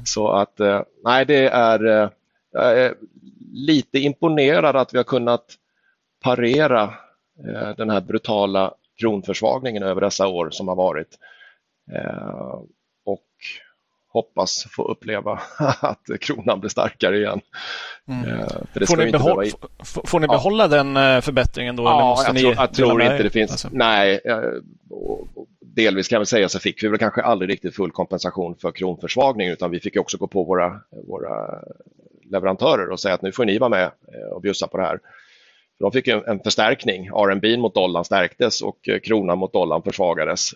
Så 0.04 0.28
att, 0.28 0.60
eh, 0.60 0.80
nej, 1.04 1.26
det 1.26 1.48
är, 1.48 1.86
eh, 1.86 2.08
jag 2.52 2.80
är 2.80 2.94
lite 3.52 3.98
imponerad 3.98 4.76
att 4.76 4.94
vi 4.94 4.98
har 4.98 5.04
kunnat 5.04 5.44
parera 6.22 6.82
eh, 7.48 7.76
den 7.76 7.90
här 7.90 8.00
brutala 8.00 8.74
kronförsvagningen 9.00 9.82
över 9.82 10.00
dessa 10.00 10.26
år 10.26 10.50
som 10.50 10.68
har 10.68 10.76
varit. 10.76 11.18
Och 13.04 13.26
hoppas 14.14 14.66
få 14.70 14.82
uppleva 14.82 15.40
att 15.80 16.20
kronan 16.20 16.60
blir 16.60 16.70
starkare 16.70 17.18
igen. 17.18 17.40
Mm. 18.08 18.30
Eh, 18.30 18.86
får, 18.86 18.96
ni 18.96 19.12
behålla, 19.12 19.50
får, 19.84 20.20
ni 20.20 20.26
behålla 20.26 20.64
ja. 20.64 20.68
den 20.68 20.96
eh, 20.96 21.20
förbättringen 21.20 21.76
då? 21.76 21.82
Ja, 21.82 22.24
jag, 22.26 22.36
tror, 22.36 22.54
jag 22.54 22.74
tror 22.74 23.02
inte 23.02 23.22
det 23.22 23.30
finns. 23.30 23.50
Alltså. 23.50 23.68
Nej, 23.72 24.20
delvis 25.60 26.08
kan 26.08 26.20
vi 26.20 26.26
säga 26.26 26.48
så 26.48 26.58
fick 26.58 26.82
vi 26.82 26.88
väl 26.88 26.98
kanske 26.98 27.22
aldrig 27.22 27.50
riktigt 27.50 27.76
full 27.76 27.90
kompensation 27.90 28.56
för 28.56 28.72
kronförsvagning 28.72 29.48
utan 29.48 29.70
vi 29.70 29.80
fick 29.80 29.96
också 29.96 30.16
gå 30.16 30.26
på 30.26 30.44
våra, 30.44 30.80
våra 31.08 31.58
leverantörer 32.30 32.90
och 32.90 33.00
säga 33.00 33.14
att 33.14 33.22
nu 33.22 33.32
får 33.32 33.44
ni 33.44 33.58
vara 33.58 33.70
med 33.70 33.84
eh, 33.84 34.32
och 34.32 34.40
bjussa 34.40 34.66
på 34.66 34.76
det 34.76 34.82
här. 34.82 35.00
De 35.84 35.92
fick 35.92 36.08
en, 36.08 36.40
förstärkning. 36.40 37.06
RMB 37.06 37.58
mot 37.58 37.74
dollarn 37.74 38.04
stärktes 38.04 38.62
och 38.62 38.88
kronan 39.04 39.38
mot 39.38 39.52
dollarn 39.52 39.82
försvagades. 39.82 40.54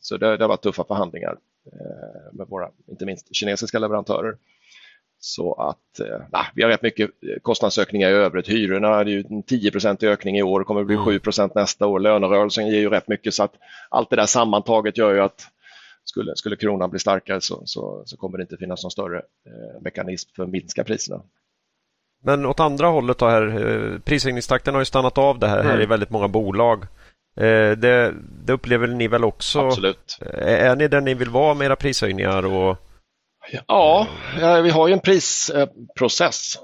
Så 0.00 0.16
det, 0.16 0.36
det 0.36 0.46
var 0.46 0.56
tuffa 0.56 0.84
förhandlingar. 0.84 1.36
Eh, 1.72 2.32
med 2.32 2.46
våra, 2.48 2.70
inte 2.86 3.06
minst 3.06 3.34
kinesiska 3.34 3.78
leverantörer. 3.78 4.36
Så 5.18 5.54
att 5.54 6.00
eh, 6.00 6.22
nah, 6.32 6.46
vi 6.54 6.62
har 6.62 6.70
rätt 6.70 6.82
mycket 6.82 7.10
kostnadsökningar 7.42 8.10
i 8.10 8.12
övrigt. 8.12 8.48
Hyrorna 8.48 9.00
är 9.00 9.04
ju 9.04 9.18
en 9.18 9.42
10% 9.42 10.04
ökning 10.04 10.38
i 10.38 10.42
år, 10.42 10.64
kommer 10.64 10.80
att 10.80 10.86
bli 10.86 10.96
7 10.96 11.20
mm. 11.38 11.50
nästa 11.54 11.86
år. 11.86 12.00
Lönerörelsen 12.00 12.66
ger 12.68 12.80
ju 12.80 12.90
rätt 12.90 13.08
mycket 13.08 13.34
så 13.34 13.42
att 13.42 13.54
allt 13.88 14.10
det 14.10 14.16
där 14.16 14.26
sammantaget 14.26 14.98
gör 14.98 15.14
ju 15.14 15.20
att 15.20 15.46
skulle, 16.04 16.36
skulle 16.36 16.56
kronan 16.56 16.90
bli 16.90 16.98
starkare 16.98 17.40
så, 17.40 17.62
så, 17.64 18.02
så 18.06 18.16
kommer 18.16 18.38
det 18.38 18.42
inte 18.42 18.56
finnas 18.56 18.82
någon 18.82 18.90
större 18.90 19.18
eh, 19.18 19.80
mekanism 19.80 20.30
för 20.36 20.42
att 20.42 20.50
minska 20.50 20.84
priserna. 20.84 21.22
Men 22.24 22.46
åt 22.46 22.60
andra 22.60 22.86
hållet 22.86 23.18
då 23.18 23.28
här, 23.28 23.46
eh, 23.46 23.98
prishöjningstakten 23.98 24.74
har 24.74 24.80
ju 24.80 24.84
stannat 24.84 25.18
av 25.18 25.38
det 25.38 25.48
här, 25.48 25.60
mm. 25.60 25.70
här 25.70 25.82
i 25.82 25.86
väldigt 25.86 26.10
många 26.10 26.28
bolag. 26.28 26.82
Eh, 27.36 27.70
det, 27.70 28.14
det, 28.44 28.52
upplever 28.52 28.86
ni 28.86 29.08
väl 29.08 29.24
också? 29.24 29.60
Absolut. 29.60 30.18
Eh, 30.20 30.66
är 30.66 30.76
ni 30.76 30.88
där 30.88 31.00
ni 31.00 31.14
vill 31.14 31.30
vara 31.30 31.54
med 31.54 31.66
era 31.66 31.76
prishöjningar? 31.76 32.46
Och... 32.46 32.76
Ja, 33.66 34.06
vi 34.62 34.70
har 34.70 34.88
ju 34.88 34.92
en 34.92 35.00
prisprocess 35.00 36.58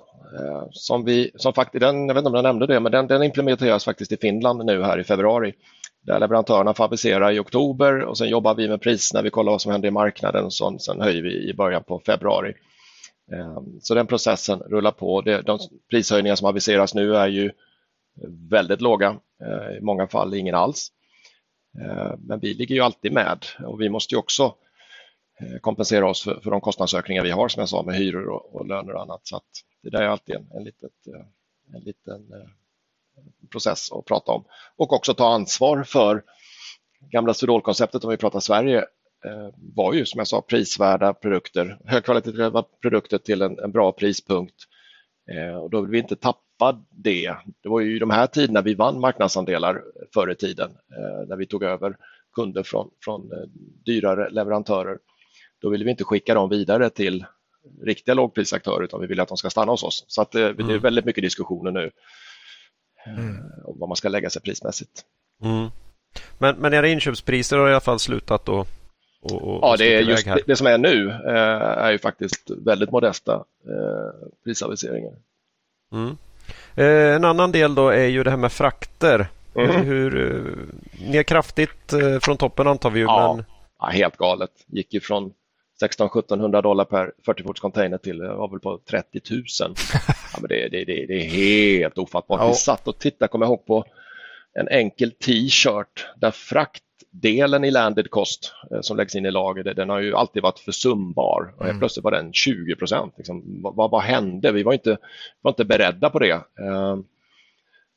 som 0.70 1.04
vi, 1.04 1.30
som 1.36 1.52
faktiskt, 1.52 1.80
den, 1.80 2.08
jag 2.08 2.14
vet 2.14 2.20
inte 2.20 2.28
om 2.28 2.34
jag 2.34 2.42
nämnde 2.42 2.66
det, 2.66 2.80
men 2.80 2.92
den, 2.92 3.06
den 3.06 3.22
implementeras 3.22 3.84
faktiskt 3.84 4.12
i 4.12 4.16
Finland 4.16 4.64
nu 4.64 4.82
här 4.82 4.98
i 4.98 5.04
februari. 5.04 5.52
Där 6.06 6.20
leverantörerna 6.20 6.74
avisera 6.78 7.32
i 7.32 7.38
oktober 7.38 8.00
och 8.00 8.18
sen 8.18 8.28
jobbar 8.28 8.54
vi 8.54 8.68
med 8.68 8.80
pris 8.80 9.14
när 9.14 9.22
vi 9.22 9.30
kollar 9.30 9.52
vad 9.52 9.60
som 9.60 9.72
händer 9.72 9.88
i 9.88 9.90
marknaden 9.90 10.44
och 10.44 10.54
sen, 10.54 10.78
sen 10.78 11.00
höjer 11.00 11.22
vi 11.22 11.50
i 11.50 11.54
början 11.54 11.82
på 11.82 12.00
februari. 12.06 12.54
Ehm, 13.32 13.80
så 13.80 13.94
den 13.94 14.06
processen 14.06 14.58
rullar 14.60 14.90
på. 14.90 15.20
De 15.20 15.58
prishöjningar 15.90 16.36
som 16.36 16.48
aviseras 16.48 16.94
nu 16.94 17.16
är 17.16 17.28
ju 17.28 17.52
väldigt 18.50 18.80
låga, 18.80 19.20
eh, 19.42 19.76
i 19.76 19.80
många 19.80 20.06
fall 20.06 20.34
ingen 20.34 20.54
alls. 20.54 20.88
Ehm, 21.80 22.20
men 22.20 22.40
vi 22.40 22.54
ligger 22.54 22.74
ju 22.74 22.80
alltid 22.80 23.12
med 23.12 23.46
och 23.66 23.80
vi 23.80 23.88
måste 23.88 24.14
ju 24.14 24.18
också 24.18 24.54
eh, 25.40 25.58
kompensera 25.60 26.08
oss 26.08 26.22
för, 26.22 26.40
för 26.40 26.50
de 26.50 26.60
kostnadsökningar 26.60 27.22
vi 27.22 27.30
har 27.30 27.48
som 27.48 27.60
jag 27.60 27.68
sa 27.68 27.82
med 27.82 27.94
hyror 27.94 28.28
och, 28.28 28.54
och 28.54 28.66
löner 28.66 28.94
och 28.94 29.02
annat. 29.02 29.20
Så 29.22 29.40
det 29.82 29.90
där 29.90 30.02
är 30.02 30.06
alltid 30.06 30.34
en, 30.34 30.48
en, 30.54 30.64
litet, 30.64 31.06
eh, 31.06 31.76
en 31.76 31.82
liten 31.82 32.32
process 33.50 33.92
att 33.92 34.04
prata 34.04 34.32
om. 34.32 34.44
Och 34.76 34.92
också 34.92 35.14
ta 35.14 35.34
ansvar 35.34 35.82
för 35.82 36.22
gamla 37.00 37.34
Swedol-konceptet 37.34 38.04
om 38.04 38.10
vi 38.10 38.16
pratar 38.16 38.40
Sverige 38.40 38.84
var 39.74 39.94
ju 39.94 40.06
som 40.06 40.18
jag 40.18 40.28
sa 40.28 40.42
prisvärda 40.42 41.14
produkter, 41.14 41.78
högkvalitativa 41.84 42.62
produkter 42.82 43.18
till 43.18 43.42
en, 43.42 43.58
en 43.58 43.72
bra 43.72 43.92
prispunkt. 43.92 44.54
Och 45.60 45.70
då 45.70 45.80
vill 45.80 45.90
vi 45.90 45.98
inte 45.98 46.16
tappa 46.16 46.84
det. 46.90 47.34
Det 47.62 47.68
var 47.68 47.80
ju 47.80 47.98
de 47.98 48.10
här 48.10 48.26
tiderna 48.26 48.62
vi 48.62 48.74
vann 48.74 49.00
marknadsandelar 49.00 49.82
förr 50.14 50.30
i 50.30 50.34
tiden, 50.34 50.70
eh, 50.70 51.28
när 51.28 51.36
vi 51.36 51.46
tog 51.46 51.62
över 51.62 51.96
kunder 52.34 52.62
från, 52.62 52.90
från 53.04 53.32
eh, 53.32 53.48
dyrare 53.84 54.30
leverantörer. 54.30 54.98
då 55.62 55.70
vill 55.70 55.84
vi 55.84 55.90
inte 55.90 56.04
skicka 56.04 56.34
dem 56.34 56.48
vidare 56.48 56.90
till 56.90 57.24
riktiga 57.82 58.14
lågprisaktörer 58.14 58.84
utan 58.84 59.00
vi 59.00 59.06
vill 59.06 59.20
att 59.20 59.28
de 59.28 59.36
ska 59.36 59.50
stanna 59.50 59.72
hos 59.72 59.82
oss. 59.82 60.04
Så 60.08 60.22
att 60.22 60.32
det, 60.32 60.48
mm. 60.48 60.66
det 60.66 60.74
är 60.74 60.78
väldigt 60.78 61.04
mycket 61.04 61.22
diskussioner 61.22 61.70
nu 61.70 61.90
mm. 63.06 63.36
om 63.64 63.78
vad 63.78 63.88
man 63.88 63.96
ska 63.96 64.08
lägga 64.08 64.30
sig 64.30 64.42
prismässigt. 64.42 65.04
Mm. 65.42 65.68
Men, 66.38 66.56
men 66.56 66.74
era 66.74 66.88
inköpspriser 66.88 67.58
har 67.58 67.68
i 67.68 67.70
alla 67.70 67.80
fall 67.80 67.98
slutat 67.98 68.44
då? 68.44 68.66
Och, 69.22 69.42
och, 69.42 69.58
ja, 69.62 69.76
det, 69.78 69.94
är 69.94 70.00
just, 70.00 70.24
det, 70.24 70.42
det, 70.46 70.56
som 70.56 70.66
är 70.66 70.78
nu 70.78 71.10
eh, 71.10 71.78
är 71.78 71.92
ju 71.92 71.98
faktiskt 71.98 72.50
väldigt 72.50 72.90
modesta 72.90 73.34
eh, 73.66 74.28
prisaviseringar. 74.44 75.12
Mm. 75.92 76.16
Eh, 76.74 77.14
en 77.14 77.24
annan 77.24 77.52
del 77.52 77.74
då 77.74 77.88
är 77.88 78.06
ju 78.06 78.22
det 78.24 78.30
här 78.30 78.36
med 78.36 78.52
frakter. 78.52 79.26
Mm. 79.54 79.86
Hur, 79.86 80.36
eh, 80.36 81.10
ner 81.10 81.22
kraftigt 81.22 81.92
eh, 81.92 82.18
från 82.18 82.36
toppen 82.36 82.66
antar 82.66 82.90
vi 82.90 83.00
ju. 83.00 83.06
Ja, 83.06 83.34
men... 83.36 83.44
ja 83.80 83.86
helt 83.86 84.16
galet. 84.16 84.50
Gick 84.66 84.94
ju 84.94 85.00
från 85.00 85.32
16-1700 85.82 86.62
dollar 86.62 86.84
per 86.84 87.12
40-fots 87.26 87.60
container 87.60 87.98
till 87.98 88.22
var 88.22 88.48
väl 88.48 88.60
på 88.60 88.80
30 88.90 89.20
000. 89.30 89.44
Ja, 90.32 90.38
men 90.40 90.48
det, 90.48 90.68
det, 90.68 90.84
det, 90.84 91.06
det 91.06 91.14
är 91.14 91.30
helt 91.30 91.98
ofattbart. 91.98 92.40
Ja. 92.40 92.48
Vi 92.48 92.54
satt 92.54 92.88
och 92.88 92.98
tittade, 92.98 93.28
kommer 93.28 93.46
jag 93.46 93.50
ihåg, 93.50 93.66
på 93.66 93.84
en 94.52 94.68
enkel 94.68 95.10
t-shirt 95.10 96.06
där 96.16 96.30
fraktdelen 97.10 97.64
i 97.64 97.70
landed 97.70 98.10
cost 98.10 98.52
eh, 98.70 98.80
som 98.80 98.96
läggs 98.96 99.14
in 99.14 99.26
i 99.26 99.30
lager, 99.30 99.74
den 99.74 99.88
har 99.88 100.00
ju 100.00 100.14
alltid 100.14 100.42
varit 100.42 100.58
försumbar. 100.58 101.54
Och 101.58 101.64
mm. 101.64 101.78
plötsligt 101.78 102.04
var 102.04 102.10
den 102.10 102.32
20 102.32 102.76
procent. 102.76 103.14
Liksom, 103.16 103.62
vad, 103.62 103.90
vad, 103.90 104.02
hände? 104.02 104.52
Vi 104.52 104.62
var 104.62 104.72
inte, 104.72 104.98
var 105.42 105.50
inte 105.50 105.64
beredda 105.64 106.10
på 106.10 106.18
det. 106.18 106.32
Eh, 106.32 106.98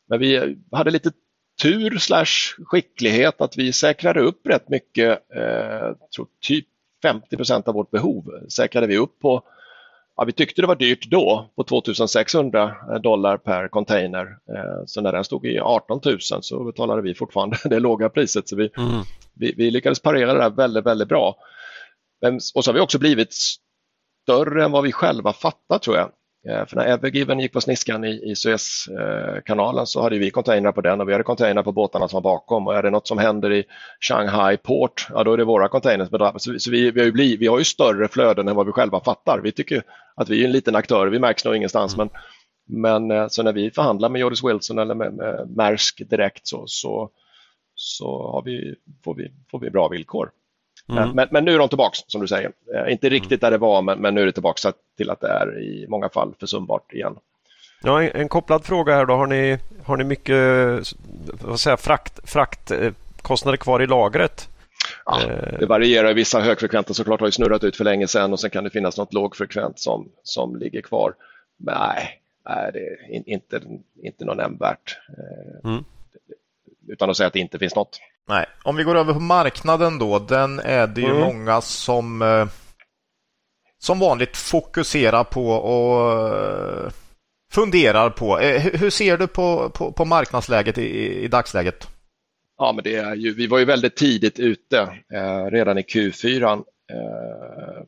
men 0.10 0.20
vi 0.20 0.58
hade 0.72 0.92
lite 0.92 1.12
tur 1.62 1.98
slash 1.98 2.64
skicklighet 2.66 3.42
att 3.42 3.58
vi 3.58 3.74
säkrade 3.74 4.20
upp 4.20 4.48
rätt 4.48 4.70
mycket, 4.70 5.20
eh, 5.36 5.96
tror 6.16 6.28
typ 6.42 6.66
50 7.02 7.38
procent 7.38 7.68
av 7.68 7.74
vårt 7.74 7.92
behov 7.92 8.48
säkrade 8.50 8.88
vi 8.88 8.98
upp 8.98 9.20
på 9.20 9.44
Ja, 10.16 10.24
vi 10.24 10.32
tyckte 10.32 10.62
det 10.62 10.68
var 10.68 10.76
dyrt 10.76 11.10
då 11.10 11.50
på 11.56 11.64
2600 11.64 13.00
dollar 13.04 13.38
per 13.38 13.68
container. 13.68 14.26
Eh, 14.26 14.86
så 14.86 15.02
när 15.02 15.12
den 15.12 15.24
stod 15.24 15.46
i 15.46 15.60
18 15.60 16.02
000 16.06 16.20
så 16.20 16.64
betalade 16.64 17.02
vi 17.02 17.16
fortfarande 17.16 17.58
det 17.70 17.80
låga 17.80 18.10
priset. 18.10 18.50
Så 18.50 18.56
vi, 18.56 18.70
mm. 18.78 19.02
vi, 19.34 19.54
vi, 19.58 19.72
lyckades 19.72 20.00
parera 20.00 20.34
det 20.34 20.40
där 20.40 20.50
väldigt, 20.50 20.86
väldigt 20.86 21.08
bra. 21.08 21.36
Men, 22.22 22.36
och 22.56 22.64
så 22.64 22.72
har 22.72 22.74
vi 22.74 22.80
också 22.80 23.00
blivit 23.00 23.34
större 24.24 24.64
än 24.64 24.72
vad 24.72 24.84
vi 24.84 24.92
själva 24.92 25.34
fattar 25.34 25.78
tror 25.78 25.98
jag. 25.98 26.12
Eh, 26.50 26.66
för 26.66 26.76
när 26.76 26.86
Evergiven 26.86 27.40
gick 27.40 27.54
på 27.54 27.62
sniskan 27.62 28.04
i, 28.04 28.32
i 28.32 28.36
Suezkanalen 28.36 29.88
så 29.88 30.02
hade 30.02 30.18
vi 30.18 30.32
containrar 30.32 30.72
på 30.72 30.82
den 30.82 31.02
och 31.02 31.08
vi 31.08 31.12
hade 31.12 31.24
containrar 31.24 31.64
på 31.64 31.72
båtarna 31.72 32.08
som 32.08 32.18
var 32.18 32.32
bakom 32.32 32.68
och 32.68 32.76
är 32.76 32.84
det 32.84 32.90
något 32.90 33.08
som 33.08 33.18
händer 33.18 33.52
i 33.52 33.64
Shanghai 34.00 34.58
Port, 34.58 35.08
ja 35.10 35.24
då 35.24 35.34
är 35.34 35.38
det 35.38 35.44
våra 35.44 35.68
containers. 35.68 36.10
Så, 36.38 36.60
så 36.60 36.72
vi, 36.72 36.92
vi, 36.92 37.00
har 37.00 37.06
ju 37.06 37.12
blivit, 37.12 37.40
vi 37.40 37.48
har 37.48 37.60
ju 37.60 37.64
större 37.64 38.08
flöden 38.08 38.48
än 38.48 38.56
vad 38.56 38.66
vi 38.66 38.72
själva 38.72 39.00
fattar. 39.00 39.40
Vi 39.44 39.52
tycker 39.52 39.84
att 40.16 40.30
vi 40.30 40.42
är 40.42 40.46
en 40.46 40.52
liten 40.52 40.76
aktör, 40.76 41.08
vi 41.08 41.20
märks 41.20 41.46
nog 41.46 41.56
ingenstans 41.56 41.94
mm. 41.96 42.10
men, 42.68 43.08
men 43.08 43.18
eh, 43.18 43.28
så 43.28 43.44
när 43.44 43.54
vi 43.54 43.72
förhandlar 43.72 44.10
med 44.10 44.22
Jordis 44.22 44.44
Wilson 44.44 44.80
eller 44.80 44.96
med, 44.96 45.14
med 45.14 45.50
Maersk 45.56 46.10
direkt 46.10 46.48
så, 46.48 46.64
så, 46.68 47.10
så 47.76 48.42
vi, 48.46 48.76
får, 49.04 49.16
vi, 49.16 49.32
får 49.52 49.60
vi 49.60 49.70
bra 49.70 49.88
villkor. 49.88 50.32
Mm. 50.90 51.10
Men, 51.10 51.28
men, 51.32 51.46
nu 51.46 51.54
är 51.54 51.60
de 51.60 51.70
tillbaka 51.70 51.98
som 52.08 52.22
du 52.22 52.28
säger. 52.28 52.52
Eh, 52.76 52.92
inte 52.92 53.10
riktigt 53.10 53.42
där 53.42 53.52
det 53.52 53.58
var 53.58 53.82
men, 53.82 54.00
men, 54.00 54.16
nu 54.16 54.22
är 54.22 54.26
det 54.26 54.32
tillbaka 54.32 54.74
till 54.98 55.10
att 55.10 55.22
det 55.22 55.28
är 55.28 55.62
i 55.62 55.86
många 55.90 56.10
fall 56.10 56.34
försumbart 56.40 56.94
igen. 56.94 57.16
Ja, 57.84 58.04
en, 58.04 58.30
kopplad 58.30 58.66
fråga 58.66 58.96
här 58.96 59.06
då. 59.06 59.14
Har 59.14 59.28
ni, 59.28 59.60
har 59.84 59.98
ni 59.98 60.04
mycket 60.04 60.38
vad 61.42 61.60
säger, 61.60 61.78
frakt, 61.78 62.30
fraktkostnader 62.30 63.58
kvar 63.58 63.82
i 63.82 63.88
lagret? 63.88 64.50
Ja, 65.06 65.22
eh. 65.22 65.60
det 65.60 65.66
varierar. 65.66 66.14
Vissa 66.14 66.40
högfrekventa 66.40 66.94
såklart 66.94 67.20
har 67.20 67.28
ju 67.28 67.32
snurrat 67.32 67.64
ut 67.64 67.76
för 67.76 67.84
länge 67.84 68.08
sedan 68.08 68.34
och 68.34 68.40
sen 68.40 68.50
kan 68.50 68.64
det 68.64 68.70
finnas 68.70 68.98
något 68.98 69.14
lågfrekvent 69.14 69.80
som, 69.80 70.10
som 70.24 70.56
ligger 70.56 70.82
kvar. 70.82 71.14
Men 71.58 71.76
nej, 71.80 72.22
nej 72.46 72.72
det 72.74 72.80
är 72.80 73.30
inte, 73.30 73.62
inte 74.04 74.26
något 74.26 74.38
nämnvärt. 74.38 74.98
Eh, 75.10 75.72
mm. 75.72 75.84
Utan 76.88 77.10
att 77.10 77.18
säga 77.18 77.28
att 77.28 77.34
det 77.34 77.40
inte 77.40 77.60
finns 77.60 77.76
något. 77.76 78.00
Nej, 78.28 78.46
om 78.64 78.76
vi 78.76 78.84
går 78.84 78.96
över 78.96 79.14
på 79.14 79.20
marknaden 79.20 80.00
då. 80.00 80.20
Den 80.20 80.60
är 80.60 80.88
det 80.88 81.02
ju 81.02 81.08
mm. 81.08 81.20
många 81.20 81.62
som 81.62 82.22
eh, 82.22 82.48
som 83.84 84.00
vanligt 84.00 84.38
fokuserar 84.38 85.24
på 85.24 85.50
och 85.50 86.12
eh, 86.36 86.92
funderar 87.52 88.10
på. 88.10 88.40
Eh, 88.40 88.62
hur 88.62 88.90
ser 88.90 89.18
du 89.18 89.28
på, 89.28 89.70
på, 89.70 89.92
på 89.92 90.06
marknadsläget 90.06 90.78
i, 90.78 91.24
i, 91.24 91.28
dagsläget? 91.28 91.88
Ja, 92.58 92.72
men 92.76 92.84
det 92.84 92.96
är 92.96 93.16
ju, 93.16 93.34
vi 93.34 93.48
var 93.48 93.60
ju 93.60 93.66
väldigt 93.66 93.96
tidigt 93.96 94.40
ute 94.40 94.80
eh, 95.14 95.46
redan 95.52 95.78
i 95.78 95.82
Q4 95.82 96.54
eh, 96.54 97.84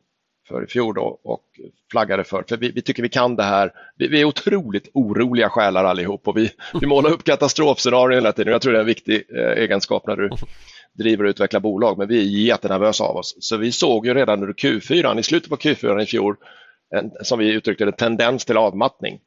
för 0.48 0.64
i 0.64 0.66
fjol 0.66 0.94
då, 0.94 1.20
och 1.22 1.44
flaggade 1.90 2.24
för, 2.24 2.44
för 2.48 2.56
vi, 2.56 2.70
vi, 2.70 2.82
tycker 2.82 3.02
vi 3.02 3.08
kan 3.08 3.36
det 3.36 3.42
här. 3.42 3.72
Vi, 3.96 4.08
vi 4.08 4.20
är 4.20 4.24
otroligt 4.24 4.90
oroliga 4.94 5.48
själar 5.48 5.84
allihop 5.84 6.28
och 6.28 6.36
vi, 6.36 6.50
vi 6.80 6.86
målar 6.86 7.10
upp 7.10 7.24
katastrofscenarier 7.24 8.16
hela 8.16 8.32
tiden. 8.32 8.52
Jag 8.52 8.62
tror 8.62 8.72
det 8.72 8.78
är 8.78 8.80
en 8.80 8.86
viktig 8.86 9.24
eh, 9.36 9.62
egenskap 9.62 10.06
när 10.06 10.16
du 10.16 10.30
driver 10.92 11.24
och 11.24 11.28
utvecklar 11.28 11.60
bolag, 11.60 11.98
men 11.98 12.08
vi 12.08 12.18
är 12.18 12.46
jättenervösa 12.46 13.04
av 13.04 13.16
oss. 13.16 13.36
Så 13.40 13.56
vi 13.56 13.72
såg 13.72 14.06
ju 14.06 14.14
redan 14.14 14.42
under 14.42 14.54
Q4, 14.54 15.18
i 15.18 15.22
slutet 15.22 15.50
på 15.50 15.56
Q4 15.56 16.02
i 16.02 16.06
fjol, 16.06 16.36
en, 16.94 17.10
som 17.22 17.38
vi 17.38 17.52
uttryckte 17.52 17.84
det, 17.84 17.92
tendens 17.92 18.44
till 18.44 18.56
avmattning. 18.56 19.20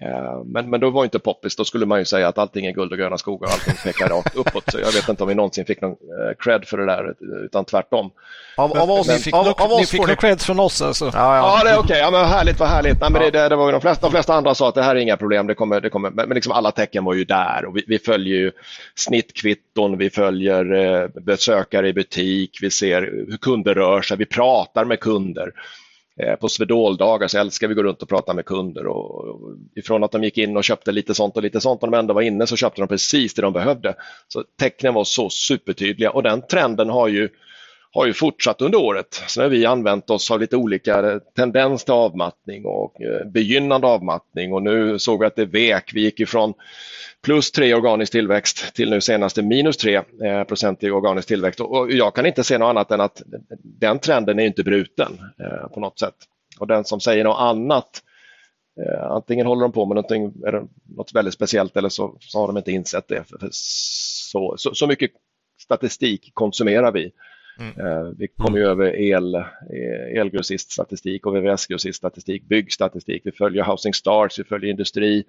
Eh, 0.00 0.42
men, 0.44 0.70
men 0.70 0.80
då 0.80 0.90
var 0.90 1.04
inte 1.04 1.18
poppis, 1.18 1.56
då 1.56 1.64
skulle 1.64 1.86
man 1.86 1.98
ju 1.98 2.04
säga 2.04 2.28
att 2.28 2.38
allting 2.38 2.66
är 2.66 2.72
guld 2.72 2.92
och 2.92 2.98
gröna 2.98 3.18
skogar 3.18 3.46
och 3.46 3.52
allting 3.52 3.74
pekar 3.84 4.08
rakt 4.08 4.36
uppåt. 4.36 4.64
Så 4.72 4.78
jag 4.78 4.92
vet 4.92 5.08
inte 5.08 5.22
om 5.22 5.28
vi 5.28 5.34
någonsin 5.34 5.64
fick 5.64 5.80
någon 5.80 5.90
eh, 5.90 6.36
cred 6.38 6.64
för 6.64 6.78
det 6.78 6.86
där, 6.86 7.14
utan 7.44 7.64
tvärtom. 7.64 8.10
Av, 8.56 8.78
av 8.78 8.90
oss, 8.90 9.08
ni 9.08 9.18
fick, 9.18 9.34
av, 9.34 9.48
av 9.48 9.72
oss 9.72 9.92
ni 9.92 10.16
cred 10.16 10.40
från 10.40 10.60
oss 10.60 10.82
alltså? 10.82 11.04
Ja, 11.04 11.36
ja. 11.36 11.58
ja 11.58 11.64
det 11.64 11.70
är 11.70 11.78
okej. 11.78 11.84
Okay. 11.84 11.98
Ja, 11.98 12.10
men 12.10 12.24
härligt, 12.24 12.60
vad 12.60 12.68
härligt. 12.68 13.00
Nej, 13.00 13.10
men 13.10 13.22
ja. 13.22 13.30
det, 13.30 13.48
det, 13.48 13.56
var 13.56 13.72
de, 13.72 13.80
flesta, 13.80 14.06
de 14.06 14.10
flesta 14.10 14.34
andra 14.34 14.54
sa 14.54 14.68
att 14.68 14.74
det 14.74 14.82
här 14.82 14.96
är 14.96 15.00
inga 15.00 15.16
problem, 15.16 15.46
det 15.46 15.54
kommer, 15.54 15.80
det 15.80 15.90
kommer. 15.90 16.10
men, 16.10 16.28
men 16.28 16.34
liksom 16.34 16.52
alla 16.52 16.70
tecken 16.70 17.04
var 17.04 17.14
ju 17.14 17.24
där 17.24 17.64
och 17.64 17.76
vi, 17.76 17.84
vi 17.86 17.98
följer 17.98 18.36
ju 18.36 18.52
snittkvitton, 18.94 19.98
vi 19.98 20.10
följer 20.10 20.72
eh, 20.74 21.08
besökare 21.22 21.88
i 21.88 21.92
butik, 21.92 22.58
vi 22.62 22.70
ser 22.70 23.02
hur 23.02 23.36
kunder 23.36 23.74
rör 23.74 24.02
sig, 24.02 24.16
vi 24.16 24.26
pratar 24.26 24.84
med 24.84 25.00
kunder. 25.00 25.52
Eh, 26.22 26.36
på 26.36 26.48
Swedol-dagar 26.48 27.28
så 27.28 27.38
älskar 27.38 27.68
vi 27.68 27.72
att 27.72 27.76
gå 27.76 27.82
runt 27.82 28.02
och 28.02 28.08
prata 28.08 28.34
med 28.34 28.44
kunder. 28.44 28.86
Och, 28.86 29.38
ifrån 29.76 30.04
att 30.04 30.12
de 30.12 30.24
gick 30.24 30.38
in 30.38 30.56
och 30.56 30.64
köpte 30.64 30.92
lite 30.92 31.14
sånt 31.14 31.36
och 31.36 31.42
lite 31.42 31.60
sånt 31.60 31.82
och 31.82 31.90
de 31.90 31.98
ändå 31.98 32.14
var 32.14 32.22
inne 32.22 32.46
så 32.46 32.56
köpte 32.56 32.82
de 32.82 32.88
precis 32.88 33.34
det 33.34 33.42
de 33.42 33.52
behövde. 33.52 33.94
Så 34.28 34.44
tecknen 34.60 34.94
var 34.94 35.04
så 35.04 35.30
supertydliga 35.30 36.10
och 36.10 36.22
den 36.22 36.42
trenden 36.42 36.88
har 36.88 37.08
ju, 37.08 37.28
har 37.92 38.06
ju 38.06 38.12
fortsatt 38.12 38.62
under 38.62 38.78
året. 38.78 39.22
Sen 39.28 39.42
har 39.42 39.50
vi 39.50 39.66
använt 39.66 40.10
oss 40.10 40.30
av 40.30 40.40
lite 40.40 40.56
olika 40.56 41.10
eh, 41.10 41.18
tendens 41.36 41.84
till 41.84 41.94
avmattning 41.94 42.64
och 42.64 43.00
eh, 43.02 43.26
begynnande 43.26 43.86
avmattning 43.86 44.52
och 44.52 44.62
nu 44.62 44.98
såg 44.98 45.20
vi 45.20 45.26
att 45.26 45.36
det 45.36 45.46
vek. 45.46 45.90
Vi 45.94 46.00
gick 46.00 46.20
ifrån 46.20 46.54
plus 47.26 47.50
3 47.50 47.74
organisk 47.74 48.12
tillväxt 48.12 48.74
till 48.74 48.90
nu 48.90 49.00
senaste 49.00 49.42
minus 49.42 49.76
3 49.76 49.94
eh, 50.24 50.44
procent 50.44 50.84
i 50.84 50.90
organisk 50.90 51.28
tillväxt. 51.28 51.60
Och 51.60 51.92
jag 51.92 52.14
kan 52.14 52.26
inte 52.26 52.44
se 52.44 52.58
något 52.58 52.68
annat 52.68 52.90
än 52.90 53.00
att 53.00 53.22
den 53.62 53.98
trenden 53.98 54.38
är 54.38 54.46
inte 54.46 54.64
bruten 54.64 55.18
eh, 55.40 55.68
på 55.68 55.80
något 55.80 55.98
sätt. 55.98 56.14
Och 56.60 56.66
den 56.66 56.84
som 56.84 57.00
säger 57.00 57.24
något 57.24 57.38
annat, 57.38 58.02
eh, 58.80 59.10
antingen 59.10 59.46
håller 59.46 59.62
de 59.62 59.72
på 59.72 59.86
med 59.86 59.94
någonting, 59.94 60.32
något 60.96 61.14
väldigt 61.14 61.34
speciellt 61.34 61.76
eller 61.76 61.88
så, 61.88 62.16
så 62.20 62.38
har 62.40 62.46
de 62.46 62.56
inte 62.56 62.72
insett 62.72 63.08
det. 63.08 63.24
Så, 63.50 64.54
så, 64.58 64.74
så 64.74 64.86
mycket 64.86 65.10
statistik 65.60 66.30
konsumerar 66.34 66.92
vi. 66.92 67.12
Mm. 67.60 68.14
Vi 68.18 68.28
kommer 68.28 68.58
ju 68.58 68.64
mm. 68.64 68.72
över 68.72 68.96
el, 68.96 69.44
elgrossiststatistik 70.16 71.26
och 71.26 71.36
VVS-grossiststatistik, 71.36 72.48
byggstatistik, 72.48 73.22
vi 73.24 73.32
följer 73.32 73.64
Housing 73.64 73.94
Stars, 73.94 74.38
vi 74.38 74.44
följer 74.44 74.70
industri, 74.70 75.24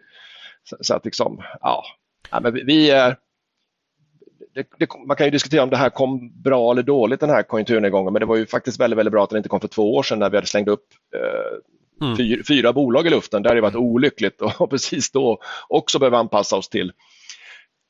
så, 0.69 0.77
så 0.81 0.93
att 0.93 1.05
liksom, 1.05 1.41
ja, 1.61 1.83
ja 2.31 2.39
men 2.39 2.53
vi, 2.53 2.63
vi 2.63 2.91
det, 4.57 4.67
det, 4.79 4.87
man 5.07 5.17
kan 5.17 5.27
ju 5.27 5.31
diskutera 5.31 5.63
om 5.63 5.69
det 5.69 5.77
här 5.77 5.89
kom 5.89 6.41
bra 6.41 6.71
eller 6.71 6.83
dåligt 6.83 7.19
den 7.19 7.29
här 7.29 7.43
konjunkturnedgången 7.43 8.13
men 8.13 8.19
det 8.19 8.25
var 8.25 8.35
ju 8.35 8.45
faktiskt 8.45 8.79
väldigt, 8.79 8.97
väldigt 8.97 9.11
bra 9.11 9.23
att 9.23 9.29
den 9.29 9.37
inte 9.37 9.49
kom 9.49 9.59
för 9.59 9.67
två 9.67 9.95
år 9.95 10.03
sedan 10.03 10.19
när 10.19 10.29
vi 10.29 10.37
hade 10.37 10.47
slängt 10.47 10.67
upp 10.67 10.85
eh, 11.15 12.05
mm. 12.05 12.17
fyra, 12.17 12.43
fyra, 12.47 12.73
bolag 12.73 13.07
i 13.07 13.09
luften. 13.09 13.43
Det 13.43 13.49
hade 13.49 13.61
varit 13.61 13.75
olyckligt 13.75 14.41
och 14.57 14.69
precis 14.69 15.11
då 15.11 15.39
också 15.67 15.99
behöva 15.99 16.17
anpassa 16.17 16.55
oss 16.55 16.69
till, 16.69 16.91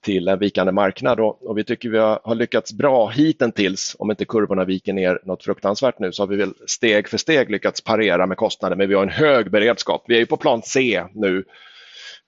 till 0.04 0.28
en 0.28 0.40
vikande 0.40 0.72
marknad 0.72 1.20
och, 1.20 1.50
och 1.50 1.58
vi 1.58 1.64
tycker 1.64 1.90
vi 1.90 1.98
har, 1.98 2.20
har, 2.24 2.36
lyckats 2.36 2.74
bra 2.74 3.08
hittills. 3.08 3.96
Om 4.00 4.12
inte 4.12 4.26
kurvorna 4.26 4.66
viker 4.66 4.94
ner 4.94 5.20
något 5.24 5.44
fruktansvärt 5.44 6.00
nu 6.00 6.12
så 6.12 6.24
har 6.24 6.28
vi 6.28 6.36
väl 6.36 6.54
steg 6.68 7.10
för 7.10 7.18
steg 7.18 7.52
lyckats 7.52 7.82
parera 7.82 8.26
med 8.26 8.38
kostnader 8.38 8.76
men 8.76 8.90
vi 8.90 8.96
har 8.96 9.04
en 9.04 9.10
hög 9.10 9.52
beredskap. 9.52 10.04
Vi 10.08 10.16
är 10.16 10.20
ju 10.20 10.26
på 10.26 10.38
plan 10.38 10.62
C 10.64 11.04
nu 11.14 11.44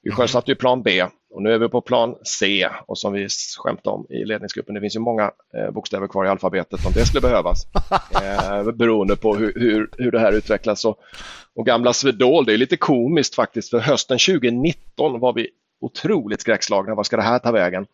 vi 0.02 0.12
sjösatte 0.12 0.52
ju 0.52 0.56
plan 0.56 0.84
B 0.84 1.06
och 1.32 1.42
nu 1.42 1.54
är 1.54 1.60
vi 1.60 1.70
på 1.70 1.82
plan 1.82 2.16
C 2.24 2.70
och 2.88 2.98
som 2.98 3.14
vi 3.14 3.28
skämtade 3.58 3.96
om 3.96 4.06
i 4.10 4.26
ledningsgruppen, 4.26 4.76
det 4.76 4.82
finns 4.82 4.96
ju 4.96 5.00
många 5.00 5.32
eh, 5.58 5.72
bokstäver 5.72 6.08
kvar 6.08 6.26
i 6.26 6.30
alfabetet 6.30 6.86
om 6.86 6.92
det 6.96 7.06
skulle 7.06 7.22
behövas. 7.22 7.64
Eh, 8.24 8.72
beroende 8.72 9.16
på 9.16 9.36
hur, 9.36 9.54
hur, 9.56 9.90
hur 9.98 10.12
det 10.12 10.20
här 10.20 10.32
utvecklas. 10.32 10.86
Och, 10.86 11.00
och 11.56 11.66
gamla 11.66 11.94
Swedol, 11.94 12.46
det 12.46 12.54
är 12.54 12.58
lite 12.58 12.78
komiskt 12.78 13.36
faktiskt 13.36 13.70
för 13.70 13.80
hösten 13.80 14.18
2019 14.18 15.20
var 15.20 15.34
vi 15.34 15.50
otroligt 15.82 16.42
skräckslagna. 16.42 16.96
Vad 16.96 17.06
ska 17.06 17.16
det 17.16 17.24
här 17.24 17.40
ta 17.40 17.52
vägen? 17.52 17.86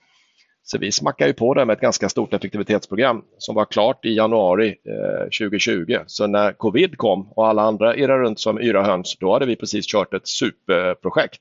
Så 0.64 0.78
vi 0.78 0.92
smackade 0.92 1.30
ju 1.30 1.34
på 1.34 1.54
det 1.54 1.66
med 1.66 1.74
ett 1.74 1.82
ganska 1.82 2.10
stort 2.10 2.34
effektivitetsprogram 2.34 3.24
som 3.38 3.56
var 3.56 3.66
klart 3.66 4.06
i 4.06 4.16
januari 4.16 4.68
eh, 4.68 5.24
2020. 5.24 5.98
Så 6.08 6.28
när 6.28 6.52
covid 6.52 6.98
kom 6.98 7.32
och 7.32 7.48
alla 7.48 7.62
andra 7.62 7.96
irrade 7.96 8.24
runt 8.24 8.40
som 8.40 8.60
yra 8.60 8.84
höns, 8.84 9.18
då 9.20 9.34
hade 9.34 9.46
vi 9.46 9.56
precis 9.56 9.86
kört 9.88 10.14
ett 10.14 10.28
superprojekt. 10.28 11.40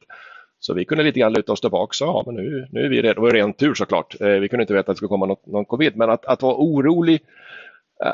Så 0.66 0.74
vi 0.74 0.84
kunde 0.84 1.04
lite 1.04 1.20
grann 1.20 1.32
luta 1.32 1.52
oss 1.52 1.60
tillbaka 1.60 2.04
och 2.04 2.10
ja, 2.10 2.22
men 2.26 2.34
nu, 2.34 2.68
nu 2.70 2.84
är 2.84 2.88
vi 2.88 3.02
redo. 3.02 3.14
Det 3.14 3.20
var 3.20 3.30
ren 3.30 3.52
tur 3.52 3.74
såklart. 3.74 4.20
Eh, 4.20 4.28
vi 4.28 4.48
kunde 4.48 4.62
inte 4.62 4.74
veta 4.74 4.90
att 4.90 4.94
det 4.94 4.96
skulle 4.96 5.08
komma 5.08 5.26
något, 5.26 5.46
någon 5.46 5.64
covid, 5.64 5.96
men 5.96 6.10
att, 6.10 6.24
att 6.24 6.42
vara 6.42 6.54
orolig 6.54 7.20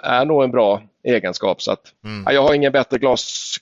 är 0.02 0.24
nog 0.24 0.44
en 0.44 0.50
bra 0.50 0.82
egenskap. 1.04 1.62
Så 1.62 1.72
att, 1.72 1.94
mm. 2.04 2.34
Jag 2.34 2.42
har 2.42 2.54
ingen 2.54 2.72
bättre 2.72 2.98
glas, 2.98 3.58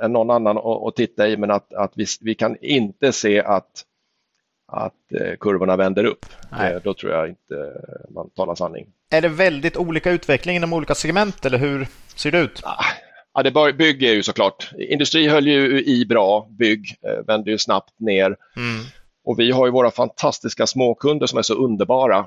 än 0.00 0.12
någon 0.12 0.30
annan 0.30 0.58
att, 0.58 0.64
att 0.64 0.96
titta 0.96 1.28
i, 1.28 1.36
men 1.36 1.50
att, 1.50 1.74
att 1.74 1.92
vi, 1.94 2.06
vi 2.20 2.34
kan 2.34 2.56
inte 2.60 3.12
se 3.12 3.40
att 3.42 3.84
att 4.72 5.12
eh, 5.20 5.36
kurvorna 5.40 5.76
vänder 5.76 6.04
upp. 6.04 6.26
Nej. 6.50 6.72
Eh, 6.72 6.80
då 6.84 6.94
tror 6.94 7.12
jag 7.12 7.28
inte 7.28 7.72
man 8.08 8.30
talar 8.30 8.54
sanning. 8.54 8.86
Är 9.10 9.22
det 9.22 9.28
väldigt 9.28 9.76
olika 9.76 10.10
utveckling 10.10 10.56
inom 10.56 10.72
olika 10.72 10.94
segment 10.94 11.46
eller 11.46 11.58
hur 11.58 11.86
ser 12.14 12.30
det 12.30 12.38
ut? 12.38 12.60
Ah, 12.64 12.84
ja, 13.34 13.42
det 13.42 13.72
bygg 13.72 14.02
är 14.02 14.14
ju 14.14 14.22
såklart. 14.22 14.70
Industri 14.78 15.28
höll 15.28 15.46
ju 15.46 15.84
i 15.84 16.06
bra, 16.06 16.48
bygg 16.50 16.96
eh, 17.06 17.26
vände 17.26 17.50
ju 17.50 17.58
snabbt 17.58 18.00
ner. 18.00 18.26
Mm. 18.56 18.84
Och 19.24 19.38
vi 19.38 19.50
har 19.50 19.66
ju 19.66 19.72
våra 19.72 19.90
fantastiska 19.90 20.66
småkunder 20.66 21.26
som 21.26 21.38
är 21.38 21.42
så 21.42 21.54
underbara. 21.54 22.26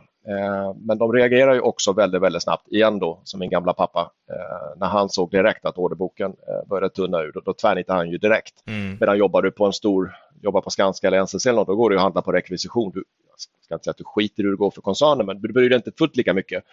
men 0.76 0.98
de 0.98 1.14
reagerar 1.14 1.54
ju 1.54 1.60
också 1.60 1.94
väldigt, 1.94 2.22
väldigt 2.22 2.44
snabbt 2.44 2.68
igen 2.68 3.00
då, 3.00 3.22
som 3.24 3.40
min 3.40 3.50
gamla 3.50 3.74
pappa. 3.74 4.12
när 4.78 4.88
han 4.88 5.10
såg 5.10 5.32
direkt 5.32 5.66
att 5.66 5.78
orderboken 5.78 6.34
började 6.70 6.90
tunna 6.90 7.22
ur, 7.22 7.32
då, 7.32 7.40
då 7.40 7.54
tvärnitade 7.54 8.00
han 8.00 8.10
ju 8.10 8.18
direkt. 8.18 8.54
Mm. 8.68 8.98
Medan 9.00 9.18
jobbar 9.18 9.42
du 9.42 9.52
på 9.52 9.66
en 9.66 9.74
stor 9.74 10.12
jobbar 10.44 10.62
på 10.62 10.70
Skanska 10.70 11.08
eller 11.08 11.24
NCC 11.24 11.46
eller 11.46 11.56
något, 11.56 11.68
då 11.68 11.76
går 11.76 11.90
det 11.90 11.96
att 11.96 12.02
handla 12.02 12.22
på 12.22 12.32
rekvisition. 12.32 12.92
Du, 12.94 13.04
jag 13.30 13.40
ska 13.40 13.76
inte 13.76 13.84
säga 13.84 13.92
att 13.92 13.98
du 13.98 14.04
skiter 14.04 14.44
i 14.44 14.46
hur 14.46 14.52
det 14.52 14.58
går 14.58 14.72
för 14.72 14.82
koncernen, 14.82 15.26
men 15.26 15.42
du 15.42 15.54
bryr 15.54 15.70
dig 15.70 15.76
inte 15.76 15.92
fullt 15.98 16.16
lika 16.16 16.34
mycket. 16.34 16.64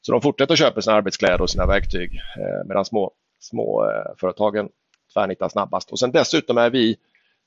Så 0.00 0.12
de 0.12 0.20
fortsätter 0.20 0.52
att 0.52 0.58
köpa 0.58 0.82
sina 0.82 0.96
arbetskläder 0.96 1.42
och 1.42 1.50
sina 1.50 1.66
verktyg 1.66 2.14
eh, 2.14 2.66
medan 2.68 2.84
små, 2.84 3.12
småföretagen 3.44 4.66
eh, 4.66 4.70
tvärnitar 5.14 5.48
snabbast. 5.48 5.90
Och 5.90 5.98
sen 5.98 6.12
dessutom 6.12 6.58
är 6.58 6.70
vi, 6.70 6.96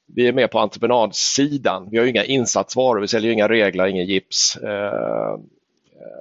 vi 0.07 0.27
är 0.27 0.33
med 0.33 0.51
på 0.51 0.59
entreprenadsidan. 0.59 1.87
Vi 1.91 1.97
har 1.97 2.05
inga 2.05 2.23
insatsvaror, 2.23 3.01
vi 3.01 3.07
säljer 3.07 3.31
inga 3.31 3.49
reglar, 3.49 3.87
ingen 3.87 4.05
gips. 4.05 4.57
Eh, 4.57 5.33
eh, 5.33 5.37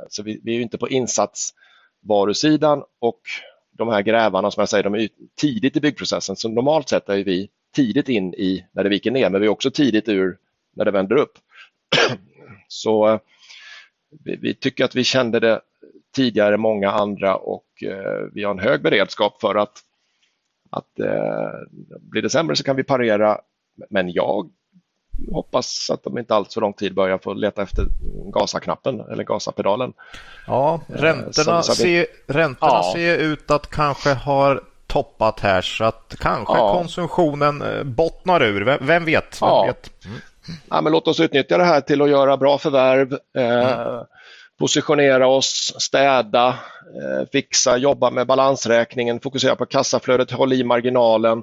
så 0.09 0.23
vi, 0.23 0.41
vi 0.45 0.57
är 0.57 0.61
inte 0.61 0.79
på 0.79 0.89
insatsvarusidan 0.89 2.83
och 2.99 3.21
de 3.73 3.89
här 3.89 4.03
grävarna 4.03 4.51
som 4.51 4.61
jag 4.61 4.69
säger, 4.69 4.85
de 4.85 4.95
är 4.95 5.09
tidigt 5.41 5.77
i 5.77 5.81
byggprocessen. 5.81 6.37
Så 6.37 6.49
normalt 6.49 6.89
sett 6.89 7.09
är 7.09 7.25
vi 7.25 7.49
tidigt 7.75 8.09
in 8.09 8.35
i 8.35 8.67
när 8.73 8.83
det 8.83 8.89
viker 8.89 9.11
ner, 9.11 9.31
men 9.31 9.41
vi 9.41 9.47
är 9.47 9.51
också 9.51 9.71
tidigt 9.71 10.09
ur 10.09 10.39
när 10.77 10.85
det 10.85 10.91
vänder 10.91 11.17
upp. 11.17 11.39
Så 12.69 13.21
vi, 14.25 14.37
vi, 14.37 14.55
tycker 14.55 14.85
att 14.85 14.95
vi 14.95 15.05
kände 15.05 15.41
det 15.41 15.61
tidigare 16.17 16.55
än 16.55 16.61
många 16.61 16.91
andra 16.91 17.37
och 17.37 17.67
eh, 17.83 18.29
vi 18.33 18.45
har 18.45 18.51
en 18.51 18.59
hög 18.59 18.83
beredskap 18.83 19.41
för 19.41 19.55
att, 19.55 19.79
att 20.71 21.01
eh, 21.01 21.51
blir 22.01 22.23
det 22.23 22.31
sämre 22.31 22.57
så 22.57 22.65
kan 22.65 22.77
vi 22.77 22.85
parera. 22.85 23.39
Men 23.91 24.13
jag 24.13 24.51
hoppas 25.33 25.91
att 25.91 26.03
de 26.03 26.19
inte 26.19 26.35
alls 26.35 26.55
för 26.55 26.61
lång 26.61 26.73
tid 26.73 26.95
börjar 26.95 27.19
få 27.19 27.35
leta 27.35 27.63
efter 27.63 27.87
gasaknappen 28.33 29.01
eller 29.01 29.25
gasapedalen. 29.25 29.93
Ja, 30.47 30.81
eh, 30.89 30.95
räntorna, 30.95 31.63
så, 31.63 31.73
så 31.75 31.85
vi, 31.85 31.89
ser, 31.89 32.33
räntorna 32.33 32.73
ja. 32.73 32.93
ser 32.95 33.19
ut 33.19 33.51
att 33.51 33.71
kanske 33.71 34.15
ha 34.15 34.61
toppat 34.87 35.41
här 35.41 35.63
så 35.63 35.85
att 35.85 36.17
kanske 36.19 36.55
ja. 36.55 36.73
konsumtionen 36.73 37.63
bottnar 37.85 38.43
ur. 38.43 38.65
Vem, 38.65 38.87
vem 38.87 39.05
vet? 39.05 39.43
Vem 39.43 39.49
ja. 39.49 39.65
vet? 39.67 40.05
Mm. 40.07 40.19
Ja, 40.71 40.81
men 40.81 40.93
låt 40.93 41.09
oss 41.09 41.21
utnyttja 41.21 41.59
det 41.59 41.65
här 41.65 41.81
till 41.81 42.03
att 42.03 42.11
göra 42.11 42.37
bra 42.37 42.59
förvärv, 42.59 43.13
eh, 43.37 43.81
mm. 43.81 44.05
Positionera 44.59 45.27
oss, 45.27 45.75
städa, 45.79 46.49
eh, 46.49 47.29
fixa, 47.33 47.77
jobba 47.77 48.11
med 48.11 48.27
balansräkningen, 48.27 49.21
fokusera 49.21 49.57
på 49.57 49.67
kassaflödet, 49.67 50.31
hålla 50.31 50.55
i 50.55 50.65
marginalen. 50.65 51.43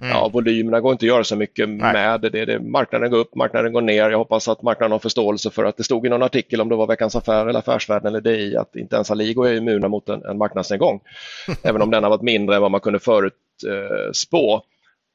Mm. 0.00 0.12
Ja, 0.12 0.28
volymerna 0.28 0.80
går 0.80 0.92
inte 0.92 1.04
att 1.04 1.08
göra 1.08 1.24
så 1.24 1.36
mycket 1.36 1.68
Nej. 1.68 1.92
med. 1.92 2.20
Det, 2.20 2.44
det, 2.44 2.60
marknaden 2.60 3.10
går 3.10 3.18
upp, 3.18 3.34
marknaden 3.34 3.72
går 3.72 3.80
ner. 3.80 4.10
Jag 4.10 4.18
hoppas 4.18 4.48
att 4.48 4.62
marknaden 4.62 4.92
har 4.92 4.98
förståelse 4.98 5.50
för 5.50 5.64
att 5.64 5.76
det 5.76 5.84
stod 5.84 6.06
i 6.06 6.08
någon 6.08 6.22
artikel 6.22 6.60
om 6.60 6.68
det 6.68 6.76
var 6.76 6.86
Veckans 6.86 7.16
Affär 7.16 7.46
eller 7.46 7.58
Affärsvärlden 7.58 8.06
eller 8.06 8.20
DI 8.20 8.56
att 8.56 8.76
inte 8.76 8.96
ens 8.96 9.10
Aligo 9.10 9.42
är 9.42 9.54
immuna 9.54 9.88
mot 9.88 10.08
en, 10.08 10.24
en 10.24 10.38
marknadsnedgång. 10.38 11.00
Även 11.62 11.82
om 11.82 11.90
den 11.90 12.02
har 12.02 12.10
varit 12.10 12.22
mindre 12.22 12.56
än 12.56 12.62
vad 12.62 12.70
man 12.70 12.80
kunde 12.80 12.98
förutspå 12.98 14.54
eh, 14.54 14.60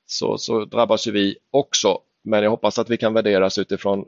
så, 0.05 0.37
så 0.37 0.65
drabbas 0.65 1.07
ju 1.07 1.11
vi 1.11 1.37
också. 1.51 1.97
Men 2.23 2.43
jag 2.43 2.49
hoppas 2.49 2.79
att 2.79 2.89
vi 2.89 2.97
kan 2.97 3.13
värderas 3.13 3.57
utifrån 3.57 4.05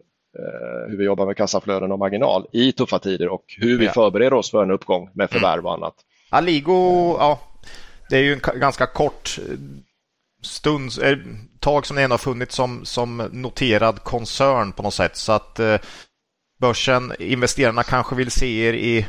hur 0.90 0.98
vi 0.98 1.04
jobbar 1.04 1.26
med 1.26 1.38
kassaflöden 1.38 1.92
och 1.92 2.00
marginal 2.00 2.48
i 2.52 2.72
tuffa 2.72 3.00
tider 3.00 3.28
och 3.28 3.44
hur 3.58 3.80
vi 3.80 3.86
ja. 3.86 3.92
förbereder 3.92 4.34
oss 4.34 4.52
för 4.52 4.64
en 4.64 4.72
uppgång 4.72 5.10
med 5.14 5.30
förvärv 5.30 5.66
och 5.66 5.74
annat. 5.74 5.94
Aligo, 6.30 7.16
ja, 7.20 7.40
det 8.10 8.18
är 8.18 8.22
ju 8.22 8.34
en 8.34 8.60
ganska 8.60 8.86
kort 8.86 9.40
stunds, 10.42 10.98
eh, 10.98 11.18
tag 11.60 11.86
som 11.86 11.98
ändå 11.98 12.14
har 12.14 12.18
funnits 12.18 12.56
som, 12.56 12.86
som 12.86 13.30
noterad 13.32 14.04
koncern 14.04 14.72
på 14.72 14.84
något 14.84 14.94
sätt. 14.94 15.18
Så 15.18 15.32
att 15.32 15.60
eh, 15.60 15.78
börsen, 16.60 17.14
investerarna 17.20 17.84
kanske 17.84 18.16
vill 18.16 18.32
se 18.32 18.68
er 18.68 18.74
i 18.74 19.06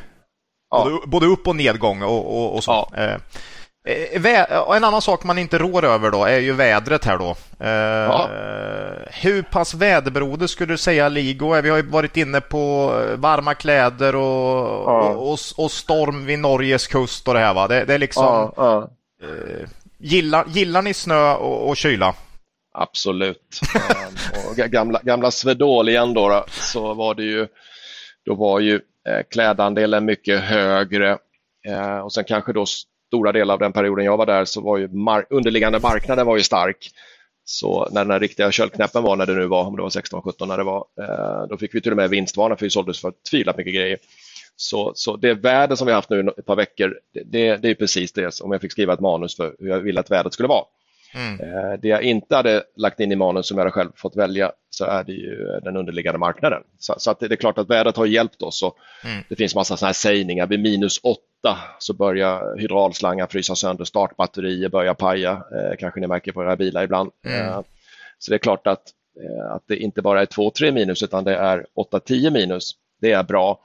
ja. 0.70 0.84
både, 0.84 1.06
både, 1.06 1.26
upp 1.26 1.48
och 1.48 1.56
nedgång 1.56 2.02
och, 2.02 2.38
och, 2.38 2.54
och 2.54 2.64
så. 2.64 2.88
Ja. 2.92 3.18
Eh, 3.88 4.26
eh 4.26 4.76
en 4.76 4.84
annan 4.84 5.02
sak 5.02 5.24
man 5.24 5.38
inte 5.38 5.58
rår 5.58 5.84
över 5.84 6.10
då 6.10 6.24
är 6.24 6.38
ju 6.38 6.52
vädret 6.52 7.04
här 7.04 7.18
då. 7.18 7.36
Eh, 7.60 7.70
ja. 7.70 8.28
Hur 9.10 9.42
pass 9.42 9.74
väderberoende 9.74 10.48
skulle 10.48 10.72
du 10.72 10.78
säga 10.78 11.08
Ligo 11.08 11.60
Vi 11.62 11.70
har 11.70 11.76
ju 11.76 11.82
varit 11.82 12.16
inne 12.16 12.40
på 12.40 12.92
varma 13.14 13.54
kläder 13.54 14.16
och, 14.16 14.58
ja. 14.86 15.08
och, 15.08 15.32
och, 15.32 15.38
och, 15.56 15.70
storm 15.70 16.26
vid 16.26 16.38
Norges 16.38 16.86
kust 16.86 17.28
och 17.28 17.34
det 17.34 17.40
här 17.40 17.54
va. 17.54 17.68
Det, 17.68 17.84
det 17.84 17.94
är 17.94 17.98
liksom 17.98 18.52
ja, 18.56 18.90
Gillar, 19.98 20.44
gillar 20.48 20.82
ni 20.82 20.94
snö 20.94 21.34
och, 21.34 21.68
och 21.68 21.76
kyla? 21.76 22.14
Absolut. 22.72 23.60
um, 23.74 24.50
och 24.50 24.56
gamla, 24.56 25.00
gamla 25.02 25.30
Svedol 25.30 25.88
igen 25.88 26.14
då, 26.14 26.28
då, 26.28 26.44
så 26.48 26.94
var 26.94 27.14
det 27.14 27.22
ju, 27.22 27.46
då 28.24 28.34
var 28.34 28.60
ju 28.60 28.74
eh, 29.08 29.22
klädandelen 29.30 30.04
mycket 30.04 30.40
högre 30.40 31.18
eh, 31.66 31.98
och 31.98 32.12
sen 32.12 32.24
kanske 32.24 32.52
då 32.52 32.66
stora 33.08 33.32
delar 33.32 33.54
av 33.54 33.60
den 33.60 33.72
perioden 33.72 34.04
jag 34.04 34.16
var 34.16 34.26
där 34.26 34.44
så 34.44 34.60
var 34.60 34.78
ju 34.78 34.88
mar 34.88 35.26
underliggande 35.30 35.78
marknaden 35.78 36.26
var 36.26 36.36
ju 36.36 36.42
stark. 36.42 36.90
Så 37.44 37.88
när 37.92 38.04
den 38.04 38.10
här 38.10 38.20
riktiga 38.20 38.50
köldknäppen 38.50 39.02
var, 39.02 39.16
när 39.16 39.26
det 39.26 39.34
nu 39.34 39.46
var, 39.46 39.64
om 39.64 39.76
det 39.76 39.82
var 39.82 39.88
16-17 39.88 40.46
när 40.46 40.58
det 40.58 40.64
var, 40.64 40.84
eh, 41.00 41.48
då 41.48 41.56
fick 41.56 41.74
vi 41.74 41.80
till 41.80 41.90
och 41.90 41.96
med 41.96 42.10
vinstvarna 42.10 42.56
för 42.56 42.66
vi 42.66 42.70
såldes 42.70 43.00
för 43.00 43.12
tvivlat 43.30 43.56
mycket 43.56 43.74
grejer. 43.74 43.98
Så, 44.56 44.92
så 44.94 45.16
det 45.16 45.34
väder 45.34 45.76
som 45.76 45.86
vi 45.86 45.92
haft 45.92 46.10
nu 46.10 46.28
ett 46.38 46.46
par 46.46 46.56
veckor, 46.56 46.98
det, 47.12 47.56
det 47.56 47.70
är 47.70 47.74
precis 47.74 48.12
det 48.12 48.34
som 48.34 48.52
jag 48.52 48.60
fick 48.60 48.72
skriva 48.72 48.92
ett 48.92 49.00
manus 49.00 49.36
för 49.36 49.56
hur 49.58 49.68
jag 49.68 49.80
ville 49.80 50.00
att 50.00 50.10
vädret 50.10 50.32
skulle 50.32 50.48
vara. 50.48 50.64
Mm. 51.14 51.40
Eh, 51.40 51.80
det 51.82 51.88
jag 51.88 52.02
inte 52.02 52.36
hade 52.36 52.62
lagt 52.76 53.00
in 53.00 53.12
i 53.12 53.16
manus 53.16 53.46
som 53.46 53.56
jag 53.58 53.64
hade 53.64 53.72
själv 53.72 53.90
fått 53.96 54.16
välja 54.16 54.52
så 54.70 54.84
är 54.84 55.04
det 55.04 55.12
ju 55.12 55.60
den 55.62 55.76
underliggande 55.76 56.18
marknaden. 56.18 56.62
Så, 56.78 56.94
så 56.98 57.10
att 57.10 57.20
det, 57.20 57.32
är 57.32 57.36
klart 57.36 57.58
att 57.58 57.70
vädret 57.70 57.96
har 57.96 58.06
hjälpt 58.06 58.42
oss. 58.42 58.62
Och 58.62 58.76
mm. 59.04 59.24
Det 59.28 59.36
finns 59.36 59.54
massa 59.54 59.76
sådana 59.76 59.88
här 59.88 59.94
sägningar. 59.94 60.46
Vid 60.46 60.60
minus 60.60 61.00
åtta 61.02 61.58
så 61.78 61.94
börjar 61.94 62.58
hydraulslangar 62.58 63.26
frysa 63.26 63.54
sönder, 63.54 63.84
startbatterier 63.84 64.68
börjar 64.68 64.94
paja. 64.94 65.32
Eh, 65.32 65.76
kanske 65.78 66.00
ni 66.00 66.06
märker 66.06 66.32
på 66.32 66.42
era 66.42 66.56
bilar 66.56 66.84
ibland. 66.84 67.10
Mm. 67.26 67.46
Eh, 67.46 67.60
så 68.18 68.30
det 68.30 68.36
är 68.36 68.38
klart 68.38 68.66
att, 68.66 68.82
eh, 69.22 69.54
att 69.54 69.62
det 69.66 69.76
inte 69.76 70.02
bara 70.02 70.22
är 70.22 70.26
2-3 70.26 70.72
minus 70.72 71.02
utan 71.02 71.24
det 71.24 71.36
är 71.36 71.66
8-10 71.74 72.30
minus. 72.30 72.72
Det 73.00 73.12
är 73.12 73.22
bra 73.22 73.60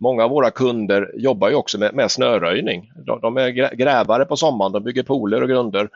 många 0.00 0.24
av 0.24 0.30
våra 0.30 0.50
kunder 0.50 1.12
jobbar 1.16 1.48
ju 1.48 1.54
också 1.54 1.78
med, 1.78 1.94
med 1.94 2.10
snöröjning. 2.10 2.92
De, 3.06 3.20
de, 3.20 3.36
är 3.36 3.74
grävare 3.74 4.24
på 4.24 4.36
sommaren, 4.36 4.72
de 4.72 4.84
bygger 4.84 5.02
pooler 5.02 5.42
och 5.42 5.48
grunder 5.48 5.88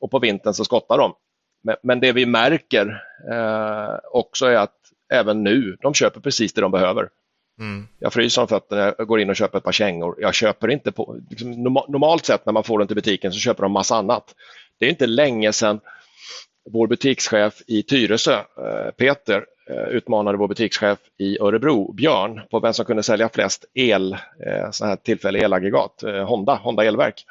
och 0.00 0.10
på 0.10 0.18
vintern 0.18 0.54
så 0.54 0.64
skottar 0.64 0.98
de. 0.98 1.14
Men, 1.62 1.76
men 1.82 2.00
det 2.00 2.12
vi 2.12 2.26
märker 2.26 3.02
eh, 3.32 3.98
också 4.12 4.46
är 4.46 4.56
att 4.56 4.76
även 5.12 5.44
nu, 5.44 5.76
de 5.80 5.94
köper 5.94 6.20
precis 6.20 6.52
det 6.52 6.60
de 6.60 6.70
behöver. 6.70 7.08
Mm. 7.60 7.88
Jag 7.98 8.12
fryser 8.12 8.42
om 8.42 8.48
fötterna, 8.48 8.94
jag 8.98 9.06
går 9.06 9.20
in 9.20 9.30
och 9.30 9.36
köper 9.36 9.58
ett 9.58 9.64
par 9.64 9.72
kängor. 9.72 10.16
Jag 10.18 10.34
köper 10.34 10.68
inte 10.70 10.92
på, 10.92 11.20
liksom, 11.30 11.50
normalt 11.88 12.26
sett 12.26 12.46
när 12.46 12.52
man 12.52 12.64
får 12.64 12.78
den 12.78 12.88
till 12.88 12.96
butiken 12.96 13.32
så 13.32 13.38
köper 13.38 13.62
de 13.62 13.72
massa 13.72 13.96
annat. 13.96 14.34
Det 14.78 14.86
är 14.86 14.90
inte 14.90 15.06
länge 15.06 15.52
sedan 15.52 15.80
vår 16.70 16.86
butikschef 16.86 17.62
i 17.66 17.82
Tyresö, 17.82 18.34
eh, 18.34 18.90
Peter, 18.96 19.44
Eh, 19.70 19.88
utmanade 19.88 20.38
vår 20.38 20.48
butikschef 20.48 20.98
i 21.18 21.38
Örebro, 21.40 21.92
Björn, 21.92 22.40
på 22.50 22.60
vem 22.60 22.72
som 22.72 22.84
kunde 22.84 23.02
sälja 23.02 23.28
flest 23.28 23.64
el, 23.74 24.12
eh, 24.46 24.70
så 24.70 24.86
här 24.86 24.96
tillfälliga 24.96 25.44
elaggregat, 25.44 26.02
Honda, 26.26 26.54
Honda 26.54 26.84
elverk. 26.84 27.24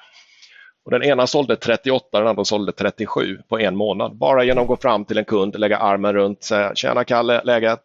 Och 0.88 0.92
den 0.92 1.04
ena 1.04 1.28
sålde 1.28 1.56
38, 1.56 2.20
den 2.20 2.28
andra 2.28 2.46
sålde 2.46 2.72
37 2.72 3.40
på 3.50 3.60
en 3.60 3.76
månad. 3.76 4.16
Bara 4.16 4.44
genom 4.44 4.62
att 4.62 4.68
gå 4.68 4.78
fram 4.78 5.06
till 5.06 5.18
en 5.18 5.26
kund, 5.26 5.60
lägga 5.60 5.78
armen 5.78 6.14
runt, 6.14 6.44
säga 6.44 6.76
“Tjena 6.76 7.04
Kalle, 7.04 7.42
läget? 7.44 7.80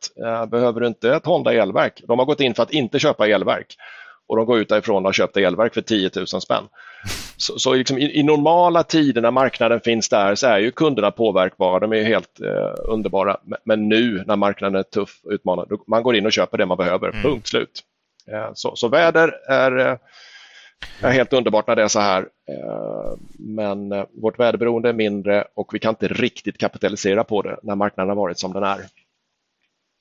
Behöver 0.49 0.81
du 0.81 0.87
inte 0.87 1.15
ett 1.15 1.27
Honda 1.27 1.53
elverk?” 1.53 2.03
De 2.09 2.19
har 2.19 2.27
gått 2.27 2.41
in 2.41 2.55
för 2.55 2.63
att 2.63 2.71
inte 2.71 2.99
köpa 2.99 3.29
elverk. 3.29 3.77
och 4.29 4.37
de 4.37 4.47
går 4.47 4.59
ut 4.59 4.69
därifrån 4.69 4.97
och 4.97 5.09
har 5.09 5.13
köpt 5.13 5.37
elverk 5.37 5.75
för 5.75 5.81
10 5.81 6.11
000 6.17 6.27
spänn. 6.27 6.65
Så, 7.37 7.59
så 7.59 7.75
liksom 7.75 7.99
i, 7.99 8.19
i, 8.19 8.23
normala 8.23 8.83
tider 8.83 9.21
när 9.21 9.31
marknaden 9.31 9.81
finns 9.81 10.09
där 10.09 10.35
så 10.35 10.47
är 10.47 10.59
ju 10.59 10.71
kunderna 10.71 11.11
påverkbara, 11.11 11.79
de 11.79 11.93
är 11.93 12.05
helt 12.05 12.41
eh, 12.41 12.75
underbara. 12.93 13.37
Men, 13.45 13.59
men, 13.65 13.89
nu 13.89 14.25
när 14.27 14.37
marknaden 14.37 14.79
är 14.79 14.83
tuff 14.83 15.21
och 15.25 15.33
utmanande, 15.33 15.77
man 15.87 16.03
går 16.03 16.17
in 16.17 16.27
och 16.27 16.33
köper 16.33 16.59
det 16.59 16.67
man 16.67 16.77
behöver, 16.77 17.09
mm. 17.09 17.23
punkt 17.23 17.49
slut. 17.49 17.81
Eh, 18.33 18.51
så, 18.55 18.77
så 18.77 18.89
väder 18.89 19.35
är, 19.49 19.79
eh, 19.79 19.97
är 21.01 21.11
helt 21.11 21.33
underbart 21.33 21.67
när 21.67 21.77
det 21.77 21.83
är 21.83 21.89
så 21.89 22.01
här. 22.01 22.23
Eh, 22.23 23.13
men 23.39 23.93
eh, 23.93 24.05
vårt 24.23 24.39
väderberoende 24.39 24.89
är 24.89 24.93
mindre 24.93 25.45
och 25.55 25.75
vi 25.75 25.79
kan 25.79 25.91
inte 25.91 26.09
riktigt 26.09 26.59
kapitalisera 26.59 27.25
på 27.25 27.43
det 27.43 27.57
när 27.63 27.75
marknaden 27.75 28.09
har 28.09 28.17
varit 28.17 28.39
som 28.39 28.53
den 28.53 28.63
är. 28.63 28.79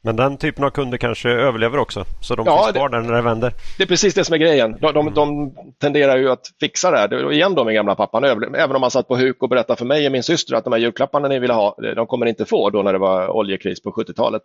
Men 0.04 0.16
den 0.16 0.38
typen 0.38 0.64
av 0.64 0.70
kunder 0.70 0.98
kanske 0.98 1.30
överlever 1.30 1.78
också, 1.78 2.06
så 2.22 2.36
de 2.36 2.46
ja, 2.46 2.64
finns 2.64 2.76
kvar 2.76 2.90
där 2.90 3.02
när 3.02 3.14
det 3.14 3.22
vänder? 3.22 3.54
Det 3.78 3.84
är 3.84 3.88
precis 3.88 4.14
det 4.14 4.24
som 4.24 4.34
är 4.34 4.38
grejen. 4.38 4.78
De, 4.82 4.94
de, 4.94 5.14
de 5.14 5.54
tenderar 5.82 6.18
ju 6.18 6.32
att 6.32 6.48
fixa 6.60 6.92
det 6.92 6.98
här. 6.98 7.08
Det 7.08 7.34
igen 7.34 7.56
då 7.56 7.64
min 7.64 7.76
gamla 7.76 7.96
pappa, 7.96 8.28
även 8.58 8.76
om 8.76 8.82
han 8.82 8.92
satt 8.92 9.08
på 9.08 9.18
huk 9.18 9.44
och 9.44 9.50
berättade 9.50 9.78
för 9.78 9.86
mig 9.86 10.06
och 10.06 10.12
min 10.12 10.24
syster 10.24 10.56
att 10.56 10.64
de 10.64 10.74
här 10.74 10.80
julklapparna 10.80 11.28
ni 11.28 11.40
ville 11.40 11.54
ha, 11.54 11.76
de 11.96 12.08
kommer 12.08 12.26
inte 12.26 12.46
få 12.46 12.70
då 12.70 12.82
när 12.82 12.94
det 12.94 13.00
var 13.00 13.30
oljekris 13.30 13.82
på 13.82 13.92
70-talet. 13.92 14.42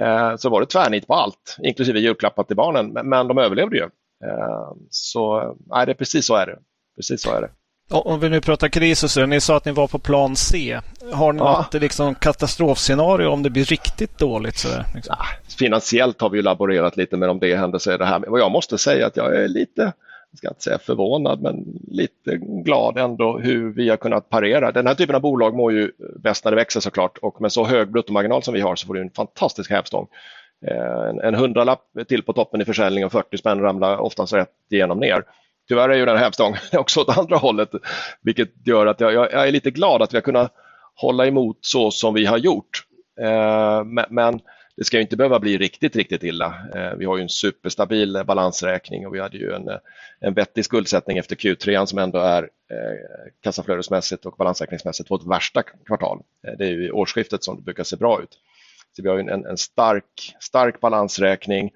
Eh, 0.00 0.36
så 0.36 0.50
var 0.50 0.60
det 0.60 0.66
tvärnit 0.66 1.06
på 1.06 1.14
allt, 1.14 1.56
inklusive 1.62 2.00
julklappar 2.00 2.42
till 2.42 2.56
barnen, 2.56 2.88
men, 2.88 3.08
men 3.08 3.28
de 3.28 3.38
överlevde 3.38 3.76
ju. 3.76 3.88
Eh, 4.24 4.72
så 4.90 5.54
nej, 5.66 5.86
det 5.86 5.92
är 5.92 5.96
precis 5.96 6.26
så 6.26 6.36
är 6.36 6.46
det. 6.46 6.58
Precis 6.96 7.22
så 7.22 7.30
är 7.30 7.40
det. 7.40 7.50
Om 7.90 8.20
vi 8.20 8.28
nu 8.28 8.40
pratar 8.40 8.68
kris 8.68 9.04
och 9.04 9.10
så, 9.10 9.26
ni 9.26 9.40
sa 9.40 9.56
att 9.56 9.64
ni 9.64 9.72
var 9.72 9.86
på 9.86 9.98
plan 9.98 10.36
C. 10.36 10.80
Har 11.12 11.32
ni 11.32 11.38
ja. 11.38 11.66
något 11.72 11.82
liksom, 11.82 12.14
katastrofscenario 12.14 13.28
om 13.28 13.42
det 13.42 13.50
blir 13.50 13.64
riktigt 13.64 14.18
dåligt? 14.18 14.56
Så 14.56 14.68
liksom? 14.94 15.16
ja, 15.18 15.24
finansiellt 15.58 16.20
har 16.20 16.30
vi 16.30 16.42
laborerat 16.42 16.96
lite 16.96 17.16
med 17.16 17.30
om 17.30 17.38
det 17.38 17.56
händer 17.56 17.78
så 17.78 17.90
är 17.90 17.98
det 17.98 18.04
här. 18.04 18.18
Men 18.18 18.34
jag 18.34 18.52
måste 18.52 18.78
säga 18.78 19.06
att 19.06 19.16
jag 19.16 19.36
är 19.36 19.48
lite, 19.48 19.92
jag 20.30 20.38
ska 20.38 20.48
inte 20.48 20.62
säga 20.62 20.78
förvånad, 20.78 21.42
men 21.42 21.64
lite 21.88 22.36
glad 22.64 22.98
ändå 22.98 23.38
hur 23.38 23.72
vi 23.72 23.88
har 23.88 23.96
kunnat 23.96 24.28
parera. 24.28 24.72
Den 24.72 24.86
här 24.86 24.94
typen 24.94 25.14
av 25.14 25.22
bolag 25.22 25.54
mår 25.54 25.72
ju 25.72 25.90
bäst 26.18 26.44
när 26.44 26.52
det 26.52 26.56
växer 26.56 26.80
såklart 26.80 27.18
och 27.18 27.40
med 27.40 27.52
så 27.52 27.64
hög 27.64 27.92
bruttomarginal 27.92 28.42
som 28.42 28.54
vi 28.54 28.60
har 28.60 28.76
så 28.76 28.86
får 28.86 28.94
du 28.94 29.00
en 29.00 29.10
fantastisk 29.10 29.70
hävstång. 29.70 30.06
Eh, 30.68 31.08
en, 31.08 31.20
en 31.20 31.34
hundralapp 31.34 31.88
till 32.08 32.22
på 32.22 32.32
toppen 32.32 32.60
i 32.60 32.64
försäljning 32.64 33.04
och 33.04 33.12
40 33.12 33.38
spänn 33.38 33.60
ramlar 33.60 33.96
oftast 33.96 34.32
rätt 34.32 34.52
igenom 34.70 35.00
ner. 35.00 35.24
Tyvärr 35.68 35.88
är 35.88 35.96
ju 35.96 36.04
den 36.04 36.16
hävstången 36.16 36.58
också 36.72 37.00
åt 37.00 37.18
andra 37.18 37.36
hållet, 37.36 37.70
vilket 38.22 38.66
gör 38.66 38.86
att 38.86 39.00
jag, 39.00 39.12
jag, 39.12 39.48
är 39.48 39.52
lite 39.52 39.70
glad 39.70 40.02
att 40.02 40.12
vi 40.12 40.16
har 40.16 40.22
kunnat 40.22 40.52
hålla 40.94 41.26
emot 41.26 41.58
så 41.60 41.90
som 41.90 42.14
vi 42.14 42.26
har 42.26 42.38
gjort. 42.38 42.82
Eh, 43.20 43.84
men 44.08 44.40
det 44.76 44.84
ska 44.84 45.00
inte 45.00 45.16
behöva 45.16 45.40
bli 45.40 45.58
riktigt, 45.58 45.96
riktigt 45.96 46.22
illa. 46.22 46.54
Eh, 46.74 46.94
vi 46.98 47.04
har 47.04 47.16
ju 47.16 47.22
en 47.22 47.28
superstabil 47.28 48.22
balansräkning 48.26 49.06
och 49.06 49.14
vi 49.14 49.20
hade 49.20 49.36
ju 49.36 49.52
en, 49.52 49.68
en 50.20 50.34
vettig 50.34 50.64
skuldsättning 50.64 51.18
efter 51.18 51.36
Q3 51.36 51.86
som 51.86 51.98
ändå 51.98 52.18
är 52.18 52.42
eh, 52.42 53.30
kassaflödesmässigt 53.40 54.26
och 54.26 54.36
balansräkningsmässigt 54.36 55.10
vårt 55.10 55.26
värsta 55.26 55.62
kvartal. 55.62 56.18
Eh, 56.46 56.54
det 56.58 56.64
är 56.64 56.70
ju 56.70 56.90
årsskiftet 56.90 57.44
som 57.44 57.56
det 57.56 57.62
brukar 57.62 57.84
se 57.84 57.96
bra 57.96 58.22
ut. 58.22 58.38
Så 58.96 59.02
vi 59.02 59.08
har 59.08 59.18
en, 59.18 59.46
en 59.46 59.56
stark, 59.56 60.36
stark 60.40 60.80
balansräkning 60.80 61.70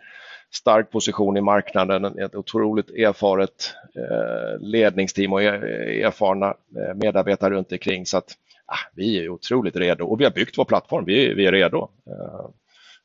stark 0.50 0.90
position 0.90 1.36
i 1.36 1.40
marknaden, 1.40 2.04
ett 2.04 2.34
otroligt 2.34 2.90
erfaret 2.90 3.74
eh, 3.94 4.60
ledningsteam 4.60 5.32
och 5.32 5.42
erfarna 5.42 6.46
eh, 6.46 6.94
medarbetare 6.94 7.54
runt 7.54 7.72
omkring. 7.72 8.06
Så 8.06 8.18
att, 8.18 8.36
ah, 8.66 8.90
vi 8.94 9.24
är 9.24 9.28
otroligt 9.28 9.76
redo 9.76 10.04
och 10.04 10.20
vi 10.20 10.24
har 10.24 10.30
byggt 10.30 10.58
vår 10.58 10.64
plattform. 10.64 11.04
Vi, 11.04 11.34
vi 11.34 11.46
är 11.46 11.52
redo. 11.52 11.88
Eh, 12.06 12.48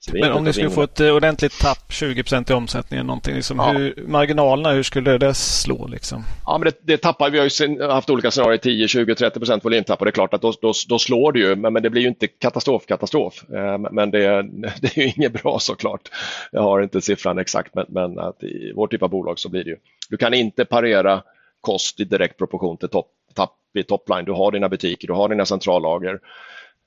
Eh, 0.07 0.13
men 0.19 0.31
om 0.31 0.43
ni 0.43 0.53
skulle 0.53 0.69
få 0.69 0.83
ett 0.83 0.99
ordentligt 0.99 1.59
tapp, 1.59 1.89
20% 1.89 2.51
i 2.51 2.53
omsättningen, 2.53 3.07
någonting, 3.07 3.35
liksom, 3.35 3.57
ja. 3.59 3.71
hur, 3.71 4.03
marginalerna, 4.07 4.71
hur 4.71 4.83
skulle 4.83 5.17
det 5.17 5.33
slå? 5.33 5.87
Liksom? 5.87 6.23
Ja, 6.45 6.57
men 6.57 6.65
det, 6.65 6.77
det 6.81 6.97
tappar, 6.97 7.29
vi 7.29 7.39
har 7.39 7.67
ju 7.67 7.83
haft 7.83 8.09
olika 8.09 8.31
scenarier, 8.31 8.57
10, 8.57 8.87
20, 8.87 9.15
30 9.15 9.39
procent 9.39 9.65
volymtapp 9.65 9.99
och 9.99 10.05
det 10.05 10.09
är 10.09 10.11
klart 10.11 10.33
att 10.33 10.41
då, 10.41 10.53
då, 10.61 10.73
då, 10.89 10.99
slår 10.99 11.31
det 11.31 11.39
ju, 11.39 11.55
men, 11.55 11.73
men 11.73 11.83
det 11.83 11.89
blir 11.89 12.01
ju 12.01 12.07
inte 12.07 12.27
katastrof, 12.27 12.85
katastrof. 12.85 13.43
Eh, 13.53 13.77
men 13.91 14.11
det, 14.11 14.19
det 14.81 14.97
är 14.97 15.01
ju 15.01 15.11
inget 15.17 15.43
bra 15.43 15.59
såklart. 15.59 16.09
Jag 16.51 16.61
har 16.61 16.81
inte 16.81 17.01
siffran 17.01 17.37
exakt, 17.37 17.75
men, 17.75 17.85
men 17.89 18.19
att 18.19 18.43
i 18.43 18.73
vår 18.75 18.87
typ 18.87 19.03
av 19.03 19.09
bolag 19.09 19.39
så 19.39 19.49
blir 19.49 19.63
det 19.63 19.69
ju. 19.69 19.77
Du 20.09 20.17
kan 20.17 20.33
inte 20.33 20.65
parera 20.65 21.23
kost 21.61 21.99
i 21.99 22.03
direkt 22.03 22.37
proportion 22.37 22.77
till 22.77 22.89
topp, 22.89 23.11
tapp 23.35 23.55
i 23.73 23.83
topline. 23.83 24.25
Du 24.25 24.31
har 24.31 24.51
dina 24.51 24.69
butiker, 24.69 25.07
du 25.07 25.13
har 25.13 25.29
dina 25.29 25.45
centrallager. 25.45 26.19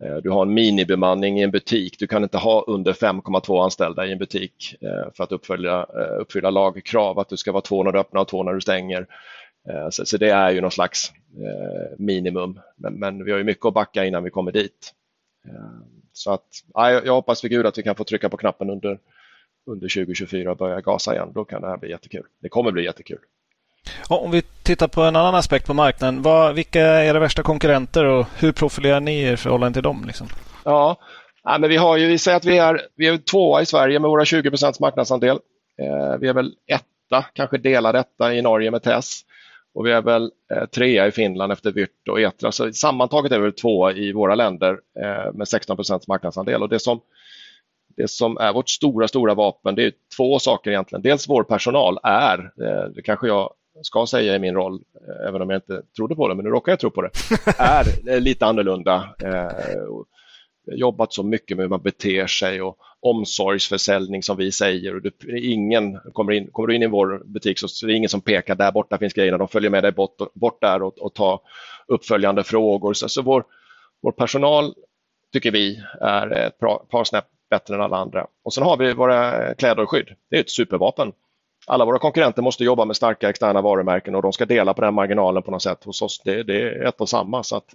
Eh, 0.04 0.16
du 0.16 0.30
har 0.30 0.42
en 0.42 0.54
minibemanning 0.54 1.38
i 1.38 1.42
en 1.42 1.50
butik. 1.50 1.98
Du 1.98 2.06
kan 2.06 2.22
inte 2.22 2.38
ha 2.38 2.64
under 2.66 2.92
5,2 2.92 3.64
anställda 3.64 4.06
i 4.06 4.12
en 4.12 4.18
butik 4.18 4.74
eh, 4.80 5.12
för 5.14 5.24
att 5.24 5.32
uppfylla, 5.32 5.80
eh, 5.82 6.20
uppfylla 6.20 6.50
lagkrav, 6.50 7.18
att 7.18 7.28
du 7.28 7.36
ska 7.36 7.52
vara 7.52 7.62
två 7.62 7.82
när 7.82 7.92
du 7.92 7.98
öppnar 7.98 8.20
och 8.20 8.28
två 8.28 8.42
när 8.42 8.52
du 8.52 8.60
stänger. 8.60 9.06
Så, 9.90 10.06
så 10.06 10.16
det 10.16 10.30
är 10.30 10.50
ju 10.50 10.60
någon 10.60 10.70
slags 10.70 11.12
minimum, 11.98 12.60
men, 12.76 12.94
men, 12.94 13.24
vi 13.24 13.30
har 13.30 13.38
ju 13.38 13.44
mycket 13.44 13.64
att 13.64 13.74
backa 13.74 14.04
innan 14.04 14.24
vi 14.24 14.30
kommer 14.30 14.52
dit. 14.52 14.92
Så 16.12 16.32
att, 16.32 16.46
jag 16.74 17.14
hoppas 17.14 17.40
för 17.40 17.48
gud 17.48 17.66
att 17.66 17.78
vi 17.78 17.82
kan 17.82 17.94
få 17.94 18.04
trycka 18.04 18.28
på 18.28 18.36
knappen 18.36 18.70
under, 18.70 18.98
under 19.66 19.88
2024 19.88 20.50
och 20.50 20.56
börja 20.56 20.80
gasa 20.80 21.14
igen. 21.14 21.32
Då 21.34 21.44
kan 21.44 21.62
det 21.62 21.68
här 21.68 21.76
bli 21.76 21.90
jättekul. 21.90 22.26
Det 22.40 22.48
kommer 22.48 22.72
bli 22.72 22.84
jättekul. 22.84 23.18
Om 24.08 24.30
vi 24.30 24.42
tittar 24.42 24.88
på 24.88 25.02
en 25.02 25.16
annan 25.16 25.34
aspekt 25.34 25.66
på 25.66 25.74
marknaden. 25.74 26.22
Vad, 26.22 26.54
vilka 26.54 26.80
är 26.80 27.04
era 27.04 27.18
värsta 27.18 27.42
konkurrenter 27.42 28.04
och 28.04 28.26
hur 28.38 28.52
profilerar 28.52 29.00
ni 29.00 29.22
er 29.22 29.32
i 29.32 29.36
förhållande 29.36 29.76
till 29.76 29.82
dem? 29.82 30.04
Liksom? 30.06 30.26
Ja, 30.64 30.96
ja 31.44 31.58
men 31.58 31.70
vi, 31.70 31.76
har 31.76 31.96
ju, 31.96 32.06
vi 32.06 32.18
säger 32.18 32.36
att 32.36 32.44
vi 32.44 32.58
är, 32.58 32.80
vi 32.96 33.08
är 33.08 33.18
tvåa 33.18 33.62
i 33.62 33.66
Sverige 33.66 33.98
med 33.98 34.10
våra 34.10 34.24
20% 34.24 34.76
marknadsandel. 34.80 35.38
Eh, 35.82 36.18
vi 36.20 36.28
är 36.28 36.34
väl 36.34 36.52
etta, 36.66 37.24
kanske 37.32 37.58
delar 37.58 37.92
detta 37.92 38.34
i 38.34 38.42
Norge 38.42 38.70
med 38.70 38.82
Tess. 38.82 39.22
Och 39.74 39.86
vi 39.86 39.92
är 39.92 40.02
väl 40.02 40.30
eh, 40.54 40.66
trea 40.66 41.06
i 41.06 41.10
Finland 41.10 41.52
efter 41.52 41.72
Vyrt 41.72 42.08
och 42.10 42.20
Etra. 42.20 42.52
Så 42.52 42.72
sammantaget 42.72 43.32
är 43.32 43.40
vi 43.40 43.52
tvåa 43.52 43.92
i 43.92 44.12
våra 44.12 44.34
länder 44.34 44.78
eh, 45.00 45.32
med 45.34 45.46
16% 45.46 46.04
marknadsandel. 46.08 46.62
Och 46.62 46.68
det 46.68 46.78
som, 46.78 47.00
det 47.96 48.10
som 48.10 48.38
är 48.38 48.52
vårt 48.52 48.68
stora, 48.68 49.08
stora 49.08 49.34
vapen, 49.34 49.74
det 49.74 49.82
är 49.82 49.92
två 50.16 50.38
saker 50.38 50.70
egentligen. 50.70 51.02
Dels 51.02 51.28
vår 51.28 51.42
personal 51.42 51.98
är, 52.02 52.38
eh, 52.38 52.90
det 52.94 53.02
kanske 53.02 53.26
jag 53.26 53.52
ska 53.82 54.06
säga 54.06 54.36
i 54.36 54.38
min 54.38 54.54
roll, 54.54 54.74
eh, 54.74 55.28
även 55.28 55.42
om 55.42 55.50
jag 55.50 55.58
inte 55.58 55.82
trodde 55.96 56.14
på 56.14 56.28
det, 56.28 56.34
men 56.34 56.44
nu 56.44 56.50
råkar 56.50 56.72
jag 56.72 56.80
tro 56.80 56.90
på 56.90 57.02
det, 57.02 57.10
är 57.58 58.20
lite 58.20 58.46
annorlunda. 58.46 59.14
Eh, 59.22 59.50
jobbat 60.72 61.12
så 61.12 61.22
mycket 61.22 61.56
med 61.56 61.64
hur 61.64 61.70
man 61.70 61.82
beter 61.82 62.26
sig 62.26 62.62
och 62.62 62.78
omsorgsförsäljning 63.00 64.22
som 64.22 64.36
vi 64.36 64.52
säger. 64.52 64.94
Och 64.94 65.02
du, 65.02 65.38
ingen, 65.38 65.98
kommer, 66.12 66.32
in, 66.32 66.48
kommer 66.52 66.66
du 66.66 66.74
in 66.74 66.82
i 66.82 66.86
vår 66.86 67.22
butik 67.24 67.58
så 67.58 67.86
är 67.86 67.88
det 67.88 67.96
ingen 67.96 68.08
som 68.08 68.20
pekar 68.20 68.54
där 68.54 68.72
borta 68.72 68.98
finns 68.98 69.12
grejerna, 69.12 69.38
de 69.38 69.48
följer 69.48 69.70
med 69.70 69.84
dig 69.84 69.92
bort, 69.92 70.16
bort 70.34 70.60
där 70.60 70.82
och, 70.82 70.98
och 70.98 71.14
tar 71.14 71.40
uppföljande 71.88 72.44
frågor. 72.44 72.92
Så, 72.92 73.08
så 73.08 73.22
vår, 73.22 73.44
vår 74.02 74.12
personal 74.12 74.74
tycker 75.32 75.50
vi 75.50 75.82
är 76.00 76.30
ett 76.30 76.58
par 76.58 77.04
snäpp 77.04 77.26
bättre 77.50 77.74
än 77.74 77.80
alla 77.80 77.96
andra. 77.96 78.26
Och 78.44 78.54
sen 78.54 78.64
har 78.64 78.76
vi 78.76 78.92
våra 78.92 79.54
kläder 79.54 79.82
och 79.82 79.90
skydd. 79.90 80.08
Det 80.30 80.36
är 80.36 80.40
ett 80.40 80.50
supervapen 80.50 81.12
alla 81.66 81.84
våra 81.84 81.98
konkurrenter 81.98 82.42
måste 82.42 82.64
jobba 82.64 82.84
med 82.84 82.96
starka 82.96 83.28
externa 83.28 83.60
varumärken 83.60 84.14
och 84.14 84.22
de 84.22 84.32
ska 84.32 84.46
dela 84.46 84.74
på 84.74 84.82
den 84.82 84.94
marginalen 84.94 85.42
på 85.42 85.50
något 85.50 85.62
sätt. 85.62 85.84
Hos 85.84 86.02
oss 86.02 86.20
det, 86.24 86.42
det 86.42 86.60
är 86.60 86.84
ett 86.84 87.00
och 87.00 87.08
samma. 87.08 87.42
Så 87.42 87.56
att, 87.56 87.74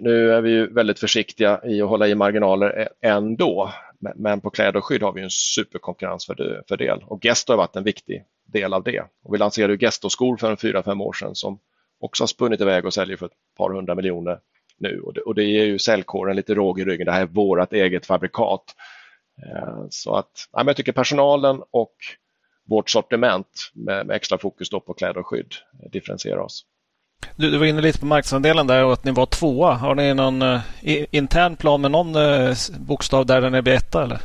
nu 0.00 0.32
är 0.32 0.40
vi 0.40 0.50
ju 0.50 0.72
väldigt 0.72 0.98
försiktiga 0.98 1.60
i 1.64 1.82
att 1.82 1.88
hålla 1.88 2.08
i 2.08 2.14
marginaler 2.14 2.88
ändå. 3.02 3.72
Men 4.14 4.40
på 4.40 4.50
kläder 4.50 4.76
och 4.76 4.84
skydd 4.84 5.02
har 5.02 5.12
vi 5.12 5.22
en 5.22 5.30
superkonkurrensfördel 5.30 7.04
och 7.06 7.24
Gesto 7.24 7.52
har 7.52 7.58
varit 7.58 7.76
en 7.76 7.84
viktig 7.84 8.24
del 8.46 8.74
av 8.74 8.82
det. 8.82 9.02
Och 9.24 9.34
vi 9.34 9.38
lanserade 9.38 9.76
Gesto-skor 9.76 10.36
för 10.36 10.50
en 10.50 10.56
fyra 10.56 10.82
fem 10.82 11.00
år 11.00 11.12
sedan 11.12 11.34
som 11.34 11.58
också 12.00 12.22
har 12.22 12.28
spunnit 12.28 12.60
iväg 12.60 12.86
och 12.86 12.94
säljer 12.94 13.16
för 13.16 13.26
ett 13.26 13.32
par 13.56 13.70
hundra 13.70 13.94
miljoner 13.94 14.38
nu. 14.78 15.00
Och 15.00 15.14
det, 15.14 15.20
och 15.20 15.34
det 15.34 15.44
ger 15.44 15.64
ju 15.64 15.78
säljkåren 15.78 16.36
lite 16.36 16.54
råg 16.54 16.80
i 16.80 16.84
ryggen. 16.84 17.06
Det 17.06 17.12
här 17.12 17.22
är 17.22 17.26
vårt 17.26 17.72
eget 17.72 18.06
fabrikat. 18.06 18.64
Eh, 19.46 19.84
så 19.90 20.14
att 20.14 20.48
ja, 20.52 20.64
jag 20.66 20.76
tycker 20.76 20.92
personalen 20.92 21.62
och 21.70 21.94
vårt 22.70 22.90
sortiment 22.90 23.46
med, 23.74 24.10
extra 24.10 24.38
fokus 24.38 24.70
då 24.70 24.80
på 24.80 24.94
kläder 24.94 25.18
och 25.18 25.26
skydd 25.26 25.54
differentierar 25.92 26.38
oss. 26.38 26.64
Du, 27.36 27.50
du, 27.50 27.58
var 27.58 27.66
inne 27.66 27.80
lite 27.80 27.98
på 27.98 28.06
marknadsandelen 28.06 28.66
där 28.66 28.84
och 28.84 28.92
att 28.92 29.04
ni 29.04 29.12
var 29.12 29.26
tvåa. 29.26 29.74
Har 29.74 29.94
ni 29.94 30.14
någon 30.14 30.42
uh, 30.42 30.60
intern 31.10 31.56
plan 31.56 31.80
med 31.80 31.90
någon 31.90 32.16
uh, 32.16 32.54
bokstav 32.78 33.26
där 33.26 33.50
ni 33.50 33.62
blir 33.62 33.74
etta 33.74 34.02
eller? 34.02 34.18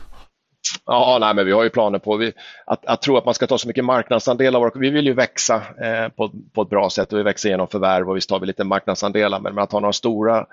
Ja, 0.85 1.17
nej, 1.21 1.33
men 1.33 1.45
vi 1.45 1.51
har 1.51 1.63
ju 1.63 1.69
planer 1.69 1.99
på 1.99 2.17
vi, 2.17 2.33
att, 2.65 2.85
att 2.85 3.01
tro 3.01 3.17
att 3.17 3.25
man 3.25 3.33
ska 3.33 3.47
ta 3.47 3.57
så 3.57 3.67
mycket 3.67 3.85
marknadsandelar. 3.85 4.79
Vi 4.79 4.89
vill 4.89 5.05
ju 5.05 5.13
växa 5.13 5.55
eh, 5.55 6.09
på, 6.09 6.31
på 6.53 6.61
ett 6.61 6.69
bra 6.69 6.89
sätt 6.89 7.13
och 7.13 7.19
vi 7.19 7.23
växer 7.23 7.49
genom 7.49 7.67
förvärv 7.67 8.09
och 8.09 8.17
visst 8.17 8.31
har 8.31 8.39
vi 8.39 8.45
lite 8.45 8.63
marknadsandelar. 8.63 9.39
Men 9.39 9.59
att 9.59 9.71
ha 9.71 9.79
några 9.79 9.93
stora 9.93 10.45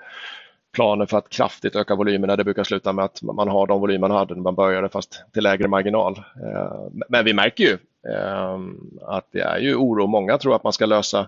planer 0.73 1.05
för 1.05 1.17
att 1.17 1.29
kraftigt 1.29 1.75
öka 1.75 1.95
volymerna. 1.95 2.35
Det 2.35 2.43
brukar 2.43 2.63
sluta 2.63 2.93
med 2.93 3.05
att 3.05 3.21
man 3.21 3.47
har 3.47 3.67
de 3.67 3.81
volymer 3.81 4.07
man 4.07 4.17
hade 4.17 4.35
när 4.35 4.41
man 4.41 4.55
började 4.55 4.89
fast 4.89 5.23
till 5.33 5.43
lägre 5.43 5.67
marginal. 5.67 6.17
Eh, 6.17 6.87
men 7.09 7.25
vi 7.25 7.33
märker 7.33 7.63
ju 7.63 7.77
eh, 8.13 8.59
att 9.01 9.27
det 9.31 9.41
är 9.41 9.59
ju 9.59 9.75
oro. 9.75 10.07
Många 10.07 10.37
tror 10.37 10.55
att 10.55 10.63
man 10.63 10.73
ska 10.73 10.85
lösa 10.85 11.27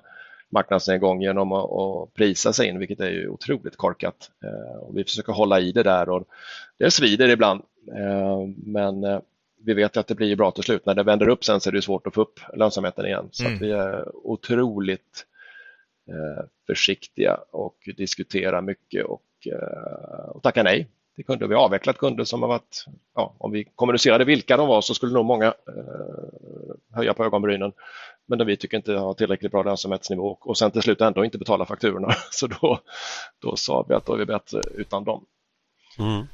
marknadsnedgång 0.50 1.22
genom 1.22 1.52
att 1.52 2.14
prisa 2.14 2.54
sig 2.54 2.68
in, 2.68 2.80
vilket 2.80 3.00
är 3.00 3.10
ju 3.10 3.30
otroligt 3.30 3.78
korkat. 3.78 4.32
Eh, 4.44 4.78
och 4.78 4.98
vi 4.98 5.04
försöker 5.04 5.34
hålla 5.34 5.60
i 5.60 5.72
det 5.72 5.84
där 5.84 6.10
och 6.10 6.24
det 6.78 6.92
svider 6.92 7.30
ibland. 7.30 7.62
Men 8.58 9.22
vi 9.64 9.74
vet 9.74 9.98
att 9.98 10.08
det 10.08 10.16
blir 10.16 10.36
bra 10.36 10.52
till 10.52 10.64
slut. 10.64 10.86
När 10.86 10.94
det 10.96 11.04
vänder 11.04 11.30
upp 11.30 11.44
sen 11.44 11.60
så 11.60 11.70
är 11.70 11.74
det 11.74 11.82
svårt 11.82 12.08
att 12.08 12.14
få 12.14 12.22
upp 12.22 12.40
lönsamheten 12.54 13.06
igen. 13.06 13.30
Så 13.32 13.46
mm. 13.46 13.60
vi 13.60 13.72
är 13.72 14.16
otroligt 14.28 15.26
försiktiga 16.68 17.40
och 17.52 17.90
diskuterar 17.98 18.62
mycket 18.62 19.06
och, 19.06 19.22
eh, 19.48 20.30
och 20.30 20.44
tackar 20.44 20.64
nej 20.64 20.88
till 21.16 21.26
kunder. 21.26 21.48
Vi 21.48 21.56
har 21.56 21.62
avvecklat 21.62 21.98
kunder 21.98 22.24
som 22.24 22.42
har 22.42 22.50
varit, 22.50 22.86
ja, 23.16 23.36
om 23.38 23.52
vi 23.52 23.64
kommunicerade 23.76 24.26
vilka 24.26 24.58
de 24.58 24.68
var 24.68 24.82
så 24.82 24.94
skulle 24.94 25.14
nog 25.14 25.26
många 25.26 25.46
eh, 25.46 26.76
höja 26.94 27.14
på 27.14 27.26
ögonbrynen. 27.26 27.74
Men 28.28 28.46
vi 28.48 28.58
tycker 28.58 28.78
inte 28.78 28.94
har 28.94 29.14
tillräckligt 29.14 29.52
bra 29.52 29.64
lönsamhetsnivå 29.64 30.38
och 30.42 30.58
sen 30.58 30.72
till 30.72 30.82
slut 30.82 31.02
ändå 31.02 31.26
inte 31.26 31.38
betala 31.38 31.66
fakturorna. 31.66 32.08
Så 32.32 32.48
då, 32.48 32.80
då 33.42 33.56
sa 33.56 33.86
vi 33.90 33.96
att 33.96 34.06
då 34.06 34.14
är 34.14 34.18
vi 34.18 34.26
bättre 34.26 34.62
utan 34.76 35.04
dem. 35.04 35.26
Mm. 36.00 36.28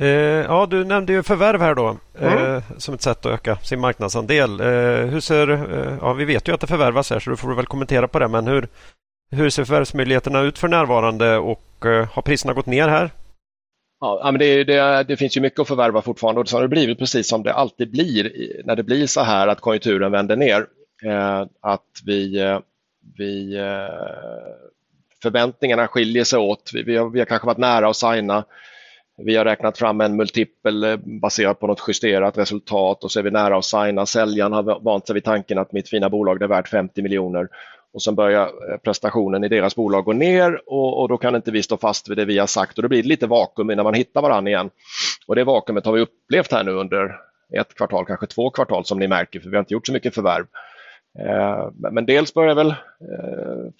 Eh, 0.00 0.08
ja, 0.44 0.66
du 0.66 0.84
nämnde 0.84 1.12
ju 1.12 1.22
förvärv 1.22 1.60
här 1.60 1.74
då 1.74 1.96
mm. 2.18 2.54
eh, 2.54 2.62
som 2.76 2.94
ett 2.94 3.02
sätt 3.02 3.26
att 3.26 3.32
öka 3.32 3.56
sin 3.56 3.80
marknadsandel. 3.80 4.60
Eh, 4.60 4.66
hur 5.06 5.20
ser, 5.20 5.50
eh, 5.50 5.98
ja, 6.00 6.12
vi 6.12 6.24
vet 6.24 6.48
ju 6.48 6.54
att 6.54 6.60
det 6.60 6.66
förvärvas 6.66 7.10
här 7.10 7.20
så 7.20 7.30
du 7.30 7.36
får 7.36 7.54
väl 7.54 7.66
kommentera 7.66 8.08
på 8.08 8.18
det. 8.18 8.28
Men 8.28 8.46
hur, 8.46 8.68
hur 9.30 9.50
ser 9.50 9.64
förvärvsmöjligheterna 9.64 10.40
ut 10.40 10.58
för 10.58 10.68
närvarande 10.68 11.36
och 11.36 11.86
eh, 11.86 12.08
har 12.12 12.22
priserna 12.22 12.52
gått 12.52 12.66
ner 12.66 12.88
här? 12.88 13.10
Ja, 14.00 14.20
men 14.24 14.38
det, 14.38 14.64
det, 14.64 15.04
det, 15.08 15.16
finns 15.16 15.36
ju 15.36 15.40
mycket 15.40 15.60
att 15.60 15.68
förvärva 15.68 16.02
fortfarande 16.02 16.40
och 16.40 16.48
så 16.48 16.56
har 16.56 16.62
det 16.62 16.68
blivit 16.68 16.98
precis 16.98 17.28
som 17.28 17.42
det 17.42 17.52
alltid 17.52 17.90
blir 17.90 18.32
när 18.64 18.76
det 18.76 18.82
blir 18.82 19.06
så 19.06 19.20
här 19.20 19.48
att 19.48 19.60
konjunkturen 19.60 20.12
vänder 20.12 20.36
ner. 20.36 20.66
Eh, 21.04 21.46
att 21.60 21.86
vi, 22.06 22.40
eh, 22.40 22.58
vi 23.18 23.58
förväntningarna 25.22 25.88
skiljer 25.88 26.24
sig 26.24 26.38
åt. 26.38 26.70
Vi, 26.74 26.82
vi, 26.82 26.96
har, 26.96 27.10
vi 27.10 27.18
har 27.18 27.26
kanske 27.26 27.46
varit 27.46 27.58
nära 27.58 27.88
att 27.88 27.96
signa 27.96 28.44
vi 29.24 29.36
har 29.36 29.44
räknat 29.44 29.78
fram 29.78 30.00
en 30.00 30.16
multipel 30.16 30.98
baserat 31.22 31.60
på 31.60 31.66
något 31.66 31.84
justerat 31.88 32.38
resultat 32.38 33.04
och 33.04 33.12
så 33.12 33.18
är 33.18 33.22
vi 33.22 33.30
nära 33.30 33.58
att 33.58 33.64
signa. 33.64 34.06
Säljaren 34.06 34.52
har 34.52 34.80
vant 34.80 35.06
sig 35.06 35.14
vid 35.14 35.24
tanken 35.24 35.58
att 35.58 35.72
mitt 35.72 35.88
fina 35.88 36.10
bolag 36.10 36.42
är 36.42 36.46
värt 36.46 36.68
50 36.68 37.02
miljoner 37.02 37.48
och 37.92 38.02
sen 38.02 38.14
börjar 38.14 38.46
eh, 38.46 38.76
prestationen 38.84 39.44
i 39.44 39.48
deras 39.48 39.76
bolag 39.76 40.04
gå 40.04 40.12
ner 40.12 40.62
och, 40.66 41.00
och, 41.00 41.08
då 41.08 41.16
kan 41.16 41.36
inte 41.36 41.50
vi 41.50 41.62
stå 41.62 41.76
fast 41.76 42.10
vid 42.10 42.18
det 42.18 42.24
vi 42.24 42.38
har 42.38 42.46
sagt 42.46 42.78
och 42.78 42.82
då 42.82 42.88
blir 42.88 43.02
det 43.02 43.08
lite 43.08 43.26
vakuum 43.26 43.70
innan 43.70 43.84
man 43.84 43.94
hittar 43.94 44.22
varandra 44.22 44.50
igen. 44.50 44.70
Och 45.26 45.36
det 45.36 45.44
vakuumet 45.44 45.86
har 45.86 45.92
vi 45.92 46.00
upplevt 46.00 46.52
här 46.52 46.64
nu 46.64 46.70
under 46.70 47.16
ett 47.58 47.74
kvartal, 47.74 48.06
kanske 48.06 48.26
två 48.26 48.50
kvartal 48.50 48.84
som 48.84 48.98
ni 48.98 49.08
märker, 49.08 49.40
för 49.40 49.50
vi 49.50 49.56
har 49.56 49.60
inte 49.60 49.74
gjort 49.74 49.86
så 49.86 49.92
mycket 49.92 50.14
förvärv. 50.14 50.46
Eh, 51.18 51.70
men 51.92 52.06
dels 52.06 52.34
börjar 52.34 52.54
väl 52.54 52.68
eh, 52.68 52.76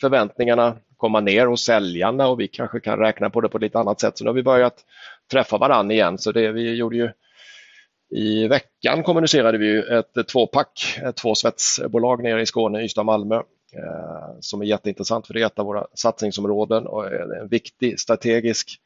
förväntningarna 0.01 0.77
komma 0.97 1.21
ner 1.21 1.47
hos 1.47 1.65
säljarna 1.65 2.29
och 2.29 2.41
vi 2.41 2.49
kanske 2.49 2.81
kan 2.81 2.99
räkna 2.99 3.31
på 3.31 3.41
det 3.41 3.49
på 3.49 3.59
ett 3.59 3.63
lite 3.63 3.79
annat 3.79 4.01
sätt. 4.01 4.19
Så 4.19 4.25
nu 4.25 4.31
har 4.31 4.35
vi 4.35 4.43
börjat 4.43 4.75
träffa 5.33 5.59
varann 5.59 5.91
igen. 5.91 6.19
Så 6.19 6.33
det 6.33 6.53
vi 6.53 6.75
gjorde 6.75 6.97
ju 6.97 7.11
i 8.17 8.49
veckan 8.49 9.03
kommunicerade 9.03 9.59
vi 9.59 9.79
ett 9.79 10.29
tvåpack, 10.29 11.01
två 11.23 11.35
svetsbolag 11.35 12.23
nere 12.23 12.43
i 12.43 12.47
Skåne, 12.47 12.83
Ystad 12.83 13.01
och 13.01 13.07
Malmö 13.07 13.43
som 14.41 14.63
är 14.63 14.67
jätteintressant 14.67 15.27
för 15.27 15.35
det 15.35 15.43
är 15.43 15.47
ett 15.47 15.59
av 15.59 15.67
våra 15.67 15.87
satsningsområden 15.95 16.87
och 16.87 17.13
en 17.13 17.49
viktig 17.49 18.01
strategisk 18.01 18.81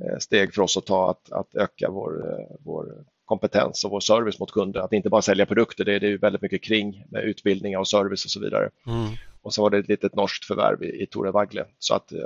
eh, 0.00 0.18
steg 0.18 0.54
för 0.54 0.62
oss 0.62 0.76
att 0.76 0.86
ta 0.86 1.10
att, 1.10 1.32
att 1.32 1.54
öka 1.54 1.90
vår, 1.90 2.30
eh, 2.30 2.56
vår 2.64 3.04
kompetens 3.24 3.84
och 3.84 3.90
vår 3.90 4.00
service 4.00 4.38
mot 4.38 4.52
kunder. 4.52 4.80
Att 4.80 4.92
inte 4.92 5.08
bara 5.08 5.22
sälja 5.22 5.46
produkter, 5.46 5.84
det 5.84 5.94
är, 5.94 6.00
det 6.00 6.08
är 6.08 6.18
väldigt 6.18 6.42
mycket 6.42 6.62
kring 6.62 7.04
med 7.10 7.24
utbildningar 7.24 7.78
och 7.78 7.88
service 7.88 8.24
och 8.24 8.30
så 8.30 8.40
vidare. 8.40 8.70
Mm. 8.86 9.08
Och 9.42 9.54
så 9.54 9.62
var 9.62 9.70
det 9.70 9.78
ett 9.78 9.88
litet 9.88 10.14
norskt 10.14 10.44
förvärv 10.44 10.82
i, 10.82 11.02
i 11.02 11.06
Tore 11.06 11.30
Wagle. 11.30 11.64
Så 11.78 11.94
att 11.94 12.12
eh, 12.12 12.18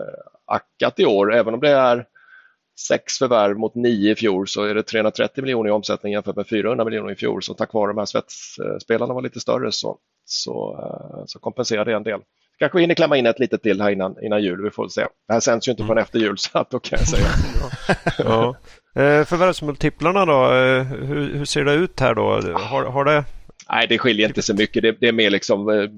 Ackat 0.44 1.00
i 1.00 1.06
år, 1.06 1.34
även 1.34 1.54
om 1.54 1.60
det 1.60 1.70
är 1.70 2.06
sex 2.88 3.18
förvärv 3.18 3.58
mot 3.58 3.74
nio 3.74 4.12
i 4.12 4.14
fjol 4.14 4.48
så 4.48 4.62
är 4.62 4.74
det 4.74 4.82
330 4.82 5.42
miljoner 5.42 5.68
i 5.68 5.72
omsättning 5.72 6.12
jämfört 6.12 6.36
med 6.36 6.48
400 6.48 6.84
miljoner 6.84 7.12
i 7.12 7.16
fjol. 7.16 7.42
Så 7.42 7.54
tack 7.54 7.72
vare 7.72 7.90
de 7.90 7.98
här 7.98 8.06
svetsspelarna 8.06 9.14
var 9.14 9.22
lite 9.22 9.40
större 9.40 9.72
så, 9.72 9.98
så, 10.32 10.78
eh, 10.82 11.22
så 11.26 11.38
kompenserar 11.38 11.84
det 11.84 11.94
en 11.94 12.02
del. 12.02 12.20
Kanske 12.58 12.78
vi 12.78 12.82
hinner 12.82 12.94
klämma 12.94 13.16
in 13.16 13.26
ett 13.26 13.38
litet 13.38 13.62
till 13.62 13.80
här 13.80 13.90
innan, 13.90 14.16
innan 14.22 14.42
jul, 14.42 14.62
vi 14.62 14.70
får 14.70 14.88
se. 14.88 15.00
Det 15.26 15.32
här 15.32 15.40
sänds 15.40 15.68
ju 15.68 15.70
inte 15.70 15.82
mm. 15.82 15.88
förrän 15.88 16.02
efter 16.02 16.18
jul 16.18 16.38
så 16.38 16.58
att 16.58 16.70
då 16.70 16.78
kan 16.78 16.98
jag 16.98 17.08
säga. 17.08 17.28
ja. 18.18 18.56
Eh, 19.02 19.24
förvärvsmultiplarna 19.24 20.26
då, 20.26 20.44
eh, 20.44 20.82
hur, 20.82 21.34
hur, 21.34 21.44
ser 21.44 21.64
det 21.64 21.72
ut 21.72 22.00
här 22.00 22.14
då? 22.14 22.22
Har, 22.58 22.84
har 22.84 23.04
det 23.04 23.24
Nej, 23.72 23.86
det 23.88 23.98
skiljer 23.98 24.28
inte 24.28 24.42
så 24.42 24.54
mycket. 24.54 24.82
Det, 24.82 24.96
det, 25.00 25.08
är 25.08 25.12
mer 25.12 25.30
liksom 25.30 25.88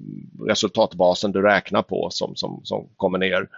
resultatbasen 0.49 1.33
du 1.33 1.43
räknar 1.43 1.83
på 1.83 2.09
som, 2.11 2.37
som, 2.37 2.61
som 2.65 2.89
kommer 2.97 3.19
ner. 3.19 3.49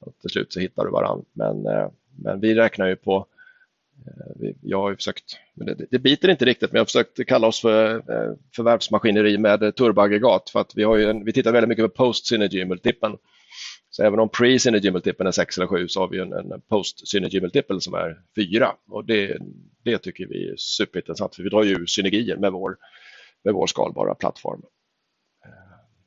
Och 0.00 0.12
till 0.20 0.30
slut 0.30 0.52
så 0.52 0.60
hittar 0.60 0.84
du 0.84 0.90
varandra. 0.90 1.24
Men 1.32 1.66
men 2.22 2.40
vi 2.40 2.54
räknar 2.54 2.86
ju 2.86 2.96
på, 2.96 3.26
Eh, 4.06 4.50
jag 4.62 4.80
har 4.80 4.90
ju 4.90 4.96
försökt, 4.96 5.36
det, 5.54 5.86
det 5.90 5.98
biter 5.98 6.28
inte 6.28 6.44
riktigt, 6.44 6.72
men 6.72 6.76
jag 6.76 6.80
har 6.80 6.86
försökt 6.86 7.26
kalla 7.26 7.46
oss 7.46 7.60
för 7.60 7.94
eh, 7.94 8.34
förvärvsmaskineri 8.56 9.38
med 9.38 9.76
turboaggregat 9.76 10.50
för 10.50 10.60
att 10.60 10.72
vi, 10.74 10.84
har 10.84 10.96
ju 10.96 11.10
en, 11.10 11.24
vi 11.24 11.32
tittar 11.32 11.52
väldigt 11.52 11.68
mycket 11.68 11.84
på 11.84 12.04
post-synergy-multipeln. 12.04 13.16
Så 13.90 14.02
även 14.02 14.20
om 14.20 14.28
pre-synergy-multipeln 14.28 15.26
är 15.26 15.32
6 15.32 15.58
eller 15.58 15.66
7 15.66 15.88
så 15.88 16.00
har 16.00 16.08
vi 16.08 16.18
en, 16.18 16.32
en 16.32 16.60
post-synergy-multipel 16.68 17.80
som 17.80 17.94
är 17.94 18.22
4 18.36 18.72
och 18.88 19.04
det, 19.04 19.38
det 19.84 19.98
tycker 19.98 20.26
vi 20.26 20.48
är 20.48 20.54
superintressant 20.56 21.34
för 21.34 21.42
vi 21.42 21.48
drar 21.48 21.62
ju 21.62 21.86
synergier 21.86 22.36
med 22.36 22.52
vår, 22.52 22.76
med 23.44 23.54
vår 23.54 23.66
skalbara 23.66 24.14
plattform. 24.14 24.62
Eh, 25.44 25.50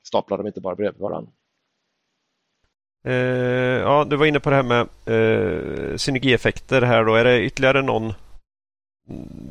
staplar 0.03 0.37
dem 0.37 0.47
inte 0.47 0.61
bara 0.61 0.75
bredvid 0.75 1.01
varandra. 1.01 1.31
Eh, 3.07 3.13
ja, 3.81 4.05
du 4.09 4.15
var 4.15 4.25
inne 4.25 4.39
på 4.39 4.49
det 4.49 4.55
här 4.55 4.63
med 4.63 4.79
eh, 4.81 5.97
synergieffekter 5.97 6.81
här 6.81 7.03
då. 7.03 7.15
Är 7.15 7.23
det 7.23 7.41
ytterligare 7.41 7.81
någon 7.81 8.13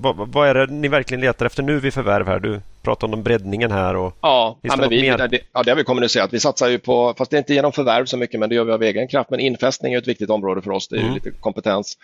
vad, 0.00 0.32
vad, 0.32 0.48
är 0.48 0.54
det 0.54 0.66
ni 0.66 0.88
verkligen 0.88 1.20
letar 1.20 1.46
efter 1.46 1.62
nu 1.62 1.80
vid 1.80 1.94
förvärv 1.94 2.26
här? 2.26 2.40
Du 2.40 2.60
pratar 2.82 3.14
om 3.14 3.22
breddningen 3.22 3.70
här. 3.70 3.96
Och 3.96 4.16
ja, 4.20 4.58
ja, 4.62 4.76
men 4.76 4.88
vi, 4.88 5.00
det, 5.00 5.40
ja, 5.52 5.62
det 5.62 5.70
har 5.70 5.76
vi 5.76 5.84
kommunicerat. 5.84 6.32
Vi 6.32 6.40
satsar 6.40 6.68
ju 6.68 6.78
på, 6.78 7.14
fast 7.18 7.30
det 7.30 7.36
är 7.36 7.38
inte 7.38 7.54
genom 7.54 7.72
förvärv 7.72 8.04
så 8.04 8.16
mycket, 8.16 8.40
men 8.40 8.48
det 8.48 8.54
gör 8.54 8.64
vi 8.64 8.72
av 8.72 8.82
egen 8.82 9.08
kraft. 9.08 9.30
Men 9.30 9.40
infästning 9.40 9.94
är 9.94 9.98
ett 9.98 10.08
viktigt 10.08 10.30
område 10.30 10.62
för 10.62 10.70
oss. 10.70 10.88
Det 10.88 10.96
är 10.96 11.00
mm. 11.00 11.14
lite 11.14 11.30
kompetens. 11.30 11.98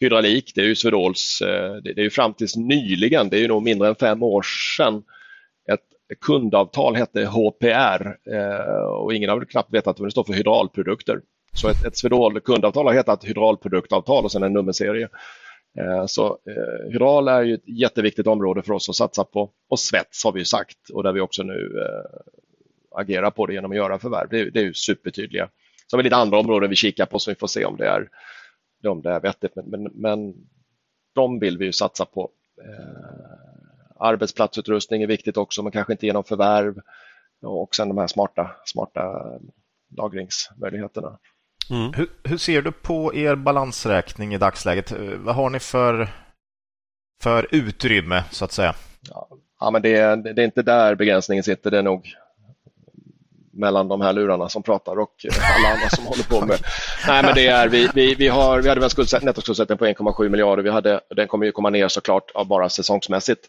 Hydraulik, 0.00 0.52
det 0.54 0.60
är 0.60 0.64
ju 0.64 0.74
Swedols, 0.74 1.42
eh, 1.42 1.74
det, 1.74 1.92
det 1.92 2.00
är 2.00 2.04
ju 2.04 2.10
fram 2.10 2.34
tills 2.34 2.56
nyligen, 2.56 3.28
det 3.28 3.36
är 3.36 3.40
ju 3.40 3.48
nog 3.48 3.62
mindre 3.62 3.88
än 3.88 3.94
fem 3.94 4.22
år 4.22 4.42
sedan, 4.76 5.02
kundavtal 6.20 6.96
hette 6.96 7.24
HPR 7.24 8.16
eh, 8.32 8.84
och 8.84 9.14
ingen 9.14 9.30
har 9.30 9.38
väl 9.38 9.48
knappt 9.48 9.74
vetat 9.74 9.98
vad 9.98 10.06
det 10.06 10.10
står 10.10 10.24
för 10.24 10.32
hydraulprodukter. 10.32 11.20
Så 11.54 11.68
ett, 11.68 11.84
ett 11.84 11.96
Swedol 11.96 12.40
kundavtal 12.40 12.86
har 12.86 12.94
hetat 12.94 13.24
hydraulproduktavtal 13.24 14.24
och 14.24 14.32
sen 14.32 14.42
en 14.42 14.52
nummerserie. 14.52 15.08
Eh, 15.78 16.06
så 16.06 16.26
eh, 16.26 16.92
hydral 16.92 17.28
är 17.28 17.42
ju 17.42 17.54
ett 17.54 17.68
jätteviktigt 17.68 18.26
område 18.26 18.62
för 18.62 18.72
oss 18.72 18.88
att 18.88 18.96
satsa 18.96 19.24
på 19.24 19.50
och 19.68 19.78
svets 19.78 20.24
har 20.24 20.32
vi 20.32 20.44
sagt 20.44 20.90
och 20.92 21.02
där 21.02 21.12
vi 21.12 21.20
också 21.20 21.42
nu 21.42 21.80
eh, 21.80 22.20
agerar 23.00 23.30
på 23.30 23.46
det 23.46 23.54
genom 23.54 23.70
att 23.70 23.76
göra 23.76 23.98
förvärv. 23.98 24.28
Det, 24.30 24.50
det 24.50 24.60
är 24.60 24.64
ju 24.64 24.74
supertydliga. 24.74 25.48
Så 25.86 25.96
har 25.96 25.98
vi 25.98 26.04
lite 26.04 26.16
andra 26.16 26.38
områden 26.38 26.70
vi 26.70 26.76
kikar 26.76 27.06
på 27.06 27.18
så 27.18 27.30
vi 27.30 27.34
får 27.34 27.46
se 27.46 27.64
om 27.64 27.76
det 27.76 27.86
är, 27.86 28.08
om 28.86 29.02
det 29.02 29.10
är 29.10 29.20
vettigt. 29.20 29.56
Men, 29.56 29.70
men, 29.70 29.92
men 29.94 30.34
de 31.14 31.38
vill 31.38 31.58
vi 31.58 31.64
ju 31.64 31.72
satsa 31.72 32.04
på 32.04 32.30
eh, 32.64 33.51
Arbetsplatsutrustning 34.02 35.02
är 35.02 35.06
viktigt 35.06 35.36
också, 35.36 35.62
men 35.62 35.72
kanske 35.72 35.92
inte 35.92 36.06
genom 36.06 36.24
förvärv. 36.24 36.74
Och 37.42 37.74
sen 37.74 37.88
de 37.88 37.98
här 37.98 38.06
smarta, 38.06 38.50
smarta 38.64 39.02
lagringsmöjligheterna. 39.96 41.18
Mm. 41.70 41.92
Hur, 41.92 42.08
hur, 42.24 42.36
ser 42.36 42.62
du 42.62 42.72
på 42.72 43.14
er 43.14 43.34
balansräkning 43.34 44.34
i 44.34 44.38
dagsläget? 44.38 44.92
Vad 45.16 45.34
har 45.34 45.50
ni 45.50 45.58
för, 45.58 46.08
för 47.22 47.46
utrymme 47.50 48.24
så 48.30 48.44
att 48.44 48.52
säga? 48.52 48.74
Ja, 49.60 49.70
men 49.70 49.82
det, 49.82 49.96
är, 49.96 50.16
det 50.16 50.42
är 50.42 50.44
inte 50.44 50.62
där 50.62 50.94
begränsningen 50.94 51.44
sitter. 51.44 51.70
Det 51.70 51.78
är 51.78 51.82
nog 51.82 52.14
mellan 53.52 53.88
de 53.88 54.00
här 54.00 54.12
lurarna 54.12 54.48
som 54.48 54.62
pratar 54.62 54.98
och 54.98 55.14
alla 55.56 55.74
andra 55.74 55.88
som 55.88 56.06
håller 56.06 56.22
på 56.22 56.46
med. 56.46 56.58
Nej, 57.06 57.22
men 57.22 57.34
det 57.34 57.46
är, 57.46 57.68
vi, 57.68 57.88
vi, 57.94 58.14
vi, 58.14 58.28
har, 58.28 58.60
vi 58.62 58.68
hade 58.68 58.80
en 58.80 59.24
nettoskuldsättning 59.24 59.78
på 59.78 59.86
1,7 59.86 60.28
miljarder. 60.28 60.62
Vi 60.62 60.70
hade, 60.70 61.00
den 61.16 61.28
kommer 61.28 61.46
ju 61.46 61.52
komma 61.52 61.70
ner 61.70 61.88
såklart 61.88 62.32
bara 62.46 62.68
säsongsmässigt. 62.68 63.48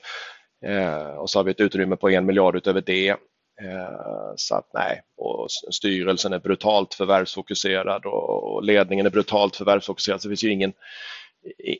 Eh, 0.65 1.17
och 1.17 1.29
så 1.29 1.39
har 1.39 1.43
vi 1.43 1.51
ett 1.51 1.59
utrymme 1.59 1.95
på 1.95 2.09
en 2.09 2.25
miljard 2.25 2.55
utöver 2.55 2.81
det. 2.81 3.09
Eh, 3.09 3.17
så 4.35 4.55
att 4.55 4.69
nej, 4.73 5.01
och 5.17 5.47
styrelsen 5.71 6.33
är 6.33 6.39
brutalt 6.39 6.93
förvärvsfokuserad 6.93 8.05
och 8.05 8.63
ledningen 8.63 9.05
är 9.05 9.09
brutalt 9.09 9.55
förvärvsfokuserad. 9.55 10.21
Så 10.21 10.27
det 10.27 10.31
finns 10.31 10.43
ju 10.43 10.51
ingen, 10.51 10.73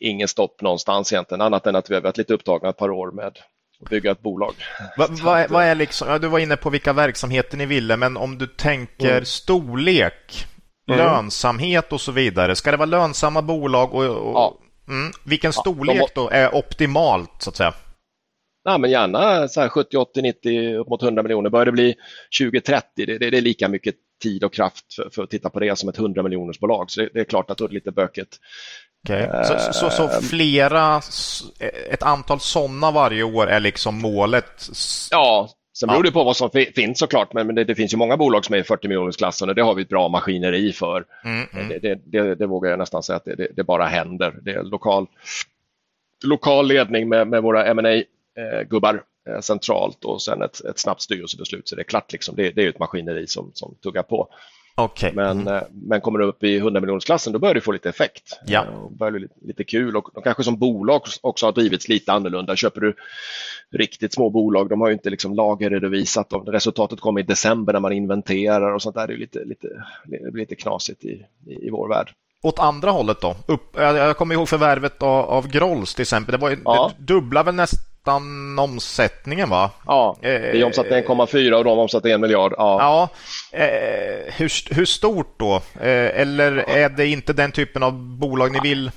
ingen 0.02 0.28
stopp 0.28 0.62
någonstans 0.62 1.14
egentligen, 1.14 1.42
annat 1.42 1.68
än 1.68 1.76
att 1.76 1.90
vi 1.90 1.94
har 1.94 2.02
varit 2.02 2.18
lite 2.18 2.34
upptagna 2.34 2.70
ett 2.70 2.78
par 2.78 2.92
år 2.92 3.12
med 3.12 3.26
att 3.26 3.90
bygga 3.90 4.12
ett 4.12 4.22
bolag. 4.22 4.54
Va, 4.98 5.08
va, 5.24 5.46
vad 5.50 5.64
är 5.64 5.76
liksom, 5.76 6.10
ja, 6.10 6.20
du 6.20 6.28
var 6.28 6.40
inne 6.40 6.58
på 6.58 6.70
vilka 6.70 6.94
verksamheter 6.94 7.58
ni 7.58 7.66
ville, 7.66 7.98
men 7.98 8.18
om 8.18 8.38
du 8.38 8.48
tänker 8.48 9.12
mm. 9.12 9.26
storlek, 9.26 10.46
mm. 10.88 11.00
lönsamhet 11.00 11.94
och 11.94 12.02
så 12.02 12.12
vidare. 12.12 12.56
Ska 12.56 12.72
det 12.72 12.78
vara 12.78 12.86
lönsamma 12.86 13.42
bolag? 13.42 13.94
Och, 13.94 14.04
och 14.04 14.34
ja. 14.34 14.58
mm, 14.88 15.12
vilken 15.24 15.54
storlek 15.54 15.98
ja, 15.98 16.08
de... 16.16 16.22
då 16.22 16.30
är 16.30 16.56
optimalt 16.56 17.32
så 17.40 17.50
att 17.50 17.56
säga? 17.56 17.74
Nej, 18.66 18.80
men 18.80 18.92
gärna 18.92 19.48
så 19.48 19.62
här 19.62 19.70
70, 19.70 19.98
80, 19.98 20.22
90, 20.22 20.76
upp 20.76 20.90
mot 20.90 21.04
100 21.04 21.24
miljoner. 21.24 21.50
Börjar 21.50 21.66
det 21.66 21.72
bli 21.72 21.96
20, 22.30 22.62
30, 22.62 22.86
det, 22.96 23.18
det, 23.18 23.30
det 23.30 23.38
är 23.38 23.42
lika 23.42 23.68
mycket 23.68 23.96
tid 24.22 24.44
och 24.44 24.54
kraft 24.54 24.94
för, 24.94 25.10
för, 25.10 25.24
att 25.24 25.30
titta 25.30 25.50
på 25.50 25.60
det 25.60 25.76
som 25.80 25.90
ett 25.90 25.98
100 25.98 26.24
miljoners 26.24 26.60
bolag. 26.60 26.92
Så 26.92 27.02
det, 27.02 27.10
det, 27.14 27.20
är 27.20 27.24
klart 27.24 27.50
att 27.50 27.58
då 27.58 27.64
är 27.64 27.68
det 27.68 27.74
lite 27.74 27.92
bökigt. 27.92 28.40
Okay. 29.04 29.28
Så, 29.44 29.74
så, 29.74 29.90
så, 29.90 30.04
eh, 30.04 30.20
flera, 30.22 31.02
ett 31.90 32.04
antal 32.04 32.40
sådana 32.40 32.92
varje 32.92 33.24
år 33.24 33.48
är 33.48 33.60
liksom 33.60 34.02
målet? 34.02 34.70
Ja, 35.12 35.50
sen 35.80 35.90
beror 35.90 36.04
det 36.04 36.12
på 36.12 36.24
vad 36.24 36.38
som 36.38 36.50
finns 36.76 37.00
såklart, 37.00 37.34
men 37.34 37.56
det, 37.56 37.64
det, 37.64 37.76
finns 37.76 37.94
ju 37.94 37.98
många 37.98 38.18
bolag 38.18 38.46
som 38.46 38.56
är 38.56 38.60
i 38.60 38.64
40 38.64 38.88
miljonersklassen 38.88 39.50
och 39.50 39.56
det 39.56 39.62
har 39.62 39.76
vi 39.76 39.82
ett 39.82 39.90
bra 39.90 40.10
maskineri 40.10 40.74
för. 40.74 41.06
Mm, 41.26 41.48
mm. 41.54 41.80
Det, 41.82 42.00
det, 42.06 42.36
det, 42.36 42.46
vågar 42.46 42.70
jag 42.70 42.80
nästan 42.80 43.04
säga 43.04 43.18
att 43.18 43.28
det, 43.56 43.64
bara 43.64 43.86
händer. 43.86 44.34
Det 44.42 44.52
är 44.52 44.64
lokal, 44.64 45.08
lokal 46.26 46.68
ledning 46.68 47.10
med, 47.10 47.28
med 47.28 47.44
våra 47.44 47.66
M&A 47.66 48.04
gubbar 48.70 49.04
eh, 49.30 49.40
centralt 49.40 50.06
och 50.06 50.22
sen 50.22 50.42
ett, 50.42 50.66
ett 50.66 50.80
snabbt 50.80 51.02
styrelsebeslut 51.02 51.68
så 51.68 51.76
det 51.76 51.82
är 51.82 51.84
klart. 51.84 52.12
Liksom. 52.12 52.36
Det, 52.36 52.52
det 52.52 52.64
är 52.64 52.70
ett 52.70 52.80
maskineri 52.80 53.28
som, 53.28 53.52
som 53.54 53.76
tuggar 53.84 54.04
på. 54.04 54.30
Okay. 54.78 55.12
Men, 55.14 55.40
mm. 55.40 55.54
Eh, 55.54 55.62
men 55.72 56.02
kommer 56.02 56.20
du 56.20 56.26
upp 56.26 56.44
i 56.44 56.58
100 56.58 56.82
miljonersklassen 56.82 57.34
då 57.34 57.40
börjar 57.40 57.56
du 57.56 57.62
få 57.62 57.72
lite 57.72 57.90
effekt. 57.90 58.40
Ja. 58.46 58.66
Då 58.66 58.90
börjar 58.90 59.12
det 59.12 59.20
lite, 59.20 59.36
lite 59.42 59.64
kul 59.64 59.98
och 59.98 60.10
de 60.14 60.24
kanske 60.24 60.44
som 60.44 60.58
bolag 60.58 61.02
också 61.22 61.46
har 61.46 61.54
drivits 61.54 61.88
lite 61.88 62.14
annorlunda. 62.14 62.56
Köper 62.56 62.82
du 62.82 62.96
riktigt 63.72 64.14
små 64.14 64.30
bolag, 64.30 64.70
de 64.70 64.82
har 64.82 64.88
ju 64.88 64.94
inte 64.94 65.10
liksom 65.10 65.34
lagerredovisat. 65.34 66.28
Resultatet 66.48 67.00
kommer 67.00 67.20
i 67.20 67.24
december 67.24 67.74
när 67.74 67.80
man 67.80 67.94
inventerar 67.94 68.74
och 68.74 68.82
sånt 68.82 68.96
där. 68.96 69.08
Det 69.08 69.14
är 69.14 69.18
lite, 69.18 69.44
lite, 69.46 69.68
det 70.06 70.32
blir 70.32 70.44
lite 70.44 70.56
knasigt 70.56 71.04
i, 71.04 71.26
i, 71.48 71.70
vår 71.70 71.90
värld. 71.90 72.14
Åt 72.42 72.60
andra 72.60 72.92
hållet 72.92 73.22
då? 73.22 73.36
Upp, 73.48 73.76
jag 73.76 74.18
kommer 74.18 74.36
ihåg 74.36 74.50
förvärvet 74.50 75.04
av, 75.04 75.26
av 75.26 75.48
Grolls 75.48 75.96
till 75.96 76.02
exempel. 76.02 76.32
Det, 76.32 76.38
var, 76.38 76.58
ja. 76.66 76.92
det 76.98 77.14
dubbla 77.14 77.44
väl 77.44 77.56
nästan 77.56 77.93
nästan 78.04 78.60
omsättningen 78.60 79.50
va? 79.50 79.72
Ja, 79.86 80.18
vi 80.22 80.64
omsatte 80.64 81.02
1,4 81.02 81.54
och 81.54 81.64
de 81.64 81.80
omsatte 81.80 82.12
1 82.12 82.20
miljard. 82.20 82.54
Ja, 82.58 82.80
ja 82.80 83.10
eh, 83.60 84.34
hur, 84.34 84.76
hur 84.76 84.86
stort 84.86 85.40
då? 85.40 85.56
Eh, 85.56 86.22
eller 86.22 86.58
är 86.58 86.90
det 86.90 87.08
inte 87.08 87.34
den 87.34 87.52
typen 87.52 87.84
av 87.84 87.94
bolag 87.94 88.52
ni 88.52 88.60
vill? 88.70 88.92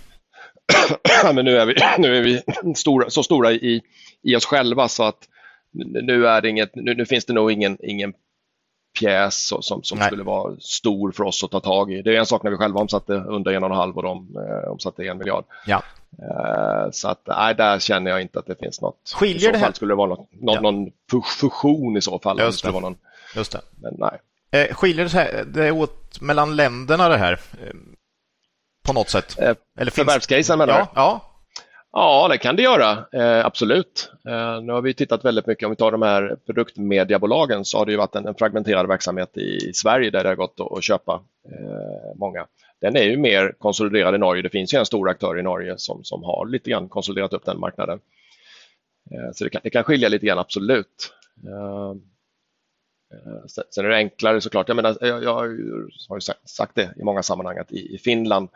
Men 1.35 1.45
nu 1.45 1.59
är 1.59 1.67
vi, 1.67 1.75
nu 1.99 2.17
är 2.17 2.23
vi 2.23 2.43
stora, 2.75 3.11
så 3.11 3.23
stora 3.23 3.53
i, 3.53 3.83
i 4.23 4.37
oss 4.37 4.47
själva 4.47 4.89
så 4.89 5.03
att 5.03 5.19
nu, 6.03 6.27
är 6.27 6.47
inget, 6.47 6.75
nu, 6.75 6.95
nu 6.95 7.07
finns 7.07 7.25
det 7.25 7.33
nog 7.33 7.53
ingen, 7.53 7.79
ingen 7.83 8.13
pjäs 8.99 9.49
som, 9.61 9.83
som 9.83 10.01
skulle 10.01 10.23
vara 10.23 10.57
stor 10.61 11.13
för 11.13 11.25
oss 11.25 11.45
att 11.45 11.51
ta 11.51 11.61
tag 11.61 11.93
i. 11.93 12.03
Det 12.03 12.17
är 12.17 12.19
en 12.19 12.27
sak 12.27 12.43
när 12.43 12.51
vi 12.51 12.57
själva 12.57 12.81
omsatte 12.81 13.13
under 13.13 13.53
en 13.53 13.63
och 13.63 13.71
en 13.71 13.77
halv 13.77 13.97
och 13.97 14.03
de 14.03 14.37
eh, 14.37 14.71
omsatte 14.71 15.05
en 15.05 15.19
miljard. 15.19 15.45
Ja. 15.67 15.83
Eh, 16.23 16.91
så 16.93 17.09
att 17.09 17.27
nej, 17.27 17.55
där 17.55 17.79
känner 17.79 18.11
jag 18.11 18.23
inte 18.23 18.39
att 18.39 18.47
det 18.47 18.59
finns 18.59 18.81
något. 18.81 19.13
Skiljer 19.15 19.37
I 19.37 19.41
så 19.41 19.51
det 19.51 19.59
fall 19.59 19.75
skulle 19.75 19.93
det 19.93 19.97
vara 19.97 20.09
något, 20.09 20.29
någon, 20.33 20.55
ja. 20.55 20.61
någon 20.61 20.91
fusion 21.41 21.97
i 21.97 22.01
så 22.01 22.19
fall. 22.19 22.41
Just 22.41 22.65
det. 22.65 22.73
det. 22.73 22.81
Någon, 22.81 22.97
Just 23.37 23.53
det. 23.53 23.61
Men 23.83 23.95
nej. 23.99 24.21
Eh, 24.51 24.75
skiljer 24.75 25.05
det 25.05 25.11
sig 25.11 25.45
det 25.47 25.71
åt 25.71 26.21
mellan 26.21 26.57
länderna 26.57 27.09
det 27.09 27.17
här? 27.17 27.33
Eh, 27.33 27.75
på 28.87 28.93
något 28.93 29.11
sätt? 29.11 29.39
Eller 29.79 29.91
Förvärvscasen 29.91 30.59
menar 30.59 30.79
ja, 30.79 30.89
ja, 30.95 31.33
Ja, 31.93 32.29
det 32.29 32.39
kan 32.39 32.57
det 32.57 32.63
göra. 32.63 33.07
Absolut. 33.45 34.11
Nu 34.63 34.73
har 34.73 34.83
vi 34.83 34.95
tittat 34.95 35.25
väldigt 35.25 35.47
mycket, 35.47 35.67
om 35.67 35.71
vi 35.71 35.77
tar 35.77 35.93
de 35.93 36.03
här 36.03 36.37
produktmediabolagen 36.47 37.65
så 37.65 37.79
har 37.79 37.87
det 37.87 37.93
ju 37.93 37.99
varit 37.99 38.15
en, 38.15 38.27
en 38.27 38.35
fragmenterad 38.35 38.89
verksamhet 38.89 39.37
i 39.37 39.73
Sverige 39.75 40.11
där 40.11 40.23
det 40.23 40.29
har 40.29 40.37
gått 40.37 40.61
att, 40.61 40.85
köpa 40.85 41.21
många. 42.17 42.47
Den 42.81 42.97
är 42.97 43.03
ju 43.03 43.17
mer 43.17 43.55
konsoliderad 43.59 44.15
i 44.15 44.19
Norge. 44.19 44.43
Det 44.43 44.51
finns 44.51 44.75
ju 44.75 44.79
en 44.79 44.87
stor 44.87 45.09
aktör 45.09 45.39
i 45.39 45.43
Norge 45.43 45.75
som, 45.79 46.05
som 46.05 46.25
har 46.25 46.47
lite 46.47 46.71
grann 46.71 46.89
konsoliderat 46.89 47.33
upp 47.33 47.45
den 47.45 47.61
marknaden. 47.61 48.01
Eh, 49.11 49.33
så 49.35 49.45
det 49.45 49.51
kan, 49.51 49.61
det 49.65 49.71
kan 49.71 49.85
skilja 49.85 50.09
lite 50.09 50.27
grann, 50.27 50.39
absolut. 50.39 51.13
Eh, 51.47 51.91
eh, 53.13 53.47
sen 53.71 53.85
är 53.85 53.89
det 53.89 53.97
enklare 53.97 54.41
såklart. 54.41 54.69
Jag, 54.69 54.77
menar, 54.77 54.97
jag, 55.01 55.25
jag 55.25 55.35
har 55.35 55.47
ju 55.47 55.89
sagt 56.45 56.75
det 56.75 56.95
i 56.97 57.05
många 57.05 57.23
sammanhang 57.23 57.59
att 57.59 57.73
i, 57.73 57.95
i 57.95 57.99
Finland 57.99 58.49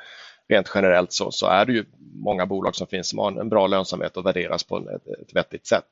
rent 0.48 0.70
generellt 0.74 1.12
så, 1.12 1.30
så, 1.30 1.46
är 1.46 1.66
det 1.66 1.72
ju 1.72 1.84
många 2.14 2.46
bolag 2.46 2.76
som 2.76 2.86
finns 2.86 3.08
som 3.08 3.18
har 3.18 3.40
en 3.40 3.48
bra 3.48 3.66
lönsamhet 3.66 4.16
och 4.16 4.26
värderas 4.26 4.64
på 4.64 4.90
ett, 4.90 5.06
ett 5.06 5.36
vettigt 5.36 5.66
sätt. 5.66 5.88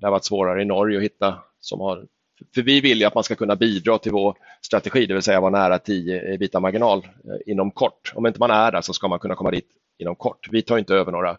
Det 0.00 0.06
har 0.06 0.10
varit 0.10 0.24
svårare 0.24 0.62
i 0.62 0.64
Norge 0.64 0.98
att 0.98 1.04
hitta 1.04 1.38
som 1.60 1.80
har 1.80 2.06
för 2.54 2.62
vi 2.62 2.80
vill 2.80 3.00
ju 3.00 3.04
att 3.04 3.14
man 3.14 3.24
ska 3.24 3.34
kunna 3.34 3.56
bidra 3.56 3.98
till 3.98 4.12
vår 4.12 4.36
strategi, 4.60 5.06
det 5.06 5.14
vill 5.14 5.22
säga 5.22 5.40
vara 5.40 5.50
nära 5.50 5.78
10 5.78 6.36
vita 6.36 6.60
marginal 6.60 6.98
eh, 6.98 7.52
inom 7.52 7.70
kort. 7.70 8.12
Om 8.14 8.26
inte 8.26 8.40
man 8.40 8.50
är 8.50 8.72
där 8.72 8.80
så 8.80 8.92
ska 8.92 9.08
man 9.08 9.18
kunna 9.18 9.34
komma 9.34 9.50
dit 9.50 9.68
inom 9.98 10.16
kort. 10.16 10.48
Vi 10.50 10.62
tar 10.62 10.78
inte 10.78 10.94
över 10.94 11.12
några 11.12 11.36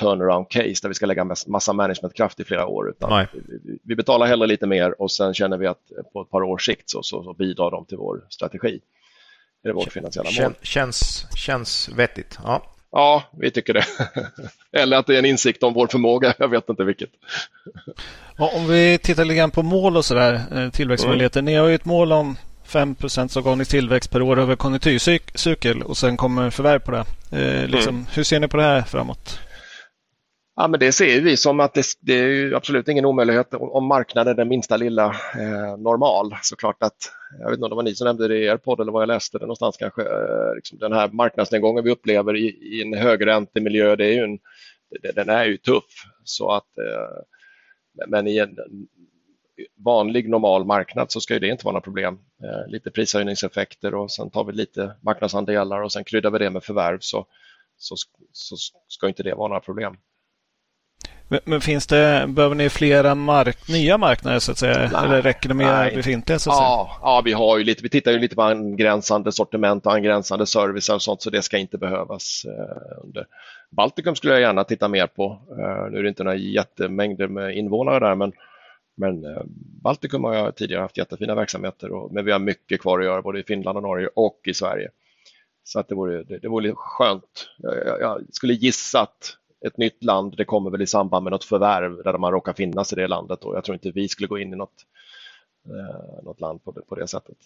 turnaround 0.00 0.48
case 0.50 0.82
där 0.82 0.88
vi 0.88 0.94
ska 0.94 1.06
lägga 1.06 1.24
massa 1.46 1.72
managementkraft 1.72 2.40
i 2.40 2.44
flera 2.44 2.66
år. 2.66 2.90
Utan 2.90 3.26
vi, 3.32 3.78
vi, 3.84 3.96
betalar 3.96 4.26
hellre 4.26 4.46
lite 4.46 4.66
mer 4.66 5.02
och 5.02 5.12
sen 5.12 5.34
känner 5.34 5.58
vi 5.58 5.66
att 5.66 5.82
på 6.12 6.22
ett 6.22 6.30
par 6.30 6.42
års 6.42 6.66
sikt 6.66 6.90
så, 6.90 7.02
så, 7.02 7.22
så 7.22 7.34
bidrar 7.34 7.70
de 7.70 7.86
till 7.86 7.98
vår 7.98 8.26
strategi. 8.28 8.80
Det 9.62 9.68
är 9.68 9.72
vårt 9.72 9.92
finansiella 9.92 10.30
mål. 10.42 10.54
Känns, 10.62 11.26
känns 11.36 11.88
vettigt. 11.88 12.38
Ja. 12.44 12.62
Ja, 12.92 13.22
vi 13.38 13.50
tycker 13.50 13.74
det. 13.74 13.84
Eller 14.82 14.96
att 14.96 15.06
det 15.06 15.14
är 15.14 15.18
en 15.18 15.24
insikt 15.24 15.62
om 15.62 15.74
vår 15.74 15.86
förmåga, 15.86 16.34
jag 16.38 16.48
vet 16.48 16.68
inte 16.68 16.84
vilket. 16.84 17.10
Om 18.38 18.68
vi 18.68 18.98
tittar 18.98 19.24
lite 19.24 19.36
grann 19.36 19.50
på 19.50 19.62
mål 19.62 19.96
och 19.96 20.04
sådär, 20.04 20.40
eh, 20.54 20.70
tillväxtmöjligheter. 20.70 21.40
Mm. 21.40 21.52
Ni 21.52 21.58
har 21.58 21.68
ju 21.68 21.74
ett 21.74 21.84
mål 21.84 22.12
om 22.12 22.36
5% 22.66 23.36
organisk 23.36 23.70
tillväxt 23.70 24.10
per 24.10 24.22
år 24.22 24.38
över 24.38 24.56
konjunkturcykel 24.56 25.82
och 25.82 25.96
sen 25.96 26.16
kommer 26.16 26.50
förvärv 26.50 26.78
på 26.78 26.90
det. 26.90 27.04
Eh, 27.30 27.68
liksom, 27.68 27.94
mm. 27.94 28.06
Hur 28.12 28.24
ser 28.24 28.40
ni 28.40 28.48
på 28.48 28.56
det 28.56 28.62
här 28.62 28.82
framåt? 28.82 29.38
Ja, 30.62 30.68
men 30.68 30.80
det 30.80 30.92
ser 30.92 31.20
vi 31.20 31.36
som 31.36 31.60
att 31.60 31.74
det, 31.74 31.86
det 32.00 32.14
är 32.14 32.52
absolut 32.52 32.88
ingen 32.88 33.04
omöjlighet 33.04 33.54
om 33.54 33.86
marknaden 33.86 34.32
är 34.32 34.36
den 34.36 34.48
minsta 34.48 34.76
lilla 34.76 35.06
eh, 35.38 35.76
normal. 35.78 36.34
Såklart 36.42 36.82
att, 36.82 36.96
jag 37.40 37.50
vet 37.50 37.54
inte 37.54 37.64
om 37.64 37.70
det 37.70 37.76
var 37.76 37.82
ni 37.82 37.94
som 37.94 38.04
nämnde 38.04 38.28
det 38.28 38.38
i 38.38 38.44
er 38.44 38.56
podd 38.56 38.80
eller 38.80 38.92
vad 38.92 39.02
jag 39.02 39.06
läste 39.06 39.38
det 39.38 39.44
någonstans 39.44 39.76
kanske, 39.76 40.02
eh, 40.02 40.54
liksom 40.54 40.78
den 40.78 40.92
här 40.92 41.08
marknadsnedgången 41.08 41.84
vi 41.84 41.90
upplever 41.90 42.36
i, 42.36 42.46
i 42.46 42.82
en 42.82 42.94
högräntemiljö, 42.94 43.96
det 43.96 44.04
är 44.06 44.12
ju 44.12 44.24
en, 44.24 44.38
den 45.14 45.28
är 45.28 45.44
ju 45.44 45.56
tuff. 45.56 45.84
Så 46.24 46.50
att, 46.50 46.78
eh, 46.78 48.06
men 48.08 48.28
i 48.28 48.38
en 48.38 48.56
vanlig 49.84 50.28
normal 50.28 50.64
marknad 50.64 51.12
så 51.12 51.20
ska 51.20 51.38
det 51.38 51.48
inte 51.48 51.64
vara 51.64 51.72
några 51.72 51.84
problem. 51.84 52.18
Eh, 52.42 52.70
lite 52.72 52.90
prishöjningseffekter 52.90 53.94
och 53.94 54.10
sen 54.10 54.30
tar 54.30 54.44
vi 54.44 54.52
lite 54.52 54.92
marknadsandelar 55.00 55.82
och 55.82 55.92
sen 55.92 56.04
kryddar 56.04 56.30
vi 56.30 56.38
det 56.38 56.50
med 56.50 56.64
förvärv 56.64 56.98
så, 57.00 57.26
så, 57.76 57.96
så 58.32 58.56
ska 58.88 59.08
inte 59.08 59.22
det 59.22 59.34
vara 59.34 59.48
några 59.48 59.60
problem. 59.60 59.96
Men, 61.32 61.40
men, 61.44 61.60
finns 61.60 61.86
det, 61.86 62.24
behöver 62.28 62.54
ni 62.54 62.68
flera 62.68 63.14
mark, 63.14 63.68
nya 63.68 63.98
marknader 63.98 64.38
så 64.38 64.52
att 64.52 64.58
säga? 64.58 64.78
Nej, 64.78 65.04
Eller 65.04 65.22
räcker 65.22 65.48
det 65.48 65.54
med 65.54 65.66
nej. 65.66 65.96
befintliga? 65.96 66.38
Så 66.38 66.50
att 66.50 66.56
ja, 66.56 66.88
säga? 66.88 66.98
ja, 67.02 67.22
vi 67.24 67.32
har 67.32 67.58
ju 67.58 67.64
lite, 67.64 67.82
vi 67.82 67.88
tittar 67.88 68.12
ju 68.12 68.18
lite 68.18 68.34
på 68.34 68.42
angränsande 68.42 69.32
sortiment 69.32 69.86
och 69.86 69.92
angränsande 69.92 70.46
service 70.46 70.88
och 70.88 71.02
sånt 71.02 71.22
så 71.22 71.30
det 71.30 71.42
ska 71.42 71.58
inte 71.58 71.78
behövas. 71.78 72.44
Eh, 72.44 73.04
under. 73.04 73.26
Baltikum 73.70 74.14
skulle 74.14 74.32
jag 74.32 74.40
gärna 74.40 74.64
titta 74.64 74.88
mer 74.88 75.06
på. 75.06 75.42
Eh, 75.50 75.90
nu 75.90 75.98
är 75.98 76.02
det 76.02 76.08
inte 76.08 76.24
några 76.24 76.36
jättemängder 76.36 77.28
med 77.28 77.56
invånare 77.56 77.98
där 77.98 78.14
men, 78.14 78.32
men 78.96 79.24
eh, 79.24 79.42
Baltikum 79.82 80.24
har 80.24 80.34
jag 80.34 80.56
tidigare 80.56 80.82
haft 80.82 80.98
jättefina 80.98 81.34
verksamheter 81.34 81.92
och, 81.92 82.12
men 82.12 82.24
vi 82.24 82.32
har 82.32 82.38
mycket 82.38 82.80
kvar 82.80 82.98
att 82.98 83.04
göra 83.04 83.22
både 83.22 83.40
i 83.40 83.42
Finland 83.42 83.76
och 83.76 83.82
Norge 83.82 84.08
och 84.14 84.40
i 84.46 84.54
Sverige. 84.54 84.88
Så 85.64 85.80
att 85.80 85.88
det 85.88 85.94
vore, 85.94 86.22
det, 86.22 86.38
det 86.38 86.48
vore 86.48 86.72
skönt. 86.76 87.48
Jag, 87.58 87.74
jag, 87.86 88.00
jag 88.00 88.24
skulle 88.30 88.52
gissa 88.52 89.00
att 89.00 89.36
ett 89.66 89.76
nytt 89.76 90.04
land, 90.04 90.34
det 90.36 90.44
kommer 90.44 90.70
väl 90.70 90.82
i 90.82 90.86
samband 90.86 91.24
med 91.24 91.30
något 91.30 91.44
förvärv 91.44 92.02
där 92.02 92.18
man 92.18 92.32
råkar 92.32 92.52
finnas 92.52 92.92
i 92.92 92.96
det 92.96 93.08
landet 93.08 93.44
och 93.44 93.56
jag 93.56 93.64
tror 93.64 93.74
inte 93.74 93.90
vi 93.90 94.08
skulle 94.08 94.28
gå 94.28 94.38
in 94.38 94.52
i 94.52 94.56
något, 94.56 94.86
eh, 95.66 96.24
något 96.24 96.40
land 96.40 96.64
på 96.64 96.72
det, 96.72 96.80
på 96.80 96.94
det 96.94 97.08
sättet. 97.08 97.36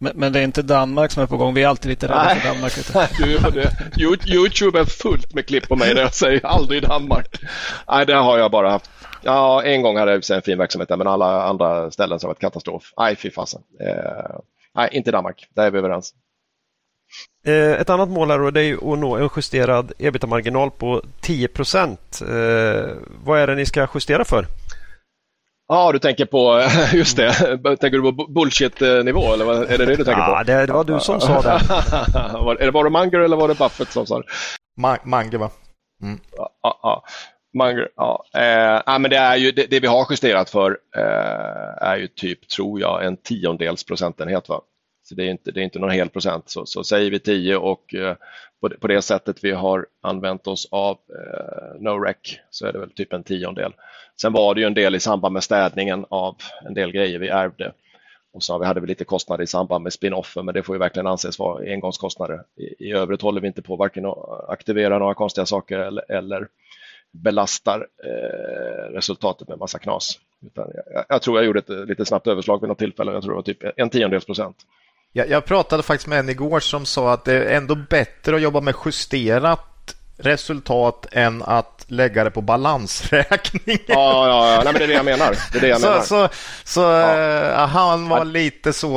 Men, 0.00 0.12
men, 0.14 0.32
det 0.32 0.40
är 0.40 0.44
inte 0.44 0.62
Danmark 0.62 1.10
som 1.10 1.22
är 1.22 1.26
på 1.26 1.36
gång? 1.36 1.54
Vi 1.54 1.62
är 1.62 1.68
alltid 1.68 1.88
lite 1.88 2.06
rädda 2.06 2.34
för 2.34 2.48
Danmark. 2.48 2.72
du, 3.96 4.34
Youtube 4.34 4.80
är 4.80 4.84
fullt 4.84 5.34
med 5.34 5.46
klipp 5.46 5.68
på 5.68 5.76
mig 5.76 5.94
där 5.94 6.02
jag 6.02 6.14
säger 6.14 6.46
aldrig 6.46 6.82
Danmark. 6.82 7.40
Nej, 7.88 8.06
det 8.06 8.14
har 8.14 8.38
jag 8.38 8.50
bara 8.50 8.70
haft. 8.70 8.90
Ja, 9.22 9.62
en 9.62 9.82
gång 9.82 9.96
hade 9.96 10.12
jag 10.12 10.30
en 10.30 10.42
fin 10.42 10.58
verksamhet 10.58 10.88
där, 10.88 10.96
men 10.96 11.06
alla 11.06 11.42
andra 11.42 11.90
ställen 11.90 12.18
det 12.18 12.26
varit 12.26 12.38
katastrof. 12.38 12.92
Nej, 12.96 13.16
fy 13.16 13.30
fasen. 13.30 13.62
Eh, 13.80 14.40
nej, 14.74 14.88
inte 14.92 15.10
Danmark. 15.10 15.48
Där 15.54 15.66
är 15.66 15.70
vi 15.70 15.78
överens. 15.78 16.14
Eh, 17.46 17.80
ett 17.80 17.90
annat 17.90 18.08
mål 18.08 18.30
är, 18.30 18.50
det 18.50 18.62
är 18.62 18.92
att 18.92 18.98
nå 18.98 19.16
en 19.16 19.28
justerad 19.36 19.92
ebitda-marginal 19.98 20.70
på 20.70 21.02
10 21.20 21.48
eh, 21.48 21.54
Vad 23.24 23.40
är 23.40 23.46
det 23.46 23.54
ni 23.54 23.66
ska 23.66 23.88
justera 23.94 24.24
för? 24.24 24.46
Ja, 25.68 25.92
du 25.92 25.98
tänker 25.98 26.26
på, 26.26 26.68
just 26.92 27.16
det, 27.16 27.32
tänker 27.62 27.90
du 27.90 28.02
på 28.02 28.12
bullshit-nivå 28.12 29.32
eller 29.32 29.44
vad, 29.44 29.56
är 29.56 29.78
det 29.78 29.86
det 29.86 29.96
du 29.96 30.04
tänker 30.04 30.22
ja, 30.22 30.38
på? 30.38 30.44
Det, 30.44 30.66
det 30.66 30.72
var 30.72 30.84
du 30.84 31.00
som 31.00 31.20
sa 31.20 31.42
det. 31.42 31.48
är 32.60 32.64
det, 32.64 32.70
var 32.70 32.84
det 32.84 32.90
Munger 32.90 33.18
eller 33.18 33.36
var 33.36 33.48
det 33.48 33.58
Buffett 33.58 33.88
som 33.88 34.06
sa 34.06 34.18
det? 34.18 34.24
Mange 35.04 35.38
va? 35.38 35.50
Mm. 36.02 36.20
Ja, 36.36 36.50
ja, 36.62 37.04
Munger, 37.58 37.88
ja. 37.96 38.24
Eh, 38.34 38.98
men 38.98 39.10
det, 39.10 39.16
är 39.16 39.36
ju, 39.36 39.52
det, 39.52 39.66
det, 39.70 39.80
vi 39.80 39.86
har 39.86 40.06
justerat 40.10 40.50
för 40.50 40.78
eh, 40.96 41.88
är 41.88 41.96
ju 41.96 42.06
typ, 42.06 42.48
tror 42.48 42.80
jag, 42.80 43.04
en 43.04 43.16
tiondels 43.16 43.84
procentenhet. 43.84 44.48
Va? 44.48 44.60
Så 45.08 45.14
det 45.14 45.24
är 45.24 45.30
inte, 45.30 45.50
det 45.50 45.60
är 45.60 45.64
inte 45.64 45.78
någon 45.78 45.90
hel 45.90 46.08
procent. 46.08 46.48
Så, 46.48 46.66
så 46.66 46.84
säger 46.84 47.10
vi 47.10 47.18
10 47.18 47.56
och 47.56 47.94
eh, 47.94 48.16
på, 48.60 48.68
det, 48.68 48.76
på, 48.80 48.86
det, 48.86 49.02
sättet 49.02 49.44
vi 49.44 49.50
har 49.50 49.86
använt 50.00 50.46
oss 50.46 50.68
av 50.70 50.98
eh, 51.08 51.80
NoRec 51.80 52.16
så 52.50 52.66
är 52.66 52.72
det 52.72 52.78
väl 52.78 52.90
typ 52.90 53.12
en 53.12 53.22
tiondel. 53.22 53.72
Sen 54.20 54.32
var 54.32 54.54
det 54.54 54.60
ju 54.60 54.66
en 54.66 54.74
del 54.74 54.94
i 54.94 55.00
samband 55.00 55.32
med 55.32 55.44
städningen 55.44 56.06
av 56.08 56.36
en 56.66 56.74
del 56.74 56.92
grejer 56.92 57.18
vi 57.18 57.28
ärvde. 57.28 57.72
Och 58.32 58.42
så 58.42 58.64
hade 58.64 58.80
vi 58.80 58.86
lite 58.86 59.04
kostnader 59.04 59.44
i 59.44 59.46
samband 59.46 59.82
med 59.82 59.92
spinoffen, 59.92 60.44
men 60.44 60.54
det 60.54 60.62
får 60.62 60.74
ju 60.74 60.78
verkligen 60.78 61.06
anses 61.06 61.38
vara 61.38 61.72
engångskostnader. 61.72 62.42
I, 62.56 62.88
i 62.88 62.92
övrigt 62.92 63.22
håller 63.22 63.40
vi 63.40 63.46
inte 63.46 63.62
på 63.62 63.76
varken 63.76 64.06
att 64.06 64.48
aktivera 64.48 64.98
några 64.98 65.14
konstiga 65.14 65.46
saker 65.46 65.78
eller, 65.78 66.12
eller 66.12 66.48
belastar 67.12 67.86
eh, 68.04 68.92
resultatet 68.92 69.48
med 69.48 69.58
massa 69.58 69.78
knas. 69.78 70.20
Utan 70.46 70.70
jag, 70.94 71.04
jag, 71.08 71.22
tror 71.22 71.38
jag 71.38 71.46
gjorde 71.46 71.58
ett 71.58 71.70
eh, 71.70 71.84
lite 71.84 72.04
snabbt 72.04 72.26
överslag 72.26 72.60
vid 72.60 72.68
något 72.68 72.78
tillfälle. 72.78 73.12
Jag 73.12 73.22
tror 73.22 73.32
det 73.32 73.36
var 73.36 73.42
typ 73.42 73.64
en 73.76 73.90
tiondels 73.90 74.24
procent. 74.24 74.56
Jag, 75.12 75.30
jag 75.30 75.44
pratade 75.44 75.82
faktiskt 75.82 76.06
med 76.06 76.18
en 76.18 76.28
igår 76.28 76.60
som 76.60 76.86
sa 76.86 77.12
att 77.12 77.24
det 77.24 77.34
är 77.34 77.56
ändå 77.56 77.74
bättre 77.74 78.36
att 78.36 78.42
jobba 78.42 78.60
med 78.60 78.74
justerat 78.84 79.94
resultat 80.18 81.06
än 81.12 81.42
att 81.42 81.84
lägga 81.88 82.24
det 82.24 82.30
på 82.30 82.40
balansräkning. 82.40 83.78
Ja, 83.86 84.28
ja, 84.28 84.52
ja. 84.52 84.60
Nej, 84.64 84.72
men 84.72 84.74
det 84.74 84.84
är 84.84 84.88
det 84.88 84.94
jag 84.94 85.04
menar. 85.04 85.36
Det 85.52 85.58
är 85.58 85.62
det 85.62 85.68
jag 85.68 85.80
så 85.80 85.88
menar. 85.88 86.02
så, 86.02 86.28
så 86.64 86.80
ja. 86.80 87.62
äh, 87.62 87.66
han 87.68 88.08
var 88.08 88.24
lite 88.24 88.72
så... 88.72 88.94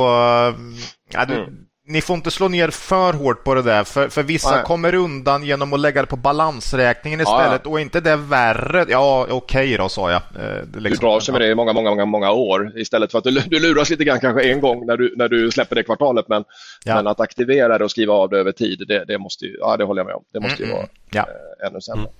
Ja, 1.12 1.24
du, 1.24 1.34
mm 1.34 1.66
ni 1.92 2.00
får 2.00 2.16
inte 2.16 2.30
slå 2.30 2.48
ner 2.48 2.70
för 2.70 3.12
hårt 3.12 3.44
på 3.44 3.54
det 3.54 3.62
där, 3.62 3.84
för, 3.84 4.08
för 4.08 4.22
vissa 4.22 4.54
Nej. 4.54 4.64
kommer 4.64 4.94
undan 4.94 5.44
genom 5.44 5.72
att 5.72 5.80
lägga 5.80 6.00
det 6.00 6.06
på 6.06 6.16
balansräkningen 6.16 7.20
istället. 7.20 7.46
Ja, 7.52 7.60
ja. 7.64 7.70
Och 7.70 7.80
inte 7.80 8.00
det 8.00 8.16
värre? 8.16 8.86
Ja, 8.88 9.22
okej 9.22 9.36
okay 9.36 9.76
då, 9.76 9.88
sa 9.88 10.10
jag. 10.10 10.22
Eh, 10.36 10.62
liksom. 10.64 10.82
Du 10.82 10.96
drar 10.96 11.20
sig 11.20 11.32
med 11.32 11.40
det 11.40 11.46
i 11.46 11.54
många, 11.54 11.72
många, 11.72 11.90
många, 11.90 12.04
många 12.04 12.32
år 12.32 12.72
istället 12.76 13.10
för 13.10 13.18
att 13.18 13.24
du, 13.24 13.30
du 13.30 13.60
luras 13.60 13.90
lite 13.90 14.04
grann 14.04 14.20
kanske 14.20 14.52
en 14.52 14.60
gång 14.60 14.86
när 14.86 14.96
du, 14.96 15.14
när 15.16 15.28
du 15.28 15.50
släpper 15.50 15.76
det 15.76 15.82
kvartalet. 15.82 16.28
Men, 16.28 16.44
ja. 16.84 16.94
men 16.94 17.06
att 17.06 17.20
aktivera 17.20 17.78
det 17.78 17.84
och 17.84 17.90
skriva 17.90 18.14
av 18.14 18.28
det 18.28 18.38
över 18.38 18.52
tid, 18.52 18.84
det, 18.88 19.04
det 19.04 19.18
måste 19.18 19.44
ju, 19.44 19.56
ja, 19.60 19.76
det 19.76 19.84
håller 19.84 20.00
jag 20.00 20.06
med 20.06 20.14
om. 20.14 20.24
Det 20.32 20.40
måste 20.40 20.62
ju 20.62 20.64
mm, 20.64 20.76
vara 20.76 20.88
ja. 21.10 21.20
eh, 21.20 21.66
ännu 21.66 21.80
sämre. 21.80 22.00
Mm. 22.00 22.12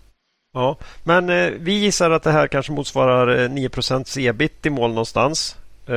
Ja, 0.54 0.76
men 1.04 1.30
eh, 1.30 1.50
vi 1.58 1.72
gissar 1.72 2.10
att 2.10 2.22
det 2.22 2.30
här 2.30 2.46
kanske 2.46 2.72
motsvarar 2.72 3.48
9 3.48 3.70
eh, 3.90 4.26
ebit 4.26 4.66
i 4.66 4.70
mål 4.70 4.90
någonstans. 4.90 5.56
Eh, 5.86 5.94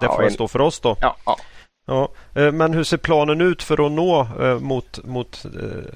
det 0.00 0.06
får 0.06 0.22
ja, 0.22 0.24
en... 0.24 0.30
stå 0.30 0.48
för 0.48 0.60
oss 0.60 0.80
då. 0.80 0.96
Ja, 1.00 1.16
ja. 1.26 1.36
Ja, 1.86 2.12
eh, 2.34 2.52
men 2.52 2.74
hur 2.74 2.84
ser 2.84 2.96
planen 2.96 3.40
ut 3.40 3.62
för 3.62 3.86
att 3.86 3.92
nå 3.92 4.28
eh, 4.40 4.58
mot, 4.58 5.04
mot 5.04 5.44
eh, 5.44 5.50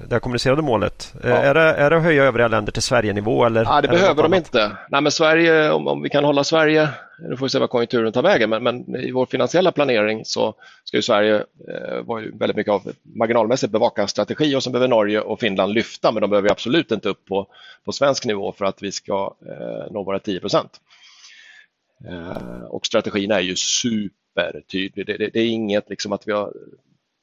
det 0.07 0.19
kommunicerade 0.19 0.61
målet? 0.61 1.13
Ja. 1.23 1.29
Är, 1.29 1.53
det, 1.53 1.61
är 1.61 1.89
det 1.89 1.97
att 1.97 2.03
höja 2.03 2.23
övriga 2.23 2.47
länder 2.47 2.71
till 2.71 2.81
Sverige-nivå? 2.81 3.45
Eller 3.45 3.63
ja, 3.63 3.81
det 3.81 3.87
behöver 3.87 4.23
de 4.23 4.33
inte. 4.33 4.71
Nej, 4.89 5.01
men 5.01 5.11
Sverige, 5.11 5.71
om, 5.71 5.87
om 5.87 6.01
vi 6.01 6.09
kan 6.09 6.23
hålla 6.23 6.43
Sverige, 6.43 6.89
nu 7.19 7.37
får 7.37 7.45
vi 7.45 7.49
se 7.49 7.59
vad 7.59 7.69
konjunkturen 7.69 8.13
tar 8.13 8.21
vägen, 8.21 8.49
men, 8.49 8.63
men 8.63 8.95
i 8.95 9.11
vår 9.11 9.25
finansiella 9.25 9.71
planering 9.71 10.25
så 10.25 10.53
ska 10.83 10.97
ju 10.97 11.01
Sverige 11.01 11.35
eh, 11.35 12.01
vara 12.05 12.23
väldigt 12.33 12.57
mycket 12.57 12.73
av 12.73 12.91
marginalmässigt 13.15 13.71
bevaka 13.71 14.07
strategi 14.07 14.55
och 14.55 14.63
så 14.63 14.69
behöver 14.69 14.87
Norge 14.87 15.21
och 15.21 15.39
Finland 15.39 15.73
lyfta, 15.73 16.11
men 16.11 16.21
de 16.21 16.29
behöver 16.29 16.51
absolut 16.51 16.91
inte 16.91 17.09
upp 17.09 17.25
på, 17.25 17.47
på 17.85 17.91
svensk 17.91 18.25
nivå 18.25 18.51
för 18.51 18.65
att 18.65 18.83
vi 18.83 18.91
ska 18.91 19.33
eh, 19.45 19.91
nå 19.91 20.03
våra 20.03 20.19
10 20.19 20.39
procent. 20.39 20.71
Och 22.69 22.85
strategin 22.85 23.31
är 23.31 23.39
ju 23.39 23.55
super 23.55 24.16
supertydlig. 24.37 25.05
Det, 25.05 25.17
det, 25.17 25.29
det, 25.33 25.39
är 25.39 25.47
inget 25.47 25.89
liksom 25.89 26.13
att 26.13 26.27
vi 26.27 26.31
har 26.31 26.53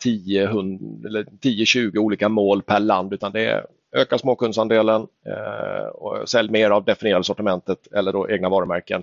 10-20 0.04 1.98
olika 1.98 2.28
mål 2.28 2.62
per 2.62 2.80
land 2.80 3.12
utan 3.12 3.32
det 3.32 3.46
är 3.46 3.66
öka 3.92 4.18
småkundsandelen 4.18 5.06
eh, 5.26 5.86
och 5.86 6.28
sälj 6.28 6.50
mer 6.50 6.70
av 6.70 6.84
definierade 6.84 7.24
sortimentet 7.24 7.86
eller 7.92 8.12
då 8.12 8.30
egna 8.30 8.48
varumärken. 8.48 9.02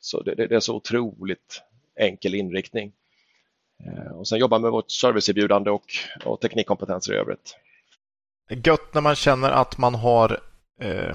Så 0.00 0.22
det, 0.22 0.34
det 0.34 0.54
är 0.54 0.60
så 0.60 0.76
otroligt 0.76 1.62
enkel 1.96 2.34
inriktning. 2.34 2.92
Eh, 3.86 4.12
och 4.12 4.28
sen 4.28 4.38
jobba 4.38 4.58
med 4.58 4.70
vårt 4.70 4.90
serviceerbjudande 4.90 5.70
och, 5.70 5.86
och 6.24 6.40
teknikkompetenser 6.40 7.12
i 7.12 7.16
övrigt. 7.16 7.56
Gött 8.64 8.94
när 8.94 9.00
man 9.00 9.14
känner 9.14 9.50
att 9.50 9.78
man 9.78 9.94
har 9.94 10.40
eh, 10.80 11.14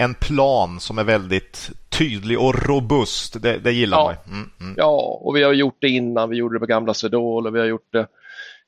en 0.00 0.14
plan 0.14 0.80
som 0.80 0.98
är 0.98 1.04
väldigt 1.04 1.70
tydlig 1.88 2.40
och 2.40 2.68
robust. 2.68 3.42
Det, 3.42 3.58
det 3.58 3.72
gillar 3.72 3.98
ja. 3.98 4.04
man. 4.04 4.34
Mm, 4.36 4.50
mm. 4.60 4.74
Ja, 4.76 5.20
och 5.22 5.36
vi 5.36 5.42
har 5.42 5.52
gjort 5.52 5.76
det 5.78 5.88
innan. 5.88 6.30
Vi 6.30 6.36
gjorde 6.36 6.56
det 6.56 6.60
på 6.60 6.66
gamla 6.66 6.94
Swedol 6.94 7.46
och 7.46 7.54
vi 7.54 7.58
har 7.58 7.66
gjort 7.66 7.92
det 7.92 8.06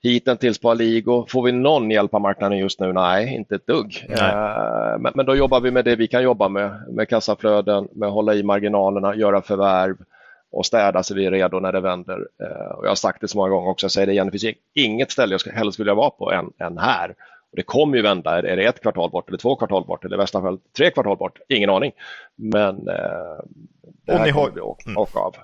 hittills 0.02 0.58
på 0.58 0.70
Aligo. 0.70 1.26
Får 1.28 1.42
vi 1.42 1.52
någon 1.52 1.90
hjälp 1.90 2.14
av 2.14 2.20
marknaden 2.20 2.58
just 2.58 2.80
nu? 2.80 2.92
Nej, 2.92 3.34
inte 3.34 3.54
ett 3.54 3.66
dugg. 3.66 4.06
Eh, 4.08 4.98
men, 4.98 5.12
men, 5.14 5.26
då 5.26 5.36
jobbar 5.36 5.60
vi 5.60 5.70
med 5.70 5.84
det 5.84 5.96
vi 5.96 6.08
kan 6.08 6.22
jobba 6.22 6.48
med, 6.48 6.84
med 6.88 7.08
kassaflöden, 7.08 7.88
med 7.92 8.06
att 8.06 8.12
hålla 8.12 8.34
i 8.34 8.42
marginalerna, 8.42 9.14
göra 9.14 9.42
förvärv 9.42 9.96
och 10.52 10.66
städa 10.66 11.02
så 11.02 11.14
vi 11.14 11.26
är 11.26 11.30
redo 11.30 11.60
när 11.60 11.72
det 11.72 11.80
vänder. 11.80 12.26
Eh, 12.42 12.70
och 12.70 12.84
jag 12.84 12.90
har 12.90 12.94
sagt 12.94 13.20
det 13.20 13.28
så 13.28 13.38
många 13.38 13.50
gånger 13.50 13.70
också, 13.70 13.84
jag 13.84 13.92
säger 13.92 14.06
det 14.06 14.12
igen, 14.12 14.26
det 14.26 14.38
finns 14.38 14.56
inget 14.74 15.10
ställe 15.10 15.38
jag 15.44 15.52
helst 15.52 15.80
vilja 15.80 15.94
vara 15.94 16.10
på 16.10 16.32
än, 16.32 16.52
än 16.58 16.78
här. 16.78 17.14
Och 17.50 17.56
det 17.56 17.62
kommer 17.62 17.96
ju 17.96 18.02
vända. 18.02 18.38
Är 18.38 18.56
det 18.56 18.64
ett 18.64 18.82
kvartal 18.82 19.10
bort 19.10 19.28
eller 19.28 19.38
två 19.38 19.56
kvartal 19.56 19.84
bort 19.84 20.04
eller 20.04 20.16
i 20.16 20.18
värsta 20.18 20.42
fall 20.42 20.58
tre 20.76 20.90
kvartal 20.90 21.16
bort? 21.16 21.38
Ingen 21.48 21.70
aning. 21.70 21.92
Men 22.36 22.88
eh, 22.88 23.44
det 24.06 24.12
här 24.12 24.32
kommer 24.32 24.50
vi 24.50 24.60
åka, 24.60 24.84
mm. 24.86 24.98
åka 24.98 25.18
av. 25.18 25.36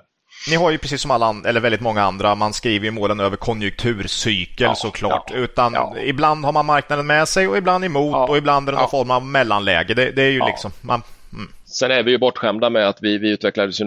Ni 0.51 0.57
har 0.57 0.71
ju 0.71 0.79
precis 0.79 1.01
som 1.01 1.11
alla 1.11 1.35
eller 1.47 1.61
väldigt 1.61 1.81
många 1.81 2.03
andra, 2.03 2.35
man 2.35 2.53
skriver 2.53 2.85
ju 2.85 2.91
målen 2.91 3.21
över 3.21 3.37
konjunkturcykel 3.37 4.65
ja, 4.65 4.75
såklart. 4.75 5.31
Ja, 5.31 5.37
Utan 5.37 5.73
ja. 5.75 5.97
ibland 5.99 6.45
har 6.45 6.53
man 6.53 6.67
marknaden 6.67 7.07
med 7.07 7.29
sig 7.29 7.49
och 7.49 7.57
ibland 7.57 7.85
emot 7.85 8.13
ja, 8.13 8.27
och 8.29 8.37
ibland 8.37 8.69
är 8.69 8.73
det 8.73 8.79
någon 8.79 8.91
form 8.91 9.11
av 9.11 9.27
mellanläge. 9.27 9.95
Det, 9.95 10.11
det 10.11 10.23
är 10.23 10.31
ju 10.31 10.41
liksom... 10.47 10.71
Man, 10.81 11.03
mm. 11.33 11.53
Sen 11.65 11.91
är 11.91 12.03
vi 12.03 12.11
ju 12.11 12.19
bortskämda 12.19 12.71
med 12.71 12.89
att 12.89 12.99
vi, 13.03 13.19
vi 13.19 13.31
utvecklades 13.31 13.81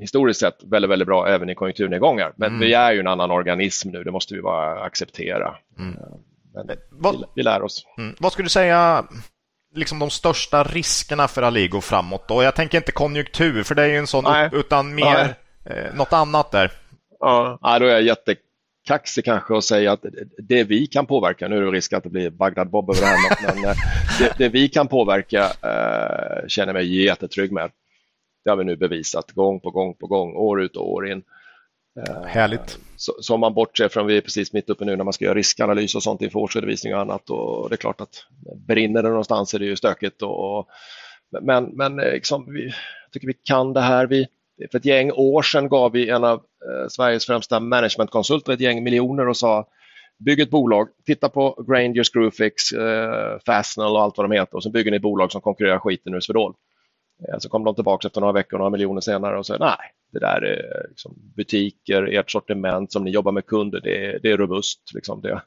historiskt 0.00 0.40
sett 0.40 0.58
väldigt, 0.64 0.90
väldigt 0.90 1.08
bra 1.08 1.28
även 1.28 1.50
i 1.50 1.54
konjunkturnedgångar. 1.54 2.32
Men 2.36 2.48
mm. 2.48 2.60
vi 2.60 2.74
är 2.74 2.92
ju 2.92 3.00
en 3.00 3.06
annan 3.06 3.30
organism 3.30 3.90
nu, 3.90 4.04
det 4.04 4.10
måste 4.10 4.34
vi 4.34 4.42
bara 4.42 4.82
acceptera. 4.82 5.54
Mm. 5.78 5.96
Men 6.56 6.70
eh, 6.70 6.76
vad, 6.90 7.24
vi, 7.34 7.42
lär 7.42 7.62
oss. 7.62 7.86
Mm. 7.98 8.16
Vad 8.18 8.32
skulle 8.32 8.46
du 8.46 8.50
säga 8.50 9.06
liksom 9.74 9.98
de 9.98 10.10
största 10.10 10.64
riskerna 10.64 11.28
för 11.28 11.42
Aligo 11.42 11.80
framåt? 11.80 12.28
Då? 12.28 12.42
Jag 12.42 12.54
tänker 12.54 12.78
inte 12.78 12.92
konjunktur, 12.92 13.62
för 13.62 13.74
det 13.74 13.82
är 13.82 13.88
ju 13.88 13.96
en 13.96 14.06
sån, 14.06 14.24
Nej. 14.24 14.50
utan 14.52 14.94
mer 14.94 15.34
eh, 15.64 15.94
något 15.94 16.12
annat 16.12 16.50
där. 16.50 16.72
Ja, 17.20 17.58
då 17.62 17.86
är 17.86 17.90
jag 17.90 18.02
jättekaxig 18.02 19.24
kanske 19.24 19.56
att 19.56 19.64
säga 19.64 19.92
att 19.92 20.04
det 20.38 20.64
vi 20.64 20.86
kan 20.86 21.06
påverka, 21.06 21.48
nu 21.48 21.56
är 21.56 21.60
det 21.60 21.70
risk 21.70 21.92
att 21.92 22.02
det 22.02 22.10
blir 22.10 22.30
Bagdad 22.30 22.70
Bob 22.70 22.90
över 22.90 23.00
det 23.00 23.06
här, 23.06 23.54
men 23.54 23.64
eh, 23.64 23.76
det, 24.18 24.32
det, 24.38 24.48
vi 24.48 24.68
kan 24.68 24.88
påverka 24.88 25.44
eh, 25.44 26.48
känner 26.48 26.66
jag 26.66 26.74
mig 26.74 27.04
jättetrygg 27.04 27.52
med. 27.52 27.70
Det 28.44 28.50
har 28.50 28.56
vi 28.56 28.64
nu 28.64 28.76
bevisat 28.76 29.32
gång 29.32 29.60
på 29.60 29.70
gång 29.70 29.94
på 29.94 30.06
gång, 30.06 30.36
år 30.36 30.62
ut 30.62 30.76
och 30.76 30.92
år 30.92 31.08
in. 31.08 31.22
Eh, 31.96 32.22
Härligt. 32.22 32.78
Så, 32.96 33.34
om 33.34 33.40
man 33.40 33.54
bortser 33.54 33.88
från, 33.88 34.06
vi 34.06 34.16
är 34.16 34.20
precis 34.20 34.52
mitt 34.52 34.70
uppe 34.70 34.84
nu 34.84 34.96
när 34.96 35.04
man 35.04 35.12
ska 35.12 35.24
göra 35.24 35.34
riskanalys 35.34 35.94
och 35.94 36.02
sånt 36.02 36.22
inför 36.22 36.38
årsredovisning 36.38 36.94
och 36.94 37.00
annat 37.00 37.30
och 37.30 37.68
det 37.68 37.74
är 37.74 37.76
klart 37.76 38.00
att 38.00 38.26
brinner 38.66 39.02
det 39.02 39.08
någonstans 39.08 39.54
är 39.54 39.58
det 39.58 39.64
ju 39.64 39.76
stökigt. 39.76 40.22
Och, 40.22 40.58
och 40.58 40.68
men 41.42 41.64
men 41.64 42.00
eh, 42.00 42.12
liksom, 42.12 42.52
vi 42.52 42.72
tycker 43.12 43.26
vi 43.26 43.34
kan 43.34 43.72
det 43.72 43.80
här. 43.80 44.06
Vi, 44.06 44.26
för 44.70 44.78
ett 44.78 44.84
gäng 44.84 45.12
år 45.12 45.42
sedan 45.42 45.68
gav 45.68 45.92
vi 45.92 46.10
en 46.10 46.24
av 46.24 46.34
eh, 46.38 46.88
Sveriges 46.88 47.26
främsta 47.26 47.60
managementkonsulter 47.60 48.52
ett 48.52 48.60
gäng 48.60 48.84
miljoner 48.84 49.28
och 49.28 49.36
sa 49.36 49.68
bygg 50.18 50.40
ett 50.40 50.50
bolag, 50.50 50.88
titta 51.06 51.28
på 51.28 51.64
Granger, 51.68 52.04
Screwfix, 52.04 52.72
eh, 52.72 53.38
Fastenal 53.46 53.96
och 53.96 54.02
allt 54.02 54.16
vad 54.16 54.30
de 54.30 54.36
heter 54.36 54.56
och 54.56 54.62
så 54.62 54.70
bygger 54.70 54.90
ni 54.90 54.96
ett 54.96 55.02
bolag 55.02 55.32
som 55.32 55.40
konkurrerar 55.40 55.78
skiten 55.78 56.14
ur 56.14 56.20
Swedol. 56.20 56.54
Eh, 57.24 57.38
så 57.38 57.48
kom 57.48 57.64
de 57.64 57.74
tillbaka 57.74 58.08
efter 58.08 58.20
några 58.20 58.32
veckor, 58.32 58.58
några 58.58 58.70
miljoner 58.70 59.00
senare 59.00 59.38
och 59.38 59.46
sa 59.46 59.56
nej, 59.60 59.92
det 60.12 60.18
där 60.18 60.42
är 60.42 60.76
eh, 60.76 60.88
liksom 60.88 61.14
butiker, 61.36 62.02
ert 62.02 62.30
sortiment 62.30 62.92
som 62.92 63.04
ni 63.04 63.10
jobbar 63.10 63.32
med 63.32 63.46
kunder, 63.46 63.80
det 63.80 64.06
är, 64.06 64.18
det 64.22 64.30
är 64.30 64.36
robust. 64.36 64.80
Liksom 64.94 65.20
det. 65.20 65.42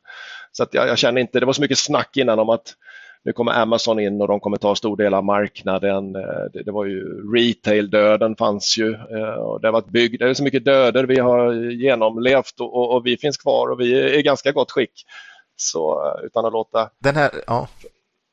Så 0.52 0.64
att 0.64 0.74
jag, 0.74 0.88
jag, 0.88 0.98
känner 0.98 1.22
inte, 1.22 1.40
det 1.40 1.46
var 1.46 1.54
så 1.54 1.62
mycket 1.62 1.78
snack 1.78 2.18
innan 2.18 2.40
om 2.40 2.50
att 2.50 2.76
nu 3.24 3.34
kommer 3.34 3.52
Amazon 3.52 4.00
in 4.00 4.22
och 4.22 4.28
de 4.28 4.40
kommer 4.40 4.58
ta 4.58 4.76
stor 4.76 4.98
del 4.98 5.14
av 5.14 5.26
marknaden. 5.26 6.16
Eh, 6.16 6.22
det, 6.54 6.64
det 6.64 6.72
var 6.72 6.86
ju 6.86 7.04
retail-döden 7.36 8.36
fanns 8.36 8.78
ju. 8.78 8.96
Och 9.38 9.62
det 9.62 9.68
har 9.68 9.72
varit 9.72 9.90
bygg, 9.90 10.20
det 10.20 10.30
är 10.30 10.34
så 10.34 10.44
mycket 10.44 10.66
döder 10.66 11.04
vi 11.04 11.20
har 11.20 11.54
genomlevt 11.54 12.60
och, 12.60 12.76
och, 12.76 12.96
och 12.96 13.06
vi 13.06 13.18
finns 13.18 13.38
kvar 13.38 13.72
och 13.72 13.80
vi 13.80 14.00
är 14.00 14.20
i 14.20 14.22
ganska 14.22 14.52
gott 14.52 14.72
skick. 14.72 15.06
Så 15.56 16.14
utan 16.24 16.46
att 16.46 16.54
låta 16.54 16.90
Den 17.00 17.16
här, 17.16 17.32
ja 17.48 17.68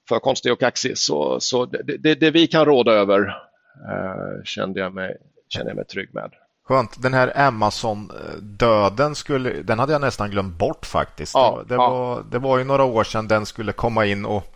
för 0.09 0.19
konstig 0.19 0.53
och 0.53 0.61
kaxig. 0.61 0.99
Så, 0.99 1.41
så 1.41 1.67
det, 1.67 1.97
det, 1.99 2.15
det 2.15 2.31
vi 2.31 2.47
kan 2.47 2.65
råda 2.65 2.93
över 2.93 3.21
eh, 3.91 4.45
kände 4.45 4.81
jag 4.81 4.95
mig, 4.95 5.17
kände 5.49 5.71
jag 5.71 5.77
mig 5.77 5.85
trygg 5.85 6.15
med. 6.15 6.31
Skönt. 6.69 7.03
Den 7.03 7.15
här 7.15 7.33
Amazon-döden, 7.41 9.15
skulle, 9.15 9.51
den 9.51 9.79
hade 9.79 9.93
jag 9.93 10.01
nästan 10.01 10.31
glömt 10.31 10.59
bort 10.59 10.87
faktiskt. 10.87 11.35
Ja, 11.35 11.63
det, 11.69 11.75
ja. 11.75 11.91
var, 11.91 12.23
det 12.31 12.39
var 12.39 12.59
ju 12.59 12.65
några 12.65 12.85
år 12.85 13.05
sedan 13.05 13.29
den 13.29 13.47
skulle 13.47 13.73
komma 13.73 14.07
in 14.07 14.25
och 14.25 14.55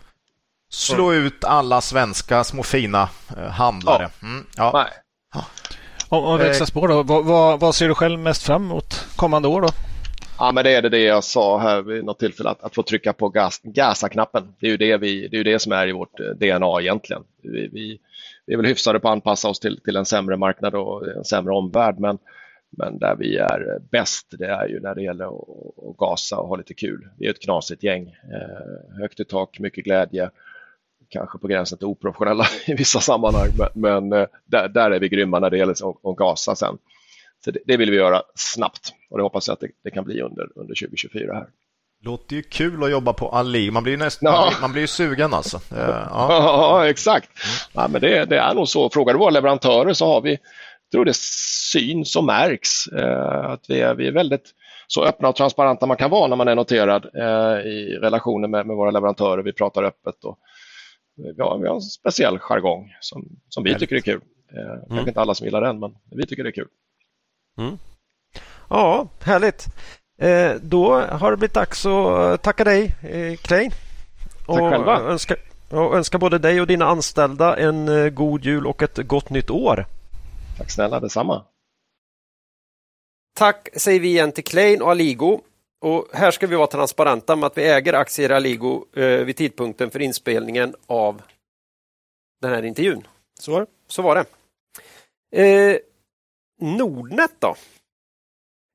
slå 0.69 1.11
mm. 1.11 1.25
ut 1.25 1.43
alla 1.43 1.81
svenska 1.81 2.43
små 2.43 2.63
fina 2.63 3.09
eh, 3.37 3.49
handlare. 3.49 4.09
Ja. 4.21 4.27
Mm, 4.27 4.45
ja. 4.57 4.71
Nej. 4.73 4.87
Om, 6.09 6.23
om 6.23 6.37
vi 6.37 6.43
växlar 6.43 6.65
spår 6.65 6.87
då, 6.87 7.03
vad, 7.03 7.25
vad, 7.25 7.59
vad, 7.59 7.75
ser 7.75 7.87
du 7.87 7.95
själv 7.95 8.19
mest 8.19 8.43
fram 8.43 8.63
emot 8.63 9.07
kommande 9.15 9.47
år 9.47 9.61
då? 9.61 9.69
Ja, 10.41 10.51
men 10.51 10.63
det 10.63 10.73
är 10.73 10.81
det, 10.81 10.99
jag 10.99 11.23
sa 11.23 11.59
här 11.59 11.81
vid 11.81 12.05
något 12.05 12.19
tillfälle, 12.19 12.49
att, 12.49 12.63
att 12.63 12.75
få 12.75 12.83
trycka 12.83 13.13
på 13.13 13.29
gas, 13.29 13.61
gasa-knappen. 13.63 14.53
Det 14.59 14.67
är 14.67 14.71
ju 14.71 14.77
det, 14.77 14.97
vi, 14.97 15.27
det, 15.27 15.37
är 15.37 15.43
det 15.43 15.59
som 15.59 15.71
är 15.71 15.87
i 15.87 15.91
vårt 15.91 16.19
eh, 16.19 16.25
DNA 16.25 16.81
egentligen. 16.81 17.23
Vi, 17.41 17.69
vi, 17.73 17.99
vi 18.45 18.53
är 18.53 18.57
väl 18.57 18.65
hyfsade 18.65 18.99
på 18.99 19.07
att 19.07 19.11
anpassa 19.11 19.49
oss 19.49 19.59
till, 19.59 19.81
till 19.81 19.95
en 19.95 20.05
sämre 20.05 20.37
marknad 20.37 20.75
och 20.75 21.07
en 21.07 21.23
sämre 21.23 21.53
omvärld, 21.53 21.99
men, 21.99 22.17
men 22.69 22.99
där 22.99 23.15
vi 23.15 23.37
är 23.37 23.79
bäst, 23.91 24.27
det 24.39 24.45
är 24.45 24.67
ju 24.67 24.79
när 24.79 24.95
det 24.95 25.01
gäller 25.01 25.25
att, 25.25 25.89
att 25.89 25.97
gasa 25.97 26.37
och 26.37 26.47
ha 26.47 26.55
lite 26.55 26.73
kul. 26.73 27.07
Vi 27.17 27.25
är 27.25 27.31
ett 27.31 27.41
knasigt 27.41 27.83
gäng, 27.83 28.07
eh, 28.07 28.97
högt 28.99 29.19
i 29.19 29.25
tak, 29.25 29.59
mycket 29.59 29.83
glädje, 29.83 30.29
kanske 31.09 31.37
på 31.37 31.47
gränsen 31.47 31.77
till 31.77 31.87
oprofessionella 31.87 32.45
i 32.67 32.73
vissa 32.73 32.99
sammanhang, 32.99 33.49
men, 33.57 33.69
men 33.73 34.21
eh, 34.21 34.27
där, 34.45 34.67
där, 34.67 34.91
är 34.91 34.99
vi 34.99 35.09
grymma 35.09 35.39
när 35.39 35.49
det 35.49 35.57
gäller 35.57 35.89
att, 35.89 36.05
att 36.05 36.15
gasa 36.15 36.55
sen. 36.55 36.77
Så 37.45 37.51
det, 37.51 37.59
det, 37.65 37.77
vill 37.77 37.91
vi 37.91 37.97
göra 37.97 38.21
snabbt 38.35 38.93
och 39.09 39.17
det 39.17 39.23
hoppas 39.23 39.47
jag 39.47 39.53
att 39.53 39.59
det, 39.59 39.67
det 39.83 39.91
kan 39.91 40.03
bli 40.03 40.21
under, 40.21 40.43
under 40.55 40.75
2024 40.75 41.33
här. 41.33 41.47
Låter 42.03 42.35
ju 42.35 42.41
kul 42.41 42.83
att 42.83 42.91
jobba 42.91 43.13
på 43.13 43.29
Ali. 43.29 43.71
Man 43.71 43.83
blir 43.83 43.93
ju 43.93 43.99
nästan, 43.99 44.33
ja. 44.33 44.51
man 44.61 44.71
blir 44.71 44.81
ju 44.81 44.87
sugen 44.87 45.33
alltså. 45.33 45.59
Ja, 45.75 46.05
ja 46.09 46.89
exakt. 46.89 47.29
Ja, 47.73 47.87
men 47.87 48.01
det, 48.01 48.25
det, 48.25 48.37
är 48.37 48.53
nog 48.53 48.67
så. 48.67 48.89
Frågar 48.89 49.13
du 49.13 49.19
våra 49.19 49.29
leverantörer 49.29 49.93
så 49.93 50.05
har 50.05 50.21
vi, 50.21 50.37
tror 50.91 51.05
det 51.05 51.15
syns 51.71 52.15
och 52.15 52.23
märks 52.23 52.87
eh, 52.87 53.51
att 53.51 53.65
vi 53.69 53.81
är, 53.81 53.95
vi 53.95 54.07
är 54.07 54.11
väldigt 54.11 54.53
så 54.87 55.03
öppna 55.03 55.29
och 55.29 55.35
transparenta 55.35 55.85
man 55.85 55.97
kan 55.97 56.09
vara 56.09 56.27
när 56.27 56.35
man 56.35 56.47
är 56.47 56.55
noterad 56.55 57.05
eh, 57.15 57.67
i 57.67 57.97
relationer 58.01 58.47
med, 58.47 58.67
med, 58.67 58.75
våra 58.75 58.91
leverantörer. 58.91 59.43
Vi 59.43 59.53
pratar 59.53 59.83
öppet 59.83 60.23
och 60.23 60.39
vi 61.15 61.41
har, 61.41 61.59
vi 61.59 61.67
har 61.67 61.75
en 61.75 61.81
speciell 61.81 62.39
jargong 62.39 62.89
som, 62.99 63.25
som 63.49 63.63
vi 63.63 63.75
tycker 63.75 63.95
är 63.95 63.99
kul. 63.99 64.21
Eh, 64.57 64.71
mm. 64.71 64.85
Kanske 64.89 65.09
inte 65.09 65.21
alla 65.21 65.33
som 65.33 65.45
gillar 65.45 65.61
den, 65.61 65.79
men 65.79 65.91
vi 66.11 66.25
tycker 66.25 66.43
det 66.43 66.49
är 66.49 66.51
kul. 66.51 66.67
Mm. 67.61 67.77
Ja, 68.69 69.07
härligt. 69.21 69.67
Eh, 70.19 70.55
då 70.61 70.99
har 70.99 71.31
det 71.31 71.37
blivit 71.37 71.53
dags 71.53 71.85
att 71.85 72.43
tacka 72.43 72.63
dig, 72.63 72.95
eh. 73.01 73.33
Och 74.45 74.57
Tack 74.57 74.71
själva. 74.71 74.99
Önska, 74.99 75.35
och 75.69 75.95
önska 75.95 76.17
både 76.17 76.37
dig 76.37 76.61
och 76.61 76.67
dina 76.67 76.85
anställda 76.85 77.57
en 77.57 77.87
eh, 77.87 78.09
god 78.09 78.45
jul 78.45 78.67
och 78.67 78.81
ett 78.81 78.97
gott 78.97 79.29
nytt 79.29 79.49
år. 79.49 79.85
Tack 80.57 80.71
snälla, 80.71 80.99
detsamma. 80.99 81.45
Tack 83.33 83.69
säger 83.75 83.99
vi 83.99 84.07
igen 84.07 84.31
till 84.31 84.43
Klein 84.43 84.81
och 84.81 84.91
Aligo. 84.91 85.41
Och 85.81 86.07
här 86.13 86.31
ska 86.31 86.47
vi 86.47 86.55
vara 86.55 86.67
transparenta 86.67 87.35
med 87.35 87.47
att 87.47 87.57
vi 87.57 87.69
äger 87.69 87.93
aktier 87.93 88.31
i 88.31 88.33
Aligo 88.33 88.85
eh, 88.95 89.03
vid 89.03 89.35
tidpunkten 89.35 89.91
för 89.91 90.01
inspelningen 90.01 90.75
av 90.87 91.21
den 92.41 92.51
här 92.51 92.63
intervjun. 92.63 93.07
Så, 93.39 93.65
så 93.87 94.01
var 94.01 94.15
det. 94.15 94.25
Eh, 95.41 95.77
Nordnet 96.61 97.31
då? 97.39 97.55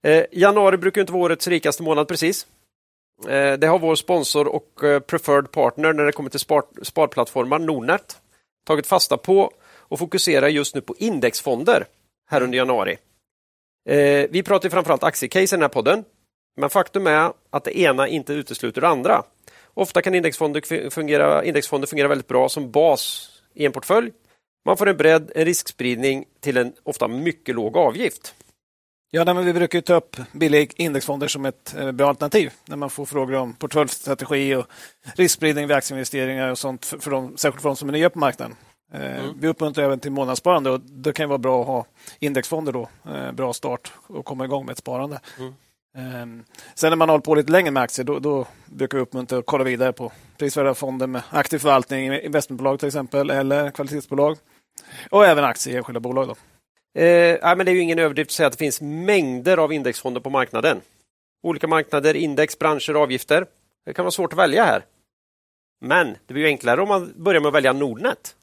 Eh, 0.07 0.25
januari 0.33 0.77
brukar 0.77 1.01
inte 1.01 1.13
vara 1.13 1.23
årets 1.23 1.49
rikaste 1.49 1.83
månad 1.83 2.09
precis. 2.09 2.47
Eh, 3.29 3.53
det 3.53 3.67
har 3.67 3.79
vår 3.79 3.95
sponsor 3.95 4.47
och 4.47 4.85
eh, 4.85 5.01
preferred 5.01 5.51
partner 5.51 5.93
när 5.93 6.05
det 6.05 6.13
kommer 6.13 6.31
till 6.31 6.41
spar, 6.41 6.63
sparplattformar 6.83 7.59
Nordnet 7.59 8.21
tagit 8.67 8.87
fasta 8.87 9.17
på 9.17 9.53
och 9.65 9.99
fokuserar 9.99 10.49
just 10.49 10.75
nu 10.75 10.81
på 10.81 10.95
indexfonder 10.99 11.87
här 12.31 12.43
under 12.43 12.59
januari. 12.59 12.97
Eh, 13.89 14.27
vi 14.31 14.43
pratar 14.43 14.69
framförallt 14.69 15.03
aktiecase 15.03 15.55
i 15.55 15.57
den 15.57 15.63
här 15.63 15.69
podden, 15.69 16.05
men 16.57 16.71
faktum 16.71 17.07
är 17.07 17.33
att 17.51 17.65
det 17.65 17.79
ena 17.79 18.09
inte 18.09 18.33
utesluter 18.33 18.81
det 18.81 18.89
andra. 18.89 19.23
Ofta 19.75 20.03
kan 20.03 20.15
indexfonder 20.15 20.91
fungera, 20.91 21.45
indexfonder 21.45 21.89
fungera 21.89 22.09
väldigt 22.09 22.29
bra 22.29 22.49
som 22.49 22.71
bas 22.71 23.31
i 23.55 23.67
en 23.67 23.73
portfölj. 23.73 24.13
Man 24.67 24.77
får 24.77 24.89
en 24.89 24.97
bredd, 24.97 25.33
en 25.35 25.45
riskspridning 25.45 26.25
till 26.41 26.57
en 26.57 26.73
ofta 26.83 27.09
mycket 27.09 27.55
låg 27.55 27.77
avgift. 27.77 28.35
Ja, 29.11 29.35
men 29.35 29.47
vi 29.47 29.53
brukar 29.53 29.81
ta 29.81 29.95
upp 29.95 30.17
billiga 30.33 30.67
indexfonder 30.77 31.29
som 31.29 31.45
ett 31.45 31.75
eh, 31.79 31.93
bra 31.93 32.09
alternativ 32.09 32.53
när 32.65 32.77
man 32.77 32.91
får 32.91 33.05
frågor 33.05 33.35
om 33.35 33.53
portföljstrategi 33.53 34.55
och 34.55 34.67
riskspridning 35.15 35.67
vid 35.67 35.77
aktieinvesteringar 35.77 36.51
och 36.51 36.59
sånt, 36.59 36.85
för 36.85 37.11
de, 37.11 37.37
särskilt 37.37 37.63
för 37.63 37.69
de 37.69 37.77
som 37.77 37.89
är 37.89 37.93
nya 37.93 38.11
på 38.11 38.19
marknaden. 38.19 38.57
Eh, 38.93 39.19
mm. 39.19 39.37
Vi 39.41 39.49
uppmuntrar 39.49 39.85
även 39.85 40.01
till 40.01 40.13
månadssparande 40.13 40.71
och 40.71 40.81
det 40.81 41.13
kan 41.13 41.29
vara 41.29 41.39
bra 41.39 41.61
att 41.61 41.67
ha 41.67 41.87
indexfonder 42.19 42.73
då. 42.73 42.89
Eh, 43.11 43.33
bra 43.33 43.53
start 43.53 43.93
och 44.07 44.25
komma 44.25 44.45
igång 44.45 44.67
med 44.67 44.73
ett 44.73 44.79
sparande. 44.79 45.21
Mm. 45.39 45.55
Ehm, 45.97 46.45
sen 46.75 46.91
när 46.91 46.97
man 46.97 47.09
håller 47.09 47.23
på 47.23 47.35
lite 47.35 47.53
längre 47.53 47.71
med 47.71 47.83
aktier 47.83 48.05
då, 48.05 48.19
då 48.19 48.47
brukar 48.67 48.99
vi 48.99 49.03
uppmuntra 49.03 49.39
att 49.39 49.47
kolla 49.47 49.65
vidare 49.65 49.93
på 49.93 50.13
prisvärda 50.39 50.75
fonder 50.75 51.07
med 51.07 51.23
aktiv 51.31 51.59
förvaltning, 51.59 52.13
investmentbolag 52.13 52.79
till 52.79 52.89
exempel 52.89 53.31
eller 53.31 53.71
kvalitetsbolag. 53.71 54.37
Och 55.11 55.27
även 55.27 55.45
aktier 55.45 55.75
i 55.75 55.77
enskilda 55.77 56.01
bolag. 56.01 56.29
Då. 56.29 56.37
Eh, 57.01 57.57
men 57.57 57.67
det 57.67 57.71
är 57.71 57.75
ju 57.75 57.81
ingen 57.81 57.99
överdrift 57.99 58.29
att 58.29 58.35
säga 58.35 58.47
att 58.47 58.53
det 58.53 58.59
finns 58.59 58.81
mängder 58.81 59.59
av 59.59 59.73
indexfonder 59.73 60.21
på 60.21 60.31
marknaden. 60.31 60.81
Olika 61.43 61.67
marknader, 61.67 62.15
index, 62.15 62.59
branscher, 62.59 62.95
avgifter. 62.95 63.47
Det 63.87 63.93
kan 63.93 64.05
vara 64.05 64.11
svårt 64.11 64.33
att 64.33 64.39
välja 64.39 64.65
här. 64.65 64.85
Men 65.81 66.17
det 66.27 66.35
blir 66.35 66.43
ju 66.43 66.49
enklare 66.49 66.83
om 66.83 66.89
man 66.89 67.13
börjar 67.17 67.41
med 67.41 67.49
att 67.49 67.55
välja 67.55 67.73
Nordnet. 67.73 68.37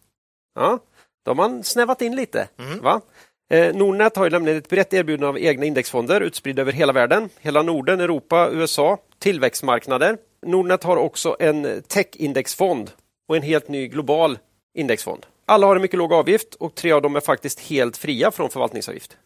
Ja, 0.55 0.79
då 1.25 1.29
har 1.29 1.35
man 1.35 1.63
snävat 1.63 2.01
in 2.01 2.15
lite. 2.15 2.47
Mm. 2.57 2.79
Va? 2.79 3.01
Eh, 3.49 3.75
Nordnet 3.75 4.15
har 4.15 4.23
ju 4.23 4.29
nämligen 4.29 4.57
ett 4.57 4.69
brett 4.69 4.93
erbjudande 4.93 5.27
av 5.27 5.39
egna 5.39 5.65
indexfonder 5.65 6.21
utspridda 6.21 6.61
över 6.61 6.71
hela 6.71 6.93
världen. 6.93 7.29
Hela 7.39 7.61
Norden, 7.61 8.01
Europa, 8.01 8.49
USA, 8.51 8.97
tillväxtmarknader. 9.19 10.17
Nordnet 10.45 10.83
har 10.83 10.97
också 10.97 11.35
en 11.39 11.81
tech-indexfond 11.87 12.91
och 13.27 13.35
en 13.35 13.41
helt 13.41 13.67
ny 13.67 13.87
global 13.87 14.39
indexfond. 14.73 15.25
Alla 15.45 15.67
har 15.67 15.75
en 15.75 15.81
mycket 15.81 15.97
låg 15.97 16.13
avgift 16.13 16.55
och 16.55 16.75
tre 16.75 16.91
av 16.91 17.01
dem 17.01 17.15
är 17.15 17.19
faktiskt 17.19 17.59
helt 17.59 17.97
fria 17.97 18.31
från 18.31 18.49
förvaltningsavgift. 18.49 19.17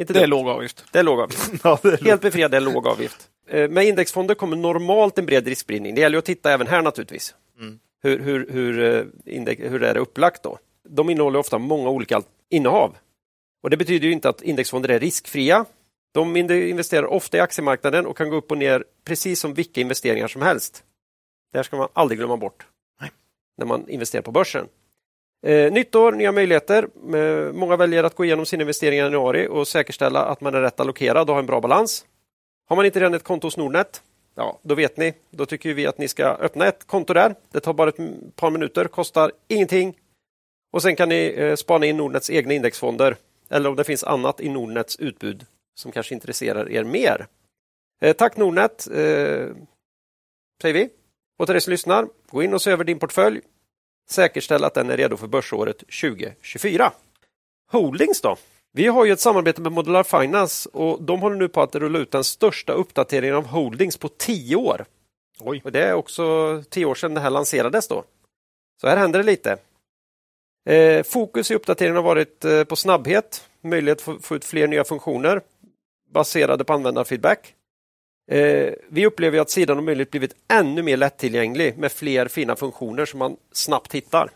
Inte 0.00 0.12
det, 0.12 0.20
är 0.20 0.26
låg 0.26 0.48
avgift. 0.48 0.84
Det 0.92 0.98
är 0.98 1.02
låg 1.02 1.20
avgift. 1.20 1.50
ja, 1.64 1.78
är 1.82 2.04
helt 2.04 2.20
befriad 2.22 2.54
är 2.54 2.60
låg 2.60 2.86
avgift. 2.86 3.28
Eh, 3.48 3.70
med 3.70 3.84
indexfonder 3.84 4.34
kommer 4.34 4.56
normalt 4.56 5.18
en 5.18 5.26
bred 5.26 5.46
riskspridning. 5.46 5.94
Det 5.94 6.00
gäller 6.00 6.18
att 6.18 6.24
titta 6.24 6.52
även 6.52 6.66
här 6.66 6.82
naturligtvis. 6.82 7.34
Mm. 7.60 7.78
Hur, 8.02 8.18
hur, 8.18 8.50
hur, 8.50 8.82
eh, 8.82 9.34
index, 9.34 9.62
hur 9.62 9.82
är 9.82 9.94
det 9.94 10.00
upplagt 10.00 10.42
då? 10.42 10.58
De 10.88 11.10
innehåller 11.10 11.38
ofta 11.38 11.58
många 11.58 11.90
olika 11.90 12.22
innehav. 12.50 12.96
Och 13.62 13.70
Det 13.70 13.76
betyder 13.76 14.08
inte 14.08 14.28
att 14.28 14.42
indexfonder 14.42 14.88
är 14.88 15.00
riskfria. 15.00 15.64
De 16.14 16.36
investerar 16.36 17.06
ofta 17.06 17.36
i 17.36 17.40
aktiemarknaden 17.40 18.06
och 18.06 18.16
kan 18.16 18.30
gå 18.30 18.36
upp 18.36 18.50
och 18.50 18.58
ner 18.58 18.84
precis 19.04 19.40
som 19.40 19.54
vilka 19.54 19.80
investeringar 19.80 20.28
som 20.28 20.42
helst. 20.42 20.84
Det 21.52 21.58
här 21.58 21.62
ska 21.62 21.76
man 21.76 21.88
aldrig 21.92 22.18
glömma 22.18 22.36
bort 22.36 22.66
Nej. 23.00 23.10
när 23.58 23.66
man 23.66 23.88
investerar 23.88 24.22
på 24.22 24.32
börsen. 24.32 24.68
Eh, 25.42 25.72
nytt 25.72 25.94
år, 25.94 26.12
nya 26.12 26.32
möjligheter. 26.32 26.88
Eh, 27.14 27.52
många 27.52 27.76
väljer 27.76 28.04
att 28.04 28.14
gå 28.14 28.24
igenom 28.24 28.46
sina 28.46 28.60
investeringar 28.60 29.02
i 29.02 29.06
januari 29.06 29.48
och 29.48 29.68
säkerställa 29.68 30.24
att 30.24 30.40
man 30.40 30.54
är 30.54 30.60
rätt 30.60 30.80
allokerad 30.80 31.28
och 31.30 31.34
har 31.34 31.40
en 31.40 31.46
bra 31.46 31.60
balans. 31.60 32.04
Har 32.68 32.76
man 32.76 32.86
inte 32.86 33.00
redan 33.00 33.14
ett 33.14 33.24
konto 33.24 33.46
hos 33.46 33.56
Nordnet, 33.56 34.02
ja, 34.34 34.58
då 34.62 34.74
vet 34.74 34.96
ni. 34.96 35.14
Då 35.30 35.46
tycker 35.46 35.74
vi 35.74 35.86
att 35.86 35.98
ni 35.98 36.08
ska 36.08 36.26
öppna 36.26 36.66
ett 36.66 36.86
konto 36.86 37.14
där. 37.14 37.34
Det 37.52 37.60
tar 37.60 37.72
bara 37.72 37.88
ett 37.88 38.36
par 38.36 38.50
minuter, 38.50 38.84
kostar 38.84 39.32
ingenting. 39.48 39.98
Och 40.72 40.82
sen 40.82 40.96
kan 40.96 41.08
ni 41.08 41.34
eh, 41.36 41.54
spana 41.54 41.86
in 41.86 41.96
Nordnets 41.96 42.30
egna 42.30 42.54
indexfonder 42.54 43.16
eller 43.50 43.70
om 43.70 43.76
det 43.76 43.84
finns 43.84 44.04
annat 44.04 44.40
i 44.40 44.48
Nordnets 44.48 44.96
utbud 44.96 45.46
som 45.74 45.92
kanske 45.92 46.14
intresserar 46.14 46.70
er 46.70 46.84
mer. 46.84 47.26
Eh, 48.02 48.16
tack 48.16 48.36
Nordnet, 48.36 48.86
eh, 48.86 49.48
säger 50.62 50.74
vi. 50.74 50.88
Och 51.38 51.46
till 51.46 51.56
er 51.56 51.60
som 51.60 51.70
lyssnar, 51.70 52.08
gå 52.30 52.42
in 52.42 52.54
och 52.54 52.62
se 52.62 52.70
över 52.70 52.84
din 52.84 52.98
portfölj. 52.98 53.40
Säkerställ 54.12 54.64
att 54.64 54.74
den 54.74 54.90
är 54.90 54.96
redo 54.96 55.16
för 55.16 55.26
börsåret 55.26 55.78
2024. 55.78 56.92
Holdings 57.72 58.20
då? 58.20 58.36
Vi 58.72 58.86
har 58.86 59.04
ju 59.04 59.12
ett 59.12 59.20
samarbete 59.20 59.60
med 59.60 59.72
Modular 59.72 60.02
Finance 60.02 60.68
och 60.72 61.02
de 61.02 61.20
håller 61.20 61.36
nu 61.36 61.48
på 61.48 61.62
att 61.62 61.74
rulla 61.74 61.98
ut 61.98 62.10
den 62.10 62.24
största 62.24 62.72
uppdateringen 62.72 63.36
av 63.36 63.46
Holdings 63.46 63.96
på 63.96 64.08
tio 64.08 64.56
år. 64.56 64.84
Oj. 65.40 65.60
Och 65.64 65.72
det 65.72 65.84
är 65.84 65.94
också 65.94 66.22
tio 66.70 66.84
år 66.84 66.94
sedan 66.94 67.14
det 67.14 67.20
här 67.20 67.30
lanserades 67.30 67.88
då. 67.88 68.04
Så 68.80 68.88
här 68.88 68.96
händer 68.96 69.18
det 69.18 69.24
lite. 69.24 69.58
Eh, 70.66 71.02
fokus 71.02 71.50
i 71.50 71.54
uppdateringen 71.54 71.96
har 71.96 72.02
varit 72.02 72.44
eh, 72.44 72.64
på 72.64 72.76
snabbhet, 72.76 73.48
möjlighet 73.60 74.08
att 74.08 74.24
få 74.24 74.36
ut 74.36 74.44
fler 74.44 74.68
nya 74.68 74.84
funktioner 74.84 75.40
baserade 76.10 76.64
på 76.64 76.72
användarfeedback. 76.72 77.54
Eh, 78.30 78.72
vi 78.88 79.06
upplever 79.06 79.38
att 79.38 79.50
sidan 79.50 79.78
om 79.78 79.84
möjligt 79.84 80.10
blivit 80.10 80.34
ännu 80.48 80.82
mer 80.82 80.96
lättillgänglig 80.96 81.78
med 81.78 81.92
fler 81.92 82.28
fina 82.28 82.56
funktioner 82.56 83.06
som 83.06 83.18
man 83.18 83.36
snabbt 83.52 83.94
hittar. 83.94 84.30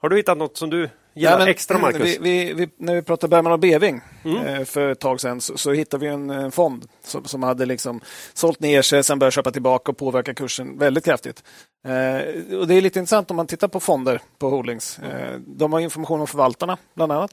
Har 0.00 0.08
du 0.08 0.16
hittat 0.16 0.38
något 0.38 0.56
som 0.56 0.70
du 0.70 0.88
gillar 1.14 1.40
ja, 1.40 1.48
extra, 1.48 1.78
Marcus? 1.82 2.02
Vi, 2.02 2.18
vi, 2.20 2.52
vi, 2.52 2.68
när 2.76 2.94
vi 2.94 3.02
pratade 3.02 3.30
Bergman 3.30 3.52
och 3.52 3.58
Beving 3.58 4.00
mm. 4.24 4.46
eh, 4.46 4.64
för 4.64 4.90
ett 4.90 5.00
tag 5.00 5.20
sedan 5.20 5.40
så, 5.40 5.58
så 5.58 5.72
hittade 5.72 6.06
vi 6.06 6.12
en, 6.12 6.30
en 6.30 6.52
fond 6.52 6.88
som, 7.02 7.24
som, 7.24 7.42
hade 7.42 7.66
liksom 7.66 8.00
sålt 8.34 8.60
ner 8.60 8.82
sig, 8.82 9.04
sen 9.04 9.18
börjat 9.18 9.34
köpa 9.34 9.50
tillbaka 9.50 9.92
och 9.92 9.98
påverka 9.98 10.34
kursen 10.34 10.78
väldigt 10.78 11.04
kraftigt. 11.04 11.44
Eh, 11.84 12.56
och 12.58 12.66
Det 12.66 12.74
är 12.74 12.80
lite 12.80 12.98
intressant 12.98 13.30
om 13.30 13.36
man 13.36 13.46
tittar 13.46 13.68
på 13.68 13.80
fonder 13.80 14.20
på 14.38 14.50
Holdings. 14.50 14.98
Eh, 14.98 15.38
de 15.46 15.72
har 15.72 15.80
information 15.80 16.20
om 16.20 16.26
förvaltarna 16.26 16.78
bland 16.94 17.12
annat. 17.12 17.30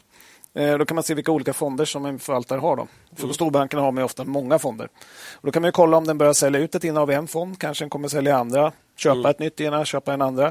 Eh, 0.56 0.77
då 0.77 0.86
kan 0.86 0.95
man 0.95 1.03
se 1.03 1.14
vilka 1.14 1.32
olika 1.32 1.53
fonder 1.53 1.86
som 1.86 2.06
en 2.06 2.19
förvaltare 2.19 2.60
har. 2.60 2.76
Då. 2.76 2.88
För 3.15 3.23
mm. 3.23 3.34
storbankerna 3.34 3.82
har 3.82 3.91
man 3.91 4.03
ofta 4.03 4.23
många 4.23 4.60
fonder. 4.60 4.90
Och 5.34 5.45
då 5.45 5.52
kan 5.52 5.61
man 5.61 5.72
kolla 5.72 5.98
om 5.98 6.07
den 6.07 6.18
börjar 6.18 6.34
sälja 6.34 6.60
ut 6.60 6.76
ett 6.76 6.84
innehav 6.84 7.11
i 7.11 7.14
en 7.14 7.27
fond. 7.27 7.60
Kanske 7.60 7.84
den 7.84 7.90
kommer 7.90 8.07
sälja 8.07 8.38
andra, 8.38 8.72
köpa 8.98 9.19
mm. 9.19 9.30
ett 9.30 9.40
nytt 9.40 9.60
innehav, 9.60 9.86
köpa 9.86 10.14
en 10.14 10.22
andra. 10.22 10.48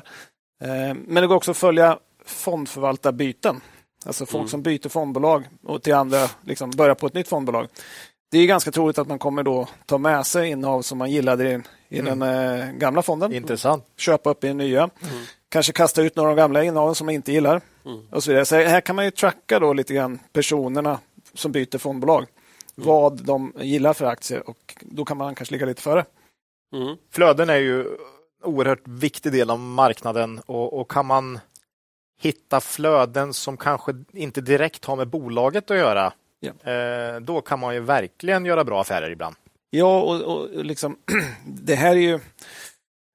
Eh, 0.65 0.95
men 1.07 1.15
det 1.15 1.27
går 1.27 1.37
också 1.37 1.51
att 1.51 1.57
följa 1.57 1.99
fondförvaltarbyten. 2.27 3.61
Alltså 4.07 4.27
folk 4.27 4.41
mm. 4.41 4.49
som 4.49 4.63
byter 4.63 4.89
fondbolag 4.89 5.49
och 5.67 5.83
till 5.83 5.95
andra 5.95 6.29
liksom 6.43 6.71
börjar 6.71 6.95
på 6.95 7.07
ett 7.07 7.15
nytt 7.15 7.29
fondbolag. 7.29 7.69
Det 8.31 8.39
är 8.39 8.47
ganska 8.47 8.71
troligt 8.71 8.99
att 8.99 9.09
man 9.09 9.19
kommer 9.19 9.43
då 9.43 9.69
ta 9.87 9.99
med 9.99 10.27
sig 10.27 10.51
innehav 10.51 10.83
som 10.83 10.99
man 10.99 11.11
gillade 11.11 11.51
i, 11.51 11.61
i 11.89 11.99
mm. 11.99 12.19
den 12.19 12.59
eh, 12.61 12.73
gamla 12.73 13.03
fonden. 13.03 13.33
Intressant. 13.33 13.85
Köpa 13.97 14.31
upp 14.31 14.45
i 14.45 14.47
den 14.47 14.57
nya. 14.57 14.91
Kanske 15.55 15.73
kasta 15.73 16.03
ut 16.03 16.17
några 16.17 16.31
av 16.31 16.37
de 16.37 16.41
gamla 16.41 16.65
innehaven 16.65 16.95
som 16.95 17.07
man 17.07 17.15
inte 17.15 17.33
gillar. 17.33 17.61
Mm. 17.85 18.01
Och 18.11 18.25
så, 18.25 18.31
vidare. 18.31 18.45
så 18.45 18.57
här 18.57 18.81
kan 18.81 18.97
man 18.97 19.05
ju 19.05 19.11
tracka 19.11 19.59
då 19.59 19.73
lite 19.73 19.95
grann 19.95 20.19
personerna 20.33 20.99
som 21.35 21.53
byter 21.53 21.79
fondbolag. 21.79 22.19
Mm. 22.19 22.29
Vad 22.89 23.25
de 23.25 23.53
gillar 23.57 23.93
för 23.93 24.07
aktier 24.07 24.49
och 24.51 24.77
då 24.81 25.05
kan 25.05 25.17
man 25.17 25.35
kanske 25.35 25.55
ligga 25.55 25.67
lite 25.67 25.83
före. 25.83 26.05
Mm. 26.77 26.97
Flöden 27.11 27.51
är 27.51 27.57
ju 27.57 27.81
en 27.81 27.97
oerhört 28.43 28.89
viktig 28.89 29.33
del 29.33 29.51
av 29.51 29.61
marknaden 29.61 30.41
och, 30.47 30.81
och 30.81 30.91
kan 30.91 31.07
man 31.07 31.39
hitta 32.21 32.61
flöden 32.61 33.33
som 33.33 33.57
kanske 33.57 34.05
inte 34.13 34.41
direkt 34.41 34.85
har 34.85 34.97
med 34.97 35.09
bolaget 35.09 35.71
att 35.71 35.77
göra 35.77 36.13
Ja. 36.41 36.73
Eh, 36.73 37.21
då 37.21 37.41
kan 37.41 37.61
man 37.61 37.75
ju 37.75 37.81
verkligen 37.81 38.47
göra 38.47 38.65
bra 38.65 38.81
affärer 38.81 39.11
ibland. 39.11 39.37
Ja, 39.71 40.01
och, 40.03 40.21
och 40.21 40.65
liksom, 40.65 40.97
det 41.47 41.75
här 41.75 41.97
är 41.97 42.01
ju 42.01 42.21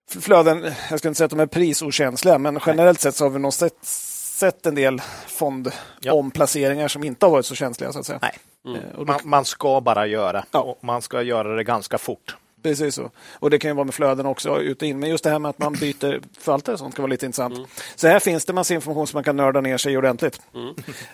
flöden, 0.10 0.72
jag 0.90 0.99
ska 0.99 1.07
inte 1.07 1.18
säga 1.18 1.26
att 1.26 1.31
de 1.31 1.40
är 1.40 1.45
prisokänsliga, 1.45 2.38
men 2.38 2.60
generellt 2.65 2.99
sett 3.02 3.15
så 3.15 3.26
har 3.26 3.30
vi 3.30 3.40
nog 3.40 3.53
sett, 3.53 3.86
sett 3.86 4.65
en 4.65 4.76
del 4.76 5.02
fondomplaceringar 5.27 6.88
som 6.88 7.03
inte 7.03 7.26
har 7.26 7.31
varit 7.31 7.45
så 7.45 7.56
känsliga. 7.56 7.91
så 7.94 7.99
att 7.99 8.06
säga. 8.06 8.19
Nej. 8.22 8.38
Eh, 8.76 8.81
då, 8.98 9.06
Man, 9.06 9.19
man 9.23 9.45
ska 9.45 9.81
bara 9.81 10.07
göra. 10.07 10.45
Ja. 10.52 10.60
Och 10.60 10.84
man 10.84 11.02
ska 11.02 11.22
göra 11.22 11.56
det 11.56 11.64
ganska 11.64 11.98
fort. 11.98 12.36
precis 12.64 12.95
så. 12.95 13.11
Och 13.34 13.49
det 13.49 13.60
kan 13.60 13.69
ju 13.72 13.76
vara 13.76 13.86
med 13.86 13.94
flöden 13.94 14.26
också, 14.26 14.60
ut 14.60 14.81
och 14.81 14.88
in. 14.88 14.99
Men 14.99 15.10
just 15.10 15.23
det 15.23 15.30
här 15.30 15.40
med 15.40 15.49
att 15.49 15.60
man 15.60 15.73
byter 15.73 16.22
förvaltare 16.40 16.73
och 16.73 16.80
sånt 16.80 16.95
kan 16.95 17.03
vara 17.03 17.10
lite 17.11 17.26
intressant. 17.26 17.69
Så 17.95 18.07
här 18.07 18.19
finns 18.19 18.45
det 18.45 18.53
massa 18.53 18.73
information 18.73 19.07
som 19.07 19.18
man 19.18 19.23
kan 19.23 19.36
nörda 19.36 19.61
ner 19.61 19.77
sig 19.77 19.94
i 19.94 19.98
ordentligt. 19.98 20.41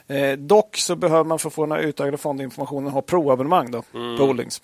Eh, 0.08 0.32
dock 0.32 0.78
så 0.78 0.96
behöver 0.96 1.24
man 1.24 1.40
för 1.40 1.48
att 1.50 1.54
få 1.54 1.66
den 1.66 1.72
här 1.72 1.80
utökade 1.80 2.18
fondinformationen 2.18 2.92
ha 2.92 3.02
Pro-abonnemang 3.02 3.72
då, 3.72 3.82
på 4.18 4.26
Holdings. 4.26 4.62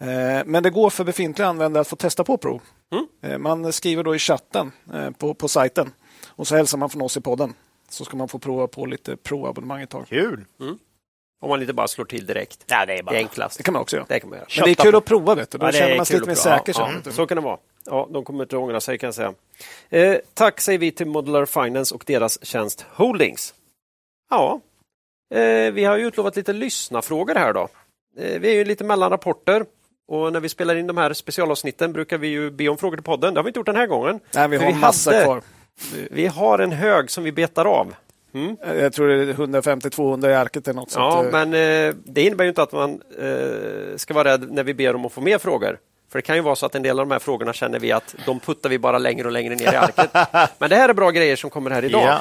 Eh, 0.00 0.42
Men 0.46 0.62
det 0.62 0.70
går 0.70 0.90
för 0.90 1.04
befintliga 1.04 1.48
användare 1.48 1.80
att 1.80 1.88
få 1.88 1.96
testa 1.96 2.24
på 2.24 2.36
Pro. 2.36 2.60
Eh, 3.22 3.38
Man 3.38 3.72
skriver 3.72 4.02
då 4.04 4.14
i 4.14 4.18
chatten 4.18 4.72
eh, 4.94 5.10
på, 5.10 5.34
på 5.34 5.48
sajten 5.48 5.92
och 6.28 6.46
så 6.48 6.56
hälsar 6.56 6.78
man 6.78 6.90
från 6.90 7.02
oss 7.02 7.16
i 7.16 7.20
podden. 7.20 7.54
Så 7.88 8.04
ska 8.04 8.16
man 8.16 8.28
få 8.28 8.38
prova 8.38 8.66
på 8.66 8.86
lite 8.86 9.16
Pro-abonnemang 9.16 9.82
ett 9.82 9.90
tag. 9.90 10.06
Kul! 10.08 10.44
Om 11.40 11.48
man 11.48 11.60
inte 11.60 11.72
bara 11.72 11.88
slår 11.88 12.04
till 12.04 12.26
direkt. 12.26 12.64
Ja, 12.66 12.86
det 12.86 12.92
är 12.92 12.96
Det 12.96 13.02
bara... 13.02 13.14
är 13.16 13.18
enklast. 13.18 13.56
Det 13.58 13.62
kan 13.64 13.72
man 13.74 13.82
också 13.82 13.96
göra. 13.96 14.06
Det 14.08 14.20
kan 14.20 14.30
man 14.30 14.38
göra. 14.38 14.48
Men 14.58 14.64
det 14.64 14.70
är 14.70 14.74
kul 14.84 14.94
att 14.94 15.04
prova, 15.04 15.34
vet 15.34 15.50
du. 15.50 15.58
Då 15.58 15.66
Ja, 15.66 15.70
det 15.72 15.78
känner 15.78 15.90
är 15.92 15.96
man 15.96 16.06
sig 16.06 16.14
kul 16.14 16.20
lite 16.20 16.30
mer 16.30 16.56
säker. 16.58 16.74
Ja, 16.78 16.92
ja, 17.04 17.12
så 17.12 17.26
kan 17.26 17.36
det 17.36 17.42
vara. 17.42 17.58
Ja, 17.84 18.08
de 18.10 18.24
kommer 18.24 18.42
inte 18.44 18.56
att 18.56 18.62
ångra 18.62 18.80
sig 18.80 18.98
kan 18.98 19.06
jag 19.06 19.14
säga. 19.14 19.34
Eh, 19.90 20.18
tack 20.34 20.60
säger 20.60 20.78
vi 20.78 20.90
till 20.92 21.06
Modular 21.06 21.46
Finance 21.46 21.94
och 21.94 22.04
deras 22.06 22.44
tjänst 22.44 22.86
Holdings. 22.90 23.54
Ja, 24.30 24.60
eh, 25.34 25.72
vi 25.72 25.84
har 25.84 25.96
ju 25.96 26.06
utlovat 26.06 26.36
lite 26.36 26.52
lyssnafrågor 26.52 27.34
här 27.34 27.52
då. 27.52 27.68
Eh, 28.18 28.40
vi 28.40 28.50
är 28.50 28.54
ju 28.54 28.64
lite 28.64 28.84
mellan 28.84 29.10
rapporter 29.10 29.66
och 30.12 30.32
när 30.32 30.40
vi 30.40 30.48
spelar 30.48 30.74
in 30.74 30.86
de 30.86 30.96
här 30.96 31.12
specialavsnitten 31.12 31.92
brukar 31.92 32.18
vi 32.18 32.28
ju 32.28 32.50
be 32.50 32.68
om 32.68 32.78
frågor 32.78 32.96
till 32.96 33.04
podden. 33.04 33.34
Det 33.34 33.40
har 33.40 33.44
vi 33.44 33.48
inte 33.48 33.58
gjort 33.58 33.66
den 33.66 33.76
här 33.76 33.86
gången. 33.86 34.20
Nej, 34.34 34.48
vi 34.48 34.56
har 34.56 34.66
vi 34.66 34.74
massa 34.74 35.10
hade- 35.10 35.24
kvar. 35.24 35.42
Vi 36.10 36.26
har 36.26 36.58
en 36.58 36.72
hög 36.72 37.10
som 37.10 37.24
vi 37.24 37.32
betar 37.32 37.64
av. 37.64 37.94
Mm. 38.34 38.56
Jag 38.62 38.92
tror 38.92 39.08
det 39.08 39.14
är 39.14 39.34
150-200 39.34 40.30
i 40.30 40.34
arket 40.34 40.68
eller 40.68 40.80
något. 40.80 40.92
Ja, 40.96 41.24
eh, 41.24 41.32
men 41.32 41.48
eh, 41.54 41.94
det 42.04 42.22
innebär 42.22 42.44
ju 42.44 42.48
inte 42.48 42.62
att 42.62 42.72
man 42.72 43.00
eh, 43.18 43.96
ska 43.96 44.14
vara 44.14 44.32
rädd 44.32 44.52
när 44.52 44.64
vi 44.64 44.74
ber 44.74 44.94
om 44.94 45.06
att 45.06 45.12
få 45.12 45.20
mer 45.20 45.38
frågor. 45.38 45.78
För 46.12 46.18
det 46.18 46.22
kan 46.22 46.36
ju 46.36 46.42
vara 46.42 46.56
så 46.56 46.66
att 46.66 46.74
en 46.74 46.82
del 46.82 47.00
av 47.00 47.06
de 47.06 47.12
här 47.12 47.18
frågorna 47.18 47.52
känner 47.52 47.78
vi 47.78 47.92
att 47.92 48.14
de 48.26 48.40
puttar 48.40 48.68
vi 48.70 48.78
bara 48.78 48.98
längre 48.98 49.26
och 49.26 49.32
längre 49.32 49.54
ner 49.54 49.72
i 49.72 49.76
arket. 49.76 50.10
Men 50.58 50.70
det 50.70 50.76
här 50.76 50.88
är 50.88 50.94
bra 50.94 51.10
grejer 51.10 51.36
som 51.36 51.50
kommer 51.50 51.70
här 51.70 51.84
idag. 51.84 52.02
Ja. 52.02 52.20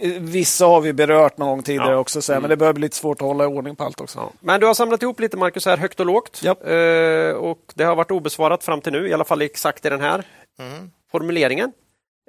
eh, 0.00 0.10
Vissa 0.20 0.66
har 0.66 0.80
vi 0.80 0.92
berört 0.92 1.38
någon 1.38 1.48
gång 1.48 1.62
tidigare 1.62 1.90
Ja. 1.92 1.96
också, 1.98 2.22
så 2.22 2.32
här, 2.32 2.40
men 2.40 2.50
det 2.50 2.56
börjar 2.56 2.72
bli 2.72 2.80
lite 2.82 2.96
svårt 2.96 3.20
att 3.22 3.26
hålla 3.26 3.46
ordning 3.46 3.76
på 3.76 3.84
allt 3.84 4.00
också. 4.00 4.18
Ja. 4.18 4.30
Men 4.40 4.60
du 4.60 4.66
har 4.66 4.74
samlat 4.74 5.02
ihop 5.02 5.20
lite 5.20 5.36
Marcus 5.36 5.66
här 5.66 5.76
högt 5.76 6.00
och 6.00 6.06
lågt. 6.06 6.40
Japp. 6.44 6.66
Eh, 6.68 7.36
och 7.36 7.58
det 7.74 7.84
har 7.84 7.96
varit 7.96 8.10
obesvarat 8.10 8.64
fram 8.64 8.80
till 8.80 8.92
nu, 8.92 9.08
i 9.08 9.12
alla 9.12 9.24
fall 9.24 9.42
exakt 9.42 9.86
i 9.86 9.88
den 9.88 10.00
här 10.00 10.24
formuleringen. 11.12 11.72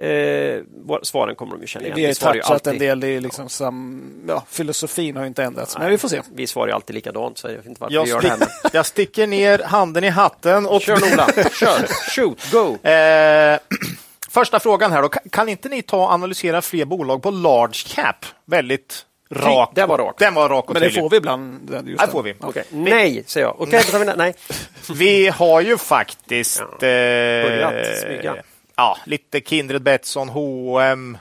Eh, 0.02 0.62
svaren 1.04 1.36
kommer 1.36 1.52
de 1.52 1.62
ju 1.62 1.68
känna 1.68 1.86
igen. 1.86 1.96
Vi 1.96 2.04
har 2.04 2.10
ju 2.10 2.42
touchat 2.42 2.68
en 2.68 2.78
del, 2.78 3.00
det 3.00 3.20
liksom 3.20 3.50
sam, 3.50 4.04
ja, 4.28 4.44
filosofin 4.50 5.16
har 5.16 5.24
ju 5.24 5.28
inte 5.28 5.44
ändrats, 5.44 5.78
men 5.78 5.90
vi 5.90 5.98
får 5.98 6.10
se. 6.10 6.22
Vi 6.34 6.48
svarar 6.48 6.68
ju 6.68 6.74
alltid 6.74 6.94
likadant, 6.94 7.38
så 7.38 7.48
jag 7.48 7.54
vet 7.56 7.66
inte 7.66 7.82
varför 7.82 7.94
Jag, 7.96 8.04
vi 8.04 8.10
gör 8.10 8.22
det 8.22 8.28
här. 8.28 8.40
jag 8.74 8.86
sticker 8.86 9.28
ner 9.28 9.60
handen 9.60 10.04
i 10.04 10.10
hatten 10.10 10.66
och 10.66 10.82
Kör 10.82 11.14
Ola, 11.14 11.28
kör! 11.52 11.88
Shoot, 12.16 12.52
go! 12.52 12.90
Eh, 12.90 13.60
första 14.30 14.60
frågan 14.60 14.92
här 14.92 15.02
då. 15.02 15.10
Kan, 15.10 15.50
inte 15.50 15.70
ni 15.70 15.82
ta 15.82 15.98
och 15.98 16.12
analysera 16.12 16.62
fler 16.62 16.86
bolag 16.86 17.24
på 17.24 17.32
large 17.32 17.84
cap? 17.96 18.26
Väldigt 18.46 19.06
rak. 19.32 19.72
det 19.76 19.86
var 19.86 19.98
rak. 19.98 20.16
Den 20.20 20.34
var 20.34 20.50
rak 20.50 20.66
och 20.68 20.74
Men 20.74 20.82
det 20.82 20.88
tydlig. 20.90 21.04
får 21.04 21.10
vi 21.10 21.18
ibland. 21.18 21.84
Just 21.86 22.06
det. 22.06 22.12
får 22.12 22.24
vi. 22.24 22.36
Okej. 22.40 22.64
Nej, 22.70 23.24
säger 23.28 23.48
jag. 23.48 23.62
Okej, 23.62 23.84
vi 23.94 24.06
nej. 24.06 24.14
nej. 24.18 24.36
Vi 24.94 25.28
har 25.28 25.62
ju 25.62 25.78
faktiskt 25.78 26.60
Ja. 26.60 26.88
eh, 26.88 27.44
Börjat 27.50 27.98
smyga. 28.02 28.36
Ja, 28.78 28.98
lite 29.06 29.42
Kindred, 29.42 29.82
Betsson, 29.82 30.30
H&M, 30.30 31.18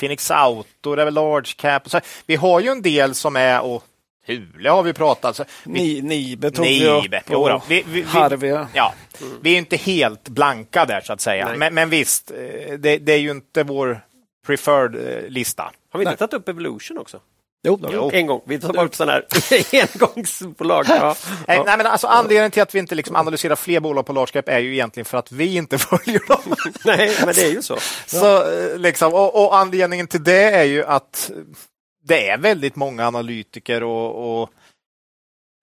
Phoenix 0.00 0.30
Auto, 0.30 0.94
det 0.94 1.02
är 1.02 1.04
väl 1.04 1.14
large 1.14 1.52
cap. 1.56 1.84
Och 1.84 1.90
så. 1.90 2.00
Vi 2.26 2.36
har 2.36 2.60
ju 2.60 2.68
en 2.68 2.82
del 2.82 3.14
som 3.14 3.36
är 3.36 3.60
och 3.60 3.84
Thule 4.28 4.70
har 4.70 4.82
vi 4.82 4.92
pratat. 4.92 5.36
Så 5.36 5.44
vi, 5.64 5.72
Ni, 5.72 6.02
Nibe 6.02 6.50
tog 6.50 6.64
vi 6.64 6.86
upp. 6.86 7.02
Nibe. 7.02 7.22
Jo 7.30 7.48
då. 7.48 7.62
Vi, 7.68 7.84
vi, 7.86 8.06
vi, 8.40 8.66
ja. 8.74 8.94
vi 9.40 9.54
är 9.54 9.58
inte 9.58 9.76
helt 9.76 10.28
blanka 10.28 10.84
där 10.84 11.00
så 11.00 11.12
att 11.12 11.20
säga. 11.20 11.54
Men, 11.56 11.74
men 11.74 11.90
visst, 11.90 12.30
eh, 12.30 12.78
det, 12.78 12.98
det 12.98 13.12
är 13.12 13.18
ju 13.18 13.30
inte 13.30 13.62
vår 13.62 14.00
preferred 14.46 14.94
eh, 14.94 15.30
lista. 15.30 15.72
Har 15.90 15.98
vi 15.98 16.04
inte 16.04 16.16
tagit 16.16 16.34
upp 16.34 16.48
Evolution 16.48 16.98
också? 16.98 17.20
Jo. 17.62 17.80
Jo. 17.92 18.10
En 18.12 18.26
gång. 18.26 18.40
Vi 18.46 18.60
tar 18.60 18.84
upp 18.84 18.94
sådana 18.94 19.12
här 19.12 19.24
engångsbolag. 19.94 20.86
Ja. 20.88 21.16
Nej, 21.48 21.56
Ja. 21.56 21.62
nej, 21.66 21.76
men 21.76 21.86
alltså, 21.86 22.06
anledningen 22.06 22.50
till 22.50 22.62
att 22.62 22.74
vi 22.74 22.78
inte 22.78 22.94
liksom 22.94 23.16
analyserar 23.16 23.56
fler 23.56 23.80
bolag 23.80 24.06
på 24.06 24.12
large 24.12 24.32
cap 24.32 24.48
är 24.48 24.58
ju 24.58 24.72
egentligen 24.72 25.04
för 25.04 25.18
att 25.18 25.32
vi 25.32 25.56
inte 25.56 25.78
följer 25.88 26.28
dem. 26.28 26.54
Nej, 26.84 27.16
men 27.24 27.34
det 27.34 27.42
är 27.42 27.50
ju 27.52 27.62
så. 27.62 27.76
Så, 28.06 28.52
eh, 28.52 28.78
liksom, 28.78 29.14
och, 29.14 29.44
och 29.44 29.56
anledningen 29.56 30.06
till 30.06 30.24
det 30.24 30.42
är 30.42 30.64
ju 30.64 30.84
att 30.84 31.30
det 32.04 32.28
är 32.28 32.38
väldigt 32.38 32.76
många 32.76 33.06
analytiker 33.06 33.82
och, 33.82 34.40
och 34.42 34.50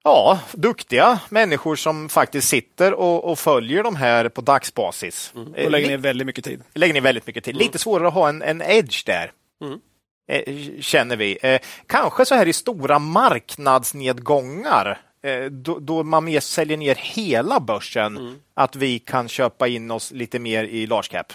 ja, 0.04 0.40
duktiga 0.52 1.20
människor 1.30 1.76
som 1.76 2.10
faktiskt 2.10 2.48
sitter 2.50 2.94
och, 2.94 3.26
och 3.32 3.40
följer 3.40 3.84
de 3.84 3.96
här 3.96 4.30
på 4.30 4.42
dagsbasis. 4.42 5.34
Eh, 5.56 5.66
Och 5.66 5.72
lägger 5.72 5.88
ner 5.88 5.98
väldigt 5.98 6.26
mycket 6.28 6.46
tid. 6.46 6.62
lägger 6.74 6.94
ner 6.94 7.02
väldigt 7.02 7.28
mycket 7.28 7.44
tid. 7.44 7.56
Lite 7.56 7.78
svårare 7.78 8.08
att 8.08 8.14
ha 8.14 8.30
en, 8.30 8.42
en 8.42 8.62
edge 8.62 9.06
där. 9.06 9.32
Mm. 9.66 9.80
Eh, 10.28 10.56
känner 10.80 11.16
vi. 11.16 11.38
Eh, 11.42 11.60
kanske 11.88 12.26
så 12.26 12.36
här 12.36 12.48
i 12.48 12.54
stora 12.54 13.00
marknadsnedgångar 13.00 15.02
eh, 15.24 15.46
då, 15.46 15.80
då 15.80 16.04
man 16.04 16.26
mer 16.26 16.40
säljer 16.40 16.78
ner 16.78 16.96
hela 16.96 17.60
börsen, 17.60 18.18
att 18.54 18.76
vi 18.76 19.00
kan 19.00 19.28
köpa 19.28 19.68
in 19.68 19.92
oss 19.92 20.12
lite 20.12 20.40
mer 20.40 20.64
i 20.64 20.88
large 20.88 21.08
cap. 21.12 21.34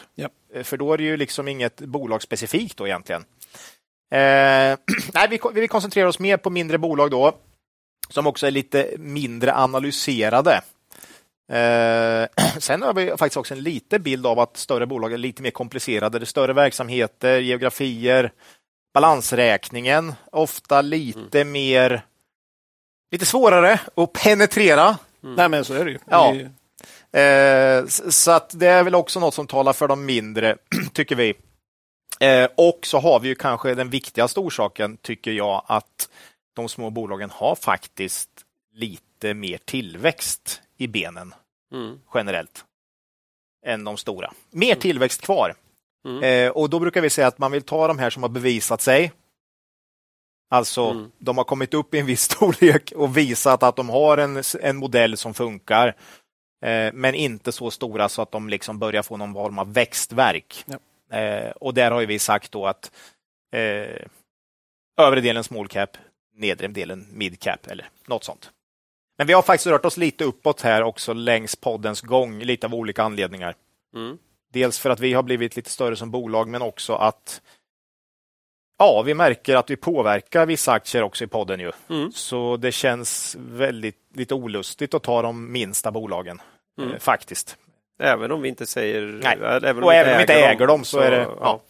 Eh, 0.55 0.63
För 0.63 0.77
då 0.77 0.93
är 0.93 0.99
det 0.99 1.05
ju 1.05 1.17
liksom 1.17 1.49
inget 1.49 1.81
bolag 1.81 2.23
specifikt 2.23 2.77
då 2.77 2.87
egentligen. 2.87 3.25
Eh, 4.13 4.19
nej, 5.15 5.29
vi, 5.31 5.41
vi 5.55 5.69
koncentrerar 5.69 6.07
oss 6.07 6.19
mer 6.19 6.37
på 6.37 6.51
mindre 6.51 6.79
bolag 6.79 7.11
då, 7.11 7.33
som 8.09 8.27
också 8.27 8.47
är 8.47 8.51
lite 8.51 8.91
mindre 8.99 9.55
analyserade. 9.55 10.63
Eh, 11.53 12.27
sen 12.59 12.83
har 12.83 12.95
vi 12.95 13.09
faktiskt 13.09 13.37
också 13.37 13.55
en 13.55 13.63
liten 13.63 14.03
bild 14.03 14.27
av 14.27 14.39
att 14.39 14.57
större 14.57 14.87
bolag 14.87 15.13
är 15.13 15.19
lite 15.19 15.43
mer 15.43 15.51
komplicerade. 15.51 16.19
Det 16.19 16.25
är 16.25 16.27
större 16.27 16.53
verksamheter, 16.53 17.39
geografier, 17.39 18.33
balansräkningen, 18.95 20.15
ofta 20.33 20.83
lite 20.83 21.45
mer 21.45 22.03
lite 23.11 23.27
svårare 23.27 23.81
att 23.95 24.13
penetrera. 24.13 24.99
Nej, 25.21 25.49
men 25.49 25.65
så 25.65 25.75
är 25.75 25.85
det 25.85 25.91
ju. 25.91 25.99
Ja. 26.07 26.35
Är- 26.35 26.51
Eh, 27.13 27.87
så 27.87 28.31
att 28.31 28.51
det 28.61 28.67
är 28.67 28.83
väl 28.85 28.95
också 28.95 29.21
något 29.21 29.35
som 29.35 29.47
talar 29.47 29.73
för 29.73 29.89
de 29.89 30.05
mindre, 30.05 30.57
tycker 30.93 31.17
vi. 31.17 31.35
Eh, 32.21 32.49
och 32.57 32.79
så 32.83 32.99
har 32.99 33.21
vi 33.21 33.29
ju 33.29 33.35
kanske 33.35 33.75
den 33.75 33.91
viktigaste 33.91 34.41
orsaken, 34.41 34.97
tycker 34.97 35.31
jag, 35.31 35.63
att 35.67 36.09
de 36.55 36.69
små 36.69 36.91
bolagen 36.91 37.31
har 37.31 37.55
faktiskt 37.55 38.31
lite 38.75 39.35
mer 39.35 39.59
tillväxt 39.65 40.63
i 40.77 40.87
benen 40.87 41.35
Mm. 41.73 42.01
generellt 42.15 42.65
än 43.67 43.85
de 43.85 43.97
stora. 43.97 44.33
Mer 44.51 44.75
tillväxt 44.75 45.21
kvar. 45.21 45.55
Mm. 46.05 46.23
Eh, 46.23 46.51
och 46.51 46.71
då 46.71 46.79
brukar 46.79 47.01
vi 47.01 47.11
säga 47.11 47.27
att 47.27 47.39
man 47.39 47.53
vill 47.53 47.63
ta 47.63 47.89
de 47.89 47.99
här 47.99 48.11
som 48.11 48.23
har 48.23 48.31
bevisat 48.31 48.81
sig. 48.81 49.13
Alltså, 50.51 50.83
Mm. 50.91 51.11
de 51.19 51.37
har 51.37 51.45
kommit 51.45 51.75
upp 51.75 51.95
i 51.95 51.99
en 51.99 52.07
viss 52.07 52.23
storlek 52.31 52.93
och 52.97 53.17
visat 53.17 53.63
att 53.63 53.77
de 53.77 53.89
har 53.89 54.19
en, 54.19 54.43
en 54.61 54.77
modell 54.77 55.17
som 55.17 55.35
funkar. 55.35 55.97
Eh, 56.65 56.93
men 56.93 57.15
inte 57.15 57.53
så 57.53 57.71
stora 57.71 58.09
så 58.09 58.23
att 58.23 58.33
de 58.33 58.49
liksom 58.49 58.79
börjar 58.79 59.03
få 59.03 59.17
någon 59.17 59.35
form 59.35 59.59
av 59.59 59.73
växtverk. 59.73 60.65
Ja. 60.67 60.79
Eh, 61.19 61.51
och 61.51 61.75
där 61.75 61.91
har 61.91 62.01
ju 62.01 62.07
vi 62.07 62.19
sagt 62.19 62.53
då 62.53 62.67
att 62.67 62.93
eh, 63.53 64.07
övre 65.01 65.21
delen 65.21 65.45
small 65.45 65.69
cap, 65.69 65.97
nedre 66.35 66.69
delen 66.69 67.07
mid 67.13 67.41
cap 67.41 67.67
eller 67.67 67.89
något 68.07 68.25
sånt. 68.25 68.51
Men 69.19 69.27
vi 69.27 69.33
har 69.33 69.43
faktiskt 69.43 69.67
rört 69.67 69.85
oss 69.85 69.97
lite 69.97 70.25
uppåt 70.25 70.61
här 70.61 70.83
också 70.83 71.13
längs 71.13 71.57
poddens 71.57 72.01
gång, 72.01 72.39
lite 72.39 72.67
av 72.67 72.75
olika 72.75 73.03
anledningar. 73.03 73.55
Mm. 73.95 74.19
Dels 74.53 74.79
för 74.79 74.91
att 74.91 75.01
vi 75.01 75.13
har 75.13 75.23
blivit 75.23 75.57
lite 75.57 75.71
större 75.71 75.97
som 75.97 76.11
bolag, 76.11 76.49
men 76.49 76.63
också 76.63 76.95
att 76.95 77.41
ja, 78.79 79.03
vi 79.03 79.15
märker 79.15 79.57
att 79.57 79.71
vi 79.71 79.77
påverkar 79.77 80.47
vissa 80.47 80.73
aktier 80.73 81.03
också 81.03 81.25
i 81.25 81.27
podden. 81.27 81.61
ju. 81.61 81.73
Mm. 81.91 82.13
Så 82.13 82.57
det 82.57 82.73
känns 82.73 83.37
väldigt 83.41 83.99
lite 84.15 84.35
olustigt 84.35 84.95
att 84.95 85.03
ta 85.03 85.23
de 85.23 85.53
minsta 85.53 85.91
bolagen, 85.91 86.41
Mm. 86.81 86.93
eh, 86.93 86.99
faktiskt. 86.99 87.57
Även 88.03 88.33
om 88.33 88.43
vi 88.43 88.49
inte 88.49 88.67
säger... 88.67 89.03
Nej. 89.23 89.39
Även 89.41 89.85
Och 89.85 89.95
även 89.95 90.13
om 90.13 90.17
vi 90.17 90.23
inte 90.23 90.35
äger 90.35 90.67
dem 90.67 90.85
så 90.85 90.99
är 90.99 91.11
det- 91.11 91.29
ja. 91.41 91.61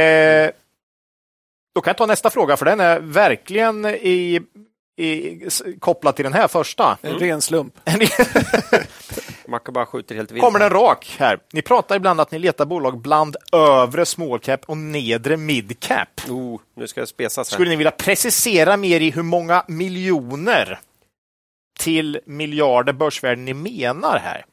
Eh, 0.00 0.50
då 1.74 1.80
kan 1.80 1.90
jag 1.90 1.96
ta 1.96 2.06
nästa 2.06 2.30
fråga, 2.30 2.56
för 2.56 2.64
den 2.64 2.80
är 2.80 3.00
verkligen 3.00 3.84
i, 3.86 4.40
i, 4.96 5.40
kopplad 5.80 6.16
till 6.16 6.22
den 6.22 6.32
här 6.32 6.48
första. 6.48 6.98
En 7.02 7.18
ren 7.18 7.40
slump. 7.42 7.74
Macke 9.48 9.72
bara 9.72 9.86
skjuter 9.86 10.14
helt 10.14 10.30
vilt. 10.30 10.44
Kommer 10.44 10.58
den 10.58 10.70
rak 10.70 11.16
här. 11.18 11.38
Ni 11.52 11.62
pratar 11.62 11.96
ibland 11.96 12.20
att 12.20 12.30
ni 12.30 12.38
letar 12.38 12.64
bolag 12.64 12.98
bland 12.98 13.36
övre 13.52 14.06
small 14.06 14.38
cap 14.38 14.60
och 14.66 14.76
nedre 14.76 15.36
mid 15.36 15.80
cap. 15.80 16.08
Oh, 16.28 16.60
nu 16.74 16.86
ska 16.86 17.00
jag 17.00 17.08
spesas 17.08 17.50
här. 17.50 17.54
Skulle 17.54 17.70
ni 17.70 17.76
vilja 17.76 17.90
precisera 17.90 18.76
mer 18.76 19.00
i 19.00 19.10
hur 19.10 19.22
många 19.22 19.64
miljoner 19.68 20.78
till 21.78 22.20
miljarder 22.24 22.92
börsvärden 22.92 23.44
ni 23.44 23.54
menar 23.54 24.18
här? 24.18 24.44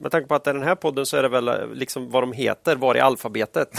Med 0.00 0.12
tanke 0.12 0.28
på 0.28 0.34
att 0.34 0.44
det 0.44 0.50
är 0.50 0.54
den 0.54 0.62
här 0.62 0.74
podden 0.74 1.06
så 1.06 1.16
är 1.16 1.22
det 1.22 1.28
väl 1.28 1.48
eh, 1.48 1.54
liksom 1.72 2.10
vad 2.10 2.22
de 2.22 2.32
heter, 2.32 2.76
var 2.76 2.96
i 2.96 3.00
alfabetet. 3.00 3.68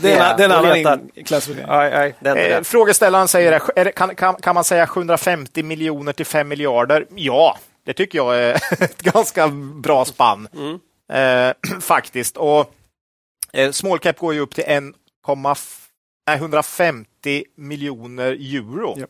Det 0.00 0.12
är 0.12 0.30
en, 0.30 0.36
det 0.36 0.44
är 0.44 0.48
en 0.48 0.52
annan 0.52 1.10
klassificering. 1.26 2.64
Frågeställaren 2.64 3.28
säger, 3.28 3.60
det 3.84 3.92
kan, 3.92 4.14
kan, 4.14 4.34
kan 4.34 4.54
man 4.54 4.64
säga 4.64 4.86
750 4.86 5.62
miljoner 5.62 6.12
till 6.12 6.26
5 6.26 6.48
miljarder? 6.48 7.06
Ja, 7.14 7.58
det 7.84 7.92
tycker 7.92 8.18
jag 8.18 8.38
är 8.38 8.54
ett 8.82 9.02
ganska 9.02 9.48
bra 9.74 10.04
spann. 10.04 10.48
Eh, 11.12 11.52
faktiskt. 11.80 12.36
Och 12.36 12.74
eh, 13.52 13.70
Small 13.70 13.98
cap 13.98 14.18
går 14.18 14.34
ju 14.34 14.40
upp 14.40 14.54
till 14.54 14.64
1,f- 14.64 15.76
nej, 16.26 16.36
150 16.36 17.44
miljoner 17.56 18.32
euro. 18.32 18.94
Ja. 18.98 19.06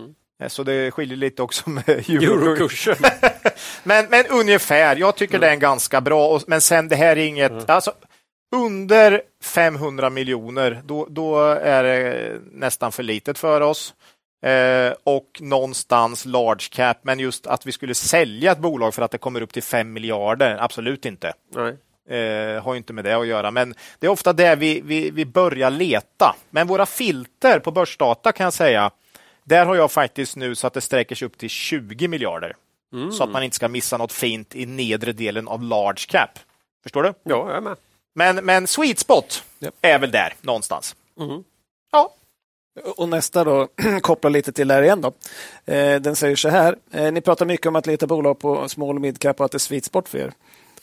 Mm. 0.00 0.14
Eh, 0.42 0.48
Så 0.48 0.62
det 0.62 0.90
skiljer 0.90 1.16
lite 1.16 1.42
också 1.42 1.70
med 1.70 1.88
euro. 1.88 2.22
Eurokursen. 2.22 2.96
men, 3.82 4.06
men 4.10 4.26
ungefär, 4.26 4.96
jag 4.96 5.16
tycker 5.16 5.38
det 5.38 5.48
är 5.48 5.52
en 5.52 5.58
ganska 5.58 6.00
bra. 6.00 6.28
och- 6.28 6.42
Men 6.46 6.60
sen 6.60 6.88
det 6.88 6.96
här 6.96 7.16
är 7.16 7.26
inget... 7.26 7.70
Alltså, 7.70 7.92
under 8.56 9.22
500 9.42 10.10
miljoner, 10.10 10.82
då, 10.84 11.06
då 11.10 11.38
är 11.50 11.82
det 11.82 12.38
nästan 12.52 12.92
för 12.92 13.02
litet 13.02 13.38
för 13.38 13.60
oss. 13.60 13.94
Eh, 14.42 14.92
och 15.04 15.38
någonstans 15.40 16.24
large 16.24 16.68
cap, 16.70 16.96
men 17.02 17.18
just 17.18 17.46
att 17.46 17.66
vi 17.66 17.72
skulle 17.72 17.94
sälja 17.94 18.52
ett 18.52 18.58
bolag 18.58 18.94
för 18.94 19.02
att 19.02 19.10
det 19.10 19.18
kommer 19.18 19.40
upp 19.40 19.52
till 19.52 19.62
5 19.62 19.92
miljarder, 19.92 20.56
absolut 20.60 21.04
inte. 21.06 21.32
Eh, 22.08 22.62
har 22.62 22.74
inte 22.76 22.92
med 22.92 23.04
det 23.04 23.14
att 23.14 23.26
göra, 23.26 23.50
men 23.50 23.74
det 23.98 24.06
är 24.06 24.10
ofta 24.10 24.32
där 24.32 24.56
vi, 24.56 24.80
vi, 24.80 25.10
vi 25.10 25.24
börjar 25.24 25.70
leta. 25.70 26.36
Men 26.50 26.66
våra 26.66 26.86
filter 26.86 27.58
på 27.58 27.70
börsdata 27.70 28.32
kan 28.32 28.44
jag 28.44 28.52
säga, 28.52 28.90
där 29.44 29.66
har 29.66 29.74
jag 29.76 29.92
faktiskt 29.92 30.36
nu 30.36 30.54
så 30.54 30.66
att 30.66 30.74
det 30.74 30.80
sträcker 30.80 31.14
sig 31.14 31.26
upp 31.26 31.38
till 31.38 31.48
20 31.50 32.08
miljarder. 32.08 32.56
Så 33.12 33.24
att 33.24 33.30
man 33.30 33.42
inte 33.42 33.56
ska 33.56 33.68
missa 33.68 33.96
något 33.96 34.12
fint 34.12 34.54
i 34.56 34.66
nedre 34.66 35.12
delen 35.12 35.48
av 35.48 35.62
large 35.62 36.04
cap. 36.08 36.30
Förstår 36.82 37.02
du? 37.02 37.08
Ja, 37.22 37.48
jag 37.48 37.56
är 37.56 37.60
med. 37.60 37.76
Men, 38.14 38.36
men 38.36 38.66
sweet 38.66 38.98
spot 38.98 39.44
Ja. 39.58 39.70
är 39.80 39.98
väl 39.98 40.10
där 40.10 40.34
någonstans. 40.40 40.96
Mhm. 41.16 41.44
Ja, 41.92 42.14
Och 42.96 43.08
nästa 43.08 43.44
då, 43.44 43.68
kopplar 44.00 44.30
lite 44.30 44.52
till 44.52 44.68
det 44.68 44.74
här 44.74 44.82
igen. 44.82 45.00
Då. 45.00 45.12
Eh, 45.72 46.00
den 46.00 46.16
säger 46.16 46.36
så 46.36 46.48
här. 46.48 46.76
Eh, 46.90 47.12
ni 47.12 47.20
pratar 47.20 47.46
mycket 47.46 47.66
om 47.66 47.76
att 47.76 47.86
leta 47.86 48.06
bolag 48.06 48.38
på 48.38 48.68
small 48.68 48.94
och 48.94 49.00
mid 49.00 49.18
cap 49.18 49.40
och 49.40 49.46
att 49.46 49.52
det 49.52 49.56
är 49.56 49.58
sweet 49.58 49.84
spot 49.84 50.08
för 50.08 50.18
er. 50.18 50.32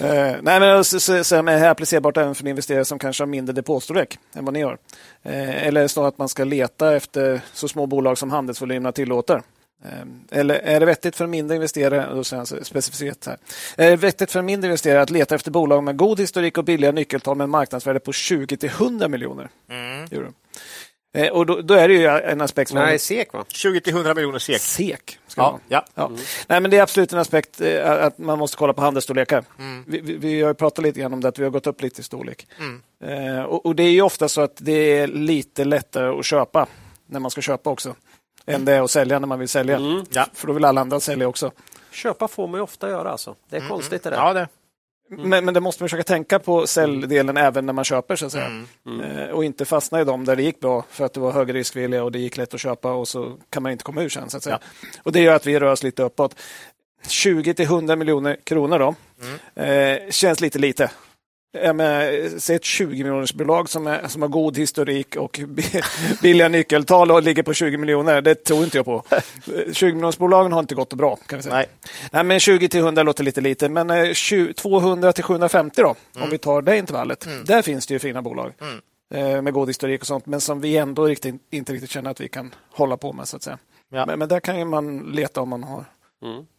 eh, 0.00 0.36
nej, 0.42 0.60
men 0.60 0.84
så, 0.84 1.00
så, 1.00 1.24
så 1.24 1.36
är 1.36 1.42
det 1.42 1.70
applicerbart 1.70 2.16
även 2.16 2.34
för 2.34 2.48
investerare 2.48 2.84
som 2.84 2.98
kanske 2.98 3.22
har 3.22 3.26
mindre 3.26 3.52
depotstorlek 3.52 4.18
än 4.34 4.44
vad 4.44 4.54
ni 4.54 4.62
har. 4.62 4.78
Eh, 5.22 5.66
eller 5.66 5.88
så 5.88 6.04
att 6.04 6.18
man 6.18 6.28
ska 6.28 6.44
leta 6.44 6.96
efter 6.96 7.40
så 7.52 7.68
små 7.68 7.86
bolag 7.86 8.18
som 8.18 8.30
handelsvolymerna 8.30 8.92
tillåter. 8.92 9.42
Eh, 9.84 10.38
Eller 10.38 10.54
är 10.54 10.80
det 10.80 10.86
vettigt 10.86 11.16
för 11.16 11.24
en 11.24 11.30
mindre 11.30 11.54
investerare, 11.56 12.14
då 12.14 12.24
säger 12.24 12.38
han 12.38 12.64
specificerat 12.64 13.26
här. 13.26 13.36
Är 13.76 13.90
det 13.90 13.96
vettigt 13.96 14.30
för 14.30 14.38
en 14.38 14.44
mindre 14.44 14.68
investerare 14.68 15.02
att 15.02 15.10
leta 15.10 15.34
efter 15.34 15.50
bolag 15.50 15.84
med 15.84 15.96
god 15.96 16.20
historik 16.20 16.58
och 16.58 16.64
billiga 16.64 16.92
nyckeltal 16.92 17.36
med 17.36 17.48
marknadsvärde 17.48 18.00
på 18.00 18.12
20 18.12 18.56
till 18.56 18.68
100 18.68 19.08
miljoner 19.08 19.48
euro? 20.10 20.32
Eh, 21.14 21.28
Och 21.28 21.46
då, 21.46 21.60
då 21.60 21.74
är 21.74 21.88
det 21.88 21.94
ju 21.94 22.06
en 22.06 22.40
aspekt 22.40 22.70
som 22.70 22.78
Nej, 22.78 22.98
SEK 22.98 23.32
va? 23.32 23.44
20 23.48 23.80
till 23.80 23.92
100 23.94 24.14
miljoner 24.14 24.38
SEK. 24.38 24.60
SEK. 24.60 25.18
Ja, 25.36 25.58
ja. 25.68 25.84
Ja. 25.94 26.10
Nej, 26.46 26.60
men 26.60 26.70
det 26.70 26.78
är 26.78 26.82
absolut 26.82 27.12
en 27.12 27.18
aspekt 27.18 27.60
eh, 27.60 28.04
att 28.04 28.18
man 28.18 28.38
måste 28.38 28.56
kolla 28.56 28.72
på 28.72 28.80
handelsstorlekar. 28.82 29.44
Mm. 29.58 29.84
Vi, 29.86 30.00
vi, 30.00 30.16
vi 30.16 30.40
har 30.42 30.48
ju 30.48 30.54
pratat 30.54 30.82
lite 30.84 31.00
grann 31.00 31.12
om 31.12 31.20
det, 31.20 31.28
att 31.28 31.38
vi 31.38 31.44
har 31.44 31.50
gått 31.50 31.66
upp 31.66 31.82
lite 31.82 32.00
i 32.00 32.04
storlek. 32.04 32.46
Mm. 32.58 32.82
Eh, 33.04 33.42
och, 33.42 33.66
och 33.66 33.76
det 33.76 33.82
är 33.82 33.90
ju 33.90 34.02
ofta 34.02 34.28
så 34.28 34.40
att 34.40 34.56
det 34.56 34.72
är 34.98 35.06
lite 35.06 35.64
lättare 35.64 36.18
att 36.18 36.24
köpa 36.24 36.66
när 37.06 37.20
man 37.20 37.30
ska 37.30 37.40
köpa 37.40 37.70
också, 37.70 37.94
än 38.46 38.64
det 38.64 38.72
är 38.72 38.82
att 38.82 38.90
sälja 38.90 39.18
när 39.18 39.26
man 39.26 39.38
vill 39.38 39.48
sälja. 39.48 39.76
Mm. 39.76 40.04
Ja. 40.10 40.26
För 40.34 40.46
då 40.46 40.52
vill 40.52 40.64
alla 40.64 40.80
andra 40.80 41.00
sälja 41.00 41.28
också. 41.28 41.50
Köpa 41.90 42.28
får 42.28 42.48
man 42.48 42.58
ju 42.58 42.62
ofta 42.62 42.90
göra 42.90 43.10
alltså. 43.10 43.34
Det 43.50 43.56
är 43.56 43.68
konstigt 43.68 44.02
det 44.02 44.10
där. 44.10 44.16
Ja, 44.16 44.32
det. 44.32 44.48
Men, 45.16 45.44
men 45.44 45.54
det 45.54 45.60
måste 45.60 45.82
man 45.82 45.88
försöka 45.88 46.02
tänka 46.02 46.38
på 46.38 46.66
säljdelen 46.66 47.36
även 47.36 47.66
när 47.66 47.72
man 47.72 47.84
köper, 47.84 48.16
så 48.16 48.26
att 48.26 48.32
säga. 48.32 48.64
Mm. 48.86 49.00
Eh, 49.00 49.28
och 49.28 49.44
inte 49.44 49.64
fastna 49.64 50.00
i 50.00 50.04
dem 50.04 50.24
där 50.24 50.36
det 50.36 50.42
gick 50.42 50.60
bra 50.60 50.84
för 50.90 51.04
att 51.04 51.12
det 51.12 51.20
var 51.20 51.32
högre 51.32 51.58
riskvilliga 51.58 52.04
och 52.04 52.12
det 52.12 52.18
gick 52.18 52.36
lätt 52.36 52.54
att 52.54 52.60
köpa 52.60 52.92
och 52.92 53.08
så 53.08 53.36
kan 53.50 53.62
man 53.62 53.72
inte 53.72 53.84
komma 53.84 54.02
ur 54.02 54.08
sen. 54.08 54.30
Så 54.30 54.36
att 54.36 54.42
säga. 54.42 54.58
Och 55.02 55.12
det 55.12 55.20
gör 55.20 55.34
att 55.34 55.46
vi 55.46 55.58
rör 55.58 55.72
oss 55.72 55.82
lite 55.82 56.02
uppåt. 56.02 56.34
20 57.06 57.54
till 57.54 57.64
100 57.64 57.96
miljoner 57.96 58.36
kronor 58.44 58.78
då. 58.78 58.94
Eh, 59.62 60.10
känns 60.10 60.40
lite 60.40 60.58
lite. 60.58 60.90
Ja, 61.52 61.72
men, 61.72 62.40
säg 62.40 62.56
ett 62.56 62.64
20 62.64 62.86
miljoners 63.04 63.32
bolag 63.32 63.68
som, 63.68 63.86
är, 63.86 64.08
som 64.08 64.22
har 64.22 64.28
god 64.28 64.56
historik 64.58 65.16
och 65.16 65.40
bi- 65.48 65.82
billiga 66.22 66.48
nyckeltal 66.48 67.10
och 67.10 67.22
ligger 67.22 67.42
på 67.42 67.54
20 67.54 67.76
miljoner. 67.76 68.20
Det 68.20 68.34
tror 68.34 68.64
inte 68.64 68.78
jag 68.78 68.84
på. 68.84 69.04
Eh, 69.10 69.20
20 69.72 69.92
miljonersbolagen 69.92 70.52
har 70.52 70.60
inte 70.60 70.74
gått 70.74 70.94
bra. 70.94 71.16
Kan 71.16 71.38
vi 71.38 71.42
säga. 71.42 71.54
Nej. 71.54 71.66
Nej, 72.10 72.24
men 72.24 72.40
20 72.40 72.68
till 72.68 72.80
100 72.80 73.02
låter 73.02 73.24
lite 73.24 73.40
lite, 73.40 73.68
men 73.68 73.90
eh, 73.90 74.12
20, 74.12 74.52
200 74.54 75.12
till 75.12 75.24
750 75.24 75.82
då, 75.82 75.94
om 76.22 76.30
vi 76.30 76.38
tar 76.38 76.62
det 76.62 76.76
intervallet. 76.78 77.28
Där 77.44 77.62
finns 77.62 77.86
det 77.86 77.94
ju 77.94 77.98
fina 77.98 78.22
bolag 78.22 78.52
eh, 79.14 79.42
med 79.42 79.52
god 79.52 79.68
historik 79.68 80.00
och 80.00 80.06
sånt, 80.06 80.26
men 80.26 80.40
som 80.40 80.60
vi 80.60 80.76
ändå 80.76 81.04
riktigt, 81.06 81.34
inte 81.50 81.72
riktigt 81.72 81.90
känner 81.90 82.10
att 82.10 82.20
vi 82.20 82.28
kan 82.28 82.54
hålla 82.70 82.96
på 82.96 83.12
med. 83.12 83.28
så 83.28 83.36
att 83.36 83.42
säga. 83.42 83.58
Ja. 83.92 84.06
Men, 84.06 84.18
men 84.18 84.28
där 84.28 84.40
kan 84.40 84.58
ju 84.58 84.64
man 84.64 84.98
leta 84.98 85.40
om 85.40 85.48
man 85.48 85.64
har... 85.64 85.84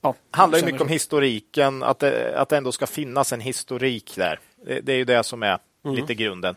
Ja, 0.01 0.15
handlar 0.31 0.59
mycket 0.65 0.81
om 0.81 0.87
historiken, 0.87 1.83
att 1.83 1.99
det, 1.99 2.39
att 2.39 2.49
det 2.49 2.57
ändå 2.57 2.71
ska 2.71 2.87
finnas 2.87 3.33
en 3.33 3.41
historik 3.41 4.13
där. 4.15 4.39
Det, 4.65 4.81
det 4.81 4.93
är 4.93 4.97
ju 4.97 5.05
det 5.05 5.23
som 5.23 5.43
är 5.43 5.59
lite 5.83 6.15
grunden. 6.15 6.55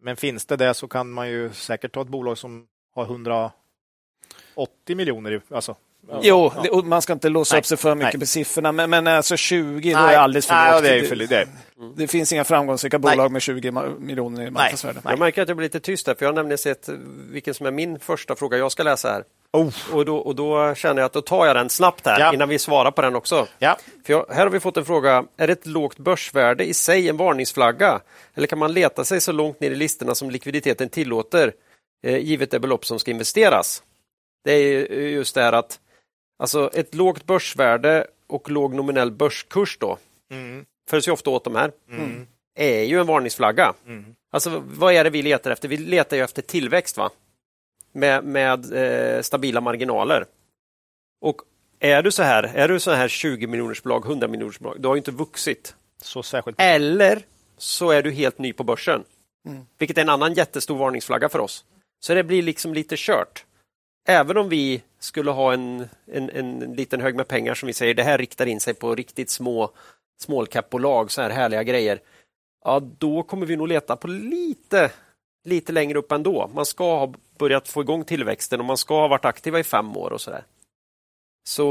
Men 0.00 0.16
finns 0.16 0.46
det 0.46 0.56
det 0.56 0.74
så 0.74 0.88
kan 0.88 1.10
man 1.10 1.28
ju 1.28 1.52
säkert 1.52 1.92
ta 1.92 2.02
ett 2.02 2.08
bolag 2.08 2.38
som 2.38 2.66
har 2.94 3.04
180 3.04 4.96
miljoner. 4.96 5.42
Alltså. 5.48 5.76
Jo, 6.22 6.52
Ja. 6.56 6.62
det, 6.62 6.68
och 6.70 6.84
man 6.84 7.02
ska 7.02 7.12
inte 7.12 7.28
låsa 7.28 7.54
Nej, 7.54 7.58
upp 7.60 7.66
sig 7.66 7.76
för 7.78 7.94
mycket 7.94 8.14
nej. 8.14 8.20
på 8.20 8.26
siffrorna, 8.26 8.72
men, 8.72 8.90
men 8.90 9.06
alltså 9.06 9.36
20 9.36 9.92
då 9.92 9.98
är 9.98 10.16
alldeles 10.16 10.46
för 10.46 10.54
nej, 10.54 10.72
lågt. 10.72 10.82
det 10.82 10.88
är 10.90 10.96
ju 10.96 11.06
för, 11.06 11.16
det, 11.16 11.48
det 11.96 12.06
finns 12.08 12.32
inga 12.32 12.44
framgångsrika 12.44 12.98
Nej. 12.98 13.10
bolag 13.16 13.32
med 13.32 13.42
20 13.42 13.70
ma- 13.70 14.00
miljoner 14.00 14.46
i 14.46 14.50
marknadsvärde. 14.50 15.00
Jag 15.04 15.18
märker 15.18 15.42
att 15.42 15.48
jag 15.48 15.56
blir 15.56 15.64
lite 15.64 15.80
tyst 15.80 16.06
där, 16.06 16.14
för 16.14 16.24
jag 16.24 16.28
har 16.32 16.34
nämligen 16.34 16.58
sett 16.58 16.88
vilken 17.30 17.54
som 17.54 17.66
är 17.66 17.70
min 17.70 17.98
första 18.00 18.36
fråga 18.36 18.58
jag 18.58 18.72
ska 18.72 18.82
läsa 18.82 19.08
här. 19.12 19.24
Oh. 19.52 19.72
Och, 19.92 20.04
då, 20.04 20.16
och 20.16 20.34
då 20.34 20.74
känner 20.74 21.00
jag 21.02 21.06
att 21.06 21.12
då 21.12 21.20
tar 21.20 21.46
jag 21.46 21.56
den 21.56 21.68
snabbt 21.70 22.06
här 22.06 22.20
Ja. 22.20 22.34
innan 22.34 22.48
vi 22.48 22.58
svarar 22.58 22.90
på 22.90 23.02
den 23.02 23.16
också. 23.16 23.46
Ja. 23.58 23.76
För 24.06 24.12
jag, 24.12 24.26
här 24.30 24.40
har 24.42 24.50
vi 24.50 24.60
fått 24.60 24.76
en 24.76 24.84
fråga. 24.84 25.24
Är 25.36 25.48
ett 25.48 25.66
lågt 25.66 25.98
börsvärde 25.98 26.64
i 26.64 26.74
sig 26.74 27.08
en 27.08 27.16
varningsflagga? 27.16 28.00
Eller 28.34 28.46
kan 28.46 28.58
man 28.58 28.72
leta 28.72 29.04
sig 29.04 29.20
så 29.20 29.32
långt 29.32 29.60
ner 29.60 29.70
i 29.70 29.74
listorna 29.74 30.14
som 30.14 30.30
likviditeten 30.30 30.88
tillåter, 30.88 31.52
eh, 32.06 32.16
givet 32.16 32.50
det 32.50 32.58
belopp 32.60 32.86
som 32.86 32.98
ska 32.98 33.10
investeras? 33.10 33.82
Det 34.44 34.52
är 34.52 34.58
ju 34.58 35.08
just 35.10 35.34
det 35.34 35.42
här 35.42 35.52
att 35.52 35.78
alltså 36.38 36.70
ett 36.74 36.94
lågt 36.94 37.24
börsvärde 37.26 38.06
och 38.26 38.50
låg 38.50 38.74
nominell 38.74 39.10
börskurs 39.10 39.78
då, 39.80 39.98
Mm. 40.30 40.64
följs 40.90 41.08
ju 41.08 41.12
ofta 41.12 41.30
åt 41.30 41.44
de 41.44 41.54
här, 41.56 41.72
Mm. 41.90 42.26
är 42.54 42.82
ju 42.82 43.00
en 43.00 43.06
varningsflagga. 43.06 43.74
Mm. 43.86 44.04
Alltså 44.32 44.62
vad 44.66 44.94
är 44.94 45.04
det 45.04 45.10
vi 45.10 45.22
letar 45.22 45.50
efter? 45.50 45.68
Vi 45.68 45.76
letar 45.76 46.16
ju 46.16 46.22
efter 46.22 46.42
tillväxt 46.42 46.96
va? 46.96 47.10
Med, 47.92 48.24
med 48.24 48.72
eh, 48.72 49.22
stabila 49.22 49.60
marginaler. 49.60 50.26
Och 51.20 51.40
är 51.80 52.02
du 52.02 52.12
så 52.12 52.22
här, 52.22 52.42
är 52.42 52.68
du 52.68 52.80
så 52.80 52.90
här 52.90 53.08
20 53.08 53.46
miljoners 53.46 53.82
bolag, 53.82 54.06
100 54.06 54.28
miljoners 54.28 54.58
bolag, 54.58 54.80
du 54.80 54.88
har 54.88 54.94
ju 54.94 54.98
inte 54.98 55.10
vuxit. 55.10 55.74
Så 56.02 56.22
särskilt. 56.22 56.60
Eller 56.60 57.22
så 57.58 57.90
är 57.90 58.02
du 58.02 58.10
helt 58.10 58.38
ny 58.38 58.52
på 58.52 58.64
börsen. 58.64 59.04
Mm. 59.48 59.66
Vilket 59.78 59.98
är 59.98 60.02
en 60.02 60.08
annan 60.08 60.34
jättestor 60.34 60.78
varningsflagga 60.78 61.28
för 61.28 61.38
oss. 61.38 61.64
Så 62.00 62.14
det 62.14 62.24
blir 62.24 62.42
liksom 62.42 62.74
lite 62.74 62.94
kört. 62.98 63.44
Även 64.08 64.36
om 64.36 64.48
vi 64.48 64.82
skulle 65.06 65.30
ha 65.30 65.52
en, 65.52 65.88
en, 66.06 66.30
en 66.30 66.58
liten 66.58 67.00
hög 67.00 67.14
med 67.16 67.28
pengar 67.28 67.54
som 67.54 67.66
vi 67.66 67.72
säger, 67.72 67.94
det 67.94 68.02
här 68.02 68.18
riktar 68.18 68.46
in 68.46 68.60
sig 68.60 68.74
på 68.74 68.94
riktigt 68.94 69.30
små 69.30 69.70
small 70.20 70.46
cap-bolag, 70.46 71.10
så 71.10 71.22
här 71.22 71.30
härliga 71.30 71.62
grejer. 71.62 72.00
Ja, 72.64 72.80
då 72.98 73.22
kommer 73.22 73.46
vi 73.46 73.56
nog 73.56 73.68
leta 73.68 73.96
på 73.96 74.08
lite, 74.08 74.90
lite 75.44 75.72
längre 75.72 75.98
upp 75.98 76.12
ändå. 76.12 76.50
Man 76.54 76.66
ska 76.66 76.98
ha 76.98 77.12
börjat 77.38 77.68
få 77.68 77.80
igång 77.80 78.04
tillväxten 78.04 78.60
och 78.60 78.66
man 78.66 78.76
ska 78.76 79.00
ha 79.00 79.08
varit 79.08 79.24
aktiva 79.24 79.58
i 79.58 79.64
fem 79.64 79.96
år 79.96 80.10
och 80.12 80.20
sådär. 80.20 80.44
Så 81.46 81.62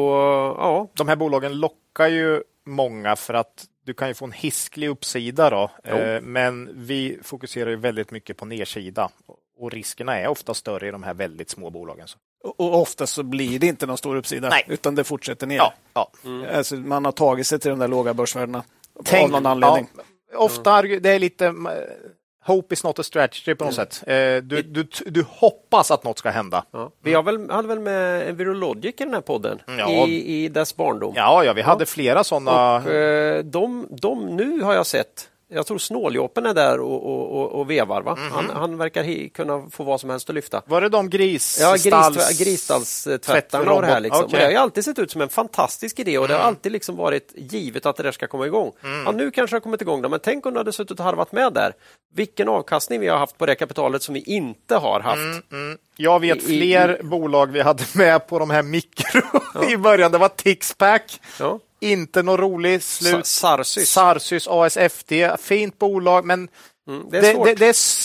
ja, 0.57 0.87
De 0.93 1.07
här 1.07 1.15
bolagen 1.15 1.59
lockar 1.59 2.07
ju 2.07 2.43
många 2.65 3.15
för 3.15 3.33
att 3.33 3.65
du 3.83 3.93
kan 3.93 4.07
ju 4.07 4.13
få 4.13 4.25
en 4.25 4.31
hisklig 4.31 4.89
uppsida 4.89 5.49
då. 5.49 5.71
Jo. 5.83 5.95
Eh, 5.95 6.21
Men 6.21 6.69
vi 6.73 7.19
fokuserar 7.23 7.69
ju 7.69 7.75
väldigt 7.75 8.11
mycket 8.11 8.37
på 8.37 8.45
nedsida 8.45 9.09
och 9.57 9.71
riskerna 9.71 10.19
är 10.19 10.27
ofta 10.27 10.53
större 10.53 10.87
i 10.87 10.91
de 10.91 11.03
här 11.03 11.13
väldigt 11.13 11.49
små 11.49 11.69
bolagen. 11.69 12.07
Så. 12.07 12.17
Och, 12.43 12.59
och 12.59 12.81
ofta 12.81 13.07
så 13.07 13.23
blir 13.23 13.59
det 13.59 13.67
inte 13.67 13.85
någon 13.85 13.97
stor 13.97 14.15
uppsida, 14.15 14.49
Nej. 14.49 14.65
utan 14.67 14.95
det 14.95 15.03
fortsätter 15.03 15.47
ner. 15.47 15.57
Ja, 15.57 15.73
ja. 15.93 16.11
Alltså, 16.53 16.75
man 16.75 17.05
har 17.05 17.11
tagit 17.11 17.47
sig 17.47 17.59
till 17.59 17.69
de 17.69 17.79
där 17.79 17.87
låga 17.87 18.13
börsvärdena 18.13 18.57
av 18.99 19.03
Tänk- 19.03 19.31
någon 19.31 19.45
anledning. 19.45 19.87
Ja, 20.31 20.37
ofta 20.39 20.81
det 20.81 21.09
är 21.09 21.19
lite 21.19 21.53
hope 22.45 22.73
is 22.73 22.83
not 22.83 22.99
a 22.99 23.03
strategy 23.03 23.55
på 23.55 23.65
något 23.65 23.73
sätt. 23.73 24.03
Eh, 24.07 24.13
du, 24.15 24.61
du, 24.61 24.87
du 25.05 25.25
hoppas 25.29 25.91
att 25.91 26.03
något 26.03 26.17
ska 26.19 26.29
hända. 26.29 26.65
Ja. 26.71 26.91
Vi 27.03 27.13
har 27.13 27.23
väl, 27.23 27.49
hade 27.49 27.67
väl 27.67 27.79
med 27.79 28.29
en 28.29 28.35
virologic 28.35 28.95
i 28.97 29.03
den 29.03 29.13
här 29.13 29.21
podden 29.21 29.61
Ja. 29.77 30.07
i, 30.07 30.43
i 30.43 30.47
dess 30.49 30.75
barndom. 30.75 31.13
Ja, 31.15 31.43
ja, 31.43 31.53
vi 31.53 31.61
hade 31.61 31.85
flera 31.85 32.23
sådana. 32.23 32.75
Och, 32.75 32.91
eh, 32.91 33.43
de, 33.43 33.87
de 33.91 34.25
nu 34.25 34.61
har 34.61 34.73
jag 34.73 34.85
sett 34.85 35.29
jag 35.47 35.65
tror 35.65 35.77
Snåljåpen 35.77 36.45
är 36.45 36.53
där 36.53 36.79
och, 36.79 37.05
och, 37.05 37.51
och, 37.59 37.69
vevar. 37.71 38.01
Va? 38.01 38.15
Mhm. 38.15 38.31
Han, 38.31 38.49
han 38.49 38.77
verkar 38.77 39.29
kunna 39.29 39.67
få 39.71 39.83
vad 39.83 40.01
som 40.01 40.09
helst 40.09 40.29
att 40.29 40.35
lyfta. 40.35 40.61
Var 40.65 40.81
det 40.81 40.89
de 40.89 41.09
gris... 41.09 41.57
Ja, 41.61 41.75
stalls- 41.77 42.43
grisstallstvättarna 42.43 43.73
och 43.73 43.81
det 43.81 43.87
här. 43.87 43.99
Liksom. 43.99 44.19
Mm. 44.25 44.33
Och 44.33 44.39
det 44.39 44.55
har 44.55 44.63
alltid 44.63 44.85
sett 44.85 44.99
ut 44.99 45.11
som 45.11 45.21
en 45.21 45.29
fantastisk 45.29 45.99
idé 45.99 46.17
och 46.17 46.27
det 46.27 46.33
har 46.33 46.41
alltid 46.41 46.71
liksom 46.71 46.95
varit 46.95 47.31
givet 47.35 47.85
att 47.85 47.95
det 47.95 48.03
där 48.03 48.11
ska 48.11 48.27
komma 48.27 48.45
igång. 48.45 48.71
Ja, 49.05 49.11
nu 49.11 49.31
kanske 49.31 49.55
det 49.55 49.57
har 49.57 49.61
kommit 49.61 49.81
igång, 49.81 50.01
då, 50.01 50.09
men 50.09 50.19
tänk 50.19 50.45
om 50.45 50.53
du 50.53 50.59
hade 50.59 50.71
suttit 50.73 50.99
och 50.99 51.05
harvat 51.05 51.31
med 51.31 51.53
där. 51.53 51.73
Vilken 52.15 52.49
avkastning 52.49 52.99
vi 52.99 53.07
har 53.07 53.17
haft 53.17 53.37
på 53.37 53.45
det 53.45 53.55
kapitalet 53.55 54.03
som 54.03 54.13
vi 54.13 54.19
inte 54.21 54.75
har 54.75 54.99
haft. 54.99 55.51
Mm, 55.51 55.77
Jag 55.97 56.19
vet 56.19 56.37
I- 56.37 56.41
i- 56.55 56.59
fler 56.59 56.99
bolag 57.03 57.51
vi 57.51 57.61
hade 57.61 57.83
med 57.95 58.27
på 58.27 58.39
de 58.39 58.49
här 58.49 58.63
mikro 58.63 59.21
i 59.69 59.77
början. 59.77 60.11
Det 60.11 60.17
var 60.17 60.29
Tixpack, 60.29 61.19
Ja. 61.39 61.59
Inte 61.91 62.23
någon 62.23 62.37
rolig 62.37 62.83
Sa- 62.83 63.03
slut. 63.05 63.25
Sarsys. 63.25 63.89
Sarsys, 63.91 64.47
ASFT, 64.47 65.11
fint 65.39 65.79
bolag, 65.79 66.25
men 66.25 66.47
Mm, 66.87 67.03
det 67.11 67.17
är 67.17 67.21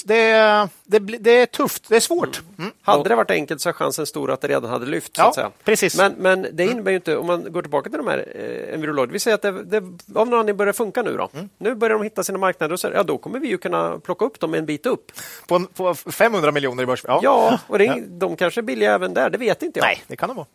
det, 0.06 0.68
det, 0.84 1.18
det, 1.18 1.46
tufft, 1.46 1.88
det 1.88 1.96
är 1.96 2.00
svårt. 2.00 2.40
Mm. 2.58 2.70
Hade 2.82 3.08
det 3.08 3.14
varit 3.16 3.30
enkelt 3.30 3.60
så 3.60 3.68
är 3.68 3.72
chansen 3.72 4.06
stor 4.06 4.30
att 4.30 4.40
det 4.40 4.48
redan 4.48 4.70
hade 4.70 4.86
lyft. 4.86 5.16
Så 5.16 5.22
Ja, 5.22 5.28
att 5.28 5.34
säga. 5.34 5.50
precis. 5.64 5.96
Men, 5.96 6.12
men 6.18 6.46
det 6.52 6.64
innebär 6.64 6.90
ju 6.90 6.96
inte, 6.96 7.16
om 7.16 7.26
man 7.26 7.52
går 7.52 7.62
tillbaka 7.62 7.90
till 7.90 7.96
de 7.98 8.06
här 8.06 8.26
eh, 8.34 8.74
Envirolog, 8.74 9.12
vi 9.12 9.18
säger 9.18 9.34
att 9.34 9.42
det, 9.42 9.62
det 9.64 9.76
av 9.76 9.84
någon 10.28 10.34
anledning 10.34 10.56
börjar 10.56 10.72
funka 10.72 11.02
nu 11.02 11.16
då. 11.16 11.28
Mm. 11.34 11.48
Nu 11.58 11.74
börjar 11.74 11.98
de 11.98 12.02
hitta 12.04 12.22
sina 12.24 12.38
marknader 12.38 12.72
och 12.72 12.80
så, 12.80 12.88
ja, 12.94 13.02
då 13.02 13.18
kommer 13.18 13.38
vi 13.40 13.48
ju 13.48 13.58
kunna 13.58 13.98
plocka 13.98 14.24
upp 14.24 14.40
dem 14.40 14.54
en 14.54 14.66
bit 14.66 14.86
upp. 14.86 15.12
På, 15.46 15.60
på 15.74 15.94
500 15.94 16.52
miljoner 16.52 16.82
i 16.82 16.86
börs. 16.86 17.04
Ja. 17.06 17.20
Ja, 17.22 17.58
och 17.66 17.80
är- 17.80 18.04
de 18.18 18.36
kanske 18.36 18.60
är 18.60 18.62
billiga 18.62 18.94
även 18.94 19.14
där, 19.14 19.30
det 19.30 19.38
vet 19.38 19.62
inte 19.62 19.78
jag. 19.78 19.84
Nej, 19.86 20.02
det 20.06 20.16
kan 20.16 20.28
det 20.28 20.34
vara. 20.34 20.46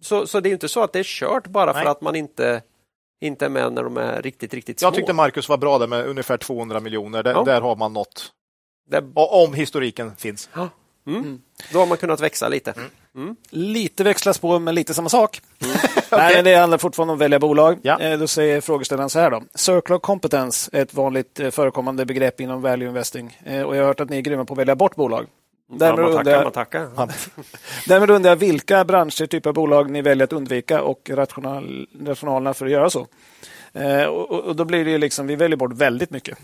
Så, 0.00 0.26
så 0.26 0.40
det 0.40 0.48
är 0.48 0.52
inte 0.52 0.68
så 0.68 0.82
att 0.82 0.92
det 0.92 0.98
är 0.98 1.04
kört 1.04 1.46
bara 1.46 1.72
Nej. 1.72 1.82
för 1.82 1.90
att 1.90 2.00
man 2.00 2.16
inte, 2.16 2.62
inte 3.20 3.44
är 3.44 3.48
med 3.48 3.72
när 3.72 3.82
de 3.82 3.96
är 3.96 4.22
riktigt, 4.22 4.54
riktigt 4.54 4.80
små. 4.80 4.86
Jag 4.86 4.94
tyckte 4.94 5.12
Marcus 5.12 5.48
var 5.48 5.56
bra 5.56 5.78
där 5.78 5.86
med 5.86 6.06
ungefär 6.06 6.36
200 6.36 6.80
miljoner. 6.80 7.22
Där, 7.22 7.32
Ja. 7.32 7.44
där 7.44 7.60
har 7.60 7.76
man 7.76 8.04
det, 8.90 9.04
Och 9.14 9.44
om 9.44 9.54
historiken 9.54 10.16
finns. 10.16 10.48
mm. 11.06 11.40
Då 11.72 11.78
har 11.78 11.86
man 11.86 11.98
kunnat 11.98 12.20
växa 12.20 12.48
lite. 12.48 12.74
Mm. 13.14 13.36
Lite 13.50 14.04
växlas 14.04 14.38
på, 14.38 14.58
men 14.58 14.74
lite 14.74 14.94
samma 14.94 15.08
sak. 15.08 15.40
Nej, 16.10 16.34
men 16.34 16.44
det 16.44 16.54
handlar 16.54 16.78
fortfarande 16.78 17.12
om 17.12 17.16
att 17.18 17.22
välja 17.22 17.38
bolag. 17.38 17.78
Ja. 17.82 18.00
Eh, 18.00 18.18
Då 18.18 18.26
säger 18.26 18.60
frågeställaren 18.60 19.10
så 19.10 19.18
här 19.18 19.30
då. 19.30 19.42
Circle 19.54 19.94
of 19.96 20.02
competence 20.02 20.70
är 20.72 20.82
ett 20.82 20.94
vanligt 20.94 21.40
eh, 21.40 21.50
förekommande 21.50 22.06
begrepp 22.06 22.40
inom 22.40 22.62
value 22.62 22.88
investing. 22.88 23.38
Eh, 23.44 23.62
Och 23.62 23.76
jag 23.76 23.80
har 23.82 23.86
hört 23.86 24.00
att 24.00 24.10
ni 24.10 24.16
är 24.16 24.20
grymma 24.20 24.44
på 24.44 24.54
att 24.54 24.58
välja 24.58 24.76
bort 24.76 24.96
bolag. 24.96 25.26
Ja, 25.70 25.76
Därmed, 25.76 26.44
man 26.44 26.52
tackar, 26.52 26.88
man 26.96 27.08
jag, 27.08 27.44
därmed 27.86 28.10
undrar 28.10 28.30
jag 28.30 28.36
vilka 28.36 28.84
branscher, 28.84 29.26
typer 29.26 29.50
av 29.50 29.54
bolag 29.54 29.90
ni 29.90 30.02
väljer 30.02 30.24
att 30.24 30.32
undvika 30.32 30.82
och 30.82 31.10
rational, 31.10 31.88
rationalerna 32.00 32.54
för 32.54 32.66
att 32.66 32.72
göra 32.72 32.90
så. 32.90 33.06
Eh, 33.72 34.04
och, 34.04 34.30
och- 34.30 34.56
då 34.56 34.64
blir 34.64 34.84
det 34.84 34.90
ju 34.90 34.98
liksom, 34.98 35.26
vi 35.26 35.36
väljer 35.36 35.56
bort 35.56 35.72
väldigt 35.72 36.10
mycket. 36.10 36.38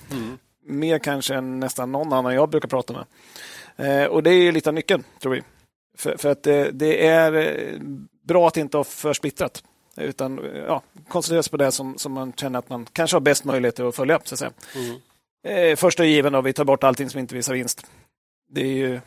Mer 0.67 0.99
kanske 0.99 1.35
än 1.35 1.61
nästan 1.61 1.93
någon 1.93 2.13
annan 2.13 2.35
jag 2.35 2.49
brukar 2.49 2.69
prata 2.69 2.93
med. 2.93 3.05
Eh, 4.03 4.07
och 4.09 4.23
det 4.23 4.31
är 4.31 4.43
ju 4.43 4.53
lite 4.53 4.71
av 4.71 4.75
nyckeln, 4.75 5.05
tror 5.21 5.33
vi. 5.33 5.43
För, 5.99 6.17
för 6.17 6.29
att 6.31 6.43
det, 6.43 6.71
det 6.71 7.07
är 7.07 7.33
eh, 7.33 7.81
bra 8.29 8.47
att 8.49 8.57
inte 8.57 8.77
ha 8.77 8.85
för 8.85 9.13
splittrat. 9.13 9.63
Utan 9.97 10.39
eh, 10.39 10.45
ja, 10.59 10.83
koncentrera 11.09 11.43
sig 11.43 11.51
på 11.51 11.57
det 11.57 11.73
som, 11.73 11.99
som 11.99 12.13
man 12.13 12.33
känner 12.33 12.59
att 12.59 12.69
man 12.69 12.87
kanske 12.93 13.15
har 13.17 13.21
bäst 13.21 13.45
möjligheter 13.45 13.85
att 13.89 13.97
följa. 13.97 14.21
Så 14.25 14.35
att 14.35 14.39
säga. 14.39 14.53
Eh, 15.71 15.77
första 15.77 16.05
given 16.05 16.33
då, 16.33 16.41
vi 16.41 16.53
tar 16.53 16.65
bort 16.65 16.85
allting 16.85 17.11
som 17.11 17.21
inte 17.21 17.35
visar 17.35 17.55
vinst. 17.55 17.87
Det, 18.51 18.61
är 18.61 18.67
ju, 18.75 19.01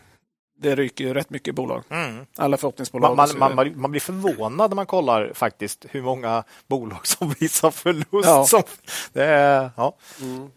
det 0.60 0.76
ryker 0.76 1.04
ju 1.04 1.14
rätt 1.14 1.30
mycket 1.30 1.56
bolag. 1.56 1.84
Mm. 1.90 2.26
Alla 2.36 2.58
förhoppningsbolag. 2.58 3.16
Man, 3.18 3.30
man, 3.38 3.56
man, 3.56 3.82
man 3.82 3.92
blir 3.92 4.02
förvånad 4.02 4.70
när 4.70 4.76
man 4.76 4.86
kollar 4.86 5.32
faktiskt 5.34 5.86
hur 5.90 6.02
många 6.02 6.44
bolag 6.68 7.08
som 7.08 7.30
visar 7.40 7.72
förlust. 7.72 8.08
Ja. 8.30 8.46
Som, 8.46 8.64
det 9.14 9.24
är, 9.24 9.70
ja. 9.78 9.96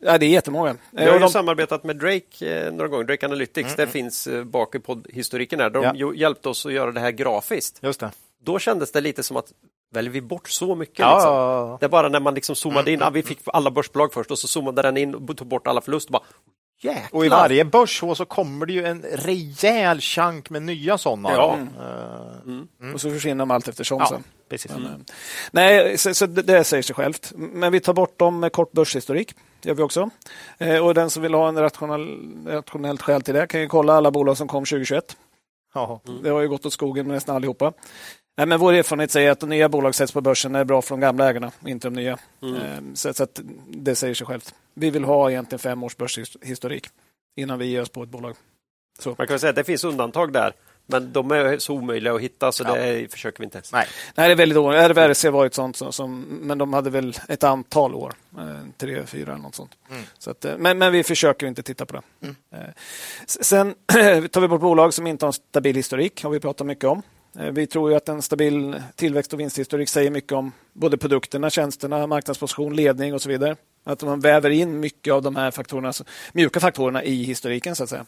ja, 0.01 0.19
det 0.19 0.27
är 0.27 0.31
jättemånga. 0.31 0.77
Jag 0.91 1.03
Eh, 1.03 1.07
har 1.09 1.15
ju 1.15 1.21
de, 1.21 1.29
samarbetat 1.31 1.85
med 1.85 1.97
Drake 1.97 2.57
eh, 2.67 2.73
några 2.73 2.89
gånger, 2.89 3.05
Drake 3.05 3.27
Analytics. 3.27 3.77
Det 3.77 3.87
finns 3.87 4.27
eh, 4.27 4.45
bak 4.45 4.75
i 4.75 4.79
poddhistoriken 4.79 5.59
där. 5.59 5.71
De 5.71 5.93
Ja. 5.97 6.13
hjälpte 6.15 6.49
oss 6.49 6.67
att 6.67 6.73
göra 6.73 6.93
det 6.93 7.01
här 7.01 7.11
grafiskt. 7.11 7.79
Just 7.83 8.01
det. 8.01 8.11
Då 8.43 8.59
kändes 8.59 8.93
det 8.93 9.01
lite 9.01 9.23
som 9.23 9.37
att 9.37 9.53
väljer 9.93 10.13
vi 10.13 10.21
bort 10.21 10.49
så 10.49 10.75
mycket? 10.75 10.99
Ja, 10.99 11.15
liksom? 11.17 11.77
Det 11.81 11.87
är 11.87 11.89
bara 11.91 12.09
när 12.09 12.21
man 12.21 12.35
liksom 12.35 12.57
zoomade 12.57 12.93
in, 12.93 13.03
ah, 13.03 13.11
vi 13.11 13.23
fick 13.23 13.39
alla 13.47 13.71
börsbolag 13.71 14.13
först 14.13 14.31
och 14.31 14.39
så 14.39 14.49
zoomade 14.49 14.83
den 14.83 14.97
in 14.97 15.15
och 15.15 15.37
tog 15.37 15.47
bort 15.49 15.67
alla 15.67 15.81
förluster. 15.81 16.13
Bara, 16.13 16.23
Jäklar! 16.83 17.19
Och 17.19 17.27
i 17.27 17.29
varje 17.29 17.65
börs 17.65 17.99
så 18.17 18.25
kommer 18.25 18.67
det 18.67 18.73
ju 18.73 18.85
en 18.85 19.03
rejäl 19.03 20.01
chunk 20.01 20.51
med 20.51 20.63
nya 20.63 20.99
sådana. 20.99 21.33
Ja. 21.33 21.59
Eh, 21.59 22.95
och 22.95 23.01
så 23.01 23.11
försvinner 23.11 23.39
de 23.39 23.51
allt 23.51 23.69
eftersom 23.69 23.99
ja, 23.99 24.07
sen. 24.07 24.25
precis. 24.49 24.71
Eh, 24.71 24.79
nej, 25.51 25.99
så, 25.99 26.15
så 26.15 26.27
det, 26.27 26.43
det 26.43 26.65
säger 26.65 26.83
sig 26.83 26.95
självt. 26.95 27.33
Men 27.37 27.73
vi 27.73 27.81
tar 27.81 27.93
bort 27.93 28.19
dem 28.19 28.41
med 28.41 28.53
kort 28.53 28.73
börshistorik. 28.73 29.35
Det 29.63 29.69
gör 29.69 29.77
vi 29.77 29.83
också. 29.83 30.11
Eh, 30.59 30.87
och 30.87 30.95
den 30.95 31.11
som 31.11 31.23
vill 31.23 31.35
ha 31.35 31.49
en 31.49 31.59
rationell, 31.59 32.19
rationellt 32.47 33.03
skäl 33.03 33.23
till 33.23 33.35
det 33.35 33.47
kan 33.47 33.61
ju 33.61 33.69
kolla 33.69 33.93
alla 33.93 34.11
bolag 34.11 34.37
som 34.37 34.49
kom 34.49 34.65
2021. 34.65 35.17
Ja. 35.75 36.01
Det 36.23 36.31
har 36.31 36.41
ju 36.41 36.49
gått 36.49 36.67
åt 36.67 36.73
skogen 36.73 37.07
med 37.07 37.15
nästan 37.15 37.37
allihopa. 37.37 37.73
Nej, 38.41 38.47
men 38.47 38.61
vår 38.61 38.73
erfarenhet 38.73 39.11
säger 39.11 39.31
att 39.31 39.41
de 39.41 39.49
nya 39.51 39.69
bolag 39.69 39.95
sätts 39.95 40.13
på 40.13 40.21
börsen 40.21 40.55
är 40.55 40.65
bra 40.65 40.83
för 40.83 40.91
de 40.95 41.01
gamla 41.01 41.29
ägarna, 41.31 41.51
inte 41.67 41.87
de 41.89 41.95
nya. 41.95 42.13
Eh, 42.13 42.19
Så, 42.95 43.15
så 43.15 43.23
att 43.23 43.41
det 43.69 43.95
säger 43.95 44.15
sig 44.15 44.27
självt. 44.27 44.55
Vi 44.75 44.91
vill 44.91 45.05
ha 45.05 45.31
egentligen 45.31 45.59
fem 45.59 45.83
års 45.83 45.97
börshistorik 45.97 46.87
innan 47.37 47.59
vi 47.59 47.67
ger 47.67 47.83
oss 47.83 47.89
på 47.89 48.03
ett 48.03 48.09
bolag. 48.09 48.37
Man 49.19 49.27
kan 49.27 49.35
väl 49.35 49.41
säga 49.41 49.51
att 49.51 49.57
det 49.57 49.65
finns 49.65 49.85
undantag 49.85 50.33
där, 50.33 50.53
men 50.87 51.13
de 51.13 51.31
är 51.31 51.59
så 51.59 51.75
omöjliga 51.75 52.15
att 52.15 52.21
hitta 52.21 52.53
så 52.53 52.65
det 52.75 53.13
försöker 53.13 53.39
vi 53.39 53.45
inte 53.45 53.57
ens. 53.59 53.73
Nej. 53.73 53.87
Nej, 54.15 54.29
det 54.29 54.33
är 54.35 54.37
väldigt 54.37 54.59
ovanligt. 54.59 54.83
RVRC 54.91 55.25
var 55.25 55.47
ett 55.47 55.55
sånt, 55.55 55.77
som, 55.77 55.93
som, 55.93 56.21
men 56.21 56.59
de 56.59 56.73
hade 56.73 56.91
väl 56.91 57.17
ett 57.29 57.45
antal 57.45 57.95
år. 57.95 58.13
Eh, 58.39 58.45
tre, 58.77 59.07
fyra 59.07 59.33
eller 59.33 59.43
något 59.43 59.55
sånt. 59.55 59.75
Så 60.19 60.31
att, 60.31 60.45
eh, 60.45 60.59
men, 60.59 60.79
men 60.79 60.93
vi 60.93 61.03
försöker 61.05 61.47
inte 61.47 61.63
titta 61.63 61.87
på 61.87 61.93
det. 61.97 62.03
Eh, 62.55 62.61
s- 63.27 63.45
Sen 63.45 63.75
tar 64.31 64.41
vi 64.41 64.49
bort 64.49 64.61
bolag 64.61 64.95
som 64.95 65.07
inte 65.07 65.25
har 65.25 65.29
en 65.29 65.33
stabil 65.33 65.77
historik, 65.77 66.23
har 66.23 66.31
vi 66.31 66.41
pratat 66.41 66.67
mycket 66.67 66.85
om. 66.85 67.03
Eh, 67.39 67.51
Vi 67.51 67.67
tror 67.67 67.91
ju 67.91 67.97
att 67.97 68.09
en 68.09 68.23
stabil 68.23 68.83
tillväxt 68.95 69.33
och 69.33 69.41
vinsthistorik 69.41 69.89
säger 69.89 70.11
mycket 70.11 70.33
om 70.33 70.53
både 70.73 70.99
produkterna, 70.99 71.51
tjänsterna, 71.51 72.07
marknadsposition, 72.07 72.77
ledning 72.77 73.15
och 73.15 73.23
så 73.23 73.29
vidare. 73.29 73.57
Att 73.85 74.03
man 74.03 74.21
väver 74.21 74.51
in 74.51 74.81
mycket 74.81 75.13
av 75.15 75.23
de 75.23 75.37
här 75.37 75.51
faktorerna, 75.51 75.89
alltså 75.89 76.05
mjuka 76.33 76.61
faktorerna 76.61 77.05
i 77.05 77.23
historiken 77.23 77.77
så 77.77 77.83
att 77.85 77.91
säga. 77.91 78.07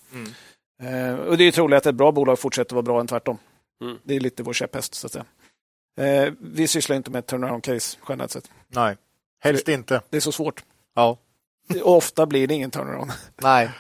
Eh, 0.83 1.15
Och 1.15 1.37
det 1.39 1.45
är 1.45 1.53
troligt 1.53 1.77
att 1.77 1.87
ett 1.87 1.95
bra 1.95 2.13
bolag 2.13 2.39
fortsätter 2.39 2.75
vara 2.75 2.83
bra 2.83 3.01
än 3.01 3.07
tvärtom. 3.07 3.39
Mm. 3.85 3.99
Det 4.05 4.15
är 4.17 4.21
lite 4.21 4.43
vår 4.43 4.53
käpphäst 4.53 4.95
så 4.95 5.07
att 5.07 5.13
säga. 5.13 5.25
Eh, 6.01 6.33
vi 6.41 6.69
sysslar 6.69 6.97
inte 6.97 7.11
med 7.11 7.27
turnaround 7.27 7.63
case 7.63 7.99
generellt 8.09 8.31
sett. 8.33 8.51
Nej, 8.69 8.97
helst 9.41 9.69
inte. 9.69 10.01
Det 10.11 10.17
är 10.17 10.21
så 10.21 10.33
svårt. 10.33 10.65
Ja. 10.95 11.19
Och 11.85 11.97
ofta 11.97 12.27
blir 12.27 12.47
det 12.47 12.55
ingen 12.55 12.71
turnaround. 12.71 13.11
Nej. 13.43 13.71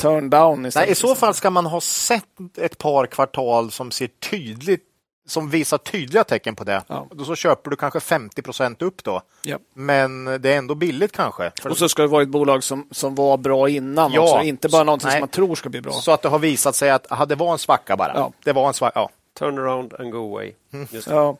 Turn 0.00 0.30
down 0.30 0.66
istället. 0.66 0.86
Nej, 0.86 0.92
i 0.92 0.94
så 0.94 1.14
fall 1.14 1.34
ska 1.34 1.50
man 1.50 1.66
ha 1.66 1.80
sett 1.80 2.24
ett 2.58 2.78
par 2.78 3.06
kvartal 3.06 3.70
som 3.70 3.90
ser 3.90 4.06
tydligt 4.30 4.82
som 5.26 5.50
visar 5.50 5.78
tydliga 5.78 6.24
tecken 6.24 6.56
på 6.56 6.64
det. 6.64 6.82
Ja. 6.86 7.06
Då 7.10 7.24
så 7.24 7.34
köper 7.34 7.70
du 7.70 7.76
kanske 7.76 8.00
50 8.00 8.42
procent 8.42 8.82
upp 8.82 9.04
då. 9.04 9.22
Ja. 9.42 9.58
Men 9.74 10.24
det 10.24 10.52
är 10.52 10.58
ändå 10.58 10.74
billigt 10.74 11.12
kanske. 11.12 11.52
För 11.62 11.70
Och 11.70 11.78
så 11.78 11.88
ska 11.88 12.02
det 12.02 12.08
vara 12.08 12.22
ett 12.22 12.28
bolag 12.28 12.64
som, 12.64 12.88
som 12.90 13.14
var 13.14 13.36
bra 13.36 13.68
innan 13.68 14.12
Ja. 14.12 14.20
också. 14.20 14.42
Inte 14.46 14.68
bara 14.68 14.84
någonting 14.84 15.06
Nej. 15.06 15.12
som 15.14 15.20
man 15.20 15.28
tror 15.28 15.54
ska 15.54 15.68
bli 15.68 15.80
bra. 15.80 15.92
Så 15.92 16.12
att 16.12 16.22
det 16.22 16.28
har 16.28 16.38
visat 16.38 16.74
sig 16.74 16.90
att 16.90 17.12
aha, 17.12 17.26
det 17.26 17.34
var 17.34 17.52
en 17.52 17.58
svacka 17.58 17.96
bara. 17.96 18.12
Ja. 18.14 18.32
Det 18.44 18.52
var 18.52 18.68
en 18.68 18.74
svacka. 18.74 18.98
Ja. 19.00 19.10
Turn 19.38 19.58
around 19.58 19.94
and 19.94 20.12
go 20.12 20.18
away. 20.36 20.52
Just 20.90 21.08
det. 21.08 21.14
Ja. 21.14 21.36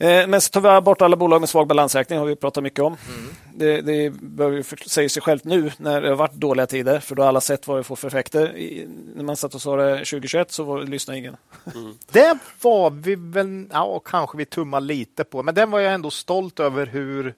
Eh, 0.00 0.26
Men 0.26 0.40
så 0.40 0.50
tar 0.50 0.74
vi 0.74 0.80
bort 0.80 1.02
alla 1.02 1.16
bolag 1.16 1.40
med 1.40 1.48
svag 1.48 1.66
balansräkning, 1.66 2.18
har 2.18 2.26
vi 2.26 2.36
pratat 2.36 2.62
mycket 2.62 2.80
om. 2.80 2.96
Mm. 3.08 3.30
Det, 3.54 3.80
det 3.80 4.10
behöver 4.10 4.88
säger 4.88 5.08
sig 5.08 5.22
självt 5.22 5.44
nu 5.44 5.72
när 5.76 6.00
det 6.00 6.08
har 6.08 6.16
varit 6.16 6.32
dåliga 6.32 6.66
tider, 6.66 7.00
för 7.00 7.14
då 7.14 7.22
har 7.22 7.28
alla 7.28 7.40
sett 7.40 7.66
vad 7.66 7.78
det 7.78 7.84
får 7.84 7.96
för 7.96 8.08
effekter. 8.08 8.56
I, 8.56 8.86
när 9.14 9.24
man 9.24 9.36
satt 9.36 9.54
och 9.54 9.62
sa 9.62 9.76
det 9.76 9.96
2021 9.96 10.52
så 10.52 10.64
var, 10.64 10.82
lyssnade 10.82 11.18
ingen. 11.18 11.36
Det 12.12 12.38
var 12.62 12.90
vi 12.90 13.14
väl, 13.14 13.66
ja 13.72 13.98
kanske 14.04 14.38
vi 14.38 14.44
tummar 14.44 14.80
lite 14.80 15.24
på, 15.24 15.42
men 15.42 15.54
den 15.54 15.70
var 15.70 15.80
jag 15.80 15.94
ändå 15.94 16.10
stolt 16.10 16.60
över 16.60 16.86
hur 16.86 17.34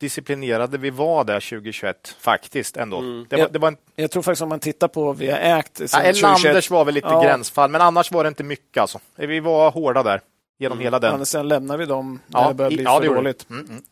disciplinerade 0.00 0.78
vi 0.78 0.90
var 0.90 1.24
där 1.24 1.40
2021. 1.40 2.16
Faktiskt 2.20 2.76
ändå. 2.76 2.98
Mm. 2.98 3.26
Det, 3.28 3.36
var, 3.36 3.48
det 3.48 3.58
var 3.58 3.68
en, 3.68 3.76
Jag 3.96 4.10
tror 4.10 4.22
faktiskt 4.22 4.42
om 4.42 4.48
man 4.48 4.60
tittar 4.60 4.88
på 4.88 5.04
vad 5.04 5.16
vi 5.18 5.30
har 5.30 5.38
ägt 5.38 5.80
ja, 5.80 5.86
2021. 5.86 6.16
Elanders 6.44 6.70
var 6.70 6.84
väl 6.84 6.94
lite 6.94 7.08
Ja. 7.08 7.22
gränsfall, 7.22 7.70
men 7.70 7.80
annars 7.80 8.12
var 8.12 8.24
det 8.24 8.28
inte 8.28 8.44
mycket 8.44 8.80
alltså. 8.80 8.98
Vi 9.16 9.40
var 9.40 9.70
hårda 9.70 10.02
där 10.02 10.20
genom 10.58 10.80
hela 10.80 10.98
den. 10.98 11.16
Men 11.16 11.26
sen 11.26 11.48
lämnar 11.48 11.76
vi 11.76 11.86
dem 11.86 12.20
när 12.26 12.40
Ja, 12.40 12.48
det 12.48 12.54
börjar 12.54 12.72
i- 12.72 12.74
bli 12.74 12.84
ja, 12.84 13.00
för 13.00 13.14
dåligt. 13.14 13.46
Mm, 13.50 13.66
mm. 13.66 13.82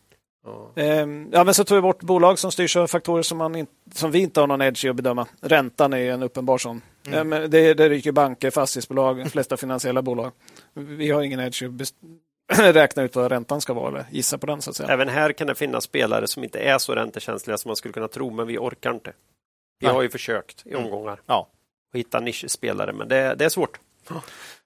Ehm, 0.75 1.29
Ja, 1.31 1.43
men 1.43 1.53
så 1.53 1.63
tar 1.63 1.75
vi 1.75 1.81
bort 1.81 1.99
bolag 2.03 2.39
som 2.39 2.51
styrs 2.51 2.75
av 2.75 2.87
faktorer 2.87 3.21
som, 3.23 3.37
man 3.37 3.55
in, 3.55 3.67
som 3.93 4.11
vi 4.11 4.19
inte 4.19 4.39
har 4.39 4.47
någon 4.47 4.61
edge 4.61 4.85
i 4.85 4.89
att 4.89 4.95
bedöma. 4.95 5.27
Räntan 5.41 5.93
är 5.93 6.11
en 6.11 6.23
uppenbar 6.23 6.57
sån. 6.57 6.81
Mm. 7.07 7.29
Men 7.29 7.49
det, 7.51 7.73
det 7.73 7.89
ryker 7.89 8.11
banker, 8.11 8.51
fastighetsbolag, 8.51 9.17
de 9.17 9.29
flesta 9.29 9.57
finansiella 9.57 10.01
bolag. 10.01 10.31
Vi 10.73 11.11
har 11.11 11.21
ingen 11.21 11.39
edge 11.39 11.63
att 11.63 11.71
best- 11.71 11.95
räkna 12.73 13.03
ut 13.03 13.15
vad 13.15 13.31
räntan 13.31 13.61
ska 13.61 13.73
vara 13.73 13.87
eller 13.87 14.05
gissa 14.11 14.37
på 14.37 14.45
den 14.47 14.61
så 14.61 14.69
att 14.69 14.75
säga. 14.75 14.89
Även 14.89 15.09
här 15.09 15.31
kan 15.33 15.47
det 15.47 15.55
finnas 15.55 15.83
spelare 15.83 16.27
som 16.27 16.43
inte 16.43 16.59
är 16.59 16.77
så 16.77 16.95
räntekänsliga 16.95 17.57
som 17.57 17.69
man 17.69 17.75
skulle 17.75 17.93
kunna 17.93 18.07
tro, 18.07 18.29
men 18.31 18.47
vi 18.47 18.57
orkar 18.57 18.91
inte. 18.93 19.13
Vi 19.79 19.87
har 19.87 20.01
ju 20.01 20.09
försökt 20.09 20.65
i 20.65 20.69
Mm. 20.71 20.83
omgångar 20.85 21.19
Ja. 21.25 21.47
att 21.93 21.97
hitta 21.99 22.19
nischspelare, 22.19 22.93
men 22.93 23.07
det, 23.07 23.35
det 23.35 23.45
är 23.45 23.49
svårt. 23.49 23.79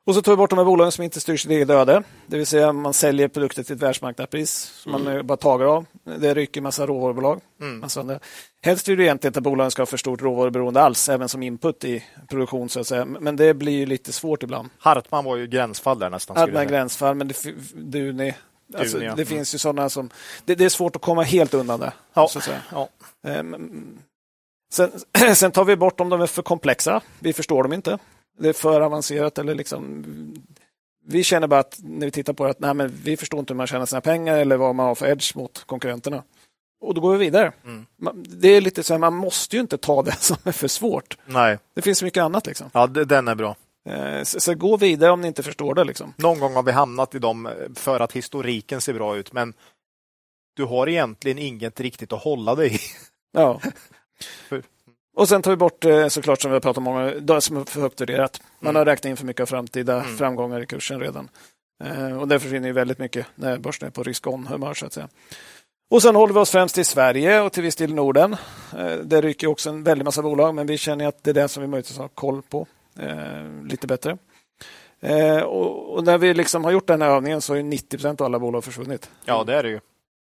Och 0.07 0.15
så 0.15 0.21
tar 0.21 0.31
vi 0.31 0.35
bort 0.35 0.49
de 0.49 0.59
här 0.59 0.65
bolagen 0.65 0.91
som 0.91 1.03
inte 1.03 1.19
styr 1.19 1.37
sitt 1.37 1.51
eget 1.51 1.69
öde. 1.69 2.03
Det 2.27 2.37
vill 2.37 2.47
säga 2.47 2.73
man 2.73 2.93
säljer 2.93 3.27
produkter 3.27 3.63
till 3.63 3.75
ett 3.75 3.81
världsmarknadspris 3.81 4.51
som 4.51 4.91
man 4.91 5.07
eh, 5.07 5.21
bara 5.21 5.37
tager 5.37 5.65
av. 5.65 5.85
Det 6.03 6.33
rycker 6.33 6.61
massa 6.61 6.87
råvarubolag. 6.87 7.41
Mm. 7.61 7.79
Massa. 7.79 8.19
Helst 8.61 8.89
är 8.89 8.95
det 8.95 9.03
egentligen 9.03 9.33
att 9.37 9.43
bolagen 9.43 9.71
ska 9.71 9.81
ha 9.81 9.85
för 9.85 9.97
stort 9.97 10.21
råvaruberoende 10.21 10.81
alls, 10.81 11.09
även 11.09 11.29
som 11.29 11.43
input 11.43 11.83
i 11.83 12.03
produktion. 12.29 12.69
så 12.69 12.79
att 12.79 12.87
säga. 12.87 13.05
Men 13.05 13.35
det 13.35 13.53
blir 13.53 13.73
ju 13.73 13.85
lite 13.85 14.11
svårt 14.11 14.43
ibland. 14.43 14.69
Hartman 14.77 15.25
var 15.25 15.35
ju 15.35 15.47
gränsfall 15.47 15.99
där 15.99 16.09
nästan. 16.09 16.35
säga. 16.35 16.65
gränsfall, 16.65 17.15
men 17.15 17.27
det, 17.27 17.35
Duni, 17.73 18.33
alltså, 18.77 18.97
Duni, 18.97 19.05
ja. 19.05 19.15
det 19.15 19.25
finns 19.25 19.53
ju 19.53 19.57
sådana 19.57 19.89
som... 19.89 20.09
Det, 20.45 20.55
det 20.55 20.65
är 20.65 20.69
svårt 20.69 20.95
att 20.95 21.01
komma 21.01 21.23
helt 21.23 21.53
undan 21.53 21.79
det. 21.79 21.93
Ja. 22.13 22.27
Så 22.27 22.37
att 22.37 22.45
säga. 22.45 22.61
Ja. 22.71 22.89
Ehm, 23.27 23.97
Sen, 24.73 24.91
sen 25.35 25.51
tar 25.51 25.65
vi 25.65 25.75
bort 25.75 25.99
om 25.99 26.09
de 26.09 26.21
är 26.21 26.27
för 26.27 26.41
komplexa. 26.41 27.01
Vi 27.19 27.33
förstår 27.33 27.63
dem 27.63 27.73
inte. 27.73 27.97
Det 28.39 28.49
är 28.49 28.53
för 28.53 28.81
avancerat. 28.81 29.37
Eller 29.37 29.55
liksom, 29.55 30.05
vi 31.05 31.23
känner 31.23 31.47
bara 31.47 31.59
att 31.59 31.79
när 31.83 32.05
vi 32.05 32.11
tittar 32.11 32.33
på 32.33 32.43
det 32.43 32.49
att 32.49 32.59
nej, 32.59 32.73
men 32.73 32.89
vi 33.03 33.17
förstår 33.17 33.39
inte 33.39 33.53
hur 33.53 33.57
man 33.57 33.67
tjänar 33.67 33.85
sina 33.85 34.01
pengar 34.01 34.37
eller 34.37 34.57
vad 34.57 34.75
man 34.75 34.85
har 34.85 34.95
för 34.95 35.07
edge 35.07 35.35
mot 35.35 35.63
konkurrenterna. 35.65 36.23
Och 36.81 36.93
då 36.93 37.01
går 37.01 37.11
vi 37.11 37.17
vidare. 37.17 37.51
Mm. 37.65 37.85
Det 38.15 38.47
är 38.47 38.61
lite 38.61 38.83
så 38.83 38.93
här, 38.93 38.99
man 38.99 39.13
måste 39.15 39.55
ju 39.55 39.61
inte 39.61 39.77
ta 39.77 40.01
det 40.01 40.11
som 40.19 40.37
är 40.43 40.51
för 40.51 40.67
svårt. 40.67 41.17
Nej, 41.25 41.57
Det 41.73 41.81
finns 41.81 42.03
mycket 42.03 42.21
annat. 42.23 42.45
Liksom. 42.47 42.69
ja, 42.73 42.87
den 42.87 43.27
är 43.27 43.35
bra. 43.35 43.55
Eh, 43.89 44.23
Så, 44.23 44.39
så 44.39 44.53
gå 44.53 44.77
vidare 44.77 45.11
om 45.11 45.21
ni 45.21 45.27
inte 45.27 45.43
förstår 45.43 45.75
det. 45.75 45.83
Liksom. 45.83 46.13
Någon 46.17 46.39
gång 46.39 46.53
har 46.53 46.63
vi 46.63 46.71
hamnat 46.71 47.15
i 47.15 47.19
dem 47.19 47.45
eh, 47.45 47.51
för 47.75 47.99
att 47.99 48.11
historiken 48.11 48.81
ser 48.81 48.93
bra 48.93 49.17
ut, 49.17 49.33
men 49.33 49.53
du 50.55 50.65
har 50.65 50.89
egentligen 50.89 51.37
inget 51.37 51.79
riktigt 51.79 52.13
att 52.13 52.23
hålla 52.23 52.55
dig 52.55 52.75
i. 52.75 52.79
Ja. 53.31 53.61
Och 55.19 55.29
sen 55.29 55.41
tar 55.41 55.51
vi 55.51 55.57
bort 55.57 55.85
eh, 55.85 56.07
såklart 56.07 56.41
som 56.41 56.51
vi 56.51 56.55
har 56.55 56.61
pratat 56.61 56.77
om 56.77 56.83
många 56.83 57.05
det 57.05 57.41
som 57.41 57.57
är 57.57 57.63
för 57.63 57.81
högt 57.81 58.01
värderat. 58.01 58.41
Man 58.59 58.69
Mm. 58.69 58.79
har 58.79 58.85
räknat 58.85 59.05
in 59.05 59.17
för 59.17 59.25
mycket 59.25 59.41
av 59.41 59.45
framtida 59.45 60.01
Mm. 60.03 60.17
framgångar 60.17 60.61
i 60.61 60.65
kursen 60.65 60.99
redan. 60.99 61.29
Eh, 61.83 62.19
Och 62.21 62.27
det 62.27 62.39
försvinner 62.39 62.67
ju 62.67 62.73
väldigt 62.73 62.99
mycket 62.99 63.25
när 63.35 63.57
börsen 63.57 63.87
är 63.87 63.91
på 63.91 64.03
risk-on-humör 64.03 64.73
så 64.73 64.85
att 64.85 64.93
säga. 64.93 65.07
Och 65.91 66.01
sen 66.01 66.15
håller 66.15 66.33
vi 66.33 66.39
oss 66.39 66.51
främst 66.51 66.75
till 66.75 66.85
Sverige 66.85 67.41
och 67.41 67.51
till 67.53 67.63
viss 67.63 67.75
del 67.75 67.93
Norden. 67.93 68.35
Eh, 68.77 68.85
Det 69.03 69.21
ryker 69.21 69.47
också 69.47 69.69
en 69.69 69.83
väldig 69.83 70.05
massa 70.05 70.21
bolag, 70.21 70.55
men 70.55 70.67
vi 70.67 70.77
känner 70.77 71.07
att 71.07 71.23
det 71.23 71.29
är 71.29 71.33
det 71.33 71.47
som 71.47 71.61
vi 71.61 71.67
möjligtvis 71.67 71.97
har 71.97 72.07
koll 72.07 72.41
på 72.41 72.67
lite 73.69 73.87
bättre. 73.87 74.17
Och, 75.45 76.03
när 76.03 76.17
vi 76.17 76.33
liksom 76.33 76.63
har 76.63 76.71
gjort 76.71 76.87
den 76.87 77.01
här 77.01 77.09
övningen 77.09 77.41
så 77.41 77.53
har 77.53 77.57
ju 77.57 77.63
90 77.63 77.97
procent 77.97 78.21
av 78.21 78.25
alla 78.25 78.39
bolag 78.39 78.63
försvunnit. 78.63 79.09
Ja, 79.25 79.43
det 79.43 79.55
är 79.55 79.63
det 79.63 79.69
ju. 79.69 79.79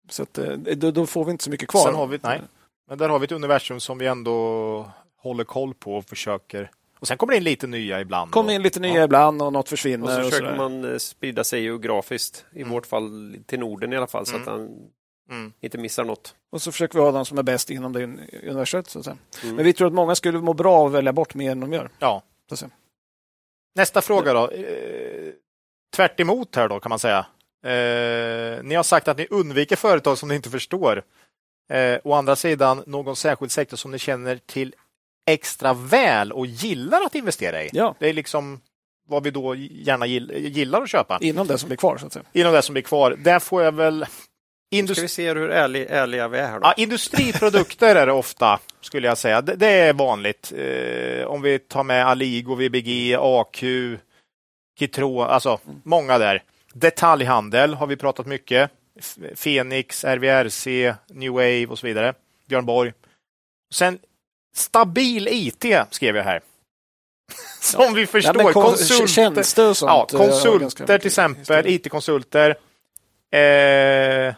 Så 0.09 0.23
att, 0.23 0.39
då, 0.77 0.91
då 0.91 1.05
får 1.05 1.25
vi 1.25 1.31
inte 1.31 1.43
så 1.43 1.49
mycket 1.49 1.69
kvar. 1.69 1.85
Sen 1.85 1.95
har 1.95 2.07
vi, 2.07 2.19
nej, 2.23 2.41
men 2.89 2.97
där 2.97 3.09
har 3.09 3.19
vi 3.19 3.25
ett 3.25 3.31
universum 3.31 3.79
som 3.79 3.97
vi 3.97 4.05
ändå 4.05 4.91
håller 5.17 5.43
koll 5.43 5.73
på 5.73 5.95
och 5.95 6.05
försöker. 6.05 6.71
Och 6.99 7.07
sen 7.07 7.17
kommer 7.17 7.33
det 7.33 7.37
in 7.37 7.43
lite 7.43 7.67
nya 7.67 8.01
ibland. 8.01 8.31
kommer 8.31 8.53
in 8.53 8.61
lite 8.61 8.79
nya 8.79 8.93
Ja. 8.97 9.03
ibland 9.03 9.41
och 9.41 9.53
något 9.53 9.65
Och 9.65 9.69
försvinner. 9.69 10.07
så 10.07 10.17
och 10.19 10.23
försöker 10.25 10.45
sådär. 10.45 10.57
man 10.57 10.91
eh, 10.91 10.97
sprida 10.97 11.43
sig 11.43 11.63
geografiskt, 11.63 12.45
i 12.53 12.61
Mm. 12.61 12.73
vårt 12.73 12.85
fall 12.85 13.35
till 13.45 13.59
Norden 13.59 13.93
i 13.93 13.97
alla 13.97 14.07
fall, 14.07 14.25
så 14.25 14.35
Mm. 14.35 14.41
att 14.41 14.53
han 14.53 14.69
Mm. 15.31 15.53
inte 15.59 15.77
missar 15.77 16.03
något. 16.03 16.35
Och 16.51 16.61
så 16.61 16.71
försöker 16.71 16.99
vi 16.99 17.05
ha 17.05 17.11
de 17.11 17.25
som 17.25 17.37
är 17.37 17.43
bäst 17.43 17.69
inom 17.69 17.93
det 17.93 18.03
universet. 18.49 18.89
Så 18.89 18.99
att 18.99 19.05
säga. 19.05 19.17
Mm. 19.43 19.55
Men 19.55 19.65
vi 19.65 19.73
tror 19.73 19.87
att 19.87 19.93
många 19.93 20.15
skulle 20.15 20.39
må 20.39 20.53
bra 20.53 20.75
av 20.75 20.87
att 20.87 20.91
välja 20.93 21.13
bort 21.13 21.35
mer 21.35 21.51
än 21.51 21.59
de 21.59 21.73
gör. 21.73 21.89
Ja. 21.99 22.23
Så 22.49 22.53
att 22.53 22.59
säga. 22.59 22.71
Nästa 23.75 24.01
fråga 24.01 24.33
då. 24.33 24.49
Eh, 24.49 25.33
tvärt 25.95 26.19
emot 26.19 26.55
här 26.55 26.69
då 26.69 26.79
kan 26.79 26.89
man 26.89 26.99
säga. 26.99 27.17
Eh, 27.63 28.63
ni 28.63 28.75
har 28.75 28.83
sagt 28.83 29.07
att 29.07 29.17
ni 29.17 29.27
undviker 29.29 29.75
företag 29.75 30.17
som 30.17 30.29
ni 30.29 30.35
inte 30.35 30.49
förstår. 30.49 31.03
Eh, 31.69 31.99
å 32.03 32.13
andra 32.13 32.35
sidan 32.35 32.83
någon 32.87 33.15
särskild 33.15 33.51
sektor 33.51 33.77
som 33.77 33.91
ni 33.91 33.99
känner 33.99 34.39
till 34.45 34.75
extra 35.27 35.73
väl 35.73 36.31
och 36.31 36.45
gillar 36.45 37.01
att 37.05 37.15
investera 37.15 37.63
i. 37.63 37.69
Ja, 37.73 37.95
Det 37.99 38.09
är 38.09 38.13
liksom 38.13 38.61
vad 39.07 39.23
vi 39.23 39.31
då 39.31 39.55
gärna 39.55 40.05
gill- 40.05 40.31
gillar 40.47 40.81
att 40.81 40.89
köpa. 40.89 41.17
inom 41.21 41.47
det 41.47 41.57
som 41.57 41.67
blir 41.69 41.77
kvar. 41.77 41.97
Så 41.97 42.05
att 42.05 42.13
säga. 42.13 42.25
Inom 42.33 42.53
det 42.53 42.61
som 42.61 42.73
blir 42.73 42.83
kvar. 42.83 43.15
Där 43.19 43.39
får 43.39 43.63
jag 43.63 43.71
väl... 43.75 44.05
Ska 44.05 44.77
Industri... 44.77 45.01
vi 45.01 45.07
se 45.07 45.33
hur 45.33 45.49
ärlig, 45.49 45.87
ärliga 45.89 46.27
vi 46.27 46.37
är 46.37 46.47
här 46.47 46.59
då? 46.59 46.67
Ja, 46.67 46.73
industriprodukter 46.77 47.95
är 47.95 48.05
det 48.05 48.11
ofta, 48.13 48.59
skulle 48.81 49.07
jag 49.07 49.17
säga. 49.17 49.41
Det, 49.41 49.55
det 49.55 49.67
är 49.67 49.93
vanligt. 49.93 50.53
Eh, 50.57 51.25
om 51.27 51.41
vi 51.41 51.59
tar 51.59 51.83
med 51.83 52.05
Aligo, 52.07 52.55
VBG, 52.55 53.15
AQ, 53.19 53.63
Kitro, 54.79 55.21
alltså 55.21 55.59
många 55.83 56.17
där. 56.17 56.43
Detaljhandel 56.73 57.73
har 57.73 57.87
vi 57.87 57.95
pratat 57.95 58.25
mycket. 58.25 58.71
Fenix, 59.35 60.03
RVRC, 60.03 60.93
New 61.07 61.31
Wave 61.33 61.65
och 61.65 61.79
så 61.79 61.87
vidare. 61.87 62.13
Björn 62.47 62.65
Borg. 62.65 62.93
Sen 63.73 63.99
stabil 64.55 65.27
IT 65.31 65.65
skrev 65.91 66.15
jag 66.15 66.23
här. 66.23 66.41
Som 67.61 67.93
vi 67.93 68.07
förstår. 68.07 68.41
Ja, 68.41 68.51
kon- 68.53 68.63
konsulter. 68.63 69.07
Tjänster 69.07 69.69
och 69.69 69.77
sånt. 69.77 70.13
Ja, 70.13 70.19
eh, 70.19 70.27
konsulter 70.29 70.97
till 70.97 71.07
exempel. 71.07 71.67
IT-konsulter. 71.67 72.57
Eh, 73.31 74.33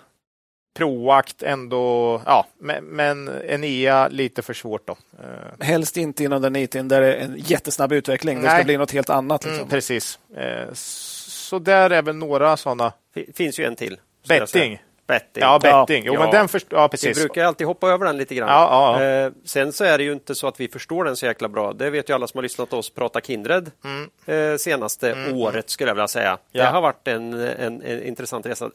Proact 0.77 1.43
ändå, 1.43 2.21
ja, 2.25 2.47
men, 2.59 2.83
men 2.83 3.41
Enea 3.47 4.07
lite 4.07 4.41
för 4.41 4.53
svårt 4.53 4.87
då. 4.87 4.97
Eh, 5.23 5.65
Helst 5.65 5.97
inte 5.97 6.23
inom 6.23 6.41
den 6.41 6.55
IT 6.55 6.71
där 6.71 7.01
det 7.01 7.13
är 7.13 7.17
en 7.25 7.35
jättesnabb 7.37 7.91
utveckling. 7.91 8.41
Det 8.41 8.47
ska 8.47 8.53
Nej. 8.53 8.63
bli 8.65 8.77
något 8.77 8.91
helt 8.91 9.09
annat. 9.09 9.43
Liksom. 9.43 9.59
mm, 9.59 9.69
precis. 9.69 10.19
Eh, 10.37 10.73
så 10.73 11.59
där 11.59 11.89
är 11.89 12.01
väl 12.01 12.15
några 12.15 12.57
sådana. 12.57 12.93
Det 13.13 13.35
finns 13.35 13.59
ju 13.59 13.65
en 13.65 13.75
till. 13.75 13.99
Betting. 14.27 14.81
Betting. 15.07 15.41
Ja, 15.41 15.59
betting. 15.59 16.03
Jo, 16.05 16.13
Ja. 16.13 16.19
men 16.19 16.31
den 16.31 16.47
först- 16.47 16.67
ja, 16.69 16.83
Vi 16.87 16.89
precis. 16.91 17.17
brukar 17.19 17.45
alltid 17.45 17.67
hoppa 17.67 17.89
över 17.89 18.05
den 18.05 18.17
lite 18.17 18.35
grann. 18.35 18.49
Ja, 18.49 18.67
ja, 18.97 19.03
ja. 19.03 19.25
Eh, 19.25 19.31
sen 19.45 19.73
så 19.73 19.83
är 19.83 19.97
det 19.97 20.03
ju 20.03 20.11
inte 20.13 20.35
så 20.35 20.47
att 20.47 20.59
vi 20.59 20.67
förstår 20.67 21.03
den 21.03 21.15
så 21.15 21.25
jäkla 21.25 21.49
bra. 21.49 21.73
Det 21.73 21.89
vet 21.89 22.09
ju 22.09 22.13
alla 22.13 22.27
som 22.27 22.37
har 22.37 22.43
lyssnat 22.43 22.69
på 22.69 22.77
oss 22.77 22.89
prata 22.89 23.21
Kindred 23.21 23.71
Mm. 23.83 24.09
eh, 24.51 24.57
senaste 24.57 25.31
året 25.33 25.69
skulle 25.69 25.89
jag 25.89 25.95
vilja 25.95 26.07
säga. 26.07 26.37
Ja. 26.51 26.63
Det 26.63 26.69
har 26.69 26.81
varit 26.81 27.07
en, 27.07 27.33
en, 27.33 27.81
en 27.81 28.03
intressant 28.03 28.45
resa. 28.45 28.65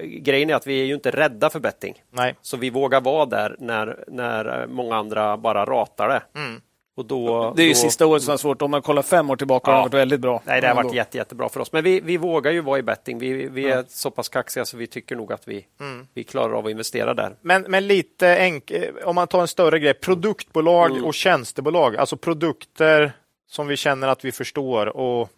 Eh, 0.00 0.04
Grejen 0.06 0.50
är 0.50 0.54
att 0.54 0.66
vi 0.66 0.80
är 0.80 0.84
ju 0.84 0.94
inte 0.94 1.10
rädda 1.10 1.50
för 1.50 1.60
betting. 1.60 2.02
Nej. 2.10 2.34
Så 2.42 2.56
vi 2.56 2.70
vågar 2.70 3.00
vara 3.00 3.26
där 3.26 3.56
när, 3.58 4.04
när 4.08 4.66
många 4.66 4.96
andra 4.96 5.36
bara 5.36 5.64
ratar 5.64 6.08
det. 6.08 6.22
Mm. 6.40 6.60
Och 6.96 7.04
då, 7.06 7.52
Det 7.56 7.62
är 7.62 7.66
ju 7.66 7.72
då, 7.72 7.78
sista 7.78 8.06
året 8.06 8.22
som 8.22 8.32
är 8.32 8.36
svårt. 8.36 8.62
Om 8.62 8.70
man 8.70 8.82
kollar 8.82 9.02
fem 9.02 9.30
år 9.30 9.36
tillbaka 9.36 9.70
Ja. 9.70 9.74
har 9.76 9.82
det 9.82 9.88
varit 9.88 10.00
väldigt 10.00 10.20
bra. 10.20 10.42
Nej, 10.44 10.60
det 10.60 10.68
har 10.68 10.74
varit 10.74 10.94
jätte, 10.94 11.18
jättebra 11.18 11.48
för 11.48 11.60
oss. 11.60 11.72
Men 11.72 11.84
vi, 11.84 12.00
vi 12.00 12.16
vågar 12.16 12.52
ju 12.52 12.60
vara 12.60 12.78
i 12.78 12.82
betting. 12.82 13.18
Vi, 13.18 13.48
vi 13.48 13.70
är 13.70 13.84
så 13.88 14.10
pass 14.10 14.28
kaxiga 14.28 14.64
så 14.64 14.76
vi 14.76 14.86
tycker 14.86 15.16
nog 15.16 15.32
att 15.32 15.48
vi, 15.48 15.66
Mm. 15.80 16.06
vi 16.14 16.24
klarar 16.24 16.52
av 16.54 16.64
att 16.66 16.70
investera 16.70 17.14
där. 17.14 17.36
Men, 17.40 17.62
men 17.62 17.86
lite 17.86 18.36
enkelt, 18.38 19.04
om 19.04 19.14
man 19.14 19.28
tar 19.28 19.40
en 19.40 19.48
större 19.48 19.78
grej, 19.78 19.94
produktbolag 19.94 20.90
Mm. 20.90 21.04
och 21.04 21.14
tjänstebolag, 21.14 21.96
alltså 21.96 22.16
produkter 22.16 23.12
som 23.50 23.66
vi 23.66 23.76
känner 23.76 24.08
att 24.08 24.24
vi 24.24 24.32
förstår 24.32 24.96
och 24.96 25.28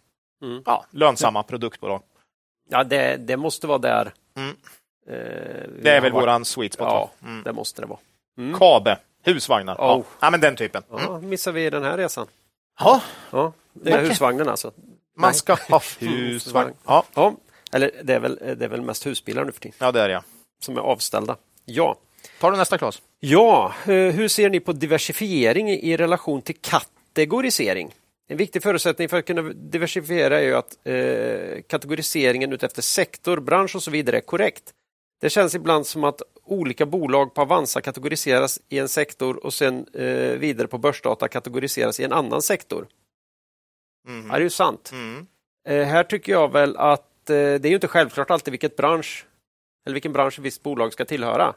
Mm. 0.42 0.62
ja, 0.66 0.84
lönsamma 0.90 1.42
produktbolag. 1.42 2.02
Ja, 2.70 2.84
det, 2.84 3.16
det 3.16 3.36
måste 3.36 3.66
vara 3.66 3.78
där. 3.78 4.12
Mm. 4.36 4.48
Eh, 5.08 5.14
Det 5.82 5.90
är 5.90 6.00
väl 6.00 6.12
varit- 6.12 6.22
våran 6.22 6.44
sweet 6.44 6.72
spot. 6.72 6.86
Ja? 6.86 7.10
Mm. 7.22 7.42
det 7.42 7.52
måste 7.52 7.80
det 7.82 7.86
vara. 7.86 7.98
Mm. 8.38 8.58
Kabe, 8.58 8.98
husvagnar. 9.24 9.76
Oh. 9.76 10.04
ja, 10.20 10.30
men 10.30 10.40
den 10.40 10.56
typen. 10.56 10.82
Mm. 10.90 11.02
Ja, 11.04 11.20
missar 11.20 11.52
vi 11.52 11.70
den 11.70 11.82
här 11.84 11.96
resan. 11.96 12.26
Ja, 12.80 13.00
Ja, 13.30 13.52
med 13.72 13.94
Okej. 13.94 14.08
husvagnen 14.08 14.48
alltså. 14.48 14.72
man 15.16 15.34
ska 15.34 15.54
ha 15.70 15.80
husvagn. 15.98 16.72
Ja, 16.86 17.04
Ja, 17.14 17.34
eller 17.72 17.90
det 18.04 18.14
är, 18.14 18.20
väl, 18.20 18.38
det 18.58 18.64
är 18.64 18.68
väl 18.68 18.80
mest 18.82 19.06
husbilar 19.06 19.44
nu 19.44 19.52
för 19.52 19.60
tiden 19.60 19.76
ja, 19.78 19.92
det 19.92 20.00
är 20.00 20.08
jag. 20.08 20.22
som 20.60 20.76
är 20.76 20.80
avställda. 20.80 21.36
Ja, 21.64 21.96
Tar 22.40 22.50
du 22.50 22.56
nästa 22.56 22.78
Claes? 22.78 23.02
ja 23.20 23.74
eh, 23.84 23.92
hur 23.94 24.28
ser 24.28 24.50
ni 24.50 24.60
på 24.60 24.72
diversifiering 24.72 25.70
i 25.70 25.96
relation 25.96 26.42
till 26.42 26.56
kategorisering? 26.60 27.94
En 28.28 28.36
viktig 28.36 28.62
förutsättning 28.62 29.08
för 29.08 29.18
att 29.18 29.26
kunna 29.26 29.42
diversifiera 29.42 30.40
är 30.40 30.44
ju 30.44 30.54
att 30.54 30.76
eh, 30.84 31.62
kategoriseringen 31.68 32.52
utefter 32.52 32.82
sektor, 32.82 33.40
bransch 33.40 33.76
och 33.76 33.82
så 33.82 33.90
vidare 33.90 34.16
är 34.16 34.20
korrekt. 34.20 34.62
Det 35.24 35.30
känns 35.30 35.54
ibland 35.54 35.86
som 35.86 36.04
att 36.04 36.22
olika 36.44 36.86
bolag 36.86 37.34
på 37.34 37.40
Avanza 37.40 37.80
kategoriseras 37.80 38.60
i 38.68 38.78
en 38.78 38.88
sektor 38.88 39.46
och 39.46 39.54
sen 39.54 39.86
eh, 39.92 40.38
vidare 40.38 40.66
på 40.66 40.78
börsdata 40.78 41.28
kategoriseras 41.28 42.00
i 42.00 42.04
en 42.04 42.12
annan 42.12 42.42
sektor. 42.42 42.86
Mm. 44.08 44.26
Ja, 44.26 44.32
det 44.32 44.38
är 44.38 44.44
ju 44.44 44.50
sant. 44.50 44.90
Mm. 44.92 45.26
Eh, 45.68 45.86
här 45.86 46.04
tycker 46.04 46.32
jag 46.32 46.52
väl 46.52 46.76
att 46.76 47.30
eh, 47.30 47.34
det 47.34 47.64
är 47.64 47.66
ju 47.66 47.74
inte 47.74 47.88
självklart 47.88 48.30
alltid 48.30 48.52
vilket 48.52 48.76
bransch 48.76 49.26
eller 49.86 49.94
vilken 49.94 50.12
bransch 50.12 50.38
ett 50.38 50.44
visst 50.44 50.62
bolag 50.62 50.92
ska 50.92 51.04
tillhöra. 51.04 51.54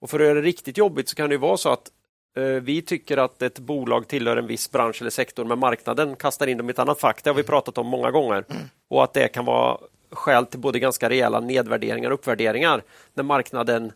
Och 0.00 0.10
för 0.10 0.20
att 0.20 0.26
göra 0.26 0.34
det 0.34 0.42
riktigt 0.42 0.78
jobbigt 0.78 1.08
så 1.08 1.16
kan 1.16 1.30
det 1.30 1.38
vara 1.38 1.56
så 1.56 1.68
att 1.68 1.90
eh, 2.36 2.44
vi 2.44 2.82
tycker 2.82 3.16
att 3.16 3.42
ett 3.42 3.58
bolag 3.58 4.08
tillhör 4.08 4.36
en 4.36 4.46
viss 4.46 4.70
bransch 4.70 5.00
eller 5.00 5.10
sektor 5.10 5.44
men 5.44 5.58
marknaden 5.58 6.16
kastar 6.16 6.46
in 6.46 6.58
dem 6.58 6.68
i 6.68 6.70
ett 6.70 6.78
annat 6.78 7.00
fack. 7.00 7.24
Det 7.24 7.30
har 7.30 7.34
vi 7.34 7.42
pratat 7.42 7.78
om 7.78 7.86
många 7.86 8.10
gånger. 8.10 8.44
Och 8.90 9.04
att 9.04 9.12
det 9.12 9.28
kan 9.28 9.44
vara 9.44 9.78
skäl 10.10 10.46
till 10.46 10.60
både 10.60 10.78
ganska 10.78 11.08
rejäla 11.08 11.40
nedvärderingar 11.40 12.10
och 12.10 12.14
uppvärderingar 12.14 12.82
när 13.14 13.24
marknaden 13.24 13.92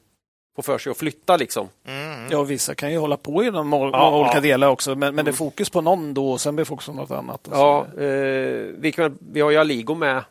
får 0.56 0.62
för 0.62 0.78
sig 0.78 0.90
att 0.90 0.96
flytta. 0.98 1.36
Liksom. 1.36 1.68
Mm. 1.86 2.28
Ja, 2.30 2.42
vissa 2.42 2.74
kan 2.74 2.92
ju 2.92 2.98
hålla 2.98 3.16
på 3.16 3.44
inom 3.44 3.68
mål, 3.68 3.90
Ja, 3.92 4.20
olika 4.20 4.34
ja. 4.36 4.40
delar 4.40 4.68
också. 4.68 4.94
Men, 4.94 5.14
men 5.14 5.24
det 5.24 5.30
är 5.30 5.32
fokus 5.32 5.70
på 5.70 5.80
någon 5.80 6.14
då 6.14 6.30
och 6.30 6.40
sen 6.40 6.54
blir 6.56 6.64
fokus 6.64 6.86
på 6.86 6.92
något 6.92 7.10
annat. 7.10 7.48
Ja, 7.50 7.86
eh, 7.98 8.66
vi, 8.78 8.92
kan, 8.94 9.18
vi 9.32 9.40
har 9.40 9.50
ju 9.50 9.56
Aligo 9.56 9.94
med 9.94 10.24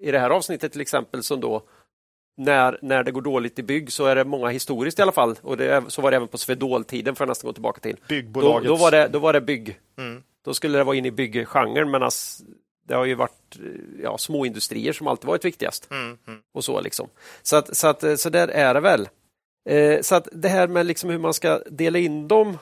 i 0.00 0.10
det 0.10 0.18
här 0.18 0.30
avsnittet 0.30 0.72
till 0.72 0.80
exempel 0.80 1.22
som 1.22 1.40
då 1.40 1.62
när, 2.36 2.78
när 2.82 3.02
det 3.02 3.10
går 3.12 3.22
dåligt 3.22 3.58
i 3.58 3.62
bygg 3.62 3.92
så 3.92 4.06
är 4.06 4.16
det 4.16 4.24
många 4.24 4.48
historiskt 4.48 4.98
i 4.98 5.02
alla 5.02 5.12
fall. 5.12 5.36
Och 5.42 5.56
det 5.56 5.84
så 5.88 6.02
var 6.02 6.10
det 6.10 6.16
även 6.16 6.28
på 6.28 6.38
Swedol-tiden, 6.38 7.14
får 7.14 7.24
jag 7.24 7.28
nästan 7.28 7.48
gå 7.48 7.52
tillbaka 7.52 7.80
till. 7.80 7.96
Då, 8.00 8.06
Byggbolaget. 8.08 8.68
då, 8.68 8.76
var, 8.76 8.90
det, 8.90 9.08
då 9.08 9.18
var 9.18 9.32
det 9.32 9.40
bygg. 9.40 9.78
Mm. 9.98 10.22
Då 10.44 10.54
skulle 10.54 10.78
det 10.78 10.84
vara 10.84 10.96
in 10.96 11.06
i 11.06 11.10
bygggenren, 11.10 11.90
men 11.90 12.02
det 12.84 12.94
har 12.94 13.04
ju 13.04 13.14
varit 13.14 13.58
ja, 14.02 14.18
småindustrier 14.18 14.92
som 14.92 15.06
alltid 15.06 15.26
varit 15.26 15.44
viktigast. 15.44 15.90
Mm, 15.90 16.18
mm. 16.26 16.40
och 16.54 16.64
Så 16.64 16.80
liksom. 16.80 17.08
Så, 17.42 17.56
att, 17.56 17.76
så, 17.76 17.86
att, 17.86 18.20
så 18.20 18.30
där 18.30 18.48
är 18.48 18.74
det 18.74 18.80
väl. 18.80 19.08
Eh, 19.68 20.00
så 20.00 20.14
att 20.14 20.28
det 20.32 20.48
här 20.48 20.68
med 20.68 20.86
liksom 20.86 21.10
hur 21.10 21.18
man 21.18 21.34
ska 21.34 21.58
dela 21.58 21.98
in 21.98 22.28
dem 22.28 22.58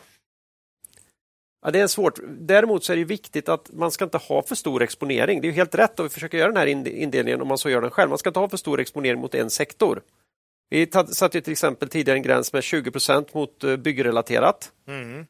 Ja, 1.64 1.70
det 1.70 1.80
är 1.80 1.86
svårt. 1.86 2.18
Däremot 2.28 2.84
så 2.84 2.92
är 2.92 2.96
det 2.96 3.04
viktigt 3.04 3.48
att 3.48 3.72
man 3.72 3.90
ska 3.90 4.04
inte 4.04 4.18
ha 4.18 4.42
för 4.42 4.54
stor 4.54 4.82
exponering. 4.82 5.40
Det 5.40 5.48
är 5.48 5.52
helt 5.52 5.74
rätt 5.74 6.00
att 6.00 6.06
vi 6.06 6.08
försöker 6.08 6.38
göra 6.38 6.48
den 6.48 6.56
här 6.56 6.66
indelningen 6.88 7.42
om 7.42 7.48
man 7.48 7.58
så 7.58 7.70
gör 7.70 7.80
den 7.80 7.90
själv. 7.90 8.08
Man 8.08 8.18
ska 8.18 8.30
inte 8.30 8.40
ha 8.40 8.48
för 8.48 8.56
stor 8.56 8.80
exponering 8.80 9.20
mot 9.20 9.34
en 9.34 9.50
sektor. 9.50 10.02
Vi 10.70 10.90
satte 11.12 11.40
till 11.40 11.52
exempel 11.52 11.88
tidigare 11.88 12.18
en 12.18 12.22
gräns 12.22 12.52
med 12.52 12.62
20% 12.62 13.26
mot 13.32 13.64
eh, 13.64 13.76
byggrelaterat. 13.76 14.72
Mm. 14.88 15.26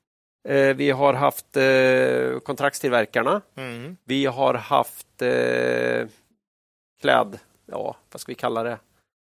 Eh, 0.48 0.76
vi 0.76 0.90
har 0.90 1.14
haft 1.14 1.56
eh, 1.56 2.40
kontraktstillverkarna. 2.40 3.40
Mm. 3.56 3.96
Vi 4.04 4.26
har 4.26 4.54
haft 4.54 5.22
eh, 5.22 6.06
kläd, 7.00 7.38
ja 7.66 7.96
vad 8.12 8.20
ska 8.20 8.30
vi 8.32 8.34
kalla 8.34 8.62
det? 8.62 8.78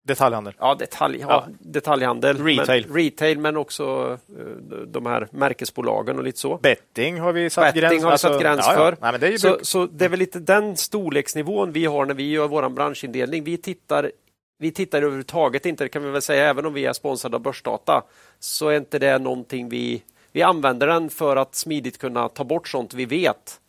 Detaljhandel. 0.06 0.54
Ja, 0.58 0.74
detalj, 0.74 1.18
ja, 1.20 1.26
Ja. 1.28 1.46
detaljhandel. 1.60 2.44
Retail. 2.44 2.86
Men, 2.88 2.96
retail, 2.96 3.38
men 3.38 3.56
också 3.56 4.18
eh, 4.38 4.44
de 4.86 5.06
här 5.06 5.28
märkesbolagen 5.30 6.18
och 6.18 6.24
lite 6.24 6.38
så. 6.38 6.56
Betting 6.56 7.20
har 7.20 7.32
vi 7.32 7.50
satt 7.50 7.74
Betting 7.74 7.90
gräns 7.90 8.04
har 8.04 8.12
vi 8.12 8.18
satt 8.18 8.40
gräns 8.40 8.66
ja, 8.66 8.74
för. 8.74 8.96
Nej, 9.00 9.18
det 9.20 9.38
Så, 9.38 9.58
så 9.62 9.86
det 9.86 10.04
är 10.04 10.08
väl 10.08 10.18
lite 10.18 10.38
den 10.38 10.76
storleksnivån 10.76 11.72
vi 11.72 11.84
har 11.84 12.06
när 12.06 12.14
vi 12.14 12.30
gör 12.30 12.48
vår 12.48 12.68
branschindelning. 12.68 13.44
Vi 13.44 13.56
tittar, 13.56 14.12
vi 14.58 14.70
tittar 14.72 14.98
överhuvudtaget 14.98 15.66
inte, 15.66 15.84
det 15.84 15.88
kan 15.88 16.04
vi 16.04 16.10
väl 16.10 16.22
säga, 16.22 16.48
även 16.50 16.66
om 16.66 16.74
vi 16.74 16.86
är 16.86 16.92
sponsrade 16.92 17.36
av 17.36 17.42
Börsdata, 17.42 18.02
så 18.38 18.68
är 18.68 18.76
inte 18.76 18.98
det 18.98 19.18
någonting 19.18 19.68
vi... 19.68 20.02
Vi 20.36 20.42
använder 20.42 20.86
den 20.86 21.10
för 21.10 21.36
att 21.36 21.54
smidigt 21.54 21.98
kunna 21.98 22.28
ta 22.28 22.44
bort 22.44 22.68
sånt 22.68 22.94
vi 22.94 23.04
vet 23.04 23.60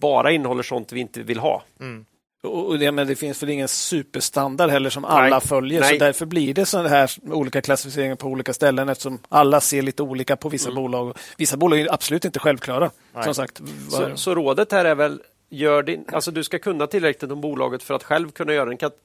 bara 0.00 0.32
innehåller 0.32 0.62
sånt 0.62 0.92
vi 0.92 1.00
inte 1.00 1.22
vill 1.22 1.38
ha. 1.38 1.62
mm. 1.80 2.04
Och 2.42 2.78
det, 2.78 2.92
men 2.92 3.06
det 3.06 3.16
finns 3.16 3.42
väl 3.42 3.50
ingen 3.50 3.68
superstandard 3.68 4.70
heller 4.70 4.90
som 4.90 5.04
alla 5.04 5.38
Nej. 5.38 5.48
följer. 5.48 5.80
Nej. 5.80 5.98
Så 5.98 6.04
därför 6.04 6.26
blir 6.26 6.54
det 6.54 6.66
sådana 6.66 6.88
här 6.88 7.10
olika 7.30 7.60
klassificeringar 7.62 8.16
på 8.16 8.26
olika 8.28 8.52
ställen 8.54 8.88
eftersom 8.88 9.18
alla 9.28 9.60
ser 9.60 9.82
lite 9.82 10.02
olika 10.02 10.36
på 10.36 10.48
Mm. 10.48 10.52
vissa 10.52 10.72
bolag. 10.72 11.16
Vissa 11.36 11.56
bolag 11.56 11.80
är 11.80 11.92
absolut 11.92 12.24
inte 12.24 12.38
självklara. 12.38 12.90
Nej. 13.14 13.24
Som 13.24 13.34
sagt, 13.34 13.60
Så, 13.90 14.16
så 14.16 14.34
rådet 14.34 14.72
här 14.72 14.84
är 14.84 14.94
väl, 14.94 15.22
gör 15.50 15.82
din, 15.82 16.04
alltså 16.12 16.30
du 16.30 16.44
ska 16.44 16.58
kunna 16.58 16.86
tillräckligt 16.86 17.30
om 17.30 17.40
bolaget 17.40 17.82
för 17.82 17.94
att 17.94 18.02
själv 18.04 18.30
kunna 18.30 18.52
göra 18.54 18.70
en, 18.70 18.76
kat, 18.76 18.96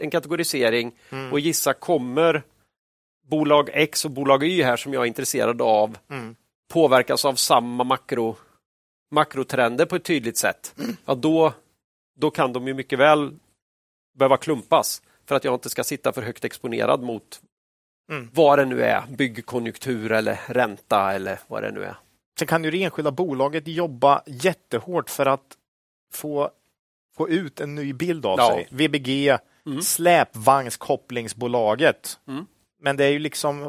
en 0.00 0.10
kategorisering 0.10 0.92
Mm. 1.10 1.32
och 1.32 1.40
gissa 1.40 1.72
kommer 1.72 2.42
bolag 3.26 3.70
X 3.72 4.04
och 4.04 4.10
bolag 4.10 4.44
Y 4.44 4.62
här 4.62 4.76
som 4.76 4.92
jag 4.94 5.02
är 5.02 5.06
intresserad 5.06 5.62
av 5.62 5.98
Mm. 6.10 6.36
Påverkas 6.68 7.24
av 7.24 7.34
samma 7.34 7.84
makro, 7.84 8.36
makrotrender 9.10 9.86
på 9.86 9.96
ett 9.96 10.04
tydligt 10.04 10.36
sätt, 10.38 10.74
ja, 11.04 11.14
då, 11.14 11.52
då 12.18 12.30
kan 12.30 12.52
de 12.52 12.66
ju 12.68 12.74
mycket 12.74 12.98
väl 12.98 13.34
behöva 14.18 14.36
klumpas 14.36 15.02
för 15.26 15.34
att 15.34 15.44
jag 15.44 15.54
inte 15.54 15.70
ska 15.70 15.84
sitta 15.84 16.12
för 16.12 16.22
högt 16.22 16.44
exponerad 16.44 17.02
mot 17.02 17.40
Mm. 18.10 18.30
vad 18.34 18.58
det 18.58 18.64
nu 18.64 18.82
är, 18.82 19.02
byggkonjunktur 19.08 20.12
eller 20.12 20.40
ränta 20.46 21.12
eller 21.12 21.38
vad 21.46 21.62
det 21.62 21.70
nu 21.70 21.84
är. 21.84 21.96
Sen 22.38 22.48
kan 22.48 22.64
ju 22.64 22.70
det 22.70 22.84
enskilda 22.84 23.10
bolaget 23.10 23.68
jobba 23.68 24.22
jättehårt 24.26 25.10
för 25.10 25.26
att 25.26 25.56
få, 26.12 26.50
få 27.16 27.28
ut 27.28 27.60
en 27.60 27.74
ny 27.74 27.92
bild 27.92 28.26
av 28.26 28.38
Ja. 28.38 28.48
sig. 28.48 28.68
VBG, 28.70 29.38
Mm. 29.66 29.82
släpvagnskopplingsbolaget. 29.82 32.20
Mm. 32.28 32.46
Men 32.80 32.96
det 32.96 33.04
är 33.04 33.08
ju 33.08 33.18
liksom, 33.18 33.60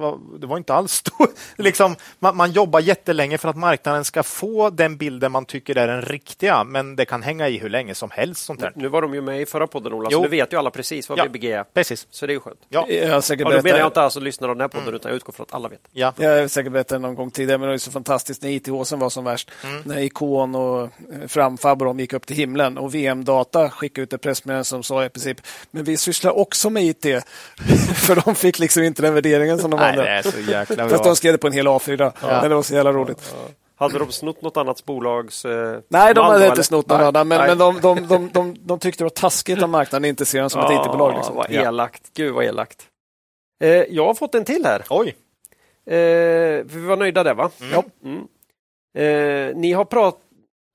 det 0.42 0.48
var 0.48 0.58
inte 0.58 0.74
alls 0.74 0.92
stort. 0.94 1.30
liksom, 1.58 1.96
man, 2.20 2.38
man 2.38 2.52
jobbar 2.52 2.80
jättelänge 2.80 3.38
för 3.38 3.50
att 3.50 3.56
marknaden 3.58 4.06
ska 4.06 4.24
få 4.24 4.70
den 4.70 4.98
bilden 4.98 5.32
man 5.32 5.46
tycker 5.46 5.78
är 5.78 5.88
den 5.88 6.02
riktiga, 6.02 6.64
men 6.64 6.96
det 6.96 7.06
kan 7.06 7.24
hänga 7.24 7.50
i 7.50 7.58
hur 7.58 7.70
länge 7.70 7.96
som 7.96 8.10
helst. 8.12 8.46
sånt 8.46 8.60
där. 8.60 8.72
Nu 8.76 8.88
var 8.88 9.02
de 9.02 9.14
ju 9.14 9.22
med 9.22 9.42
i 9.42 9.46
förra 9.46 9.68
podden 9.68 9.94
Ola, 9.94 10.10
Jo. 10.12 10.18
så 10.18 10.24
nu 10.24 10.30
vet 10.30 10.54
ju 10.54 10.58
alla 10.58 10.72
precis 10.72 11.10
vad 11.10 11.20
Ja. 11.20 11.26
VBG 11.26 11.52
är. 11.52 11.64
Precis. 11.64 12.08
Så 12.12 12.26
det 12.28 12.32
är 12.32 12.36
ju 12.36 12.40
skönt. 12.40 12.60
Ja. 12.70 12.88
jag 12.90 13.24
säkert 13.24 13.48
Ja, 13.50 13.58
då 13.58 13.64
menar 13.64 13.80
jag 13.80 13.88
inte 13.88 14.02
alltså 14.02 14.20
lyssnare 14.20 14.52
av 14.52 14.58
den 14.58 14.62
här 14.62 14.68
podden, 14.80 14.96
utan 14.96 15.10
jag 15.10 15.16
utgår 15.16 15.34
från 15.34 15.44
att 15.44 15.54
alla 15.54 15.70
vet. 15.70 15.82
Ja. 15.92 16.14
jag 16.18 16.42
har 16.42 16.48
säkert 16.48 16.72
berättat 16.72 17.02
någon 17.02 17.16
gång 17.16 17.32
tidigare, 17.32 17.58
men 17.58 17.62
det 17.62 17.68
var 17.68 17.74
ju 17.76 17.80
så 17.80 17.92
fantastiskt 17.92 18.42
när 18.44 18.50
ITH 18.50 18.70
var 18.70 19.10
som 19.10 19.24
värst. 19.24 19.52
När 19.84 20.00
Ikon 20.00 20.56
och 20.56 20.82
eh, 20.84 20.90
Framfab 21.28 21.82
och 21.82 21.86
de 21.86 22.00
gick 22.00 22.14
upp 22.14 22.26
till 22.28 22.36
himlen 22.36 22.78
och 22.78 22.96
VM-data 22.96 23.70
skickade 23.70 24.04
ut 24.04 24.14
ett 24.14 24.22
pressmeddelande 24.22 24.64
som 24.66 24.84
sa 24.84 25.06
i 25.06 25.10
princip, 25.10 25.38
men 25.72 25.84
vi 25.84 25.98
sysslar 25.98 26.38
också 26.38 26.70
med 26.70 26.84
IT. 26.84 27.06
För 27.96 28.22
de 28.26 28.36
fick 28.36 28.60
liksom 28.60 28.84
inte 28.84 28.99
den 29.02 29.14
värderingen 29.14 29.60
som 29.60 29.72
de 29.72 29.80
Nej, 29.80 29.90
andra. 29.90 30.04
det 30.04 30.10
är 30.10 30.22
så 30.22 30.40
jäkla 30.40 30.90
Fast 30.90 31.04
de 31.04 31.16
skrev 31.16 31.32
det 31.32 31.38
på 31.38 31.48
en 31.48 31.54
hel 31.54 31.68
A4. 31.68 32.12
Men 32.22 32.50
det 32.50 32.56
var 32.56 32.62
så 32.64 32.74
jävla 32.74 32.94
roligt. 32.94 33.36
Hade 33.76 34.00
de 34.00 34.12
snott 34.12 34.42
något 34.42 34.58
annat 34.58 34.86
bolags... 34.86 35.46
Eh, 35.46 35.80
Nej, 35.88 36.14
de 36.14 36.26
hade 36.26 36.48
inte 36.48 36.64
snott 36.64 36.88
någon 36.88 37.02
annan, 37.02 37.28
men, 37.28 37.48
men 37.48 37.58
de, 37.58 37.80
de, 37.82 38.08
de, 38.08 38.30
de, 38.34 38.56
de 38.60 38.80
tyckte 38.80 39.04
det 39.04 39.06
var 39.06 39.10
taskigt 39.10 39.64
att 39.64 39.70
marknaden 39.70 40.06
inte 40.10 40.26
ser 40.26 40.40
dem 40.40 40.50
som 40.50 40.62
ett 40.62 40.72
IT-bolag. 40.72 41.12
Ja, 41.12 41.18
Liksom. 41.18 41.36
Vad 41.36 41.46
Ja. 41.50 41.62
elakt. 41.62 42.02
Gud 42.16 42.34
vad 42.34 42.44
elakt. 42.46 42.84
Eh, 43.64 43.70
jag 43.70 44.06
har 44.06 44.14
fått 44.14 44.36
en 44.36 44.46
till 44.46 44.66
här. 44.66 44.84
Oj! 44.90 45.16
Eh, 45.86 45.96
vi 46.66 46.86
var 46.88 46.98
nöjda 46.98 47.24
där 47.24 47.34
va? 47.34 47.50
Mm. 47.62 47.72
Ja. 47.74 47.84
Mm. 48.04 48.28
Eh, 48.98 49.56
ni, 49.56 49.72
har 49.72 49.86
prat, 49.86 50.18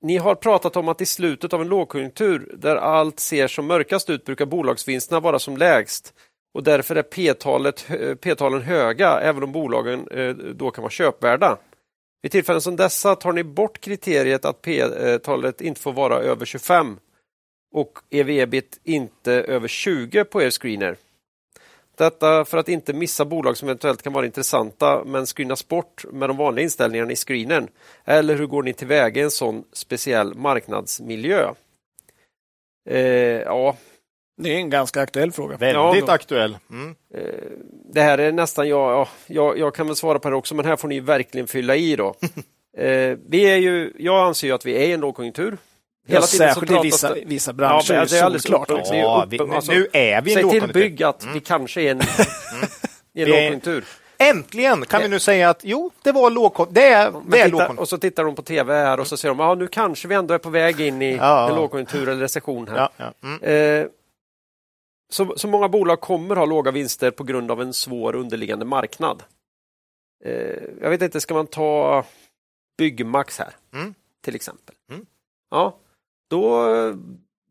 ni 0.01 0.17
har 0.17 0.35
pratat 0.35 0.75
om 0.75 0.87
att 0.89 1.01
i 1.01 1.05
slutet 1.05 1.53
av 1.53 1.61
en 1.61 1.67
lågkonjunktur 1.67 2.55
där 2.57 2.75
allt 2.75 3.19
ser 3.19 3.47
som 3.47 3.67
mörkast 3.67 4.09
ut 4.09 4.25
brukar 4.25 4.45
bolagsvinsterna 4.45 5.19
vara 5.19 5.39
som 5.39 5.57
lägst 5.57 6.13
och 6.55 6.63
därför 6.63 6.95
är 6.95 7.03
P-talet, 7.03 7.85
P-talen 8.21 8.61
höga 8.61 9.19
även 9.19 9.43
om 9.43 9.51
bolagen 9.51 10.07
eh, 10.07 10.29
då 10.35 10.71
kan 10.71 10.81
vara 10.81 10.91
köpvärda. 10.91 11.57
Vid 12.21 12.31
tillfällen 12.31 12.61
som 12.61 12.75
dessa 12.75 13.15
tar 13.15 13.33
ni 13.33 13.43
bort 13.43 13.79
kriteriet 13.79 14.45
att 14.45 14.61
P-talet 14.61 15.61
inte 15.61 15.81
får 15.81 15.93
vara 15.93 16.19
över 16.19 16.45
25 16.45 16.99
och 17.73 17.99
EV-EBIT 18.09 18.79
inte 18.83 19.31
över 19.33 19.67
20 19.67 20.23
på 20.23 20.41
er 20.41 20.49
screener. 20.49 20.97
Detta 21.97 22.45
för 22.45 22.57
att 22.57 22.69
inte 22.69 22.93
missa 22.93 23.25
bolag 23.25 23.57
som 23.57 23.67
eventuellt 23.67 24.01
kan 24.01 24.13
vara 24.13 24.25
intressanta 24.25 25.03
men 25.05 25.25
screenas 25.25 25.67
bort 25.67 26.05
med 26.11 26.29
de 26.29 26.37
vanliga 26.37 26.63
inställningarna 26.63 27.11
i 27.11 27.15
screenen. 27.15 27.67
Eller 28.05 28.35
hur 28.35 28.45
går 28.45 28.63
ni 28.63 28.73
tillväga 28.73 29.21
i 29.21 29.23
en 29.23 29.31
sån 29.31 29.63
speciell 29.73 30.35
marknadsmiljö? 30.35 31.53
Eh, 32.89 32.99
ja, 33.41 33.75
det 34.37 34.49
är 34.53 34.57
en 34.57 34.69
ganska 34.69 35.01
aktuell 35.01 35.31
fråga. 35.31 35.57
Väldigt 35.57 36.03
Ja. 36.07 36.13
aktuell. 36.13 36.57
Mm. 36.69 36.95
eh, 37.15 37.21
det 37.93 38.01
här 38.01 38.17
är 38.17 38.31
nästan, 38.31 38.69
ja, 38.69 38.91
ja, 38.91 39.07
jag, 39.27 39.57
jag 39.59 39.75
kan 39.75 39.87
väl 39.87 39.95
svara 39.95 40.19
på 40.19 40.29
det 40.29 40.35
också 40.35 40.55
men 40.55 40.65
här 40.65 40.75
får 40.75 40.87
ni 40.87 40.99
verkligen 40.99 41.47
fylla 41.47 41.75
i 41.75 41.95
då. 41.95 42.13
Eh, 42.77 43.17
vi 43.29 43.41
är 43.43 43.55
ju, 43.57 43.93
jag 43.99 44.15
anser 44.27 44.47
ju 44.47 44.53
att 44.53 44.65
vi 44.65 44.75
är 44.75 44.87
i 44.87 44.91
en 44.91 44.99
lågkonjunktur. 44.99 45.57
Ja, 46.07 46.21
så 46.21 46.27
särskilt 46.27 46.71
i 46.71 46.79
vissa, 46.83 47.13
det- 47.13 47.23
vissa 47.25 47.53
branscher. 47.53 47.93
Ja, 47.93 48.05
det 48.05 48.17
är 48.19 48.23
alldeles 48.23 48.45
är 48.45 48.95
Ja, 48.95 49.25
vi, 49.29 49.39
alltså, 49.39 49.71
nu 49.71 49.87
är 49.93 50.21
vi 50.21 50.31
i 50.31 50.33
en 50.43 50.49
Säg 50.49 50.59
till 50.61 50.73
bygg 50.73 51.03
att 51.03 51.27
vi 51.33 51.39
kanske 51.39 51.81
är 51.81 51.91
en, 51.91 52.01
i 53.13 53.21
en 53.21 53.29
lågkonjunktur. 53.29 53.85
Äntligen 54.17 54.85
kan 54.85 55.01
vi 55.01 55.07
nu 55.07 55.19
säga 55.19 55.49
att 55.49 55.59
jo, 55.63 55.91
det 56.03 56.11
var 56.11 56.29
lågkonjunktur. 56.29 56.81
Det 56.81 56.87
är, 56.87 57.11
det 57.27 57.39
är 57.41 57.49
lågkonjunktur. 57.49 57.79
och 57.81 57.89
så 57.89 57.97
tittar 57.97 58.23
de 58.23 58.35
på 58.35 58.41
tv 58.41 58.73
här 58.73 58.99
och 58.99 59.07
så 59.07 59.17
ser 59.17 59.27
de 59.27 59.39
att 59.39 59.45
ah, 59.49 59.55
nu 59.55 59.67
kanske 59.67 60.07
vi 60.07 60.15
ändå 60.15 60.33
är 60.33 60.37
på 60.37 60.49
väg 60.49 60.81
in 60.81 61.01
i 61.01 61.15
Ja. 61.15 61.49
en 61.49 61.55
lågkonjunktur 61.55 62.09
eller 62.09 62.21
recession. 62.21 62.67
här. 62.67 62.77
Ja, 62.77 62.89
ja. 62.97 63.13
Mm. 63.23 63.81
Eh, 63.81 63.87
så, 65.15 65.33
så 65.37 65.47
många 65.47 65.69
bolag 65.69 66.01
kommer 66.01 66.35
ha 66.35 66.45
låga 66.45 66.71
vinster 66.71 67.11
på 67.11 67.23
grund 67.23 67.51
av 67.51 67.61
en 67.61 67.73
svår 67.73 68.15
underliggande 68.15 68.65
marknad. 68.65 69.23
Eh, 70.25 70.63
jag 70.81 70.89
vet 70.89 71.01
inte, 71.01 71.21
ska 71.21 71.33
man 71.33 71.47
ta 71.47 72.05
Byggmax 72.77 73.39
här 73.39 73.55
Mm. 73.73 73.93
till 74.21 74.35
exempel? 74.35 74.75
Mm. 74.91 75.05
Ja, 75.51 75.77
då, 76.29 76.65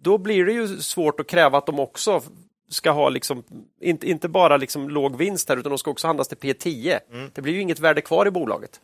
då 0.01 0.19
blir 0.19 0.45
det 0.47 0.53
ju 0.53 0.69
svårt 0.69 1.21
att 1.21 1.27
kräva 1.27 1.59
att 1.59 1.67
de 1.67 1.81
också 1.81 2.23
ska 2.69 2.91
ha 2.91 3.09
liksom, 3.09 3.43
inte, 3.81 4.11
inte 4.11 4.29
bara 4.29 4.57
liksom 4.57 4.89
låg 4.89 5.17
vinst 5.17 5.49
här 5.49 5.57
utan 5.57 5.71
de 5.71 5.79
ska 5.79 5.91
också 5.91 6.07
handlas 6.07 6.29
till 6.29 6.39
P10. 6.39 7.01
Mm. 7.11 7.31
Det 7.35 7.43
blir 7.43 7.53
ju 7.53 7.61
inget 7.61 7.81
värde 7.81 8.01
kvar 8.01 8.27
i 8.27 8.31
bolaget. 8.31 8.81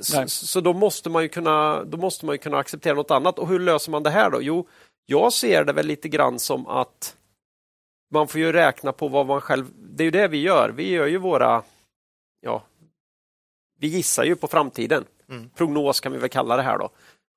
Så, 0.00 0.28
så, 0.28 0.60
då 0.60 0.72
måste 0.72 1.10
man 1.10 1.22
ju 1.22 1.28
kunna, 1.28 1.84
då 1.84 1.96
måste 1.96 2.26
man 2.26 2.34
ju 2.34 2.38
kunna 2.38 2.58
acceptera 2.58 2.94
något 2.94 3.10
annat. 3.10 3.38
Och 3.38 3.48
hur 3.48 3.58
löser 3.58 3.90
man 3.90 4.02
det 4.02 4.10
här 4.10 4.30
då? 4.30 4.42
Jo, 4.42 4.68
jag 5.06 5.32
ser 5.32 5.64
det 5.64 5.72
väl 5.72 5.86
lite 5.86 6.08
grann 6.08 6.38
som 6.38 6.66
att 6.66 7.16
man 8.10 8.28
får 8.28 8.40
ju 8.40 8.52
räkna 8.52 8.92
på 8.92 9.08
vad 9.08 9.26
man 9.26 9.40
själv... 9.40 9.66
Det 9.76 10.02
är 10.02 10.04
ju 10.04 10.10
det 10.10 10.28
vi 10.28 10.40
gör. 10.40 10.68
Vi 10.68 10.90
gör 10.90 11.06
ju 11.06 11.18
våra... 11.18 11.62
Ja, 12.40 12.62
vi 13.78 13.86
gissar 13.86 14.24
ju 14.24 14.36
på 14.36 14.48
framtiden. 14.48 15.04
Mm. 15.28 15.50
Prognos 15.50 16.00
kan 16.00 16.12
vi 16.12 16.18
väl 16.18 16.28
kalla 16.28 16.56
det 16.56 16.62
här 16.62 16.78
då. 16.78 16.90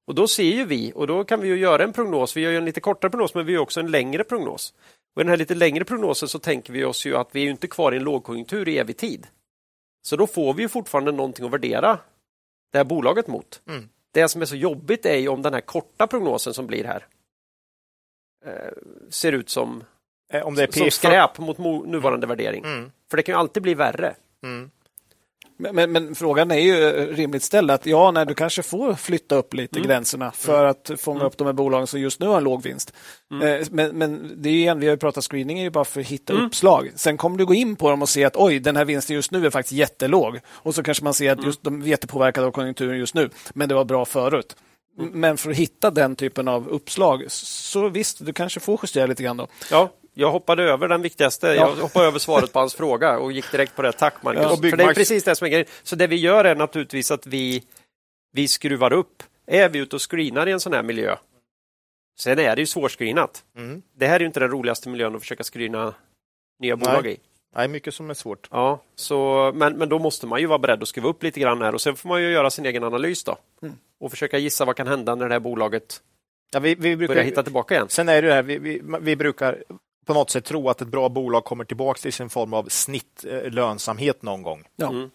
Och 0.07 0.15
då 0.15 0.27
ser 0.27 0.43
ju 0.43 0.65
vi, 0.65 0.91
och 0.95 1.07
då 1.07 1.23
kan 1.23 1.41
vi 1.41 1.47
ju 1.47 1.57
göra 1.57 1.83
en 1.83 1.93
prognos. 1.93 2.37
Vi 2.37 2.41
gör 2.41 2.51
ju 2.51 2.57
en 2.57 2.65
lite 2.65 2.79
kortare 2.79 3.11
prognos, 3.11 3.35
men 3.35 3.45
vi 3.45 3.53
gör 3.53 3.61
också 3.61 3.79
en 3.79 3.91
längre 3.91 4.23
prognos. 4.23 4.73
Och 5.15 5.21
I 5.21 5.23
den 5.23 5.29
här 5.29 5.37
lite 5.37 5.55
längre 5.55 5.85
prognosen 5.85 6.29
så 6.29 6.39
tänker 6.39 6.73
vi 6.73 6.83
oss 6.83 7.05
ju 7.05 7.15
att 7.15 7.35
vi 7.35 7.39
är 7.39 7.43
ju 7.43 7.51
inte 7.51 7.67
kvar 7.67 7.91
i 7.91 7.97
en 7.97 8.03
lågkonjunktur 8.03 8.69
i 8.69 8.77
evig 8.77 8.97
tid. 8.97 9.27
Så 10.01 10.15
då 10.15 10.27
får 10.27 10.53
vi 10.53 10.61
ju 10.61 10.69
fortfarande 10.69 11.11
någonting 11.11 11.45
att 11.45 11.51
värdera 11.51 11.99
det 12.71 12.77
här 12.77 12.85
bolaget 12.85 13.27
mot. 13.27 13.61
Mm. 13.67 13.89
Det 14.11 14.27
som 14.27 14.41
är 14.41 14.45
så 14.45 14.55
jobbigt 14.55 15.05
är 15.05 15.17
ju 15.17 15.27
om 15.27 15.41
den 15.41 15.53
här 15.53 15.61
korta 15.61 16.07
prognosen 16.07 16.53
som 16.53 16.67
blir 16.67 16.83
här 16.83 17.05
eh, 18.45 18.71
ser 19.09 19.31
ut 19.31 19.49
som 19.49 19.83
Om 20.43 20.55
det 20.55 20.63
är 20.63 20.79
som 20.79 20.91
skräp 20.91 21.37
mot 21.39 21.57
mo- 21.57 21.87
nuvarande 21.87 22.27
värdering. 22.27 22.63
Mm. 22.65 22.91
För 23.09 23.17
det 23.17 23.23
kan 23.23 23.35
ju 23.35 23.39
alltid 23.39 23.63
bli 23.63 23.73
värre. 23.73 24.15
Men, 25.57 25.75
men, 25.75 25.91
men 25.91 26.15
frågan 26.15 26.51
är 26.51 26.59
ju 26.59 26.83
eh, 26.89 27.07
rimligt 27.15 27.43
ställd 27.43 27.71
att 27.71 27.85
ja, 27.85 28.11
när 28.11 28.25
du 28.25 28.33
kanske 28.33 28.63
får 28.63 28.93
flytta 28.93 29.35
upp 29.35 29.53
lite 29.53 29.79
Mm. 29.79 29.87
gränserna 29.87 30.31
för 30.31 30.65
att 30.65 30.91
fånga 30.97 31.23
upp 31.23 31.37
de 31.37 31.47
här 31.47 31.53
bolagen 31.53 31.87
som 31.87 31.99
just 32.01 32.19
nu 32.19 32.27
har 32.27 32.37
en 32.37 32.43
låg 32.43 32.63
vinst. 32.63 32.93
Mm. 33.31 33.47
Eh, 33.61 33.67
Men, 33.71 33.97
men 33.97 34.31
det 34.37 34.49
är 34.49 34.53
ju 34.53 34.59
igen, 34.59 34.79
vi 34.79 34.85
har 34.87 34.93
ju 34.93 34.97
pratat 34.97 35.23
screening 35.23 35.59
är 35.59 35.63
ju 35.63 35.69
bara 35.69 35.85
för 35.85 36.01
att 36.01 36.07
hitta 36.07 36.33
uppslag. 36.33 36.91
Sen 36.95 37.17
kommer 37.17 37.37
du 37.37 37.45
gå 37.45 37.53
in 37.53 37.75
på 37.75 37.89
dem 37.89 38.01
och 38.01 38.09
se 38.09 38.23
att 38.23 38.35
oj, 38.35 38.59
den 38.59 38.75
här 38.75 38.85
vinsten 38.85 39.15
just 39.15 39.31
nu 39.31 39.45
är 39.45 39.49
faktiskt 39.49 39.73
jättelåg. 39.73 40.39
Och 40.47 40.75
så 40.75 40.83
kanske 40.83 41.03
man 41.03 41.13
ser 41.13 41.31
att 41.31 41.37
Mm. 41.37 41.47
just 41.47 41.63
de 41.63 41.81
är 41.81 41.85
jättepåverkade 41.87 42.47
av 42.47 42.51
konjunkturen 42.51 42.97
just 42.99 43.15
nu, 43.15 43.29
men 43.53 43.69
det 43.69 43.75
var 43.75 43.85
bra 43.85 44.05
förut. 44.05 44.55
Mm. 44.99 45.11
Men 45.19 45.37
för 45.37 45.51
att 45.51 45.57
hitta 45.57 45.91
den 45.91 46.15
typen 46.15 46.47
av 46.47 46.67
uppslag, 46.67 47.23
så 47.31 47.89
visst, 47.89 48.25
du 48.25 48.33
kanske 48.33 48.59
får 48.59 48.79
justera 48.83 49.05
lite 49.05 49.23
grann 49.23 49.37
då. 49.37 49.47
Ja, 49.71 49.89
jag 50.13 50.31
hoppade 50.31 50.63
över 50.63 50.87
den 50.87 51.01
viktigaste. 51.01 51.47
Jag 51.47 51.75
hoppade 51.75 52.05
över 52.05 52.19
svaret 52.19 52.53
på 52.53 52.59
hans 52.59 52.75
fråga 52.75 53.17
och 53.17 53.31
gick 53.31 53.51
direkt 53.51 53.75
på 53.75 53.81
det. 53.81 53.91
Tack 53.91 54.23
Marcus. 54.23 54.41
Ja, 54.43 54.69
För 54.69 54.77
det 54.77 54.83
är 54.83 54.93
precis 54.93 55.23
det 55.23 55.35
som 55.35 55.45
är 55.45 55.49
grejen. 55.49 55.67
Så 55.83 55.95
det 55.95 56.07
vi 56.07 56.15
gör 56.15 56.45
är 56.45 56.55
naturligtvis 56.55 57.11
att 57.11 57.27
vi, 57.27 57.63
vi 58.31 58.47
skruvar 58.47 58.93
upp. 58.93 59.23
Är 59.47 59.69
vi 59.69 59.79
ute 59.79 59.95
och 59.95 60.11
screenar 60.11 60.47
i 60.47 60.51
en 60.51 60.59
sån 60.59 60.73
här 60.73 60.83
miljö, 60.83 61.15
sen 62.19 62.39
är 62.39 62.55
det 62.55 62.61
ju 62.61 62.65
svårscreenat. 62.65 63.43
Mm. 63.57 63.81
Det 63.95 64.07
här 64.07 64.15
är 64.15 64.19
ju 64.19 64.25
inte 64.25 64.39
den 64.39 64.49
roligaste 64.49 64.89
miljön 64.89 65.15
att 65.15 65.21
försöka 65.21 65.43
screena 65.43 65.93
nya 66.59 66.75
bolag 66.75 67.07
i. 67.07 67.17
Nej, 67.55 67.67
mycket 67.67 67.93
som 67.93 68.09
är 68.09 68.13
svårt. 68.13 68.47
Ja, 68.51 68.81
så, 68.95 69.51
men, 69.55 69.77
men 69.77 69.89
då 69.89 69.99
måste 69.99 70.27
man 70.27 70.39
ju 70.39 70.45
vara 70.45 70.59
beredd 70.59 70.81
att 70.81 70.87
skruva 70.87 71.09
upp 71.09 71.23
lite 71.23 71.39
grann 71.39 71.61
här 71.61 71.73
och 71.73 71.81
sen 71.81 71.95
får 71.95 72.09
man 72.09 72.21
ju 72.21 72.31
göra 72.31 72.49
sin 72.49 72.65
egen 72.65 72.83
analys 72.83 73.23
då. 73.23 73.37
Mm. 73.61 73.75
Och 73.99 74.11
försöka 74.11 74.37
gissa 74.37 74.65
vad 74.65 74.75
kan 74.75 74.87
hända 74.87 75.15
när 75.15 75.27
det 75.27 75.35
här 75.35 75.39
bolaget 75.39 76.01
Ja, 76.51 76.59
vi, 76.59 76.75
vi 76.75 76.95
brukar, 76.95 77.13
börjar 77.13 77.25
hitta 77.25 77.43
tillbaka 77.43 77.73
igen. 77.73 77.89
Sen 77.89 78.09
är 78.09 78.21
det 78.21 78.33
här, 78.33 78.43
vi, 78.43 78.57
vi, 78.57 78.81
vi 79.01 79.15
brukar 79.15 79.63
på 80.05 80.13
något 80.13 80.29
sätt 80.29 80.45
tro 80.45 80.69
att 80.69 80.81
ett 80.81 80.87
bra 80.87 81.09
bolag 81.09 81.43
kommer 81.43 81.65
tillbaka 81.65 81.97
till 82.01 82.13
sin 82.13 82.29
form 82.29 82.53
av 82.53 82.63
snittlönsamhet 82.69 84.21
någon 84.21 84.41
gång. 84.43 84.63
Ja. 84.75 84.89
Mm. 84.89 85.09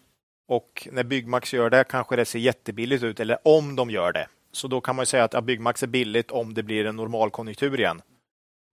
Och 0.49 0.87
när 0.91 1.03
Byggmax 1.03 1.53
gör 1.53 1.69
det 1.69 1.83
kanske 1.83 2.15
det 2.15 2.25
ser 2.25 2.39
jättebilligt 2.39 3.03
ut, 3.03 3.19
eller 3.19 3.37
om 3.43 3.75
de 3.75 3.89
gör 3.89 4.11
det. 4.11 4.27
Så 4.51 4.67
då 4.67 4.81
kan 4.81 4.95
man 4.95 5.01
ju 5.03 5.05
säga 5.05 5.23
att 5.23 5.33
ja, 5.33 5.41
Byggmax 5.41 5.83
är 5.83 5.87
billigt 5.87 6.31
om 6.31 6.53
det 6.53 6.63
blir 6.63 6.85
en 6.85 6.95
normal 6.95 7.29
konjunktur 7.29 7.79
igen. 7.79 8.01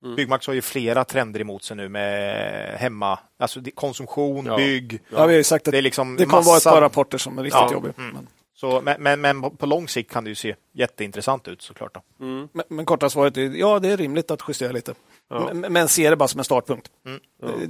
Mm. 0.05 0.17
Byggmax 0.17 0.47
har 0.47 0.55
ju 0.55 0.63
flera 0.63 1.05
trender 1.05 1.41
emot 1.41 1.63
sig 1.65 1.77
nu 1.77 1.89
med 1.89 2.79
hemma, 2.79 3.19
alltså 3.39 3.61
det- 3.61 3.71
konsumtion, 3.71 4.47
Ja. 4.47 4.57
bygg. 4.57 4.93
Ja, 5.09 5.27
vi 5.27 5.33
har 5.33 5.39
ju 5.39 5.45
sagt 5.45 5.61
att 5.61 5.65
Det 5.65 5.71
det, 5.71 5.79
är 5.79 5.83
liksom 5.83 6.17
kommer 6.17 6.29
vara 6.31 6.41
ett 6.41 6.47
massa- 6.47 6.71
par 6.71 6.81
rapporter 6.81 7.19
som 7.19 7.39
är 7.39 7.43
riktigt 7.43 7.61
Ja. 7.61 7.73
jobbiga. 7.73 7.93
Mm. 7.99 8.15
Men, 8.15 8.27
Så, 8.71 8.81
men, 8.81 9.03
men, 9.03 9.21
men 9.21 9.57
på 9.57 9.67
lång 9.67 9.89
sikt 9.89 10.13
kan 10.13 10.25
det 10.25 10.31
ju 10.31 10.35
se 10.35 10.55
jätteintressant 10.73 11.49
ut 11.49 11.63
såklart. 11.63 11.95
Då. 11.95 12.25
Mm. 12.25 12.49
men, 12.53 12.65
men 12.69 12.85
korta 12.85 13.11
svaret 13.11 13.37
är 13.37 13.43
ja, 13.43 13.79
det 13.79 13.89
är 13.89 13.97
rimligt 13.97 14.31
att 14.31 14.41
justera 14.49 14.73
lite. 14.73 14.95
Ja. 15.31 15.51
Men, 15.53 15.73
men 15.73 15.89
se 15.89 16.11
det 16.11 16.17
bara 16.17 16.29
som 16.29 16.39
en 16.41 16.45
startpunkt. 16.45 16.91
Mm. 17.07 17.21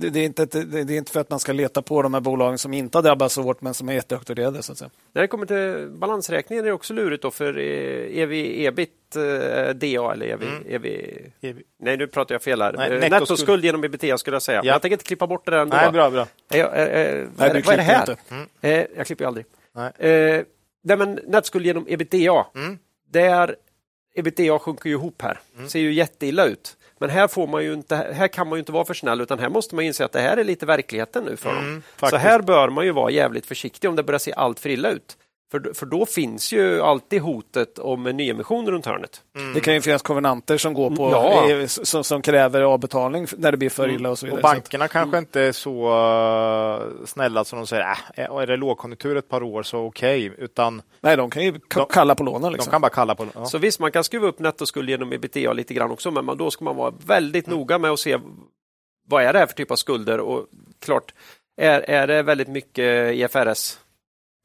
Det, 0.00 0.10
det, 0.10 0.20
är 0.20 0.24
inte, 0.24 0.46
det, 0.46 0.84
det 0.84 0.94
är 0.94 0.98
inte 0.98 1.12
för 1.12 1.20
att 1.20 1.30
man 1.30 1.38
ska 1.38 1.52
leta 1.52 1.82
på 1.82 2.02
de 2.02 2.14
här 2.14 2.20
bolagen 2.20 2.58
som 2.58 2.74
inte 2.74 2.98
har 2.98 3.02
drabbats 3.02 3.34
så 3.34 3.42
hårt 3.42 3.60
men 3.60 3.74
som 3.74 3.88
är 3.88 3.92
jättehögt 3.92 4.30
värderade. 4.30 4.60
När 5.12 5.22
det 5.22 5.28
kommer 5.28 5.46
till 5.46 5.88
balansräkningen 5.90 6.64
är 6.64 6.68
det 6.68 6.74
också 6.74 6.94
lurigt 6.94 7.22
då 7.22 7.30
för 7.30 7.58
eh, 7.58 8.18
EV, 8.18 8.32
ebit, 8.32 9.16
eh, 9.16 9.74
DA 9.74 10.12
eller 10.12 10.26
EV, 10.26 10.42
EV... 11.40 11.56
Nej, 11.78 11.96
nu 11.96 12.06
pratar 12.06 12.34
jag 12.34 12.42
fel 12.42 12.62
här. 12.62 12.72
Nej, 12.72 12.90
Nej, 12.90 12.98
nettoskuld. 12.98 13.20
Nettoskuld 13.20 13.64
genom 13.64 13.84
ebitda 13.84 14.18
skulle 14.18 14.34
jag 14.34 14.42
säga. 14.42 14.60
Ja. 14.64 14.72
jag 14.72 14.82
tänker 14.82 14.94
inte 14.94 15.04
klippa 15.04 15.26
bort 15.26 15.44
det 15.44 15.50
där 15.50 15.58
ändå. 15.58 15.76
Nej, 15.76 15.92
bra, 15.92 16.10
bra. 16.10 16.26
Jag, 16.48 16.58
är, 16.58 16.86
är, 16.86 17.14
Nej, 17.14 17.26
vad 17.36 17.48
är 17.48 17.76
det- 17.76 17.82
här? 17.82 18.04
klipper 18.06 18.18
inte. 18.32 18.68
Eh, 18.68 18.86
jag 18.96 19.06
klipper 19.06 19.24
ju 19.24 19.28
aldrig. 19.28 19.46
Nej. 19.72 20.10
Eh, 20.10 20.44
nej, 20.84 20.96
men 20.96 21.20
nettoskuld 21.26 21.66
genom 21.66 21.86
ebitda. 21.88 22.46
Mm. 22.54 22.78
Där 23.10 23.56
ebitda 24.14 24.58
sjunker 24.58 24.88
ju 24.88 24.94
ihop 24.94 25.22
här. 25.22 25.40
Ser 25.68 25.78
ju 25.80 25.92
jätteilla 25.92 26.44
ut. 26.44 26.76
Men 26.98 27.10
här, 27.10 27.28
får 27.28 27.46
man 27.46 27.64
ju 27.64 27.72
inte, 27.72 27.96
här 27.96 28.28
kan 28.28 28.48
man 28.48 28.56
ju 28.56 28.58
inte 28.60 28.72
vara 28.72 28.84
för 28.84 28.94
snäll 28.94 29.20
utan 29.20 29.38
här 29.38 29.48
måste 29.48 29.74
man 29.74 29.84
inse 29.84 30.04
att 30.04 30.12
det 30.12 30.20
här 30.20 30.36
är 30.36 30.44
lite 30.44 30.66
verkligheten 30.66 31.24
nu 31.24 31.36
för 31.36 31.48
dem. 31.54 31.64
Mm, 31.64 31.82
Så 31.82 31.98
faktiskt. 31.98 32.22
här 32.22 32.42
bör 32.42 32.68
man 32.68 32.84
ju 32.84 32.90
vara 32.92 33.10
jävligt 33.10 33.46
försiktig 33.46 33.90
om 33.90 33.96
det 33.96 34.02
börjar 34.02 34.18
se 34.18 34.32
allt 34.32 34.60
för 34.60 34.68
illa 34.70 34.90
ut. 34.90 35.16
För, 35.54 35.72
för 35.74 35.86
då 35.86 36.06
finns 36.06 36.52
ju 36.52 36.80
alltid 36.82 37.20
hotet 37.22 37.78
om 37.78 38.06
en 38.06 38.16
nyemission 38.16 38.66
runt 38.70 38.86
hörnet. 38.86 39.22
Det 39.54 39.60
kan 39.60 39.74
ju 39.74 39.80
finnas 39.80 40.02
kovenanter 40.02 40.58
som 40.58 40.74
går 40.74 40.90
på 40.90 41.10
Ja. 41.10 41.50
eh, 41.50 41.66
som, 41.66 42.04
som 42.04 42.22
kräver 42.22 42.62
avbetalning 42.62 43.26
när 43.38 43.50
det 43.52 43.56
blir 43.58 43.70
för 43.70 43.88
illa 43.90 44.10
och 44.10 44.18
så 44.18 44.26
vidare. 44.26 44.38
Och 44.38 44.42
bankerna 44.42 44.88
kanske 44.88 45.18
inte 45.18 45.40
är 45.40 45.52
så 45.52 45.88
uh, 45.88 47.04
snälla 47.06 47.44
som 47.44 47.58
de 47.58 47.66
säger, 47.66 47.82
äh, 48.14 48.24
är 48.36 48.46
det 48.46 48.56
lågkonjunktur 48.56 49.16
ett 49.16 49.28
par 49.28 49.42
år 49.42 49.62
så 49.62 49.78
okej, 49.78 50.32
utan 50.38 50.78
Så, 50.80 50.84
nej, 51.00 51.16
de 51.16 51.30
kan 51.30 51.42
ju 51.44 51.52
ka- 51.52 51.58
De- 51.78 51.86
kalla 51.90 52.14
på 52.14 52.24
lånen. 52.24 52.42
de 52.42 52.52
Liksom. 52.52 52.70
kan 52.70 52.80
bara 52.80 52.90
kalla 52.90 53.14
på 53.14 53.26
ja. 53.34 53.46
Så 53.46 53.58
visst, 53.58 53.80
man 53.80 53.92
kan 53.92 54.04
skruva 54.04 54.26
upp 54.28 54.38
nettoskuld 54.38 54.90
genom 54.90 55.12
ebitda 55.12 55.52
lite 55.52 55.74
grann 55.74 55.90
också, 55.90 56.10
men 56.10 56.24
man, 56.24 56.36
då 56.38 56.50
ska 56.50 56.64
man 56.64 56.76
vara 56.76 56.94
väldigt 57.06 57.46
noga 57.46 57.78
med 57.78 57.90
att 57.90 58.00
se 58.00 58.18
vad 59.08 59.22
är 59.24 59.32
det 59.32 59.38
här 59.38 59.46
för 59.46 59.54
typ 59.54 59.70
av 59.70 59.76
skulder 59.76 60.20
och 60.20 60.46
klart, 60.84 61.14
är, 61.60 61.80
är 61.80 62.06
det 62.06 62.22
väldigt 62.22 62.48
mycket 62.48 63.14
IFRS 63.14 63.78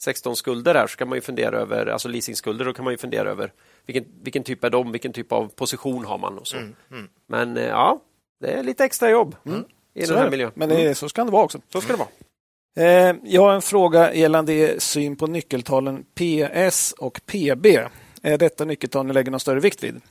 16-skulder 0.05 0.73
här 0.73 0.88
så 0.88 0.97
kan 0.97 1.09
man 1.09 1.17
ju 1.17 1.21
fundera 1.21 1.57
över, 1.57 1.85
alltså 1.85 2.07
leasingskulder, 2.07 2.65
då 2.65 2.73
kan 2.73 2.84
man 2.84 2.93
ju 2.93 2.97
fundera 2.97 3.30
över 3.30 3.51
vilken, 3.85 4.05
vilken 4.21 4.43
typ 4.43 4.63
är 4.63 4.69
de, 4.69 4.91
vilken 4.91 5.13
typ 5.13 5.31
av 5.31 5.47
position 5.47 6.05
har 6.05 6.17
man 6.17 6.38
och 6.38 6.47
så. 6.47 6.57
Mm, 6.57 6.76
mm. 6.91 7.07
Men 7.27 7.57
eh, 7.57 7.67
ja, 7.67 7.99
det 8.39 8.51
är 8.51 8.63
lite 8.63 8.85
extra 8.85 9.09
jobb 9.09 9.35
i 9.93 10.05
Så 10.05 10.11
den 10.11 10.19
är 10.19 10.23
här 10.23 10.31
miljön. 10.31 10.51
Men 10.55 10.69
det, 10.69 10.95
så 10.95 11.09
ska 11.09 11.23
det 11.23 11.31
vara 11.31 11.43
också. 11.43 11.61
Så 11.71 11.81
ska 11.81 11.93
det 11.93 11.99
vara. 11.99 12.09
Eh, 12.77 13.15
jag 13.23 13.41
har 13.41 13.53
en 13.53 13.61
fråga 13.61 14.13
gällande 14.13 14.80
syn 14.80 15.15
på 15.15 15.27
nyckeltalen 15.27 16.05
PS 16.15 16.91
och 16.97 17.21
PB. 17.26 17.65
Är 18.21 18.38
detta 18.38 18.65
nyckeltal 18.65 19.05
ni 19.05 19.13
lägger 19.13 19.31
någon 19.31 19.39
större 19.39 19.59
vikt 19.59 19.84
vid? 19.84 20.01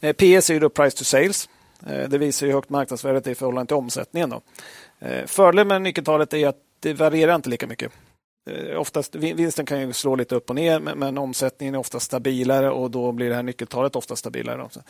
Eh, 0.00 0.12
PS 0.12 0.50
är 0.50 0.54
ju 0.54 0.60
då 0.60 0.68
price 0.68 0.96
to 0.96 1.04
sales. 1.04 1.48
Eh, 1.86 2.08
det 2.08 2.18
visar 2.18 2.46
hur 2.46 2.54
högt 2.54 2.70
marknadsvärdet 2.70 3.26
är 3.26 3.30
i 3.30 3.34
förhållande 3.34 3.66
till 3.66 3.76
omsättningen. 3.76 4.30
Då. 4.30 4.40
Fördelen 5.26 5.68
med 5.68 5.82
nyckeltalet 5.82 6.34
är 6.34 6.48
att 6.48 6.56
det 6.80 6.92
varierar 6.92 7.34
inte 7.34 7.50
lika 7.50 7.66
mycket. 7.66 7.92
Eh, 8.48 8.80
oftast, 8.80 9.14
vinsten 9.14 9.66
kan 9.66 9.80
ju 9.80 9.92
slå 9.92 10.16
lite 10.16 10.34
upp 10.34 10.50
och 10.50 10.56
ner 10.56 10.80
men, 10.80 10.98
men 10.98 11.18
omsättningen 11.18 11.74
är 11.74 11.78
ofta 11.78 12.00
stabilare 12.00 12.70
och 12.70 12.90
då 12.90 13.12
blir 13.12 13.28
det 13.28 13.34
här 13.34 13.42
nyckeltalet 13.42 13.96
ofta 13.96 14.16
stabilare. 14.16 14.62
Också. 14.62 14.80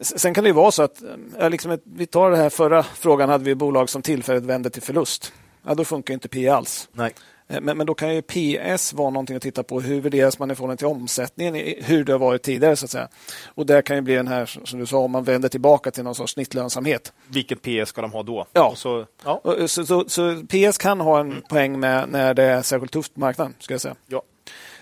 Sen 0.00 0.34
kan 0.34 0.44
det 0.44 0.48
ju 0.48 0.54
vara 0.54 0.70
så 0.70 0.82
att, 0.82 1.02
eh, 1.38 1.50
liksom 1.50 1.70
ett, 1.70 1.82
vi 1.84 2.06
tar 2.06 2.30
det 2.30 2.36
här 2.36 2.50
förra 2.50 2.82
frågan, 2.82 3.28
hade 3.28 3.44
vi 3.44 3.54
bolag 3.54 3.90
som 3.90 4.02
tillfälligt 4.02 4.44
vände 4.44 4.70
till 4.70 4.82
förlust. 4.82 5.32
Ja, 5.66 5.74
då 5.74 5.84
funkar 5.84 6.14
inte 6.14 6.28
P 6.28 6.48
alls. 6.48 6.88
Nej. 6.92 7.14
Eh, 7.52 7.60
Men, 7.60 7.76
men 7.78 7.86
då 7.86 7.94
kan 7.94 8.14
ju 8.14 8.22
PS 8.22 8.92
vara 8.92 9.10
någonting 9.10 9.36
att 9.36 9.42
titta 9.42 9.62
på. 9.62 9.80
Hur 9.80 10.00
värderas 10.00 10.38
man 10.38 10.50
i 10.50 10.54
förhållande 10.54 10.78
till 10.78 10.86
omsättningen, 10.86 11.54
hur 11.84 12.04
det 12.04 12.12
har 12.12 12.18
varit 12.18 12.42
tidigare. 12.42 12.76
så 12.76 12.84
att 12.84 12.90
säga. 12.90 13.08
Och 13.54 13.66
där 13.66 13.82
kan 13.82 13.96
ju 13.96 14.02
bli 14.02 14.14
den 14.14 14.28
här, 14.28 14.46
som 14.64 14.78
du 14.80 14.86
sa, 14.86 14.98
om 14.98 15.10
man 15.10 15.24
vänder 15.24 15.48
tillbaka 15.48 15.90
till 15.90 16.04
någon 16.04 16.14
sorts 16.14 16.32
snittlönsamhet. 16.32 17.12
Vilket 17.28 17.62
PS 17.62 17.88
ska 17.88 18.00
de 18.02 18.12
ha 18.12 18.22
då? 18.22 18.46
Ja. 18.52 18.72
Så, 18.76 19.06
ja. 19.24 19.42
Eh, 19.58 19.66
Så, 19.66 19.86
så, 19.86 20.04
så 20.08 20.42
PS 20.48 20.78
kan 20.78 21.00
ha 21.00 21.20
en 21.20 21.42
poäng 21.48 21.80
med 21.80 22.08
när 22.08 22.34
det 22.34 22.42
är 22.44 22.62
särskilt 22.62 22.92
tufft 22.92 23.14
på 23.14 23.20
marknaden. 23.20 23.54
Ska 23.58 23.74
jag 23.74 23.80
säga. 23.80 23.94
Ja. 24.06 24.22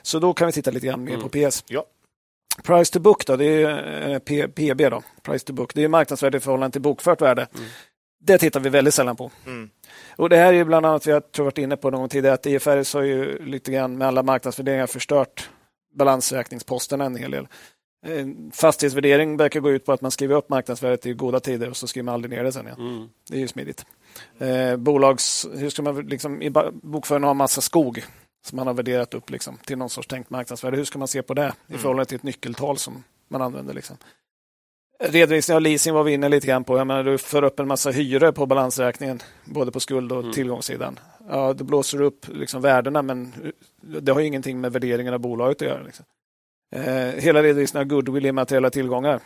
Så 0.02 0.18
då 0.18 0.32
kan 0.34 0.46
vi 0.46 0.52
titta 0.52 0.70
lite 0.70 0.86
grann 0.86 1.04
mer 1.04 1.16
på 1.16 1.28
PS. 1.28 1.64
Ja. 1.68 1.84
Price 2.64 2.92
to 2.92 3.00
book 3.00 3.26
då, 3.26 3.36
det 3.36 3.44
är 3.62 4.08
eh, 4.10 4.18
P, 4.18 4.48
PB 4.48 4.90
då. 4.90 5.02
Price 5.22 5.46
to 5.46 5.52
book. 5.52 5.74
Det 5.74 5.84
är 5.84 5.88
marknadsvärde 5.88 6.36
i 6.38 6.40
förhållande 6.40 6.72
till 6.72 6.80
bokfört 6.82 7.20
värde. 7.22 7.46
Det 8.22 8.38
tittar 8.38 8.60
vi 8.60 8.68
väldigt 8.70 8.94
sällan 8.94 9.16
på. 9.16 9.30
Mm. 9.46 9.70
Och 10.20 10.28
Det 10.28 10.36
här 10.36 10.46
är 10.46 10.52
ju 10.52 10.64
bland 10.64 10.86
annat, 10.86 11.06
vi 11.06 11.12
har 11.12 11.20
tror 11.20 11.44
varit 11.44 11.58
inne 11.58 11.76
på 11.76 11.90
någon 11.90 12.08
tidigare, 12.08 12.34
att 12.34 12.46
IFRS 12.46 12.94
har 12.94 13.02
ju 13.02 13.44
lite 13.44 13.72
grann 13.72 13.98
med 13.98 14.08
alla 14.08 14.22
marknadsvärderingar 14.22 14.86
förstört 14.86 15.50
balansräkningsposterna 15.94 17.04
en 17.04 17.16
hel 17.16 17.30
del. 17.30 17.48
Eh, 18.06 18.26
Fastighetsvärdering 18.52 19.36
verkar 19.36 19.60
gå 19.60 19.70
ut 19.70 19.84
på 19.84 19.92
att 19.92 20.00
man 20.00 20.10
skriver 20.10 20.36
upp 20.36 20.48
marknadsvärdet 20.48 21.06
i 21.06 21.12
goda 21.12 21.40
tider 21.40 21.70
och 21.70 21.76
så 21.76 21.86
skriver 21.86 22.04
man 22.04 22.14
aldrig 22.14 22.30
ner 22.30 22.44
det 22.44 22.52
sen 22.52 22.66
igen. 22.66 22.80
Mm. 22.80 23.08
Det 23.28 23.36
är 23.36 23.40
ju 23.40 23.48
smidigt. 23.48 23.86
Eh, 24.38 24.76
bolags, 24.76 25.48
hur 25.54 25.70
ska 25.70 25.82
man 25.82 25.96
liksom, 26.06 26.42
I 26.42 26.50
bokföringen 26.72 27.26
ha 27.26 27.34
massa 27.34 27.60
skog 27.60 28.04
som 28.46 28.56
man 28.56 28.66
har 28.66 28.74
värderat 28.74 29.14
upp 29.14 29.30
liksom, 29.30 29.58
till 29.64 29.78
någon 29.78 29.90
sorts 29.90 30.08
tänkt 30.08 30.30
marknadsvärde. 30.30 30.76
Hur 30.76 30.84
ska 30.84 30.98
man 30.98 31.08
se 31.08 31.22
på 31.22 31.34
det 31.34 31.52
i 31.66 31.78
förhållande 31.78 32.04
till 32.04 32.16
ett 32.16 32.22
nyckeltal 32.22 32.78
som 32.78 33.04
man 33.28 33.42
använder? 33.42 33.74
Liksom? 33.74 33.96
Redovisning 35.02 35.54
av 35.54 35.60
leasing 35.60 35.94
var 35.94 36.04
vi 36.04 36.12
inne 36.12 36.28
lite 36.28 36.46
grann 36.46 36.64
på. 36.64 36.78
Jag 36.78 36.86
menar, 36.86 37.04
du 37.04 37.18
för 37.18 37.44
upp 37.44 37.60
en 37.60 37.68
massa 37.68 37.90
hyror 37.90 38.32
på 38.32 38.46
balansräkningen, 38.46 39.22
både 39.44 39.72
på 39.72 39.80
skuld 39.80 40.12
och 40.12 40.32
tillgångssidan. 40.32 40.98
Ja, 41.28 41.52
då 41.52 41.64
blåser 41.64 42.00
upp 42.00 42.26
liksom 42.28 42.62
värdena, 42.62 43.02
men 43.02 43.32
det 43.80 44.12
har 44.12 44.20
ju 44.20 44.26
ingenting 44.26 44.60
med 44.60 44.72
värderingen 44.72 45.14
av 45.14 45.20
bolaget 45.20 45.62
att 45.62 45.68
göra. 45.68 45.82
Liksom. 45.82 46.04
Eh, 46.76 46.82
hela 47.22 47.42
redovisningen 47.42 47.86
av 47.86 47.88
goodwill 47.90 48.26
i 48.26 48.32
materiella 48.32 48.70
tillgångar, 48.70 49.20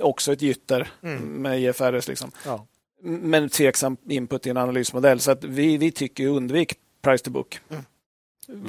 också 0.00 0.32
ett 0.32 0.42
gytter 0.42 0.88
Mm. 1.02 1.22
med 1.22 1.60
IFRS. 1.60 2.08
Liksom 2.08 2.30
Ja. 2.46 2.66
men 3.02 3.48
tveksam 3.48 3.96
input 4.08 4.46
i 4.46 4.50
en 4.50 4.56
analysmodell. 4.56 5.20
Så 5.20 5.30
att 5.30 5.44
vi, 5.44 5.76
vi 5.76 5.90
tycker 5.90 6.26
undvik 6.28 6.74
price 7.02 7.24
to 7.24 7.30
book. 7.30 7.60
Mm. 7.70 7.82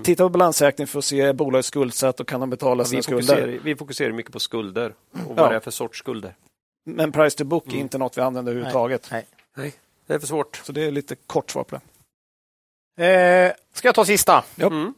Titta 0.04 0.24
på 0.24 0.30
balansräkningen 0.30 0.88
för 0.88 1.00
att 1.00 1.06
se 1.06 1.22
är 1.22 1.34
bolaget 1.34 1.66
skuldsatt 1.66 2.20
och 2.20 2.28
kan 2.28 2.40
de 2.40 2.50
betala 2.50 2.82
Ja, 2.84 2.86
sina 2.86 2.98
vi, 3.00 3.04
skulder. 3.04 3.22
fokuserar, 3.36 3.60
vi 3.64 3.76
fokuserar 3.76 4.12
mycket 4.12 4.32
på 4.32 4.40
skulder 4.40 4.94
och 5.12 5.36
vad 5.36 5.38
Ja. 5.46 5.50
det 5.50 5.56
är 5.56 5.60
för 5.60 5.72
sorts 5.72 6.00
skulder. 6.00 6.36
Men 6.86 7.12
price 7.12 7.38
to 7.38 7.44
book 7.44 7.66
Mm. 7.66 7.78
är 7.78 7.82
inte 7.82 7.98
något 7.98 8.18
vi 8.18 8.22
använder 8.22 8.52
överhuvudtaget. 8.52 9.08
Nej. 9.12 9.26
Nej, 9.58 9.74
det 10.08 10.14
är 10.14 10.20
för 10.20 10.28
svårt. 10.28 10.62
Så 10.64 10.72
det 10.72 10.82
är 10.84 10.92
lite 10.92 11.16
kort 11.16 11.52
svar 11.52 11.64
på 11.64 11.76
det. 11.76 11.82
Eh, 13.48 13.54
ska 13.74 13.88
jag 13.88 13.96
ta 13.96 14.06
sista? 14.06 14.44
Ja. 14.56 14.68
Mm. 14.68 14.94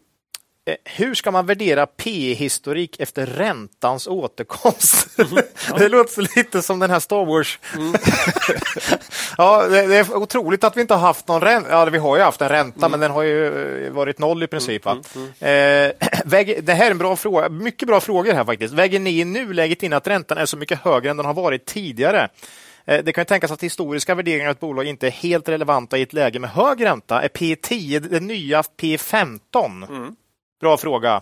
Eh, 0.68 0.76
hur 0.84 1.14
ska 1.16 1.32
man 1.32 1.46
värdera 1.46 1.86
P-historik 1.86 3.00
efter 3.00 3.26
räntans 3.26 4.08
återkomst? 4.08 5.20
Mm. 5.20 5.44
det 5.78 5.90
låter 5.90 6.38
lite 6.38 6.62
som 6.62 6.80
den 6.80 6.90
här 6.90 7.00
Star 7.00 7.26
Wars. 7.26 7.60
ja, 9.38 9.68
det, 9.68 9.80
är 9.96 10.16
otroligt 10.16 10.64
att 10.64 10.78
vi 10.78 10.82
inte 10.82 10.94
har 10.94 11.02
haft 11.02 11.28
någon 11.28 11.42
ränta. 11.42 11.70
Ja, 11.70 11.86
vi 11.86 11.98
har 11.98 12.18
ju 12.18 12.24
haft 12.24 12.42
en 12.42 12.50
ränta, 12.50 12.78
Mm. 12.86 12.92
men 12.92 13.00
den 13.00 13.12
har 13.12 13.24
ju 13.24 13.86
eh, 13.86 13.92
varit 13.92 14.20
noll 14.20 14.44
i 14.44 14.48
princip. 14.48 14.86
Va? 14.86 14.92
Eh, 15.48 15.92
väger, 16.26 16.62
det 16.62 16.74
här 16.74 16.88
är 16.88 16.92
en 16.92 16.98
bra 16.98 17.16
fråga. 17.16 17.50
Mycket 17.50 17.88
bra 17.88 18.00
frågor 18.00 18.34
här 18.34 18.44
faktiskt. 18.46 18.74
Väger 18.74 19.00
ni 19.00 19.20
i 19.20 19.26
nuläget 19.26 19.84
in 19.84 19.94
att 19.94 20.08
räntan 20.08 20.38
är 20.38 20.46
så 20.46 20.58
mycket 20.58 20.80
högre 20.80 21.10
än 21.12 21.18
den 21.18 21.26
har 21.26 21.34
varit 21.34 21.66
tidigare? 21.66 22.30
Eh, 22.86 23.04
Det 23.04 23.14
kan 23.14 23.22
ju 23.22 23.26
tänkas 23.26 23.52
att 23.52 23.64
historiska 23.64 24.16
värderingar 24.16 24.46
av 24.46 24.52
ett 24.52 24.60
bolag 24.60 24.86
inte 24.86 25.08
är 25.08 25.12
helt 25.12 25.50
relevanta 25.50 25.98
i 25.98 26.02
ett 26.02 26.14
läge 26.14 26.40
med 26.40 26.50
hög 26.50 26.86
ränta. 26.86 27.22
Är 27.22 27.28
P10 27.28 28.00
det 28.00 28.20
nya 28.20 28.62
P15? 28.62 30.14
Bra 30.62 30.78
fråga. 30.78 31.22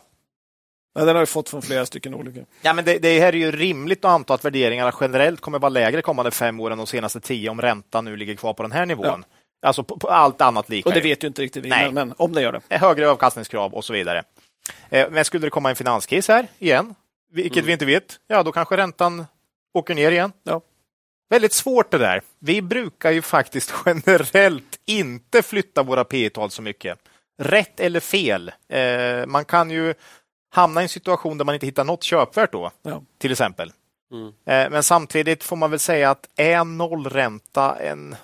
Ja, 0.96 1.06
den 1.06 1.16
har 1.16 1.20
vi 1.20 1.26
fått 1.26 1.50
från 1.50 1.62
flera 1.62 1.86
stycken 1.86 2.16
olika. 2.16 2.40
Ja, 2.62 2.74
men 2.74 2.86
det, 2.86 2.98
det 3.00 3.20
här 3.20 3.28
är 3.28 3.38
ju 3.38 3.52
rimligt 3.52 4.06
att 4.06 4.12
anta 4.12 4.34
att 4.34 4.46
värderingarna 4.46 4.94
generellt 5.02 5.42
kommer 5.42 5.60
vara 5.60 5.70
lägre 5.70 6.02
kommande 6.02 6.32
fem 6.32 6.60
år 6.60 6.72
än 6.72 6.78
de 6.78 6.88
senaste 6.88 7.20
tio 7.20 7.50
om 7.50 7.62
räntan 7.62 8.06
nu 8.06 8.18
ligger 8.18 8.36
kvar 8.36 8.54
på 8.54 8.64
den 8.64 8.72
här 8.72 8.86
nivån. 8.86 9.26
Alltså 9.62 9.84
på, 9.84 9.98
på 9.98 10.08
allt 10.08 10.42
annat 10.42 10.70
lika. 10.70 10.90
Och 10.90 10.96
det 10.96 11.02
vet 11.02 11.24
ju 11.24 11.28
inte 11.28 11.42
riktigt 11.42 11.66
Nej. 11.66 11.92
men, 11.92 12.14
om 12.18 12.34
det 12.34 12.42
gör 12.42 12.62
det. 12.70 12.78
Högre 12.78 13.10
avkastningskrav 13.10 13.74
och 13.74 13.86
så 13.86 13.94
vidare. 13.94 14.24
Eh, 14.90 15.10
Men 15.12 15.26
skulle 15.26 15.46
det 15.46 15.50
komma 15.50 15.70
en 15.70 15.76
finanskris 15.76 16.28
här 16.28 16.48
igen, 16.60 16.96
vilket 17.32 17.66
vi 17.66 17.72
inte 17.72 17.86
vet, 17.86 18.20
ja 18.28 18.44
då 18.44 18.52
kanske 18.52 18.78
räntan 18.78 19.26
åker 19.74 19.96
ner 19.96 20.12
igen. 20.12 20.32
Ja. 20.44 20.62
Väldigt 21.30 21.54
svårt 21.54 21.92
det 21.92 21.98
där. 21.98 22.22
Vi 22.40 22.62
brukar 22.62 23.12
ju 23.12 23.22
faktiskt 23.22 23.74
generellt 23.86 24.80
inte 24.86 25.42
flytta 25.42 25.84
våra 25.84 26.04
P 26.04 26.30
tal 26.30 26.52
så 26.52 26.62
mycket. 26.62 27.00
Rätt 27.38 27.80
eller 27.80 28.00
fel. 28.00 28.52
Eh, 28.70 29.26
Man 29.28 29.46
kan 29.46 29.72
ju 29.72 29.94
hamna 30.54 30.82
i 30.82 30.84
en 30.84 30.90
situation 30.90 31.38
där 31.38 31.46
man 31.46 31.54
inte 31.56 31.66
hittar 31.66 31.84
något 31.84 32.04
köpvärt 32.04 32.52
då, 32.52 32.72
Ja. 32.84 33.02
till 33.18 33.32
exempel. 33.32 33.72
Mm. 34.12 34.28
Eh, 34.28 34.72
Men 34.72 34.84
samtidigt 34.84 35.44
får 35.44 35.56
man 35.56 35.70
väl 35.70 35.80
säga 35.80 36.10
att 36.10 36.30
är 36.36 36.64
nollränta 36.64 37.76
en, 37.76 38.16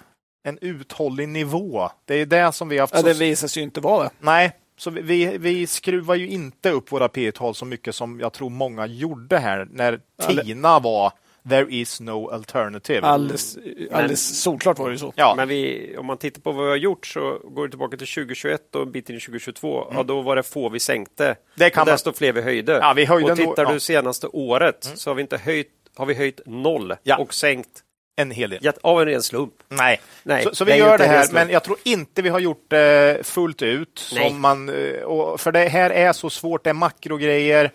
en 0.44 0.58
uthållig 0.62 1.30
nivå? 1.30 1.90
Det 2.06 2.16
är 2.16 2.26
det 2.26 2.52
som 2.52 2.70
vi 2.70 2.78
har 2.78 2.84
haft 2.84 2.94
Ja, 2.94 3.00
så 3.00 3.06
det 3.08 3.14
visar 3.14 3.48
sig 3.48 3.62
ju 3.62 3.66
inte 3.66 3.82
vara 3.82 4.04
det. 4.04 4.10
Nej, 4.20 4.52
så 4.78 4.90
vi- 4.90 5.02
vi, 5.02 5.38
vi 5.38 5.68
skruvar 5.68 6.16
ju 6.16 6.28
inte 6.28 6.70
upp 6.70 6.92
våra 6.92 7.08
P 7.10 7.32
tal 7.32 7.56
så 7.56 7.66
mycket 7.66 7.96
som 7.96 8.20
jag 8.20 8.34
tror 8.34 8.50
många 8.50 8.86
gjorde 8.86 9.38
här 9.38 9.68
när 9.72 10.00
TINA 10.28 10.80
var 10.80 11.12
There 11.50 11.66
is 11.70 12.00
no 12.00 12.30
alternative. 12.30 13.08
Alldeles, 13.08 13.58
alldeles 13.92 14.42
solklart 14.42 14.80
var 14.80 14.88
det 14.88 14.94
ju 14.94 14.98
så. 15.00 15.14
ja, 15.16 15.34
Men 15.38 15.48
vi, 15.48 15.96
om 15.98 16.06
man 16.06 16.18
tittar 16.18 16.42
på 16.42 16.52
vad 16.52 16.64
vi 16.66 16.70
har 16.70 16.78
gjort 16.78 17.08
så 17.08 17.40
går 17.44 17.64
det 17.68 17.70
tillbaka 17.70 17.98
till 17.98 18.08
2021 18.08 18.76
och 18.76 18.82
en 18.82 18.92
bit 18.92 19.10
in 19.10 19.16
i 19.16 19.20
2022. 19.20 19.88
Ja, 19.94 20.04
då 20.04 20.22
var 20.22 20.36
det 20.36 20.44
få 20.44 20.70
vi 20.70 20.80
sänkte. 20.80 21.26
Mm. 21.26 21.36
Det 21.56 21.70
kan 21.70 21.82
och 21.82 21.88
man- 21.88 21.94
desto 21.94 22.14
fler 22.14 22.34
vi 22.34 22.42
höjde. 22.42 22.72
Ja, 22.74 22.94
vi 22.96 23.06
höjde 23.06 23.32
och 23.32 23.38
tittar 23.38 23.64
ja. 23.64 23.74
du 23.74 23.80
senaste 23.80 24.28
året 24.28 24.92
så 24.96 25.10
har 25.10 25.16
vi 25.16 25.22
inte 25.22 25.38
höjt 25.38 25.68
har 25.96 26.06
vi 26.06 26.14
höjt 26.14 26.42
noll 26.46 26.94
Ja. 27.04 27.18
och 27.18 27.34
sänkt 27.34 27.70
en 28.16 28.32
hel 28.32 28.50
del. 28.50 28.74
av 28.82 29.00
en 29.00 29.06
ren 29.06 29.24
slump. 29.24 29.54
Nej. 29.70 30.02
Nej, 30.24 30.44
så, 30.44 30.56
så 30.56 30.66
vi 30.66 30.76
gör 30.76 30.98
det 30.98 31.06
här, 31.06 31.28
men 31.32 31.50
jag 31.50 31.64
tror 31.64 31.78
inte 31.84 32.22
vi 32.22 32.30
har 32.30 32.40
gjort 32.40 32.66
det 32.70 33.20
fullt 33.24 33.62
ut. 33.62 34.12
Nej. 34.14 34.30
Som 34.30 34.42
man, 34.42 34.70
eh, 34.70 35.02
och, 35.02 35.42
för 35.42 35.52
det 35.52 35.60
här 35.60 35.90
är 35.90 36.14
så 36.14 36.30
svårt, 36.30 36.64
det 36.64 36.70
är 36.70 36.74
makrogrejer. 36.74 37.72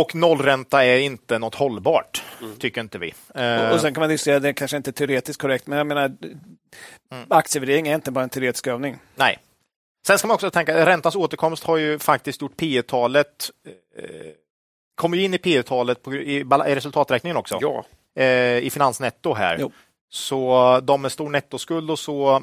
Och 0.00 0.14
nollränta 0.14 0.84
är 0.84 0.98
inte 0.98 1.38
något 1.38 1.54
hållbart, 1.54 2.24
Mm. 2.40 2.56
tycker 2.56 2.80
inte 2.80 2.98
vi. 2.98 3.14
Och, 3.28 3.74
och 3.74 3.80
sen 3.80 3.94
kan 3.94 4.00
man 4.00 4.08
diskutera, 4.10 4.38
det 4.38 4.48
är 4.48 4.52
kanske 4.52 4.76
inte 4.76 4.90
är 4.90 4.92
teoretiskt 4.92 5.40
korrekt, 5.42 5.66
men 5.66 5.78
jag 5.78 5.86
menar, 5.86 6.16
Mm. 7.12 7.26
aktievärdering 7.28 7.88
är 7.88 7.94
inte 7.94 8.10
bara 8.10 8.24
en 8.24 8.30
teoretisk 8.30 8.66
övning. 8.66 8.98
Nej. 9.14 9.38
Sen 10.06 10.18
ska 10.18 10.28
man 10.28 10.34
också 10.34 10.50
tänka, 10.50 10.86
räntans 10.86 11.16
återkomst 11.16 11.64
har 11.64 11.76
ju 11.76 11.98
faktiskt 11.98 12.42
gjort 12.42 12.56
P 12.56 12.82
talet 12.82 13.50
eh, 13.98 14.04
kommer 14.94 15.16
ju 15.16 15.22
in 15.24 15.34
i 15.34 15.38
P 15.38 15.62
talet 15.62 16.08
i, 16.08 16.12
i 16.40 16.44
resultaträkningen 16.44 17.36
också, 17.36 17.58
Ja, 17.60 17.84
eh, 18.22 18.58
i 18.58 18.70
finansnetto 18.70 19.34
här. 19.34 19.56
Jo. 19.60 19.72
Så 20.10 20.80
de 20.82 21.02
med 21.02 21.12
stor 21.12 21.30
nettoskuld 21.30 21.90
och 21.90 21.98
så 21.98 22.42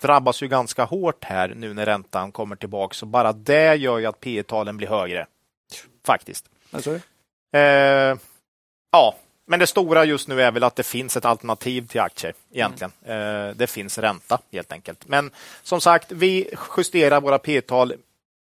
drabbas 0.00 0.42
ju 0.42 0.48
ganska 0.48 0.84
hårt 0.84 1.24
här 1.24 1.52
nu 1.56 1.74
när 1.74 1.86
räntan 1.86 2.32
kommer 2.32 2.56
tillbaka. 2.56 2.94
Så 2.94 3.06
bara 3.06 3.32
det 3.32 3.74
gör 3.74 3.98
ju 3.98 4.06
att 4.06 4.20
P 4.20 4.42
talen 4.42 4.76
blir 4.76 4.88
högre. 4.88 5.26
Faktiskt. 6.06 6.44
Alltså, 6.70 7.00
Eh, 7.52 8.16
ja, 8.92 9.14
men 9.46 9.60
det 9.60 9.66
stora 9.66 10.04
just 10.04 10.28
nu 10.28 10.42
är 10.42 10.50
väl 10.50 10.64
att 10.64 10.76
det 10.76 10.82
finns 10.82 11.16
ett 11.16 11.24
alternativ 11.24 11.86
till 11.86 12.00
aktier 12.00 12.34
egentligen. 12.52 12.92
Eh, 13.04 13.54
det 13.54 13.66
finns 13.66 13.98
ränta 13.98 14.38
helt 14.52 14.72
enkelt. 14.72 15.08
Men 15.08 15.30
som 15.62 15.80
sagt, 15.80 16.12
vi 16.12 16.50
justerar 16.76 17.20
våra 17.20 17.38
P-tal 17.38 17.94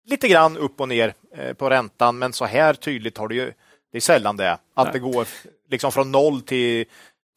lite 0.06 0.28
grann 0.28 0.58
upp 0.58 0.82
och 0.82 0.90
ner 0.90 1.14
eh, 1.32 1.54
på 1.54 1.70
räntan, 1.70 2.18
men 2.18 2.34
så 2.34 2.46
här 2.46 2.74
tydligt 2.74 3.18
har 3.18 3.28
det 3.28 3.36
ju 3.36 3.54
det 3.92 3.98
är 3.98 4.02
sällan 4.02 4.38
det. 4.38 4.52
Att 4.52 4.60
Nej. 4.76 4.94
det 4.94 5.00
går 5.00 5.28
liksom 5.70 5.92
från 5.92 6.12
0 6.12 6.42
till 6.42 6.86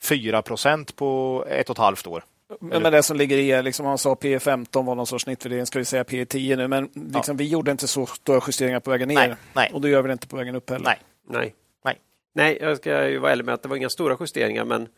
4 0.03 0.43
procent 0.43 0.97
på 0.97 1.44
ett 1.49 1.70
och 1.70 1.74
ett 1.74 1.78
halvt 1.78 2.07
år. 2.07 2.24
Men 2.61 2.83
det 2.83 3.03
som 3.03 3.16
ligger 3.16 3.37
i, 3.39 3.62
liksom, 3.62 3.87
man 3.87 3.99
sa 3.99 4.15
P 4.15 4.39
15 4.39 4.87
var 4.87 4.95
någon 4.95 5.07
sorts 5.07 5.24
snittvärdering, 5.24 5.66
ska 5.66 5.79
vi 5.79 5.85
säga 5.85 6.05
P 6.05 6.24
10 6.24 6.57
nu, 6.57 6.69
men 6.69 6.89
liksom, 7.15 7.37
vi 7.37 7.49
gjorde 7.49 7.70
inte 7.70 7.89
så 7.89 8.07
stora 8.07 8.41
justeringar 8.47 8.81
på 8.81 8.91
vägen 8.91 9.09
ner. 9.09 9.15
Nej, 9.29 9.35
nej. 9.53 9.70
Och 9.74 9.81
då 9.81 9.89
gör 9.89 10.03
vi 10.03 10.07
det 10.09 10.12
inte 10.12 10.27
på 10.29 10.37
vägen 10.37 10.55
upp 10.55 10.70
heller. 10.70 10.85
Nej. 10.85 10.99
nej. 11.29 11.55
Nej. 11.85 11.99
Nej, 12.35 12.59
jag 12.61 12.77
ska 12.77 13.09
ju 13.09 13.19
vara 13.19 13.33
ärlig 13.33 13.45
med 13.45 13.55
att 13.55 13.62
det 13.62 13.69
var 13.69 13.77
inga 13.77 13.89
stora 13.91 14.16
justeringar, 14.20 14.65
men 14.65 14.89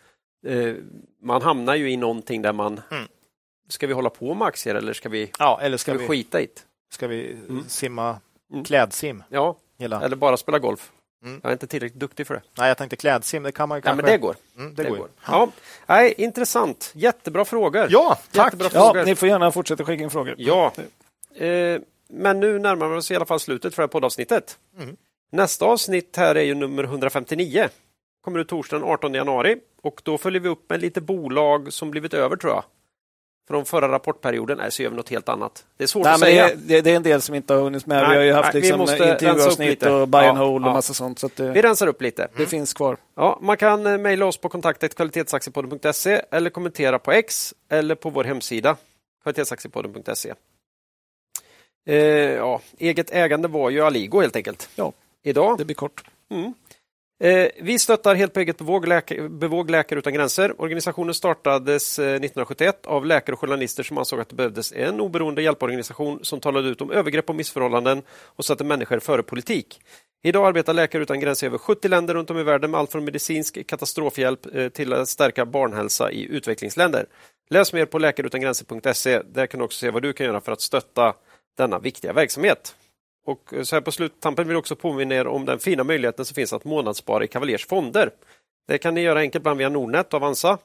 eh, 0.47 0.75
man 1.23 1.43
hamnar 1.43 1.75
ju 1.75 1.91
i 1.91 1.97
någonting 1.97 2.43
där 2.43 2.53
man 2.53 2.81
Mm. 2.91 3.05
Ska 3.69 3.87
vi 3.87 3.93
hålla 3.93 4.11
på 4.11 4.35
med 4.35 4.47
aktier 4.49 4.75
eller 4.75 4.93
ska 4.93 5.09
vi, 5.09 5.31
Ja, 5.39 5.61
eller 5.63 5.77
ska 5.77 5.91
ska 5.93 5.99
vi 5.99 6.05
vi, 6.05 6.09
skita 6.09 6.41
i 6.41 6.47
det? 6.47 6.61
ska 6.95 7.07
vi 7.07 7.37
simma 7.69 8.21
Mm. 8.53 8.65
klädsim? 8.65 9.23
Ja, 9.29 9.57
Hela. 9.79 10.03
eller 10.03 10.17
bara 10.17 10.37
spela 10.37 10.59
golf. 10.59 10.93
Mm. 11.25 11.41
Jag 11.43 11.49
är 11.51 11.53
inte 11.53 11.67
tillräckligt 11.67 12.01
duktig 12.01 12.27
för 12.27 12.35
det. 12.35 12.43
Nej, 12.59 12.69
jag 12.69 12.79
tänkte 12.79 12.97
klädsim, 12.97 13.43
det 13.43 13.53
kan 13.53 13.69
man 13.69 13.79
ju 13.79 13.81
Nej, 13.81 13.85
kanske. 13.85 14.03
men 14.03 14.13
det 14.13 14.19
går. 14.19 14.37
Mm, 14.59 14.75
det, 14.75 14.83
Det 14.83 14.89
går. 14.91 14.97
går. 14.97 15.09
Ja. 15.27 15.49
Nej, 15.87 16.15
intressant. 16.19 16.91
Jättebra 16.95 17.45
frågor. 17.45 17.87
Ja, 17.91 18.19
tack! 18.33 18.47
Jättebra 18.47 18.69
Ja, 18.73 18.93
frågor. 18.93 19.05
ni 19.07 19.15
får 19.15 19.29
gärna 19.29 19.53
fortsätta 19.53 19.85
skicka 19.85 20.03
in 20.03 20.11
frågor. 20.11 20.35
Ja. 20.39 20.73
Eh, 21.37 21.81
men 22.09 22.41
nu 22.41 22.59
närmar 22.59 22.89
vi 22.89 22.97
oss 22.97 23.11
i 23.11 23.17
alla 23.17 23.25
fall 23.27 23.41
slutet 23.41 23.75
för 23.75 23.83
det 23.83 23.87
här 23.87 23.89
poddavsnittet. 23.89 24.59
Mm. 24.79 24.97
Nästa 25.33 25.65
avsnitt 25.65 26.17
här 26.17 26.35
är 26.35 26.43
ju 26.43 26.55
nummer 26.55 26.85
159. 26.85 27.69
Kommer 28.25 28.39
ut 28.39 28.49
torsdagen 28.49 28.85
18 28.85 29.15
januari 29.15 29.57
och 29.83 30.01
då 30.05 30.19
följer 30.19 30.41
vi 30.41 30.49
upp 30.49 30.71
med 30.71 30.81
lite 30.81 31.01
bolag 31.01 31.73
som 31.73 31.91
blivit 31.91 32.15
över 32.15 32.37
tror 32.37 32.53
jag. 32.53 32.65
Från 33.49 33.65
förra 33.65 33.89
rapportperioden, 33.89 34.59
nej 34.59 34.71
så 34.71 34.83
gör 34.83 34.91
vi 34.91 34.97
något 34.97 35.09
helt 35.09 35.29
annat. 35.29 35.65
Det 35.77 35.85
är 35.85 35.89
svårt 35.89 36.05
Nej, 36.05 36.13
att 36.15 36.21
säga. 36.21 36.51
det, 36.57 36.81
det, 36.81 36.91
är 36.91 36.97
en 36.97 37.03
del 37.03 37.23
som 37.23 37.35
inte 37.35 37.55
har 37.55 37.61
hunnits 37.61 37.87
med. 37.87 38.03
Nej, 38.03 38.11
vi 38.11 38.17
har 38.17 38.25
ju 38.25 38.33
haft 38.33 38.55
nej, 38.55 38.63
liksom, 38.63 38.81
upp 38.81 38.91
intervjuavsnitt 38.91 39.83
och 39.83 40.09
buy 40.09 40.21
and 40.21 40.39
Ja, 40.39 40.45
hold 40.45 40.65
och 40.65 40.71
ja. 40.71 40.75
massa 40.75 40.95
sånt. 40.95 41.19
Så 41.19 41.31
det, 41.37 41.51
Vi 41.51 41.63
rensar 41.63 41.87
upp 41.87 42.03
lite. 42.03 42.29
det 42.37 42.47
finns 42.47 42.75
kvar. 42.75 42.97
Ja, 43.17 43.39
man 43.43 43.57
kan 43.57 43.87
eh, 43.87 43.99
mejla 43.99 44.27
oss 44.27 44.37
på 44.37 44.49
kontaktet 44.49 44.95
kvalitetsaktiepodden.se 44.95 46.23
eller 46.31 46.51
kommentera 46.51 46.99
på 46.99 47.13
X 47.13 47.55
eller 47.69 47.95
på 47.95 48.11
vår 48.11 48.25
hemsida 48.25 48.77
kvalitetsaktiepodden.se. 49.23 50.35
Eh, 51.87 51.97
ja, 52.35 52.61
eget 52.79 53.11
ägande 53.11 53.49
var 53.49 53.71
ju 53.71 53.81
Aligo 53.81 54.21
helt 54.21 54.37
enkelt. 54.37 54.69
Ja. 54.75 54.93
Idag. 55.23 55.59
Det 55.59 55.65
blir 55.65 55.75
kort. 55.77 56.05
Mm. 56.31 56.55
Eh, 57.25 57.49
vi 57.61 57.79
stöttar 57.79 58.15
helt 58.15 58.33
på 58.33 58.41
eget 58.41 58.59
bevåg, 58.59 58.87
bevåg 59.31 59.71
Läkare 59.71 59.99
utan 59.99 60.15
gränser. 60.15 60.61
Organisationen 60.61 61.15
startades 61.15 61.99
eh, 61.99 62.05
1971 62.05 62.87
av 62.87 63.07
läkare 63.07 63.35
och 63.35 63.41
journalister 63.41 63.83
som 63.83 63.99
ansåg 63.99 64.21
att 64.21 64.29
det 64.29 64.35
behövdes 64.35 64.73
en 64.73 65.01
oberoende 65.01 65.43
hjälporganisation 65.43 66.19
som 66.23 66.41
talade 66.41 66.69
ut 66.69 66.81
om 66.81 66.91
övergrepp 66.91 67.31
och 67.31 67.37
missförhållanden 67.37 68.03
och 68.09 68.45
satte 68.45 68.65
människor 68.65 68.99
före 68.99 69.23
politik. 69.23 69.81
Idag 70.23 70.47
arbetar 70.47 70.75
Läkare 70.75 71.03
utan 71.03 71.21
gränser 71.21 71.47
i 71.47 71.49
över 71.49 71.59
70 71.59 71.89
länder 71.89 72.15
runt 72.15 72.31
om 72.31 72.39
i 72.39 72.43
världen 72.43 72.71
med 72.71 72.81
allt 72.81 72.93
från 72.93 73.05
medicinsk 73.05 73.67
katastrofhjälp 73.67 74.55
eh, 74.55 74.69
till 74.69 74.93
att 74.93 75.09
stärka 75.09 75.47
barnhälsa 75.47 76.11
i 76.11 76.25
utvecklingsländer. 76.25 77.07
Läs 77.51 77.73
mer 77.73 77.87
på 77.87 77.99
läkareutangränser.se. 77.99 79.23
Där 79.23 79.47
kan 79.47 79.59
du 79.59 79.65
också 79.65 79.79
se 79.79 79.91
vad 79.91 80.03
du 80.03 80.13
kan 80.13 80.27
göra 80.27 80.41
för 80.41 80.53
att 80.53 80.61
stötta 80.61 81.15
denna 81.57 81.79
viktiga 81.79 82.13
verksamhet. 82.13 82.75
Och 83.27 83.55
så 83.63 83.77
här 83.77 83.81
på 83.81 83.93
sluttampen 83.93 84.47
vill 84.47 84.55
jag 84.55 84.59
också 84.59 84.77
påminna 84.77 85.15
er 85.15 85.27
om 85.27 85.45
den 85.45 85.59
fina 85.59 85.85
möjligheten 85.85 86.25
som 86.25 86.35
finns 86.35 86.53
att 86.53 86.65
månadsspara 86.65 87.25
i 87.25 87.29
Cavaliers 87.29 87.67
fonder. 87.67 88.11
Det 88.69 88.79
kan 88.79 88.95
ni 88.95 89.01
göra 89.01 89.19
enkelt 89.19 89.45
bland 89.45 89.59
via 89.59 89.69
Nordnet 89.69 90.15
och 90.15 90.15
Avanza. 90.15 90.59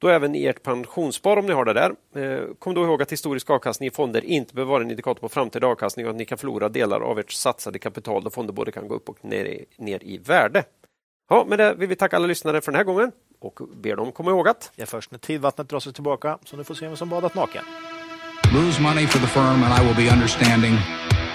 Då 0.00 0.08
även 0.08 0.34
i 0.34 0.46
ert 0.46 0.62
pensionsspar 0.62 1.36
om 1.36 1.46
ni 1.46 1.52
har 1.52 1.64
det 1.64 1.72
där. 1.72 1.94
Eh, 2.16 2.40
Kom 2.58 2.74
då 2.74 2.84
ihåg 2.84 3.02
att 3.02 3.12
historisk 3.12 3.50
avkastning 3.50 3.86
i 3.86 3.90
fonder 3.90 4.24
inte 4.24 4.54
behöver 4.54 4.70
vara 4.72 4.82
en 4.82 4.90
indikator 4.90 5.20
på 5.20 5.28
framtida 5.28 5.66
avkastning 5.66 6.06
och 6.06 6.10
att 6.10 6.16
ni 6.16 6.24
kan 6.24 6.38
förlora 6.38 6.68
delar 6.68 7.00
av 7.00 7.18
ert 7.18 7.32
satsade 7.32 7.78
kapital 7.78 8.24
då 8.24 8.30
fonder 8.30 8.52
både 8.52 8.72
kan 8.72 8.88
gå 8.88 8.94
upp 8.94 9.08
och 9.08 9.24
ner 9.24 9.44
i, 9.44 9.64
ner 9.76 10.04
i 10.04 10.18
värde. 10.18 10.64
Ja, 11.30 11.44
med 11.48 11.58
det 11.58 11.74
vill 11.74 11.88
vi 11.88 11.96
tacka 11.96 12.16
alla 12.16 12.26
lyssnare 12.26 12.60
för 12.60 12.72
den 12.72 12.76
här 12.78 12.84
gången 12.84 13.12
och 13.40 13.60
ber 13.76 13.96
dem 13.96 14.12
komma 14.12 14.30
ihåg 14.30 14.48
att 14.48 14.72
Det 14.76 14.82
är 14.82 14.86
först 14.86 15.10
när 15.10 15.18
tidvattnet 15.18 15.68
drar 15.68 15.80
sig 15.80 15.92
tillbaka 15.92 16.38
som 16.44 16.58
du 16.58 16.64
får 16.64 16.74
se 16.74 16.86
vem 16.86 16.96
som 16.96 17.08
badat 17.08 17.34
naken. 17.34 17.64
Lose 18.54 18.82
money 18.82 19.06
for 19.06 19.18
the 19.18 19.26
firm 19.26 19.62
and 19.64 19.82
I 19.82 19.86
will 19.86 20.06
be 20.06 20.14
understanding. 20.14 20.72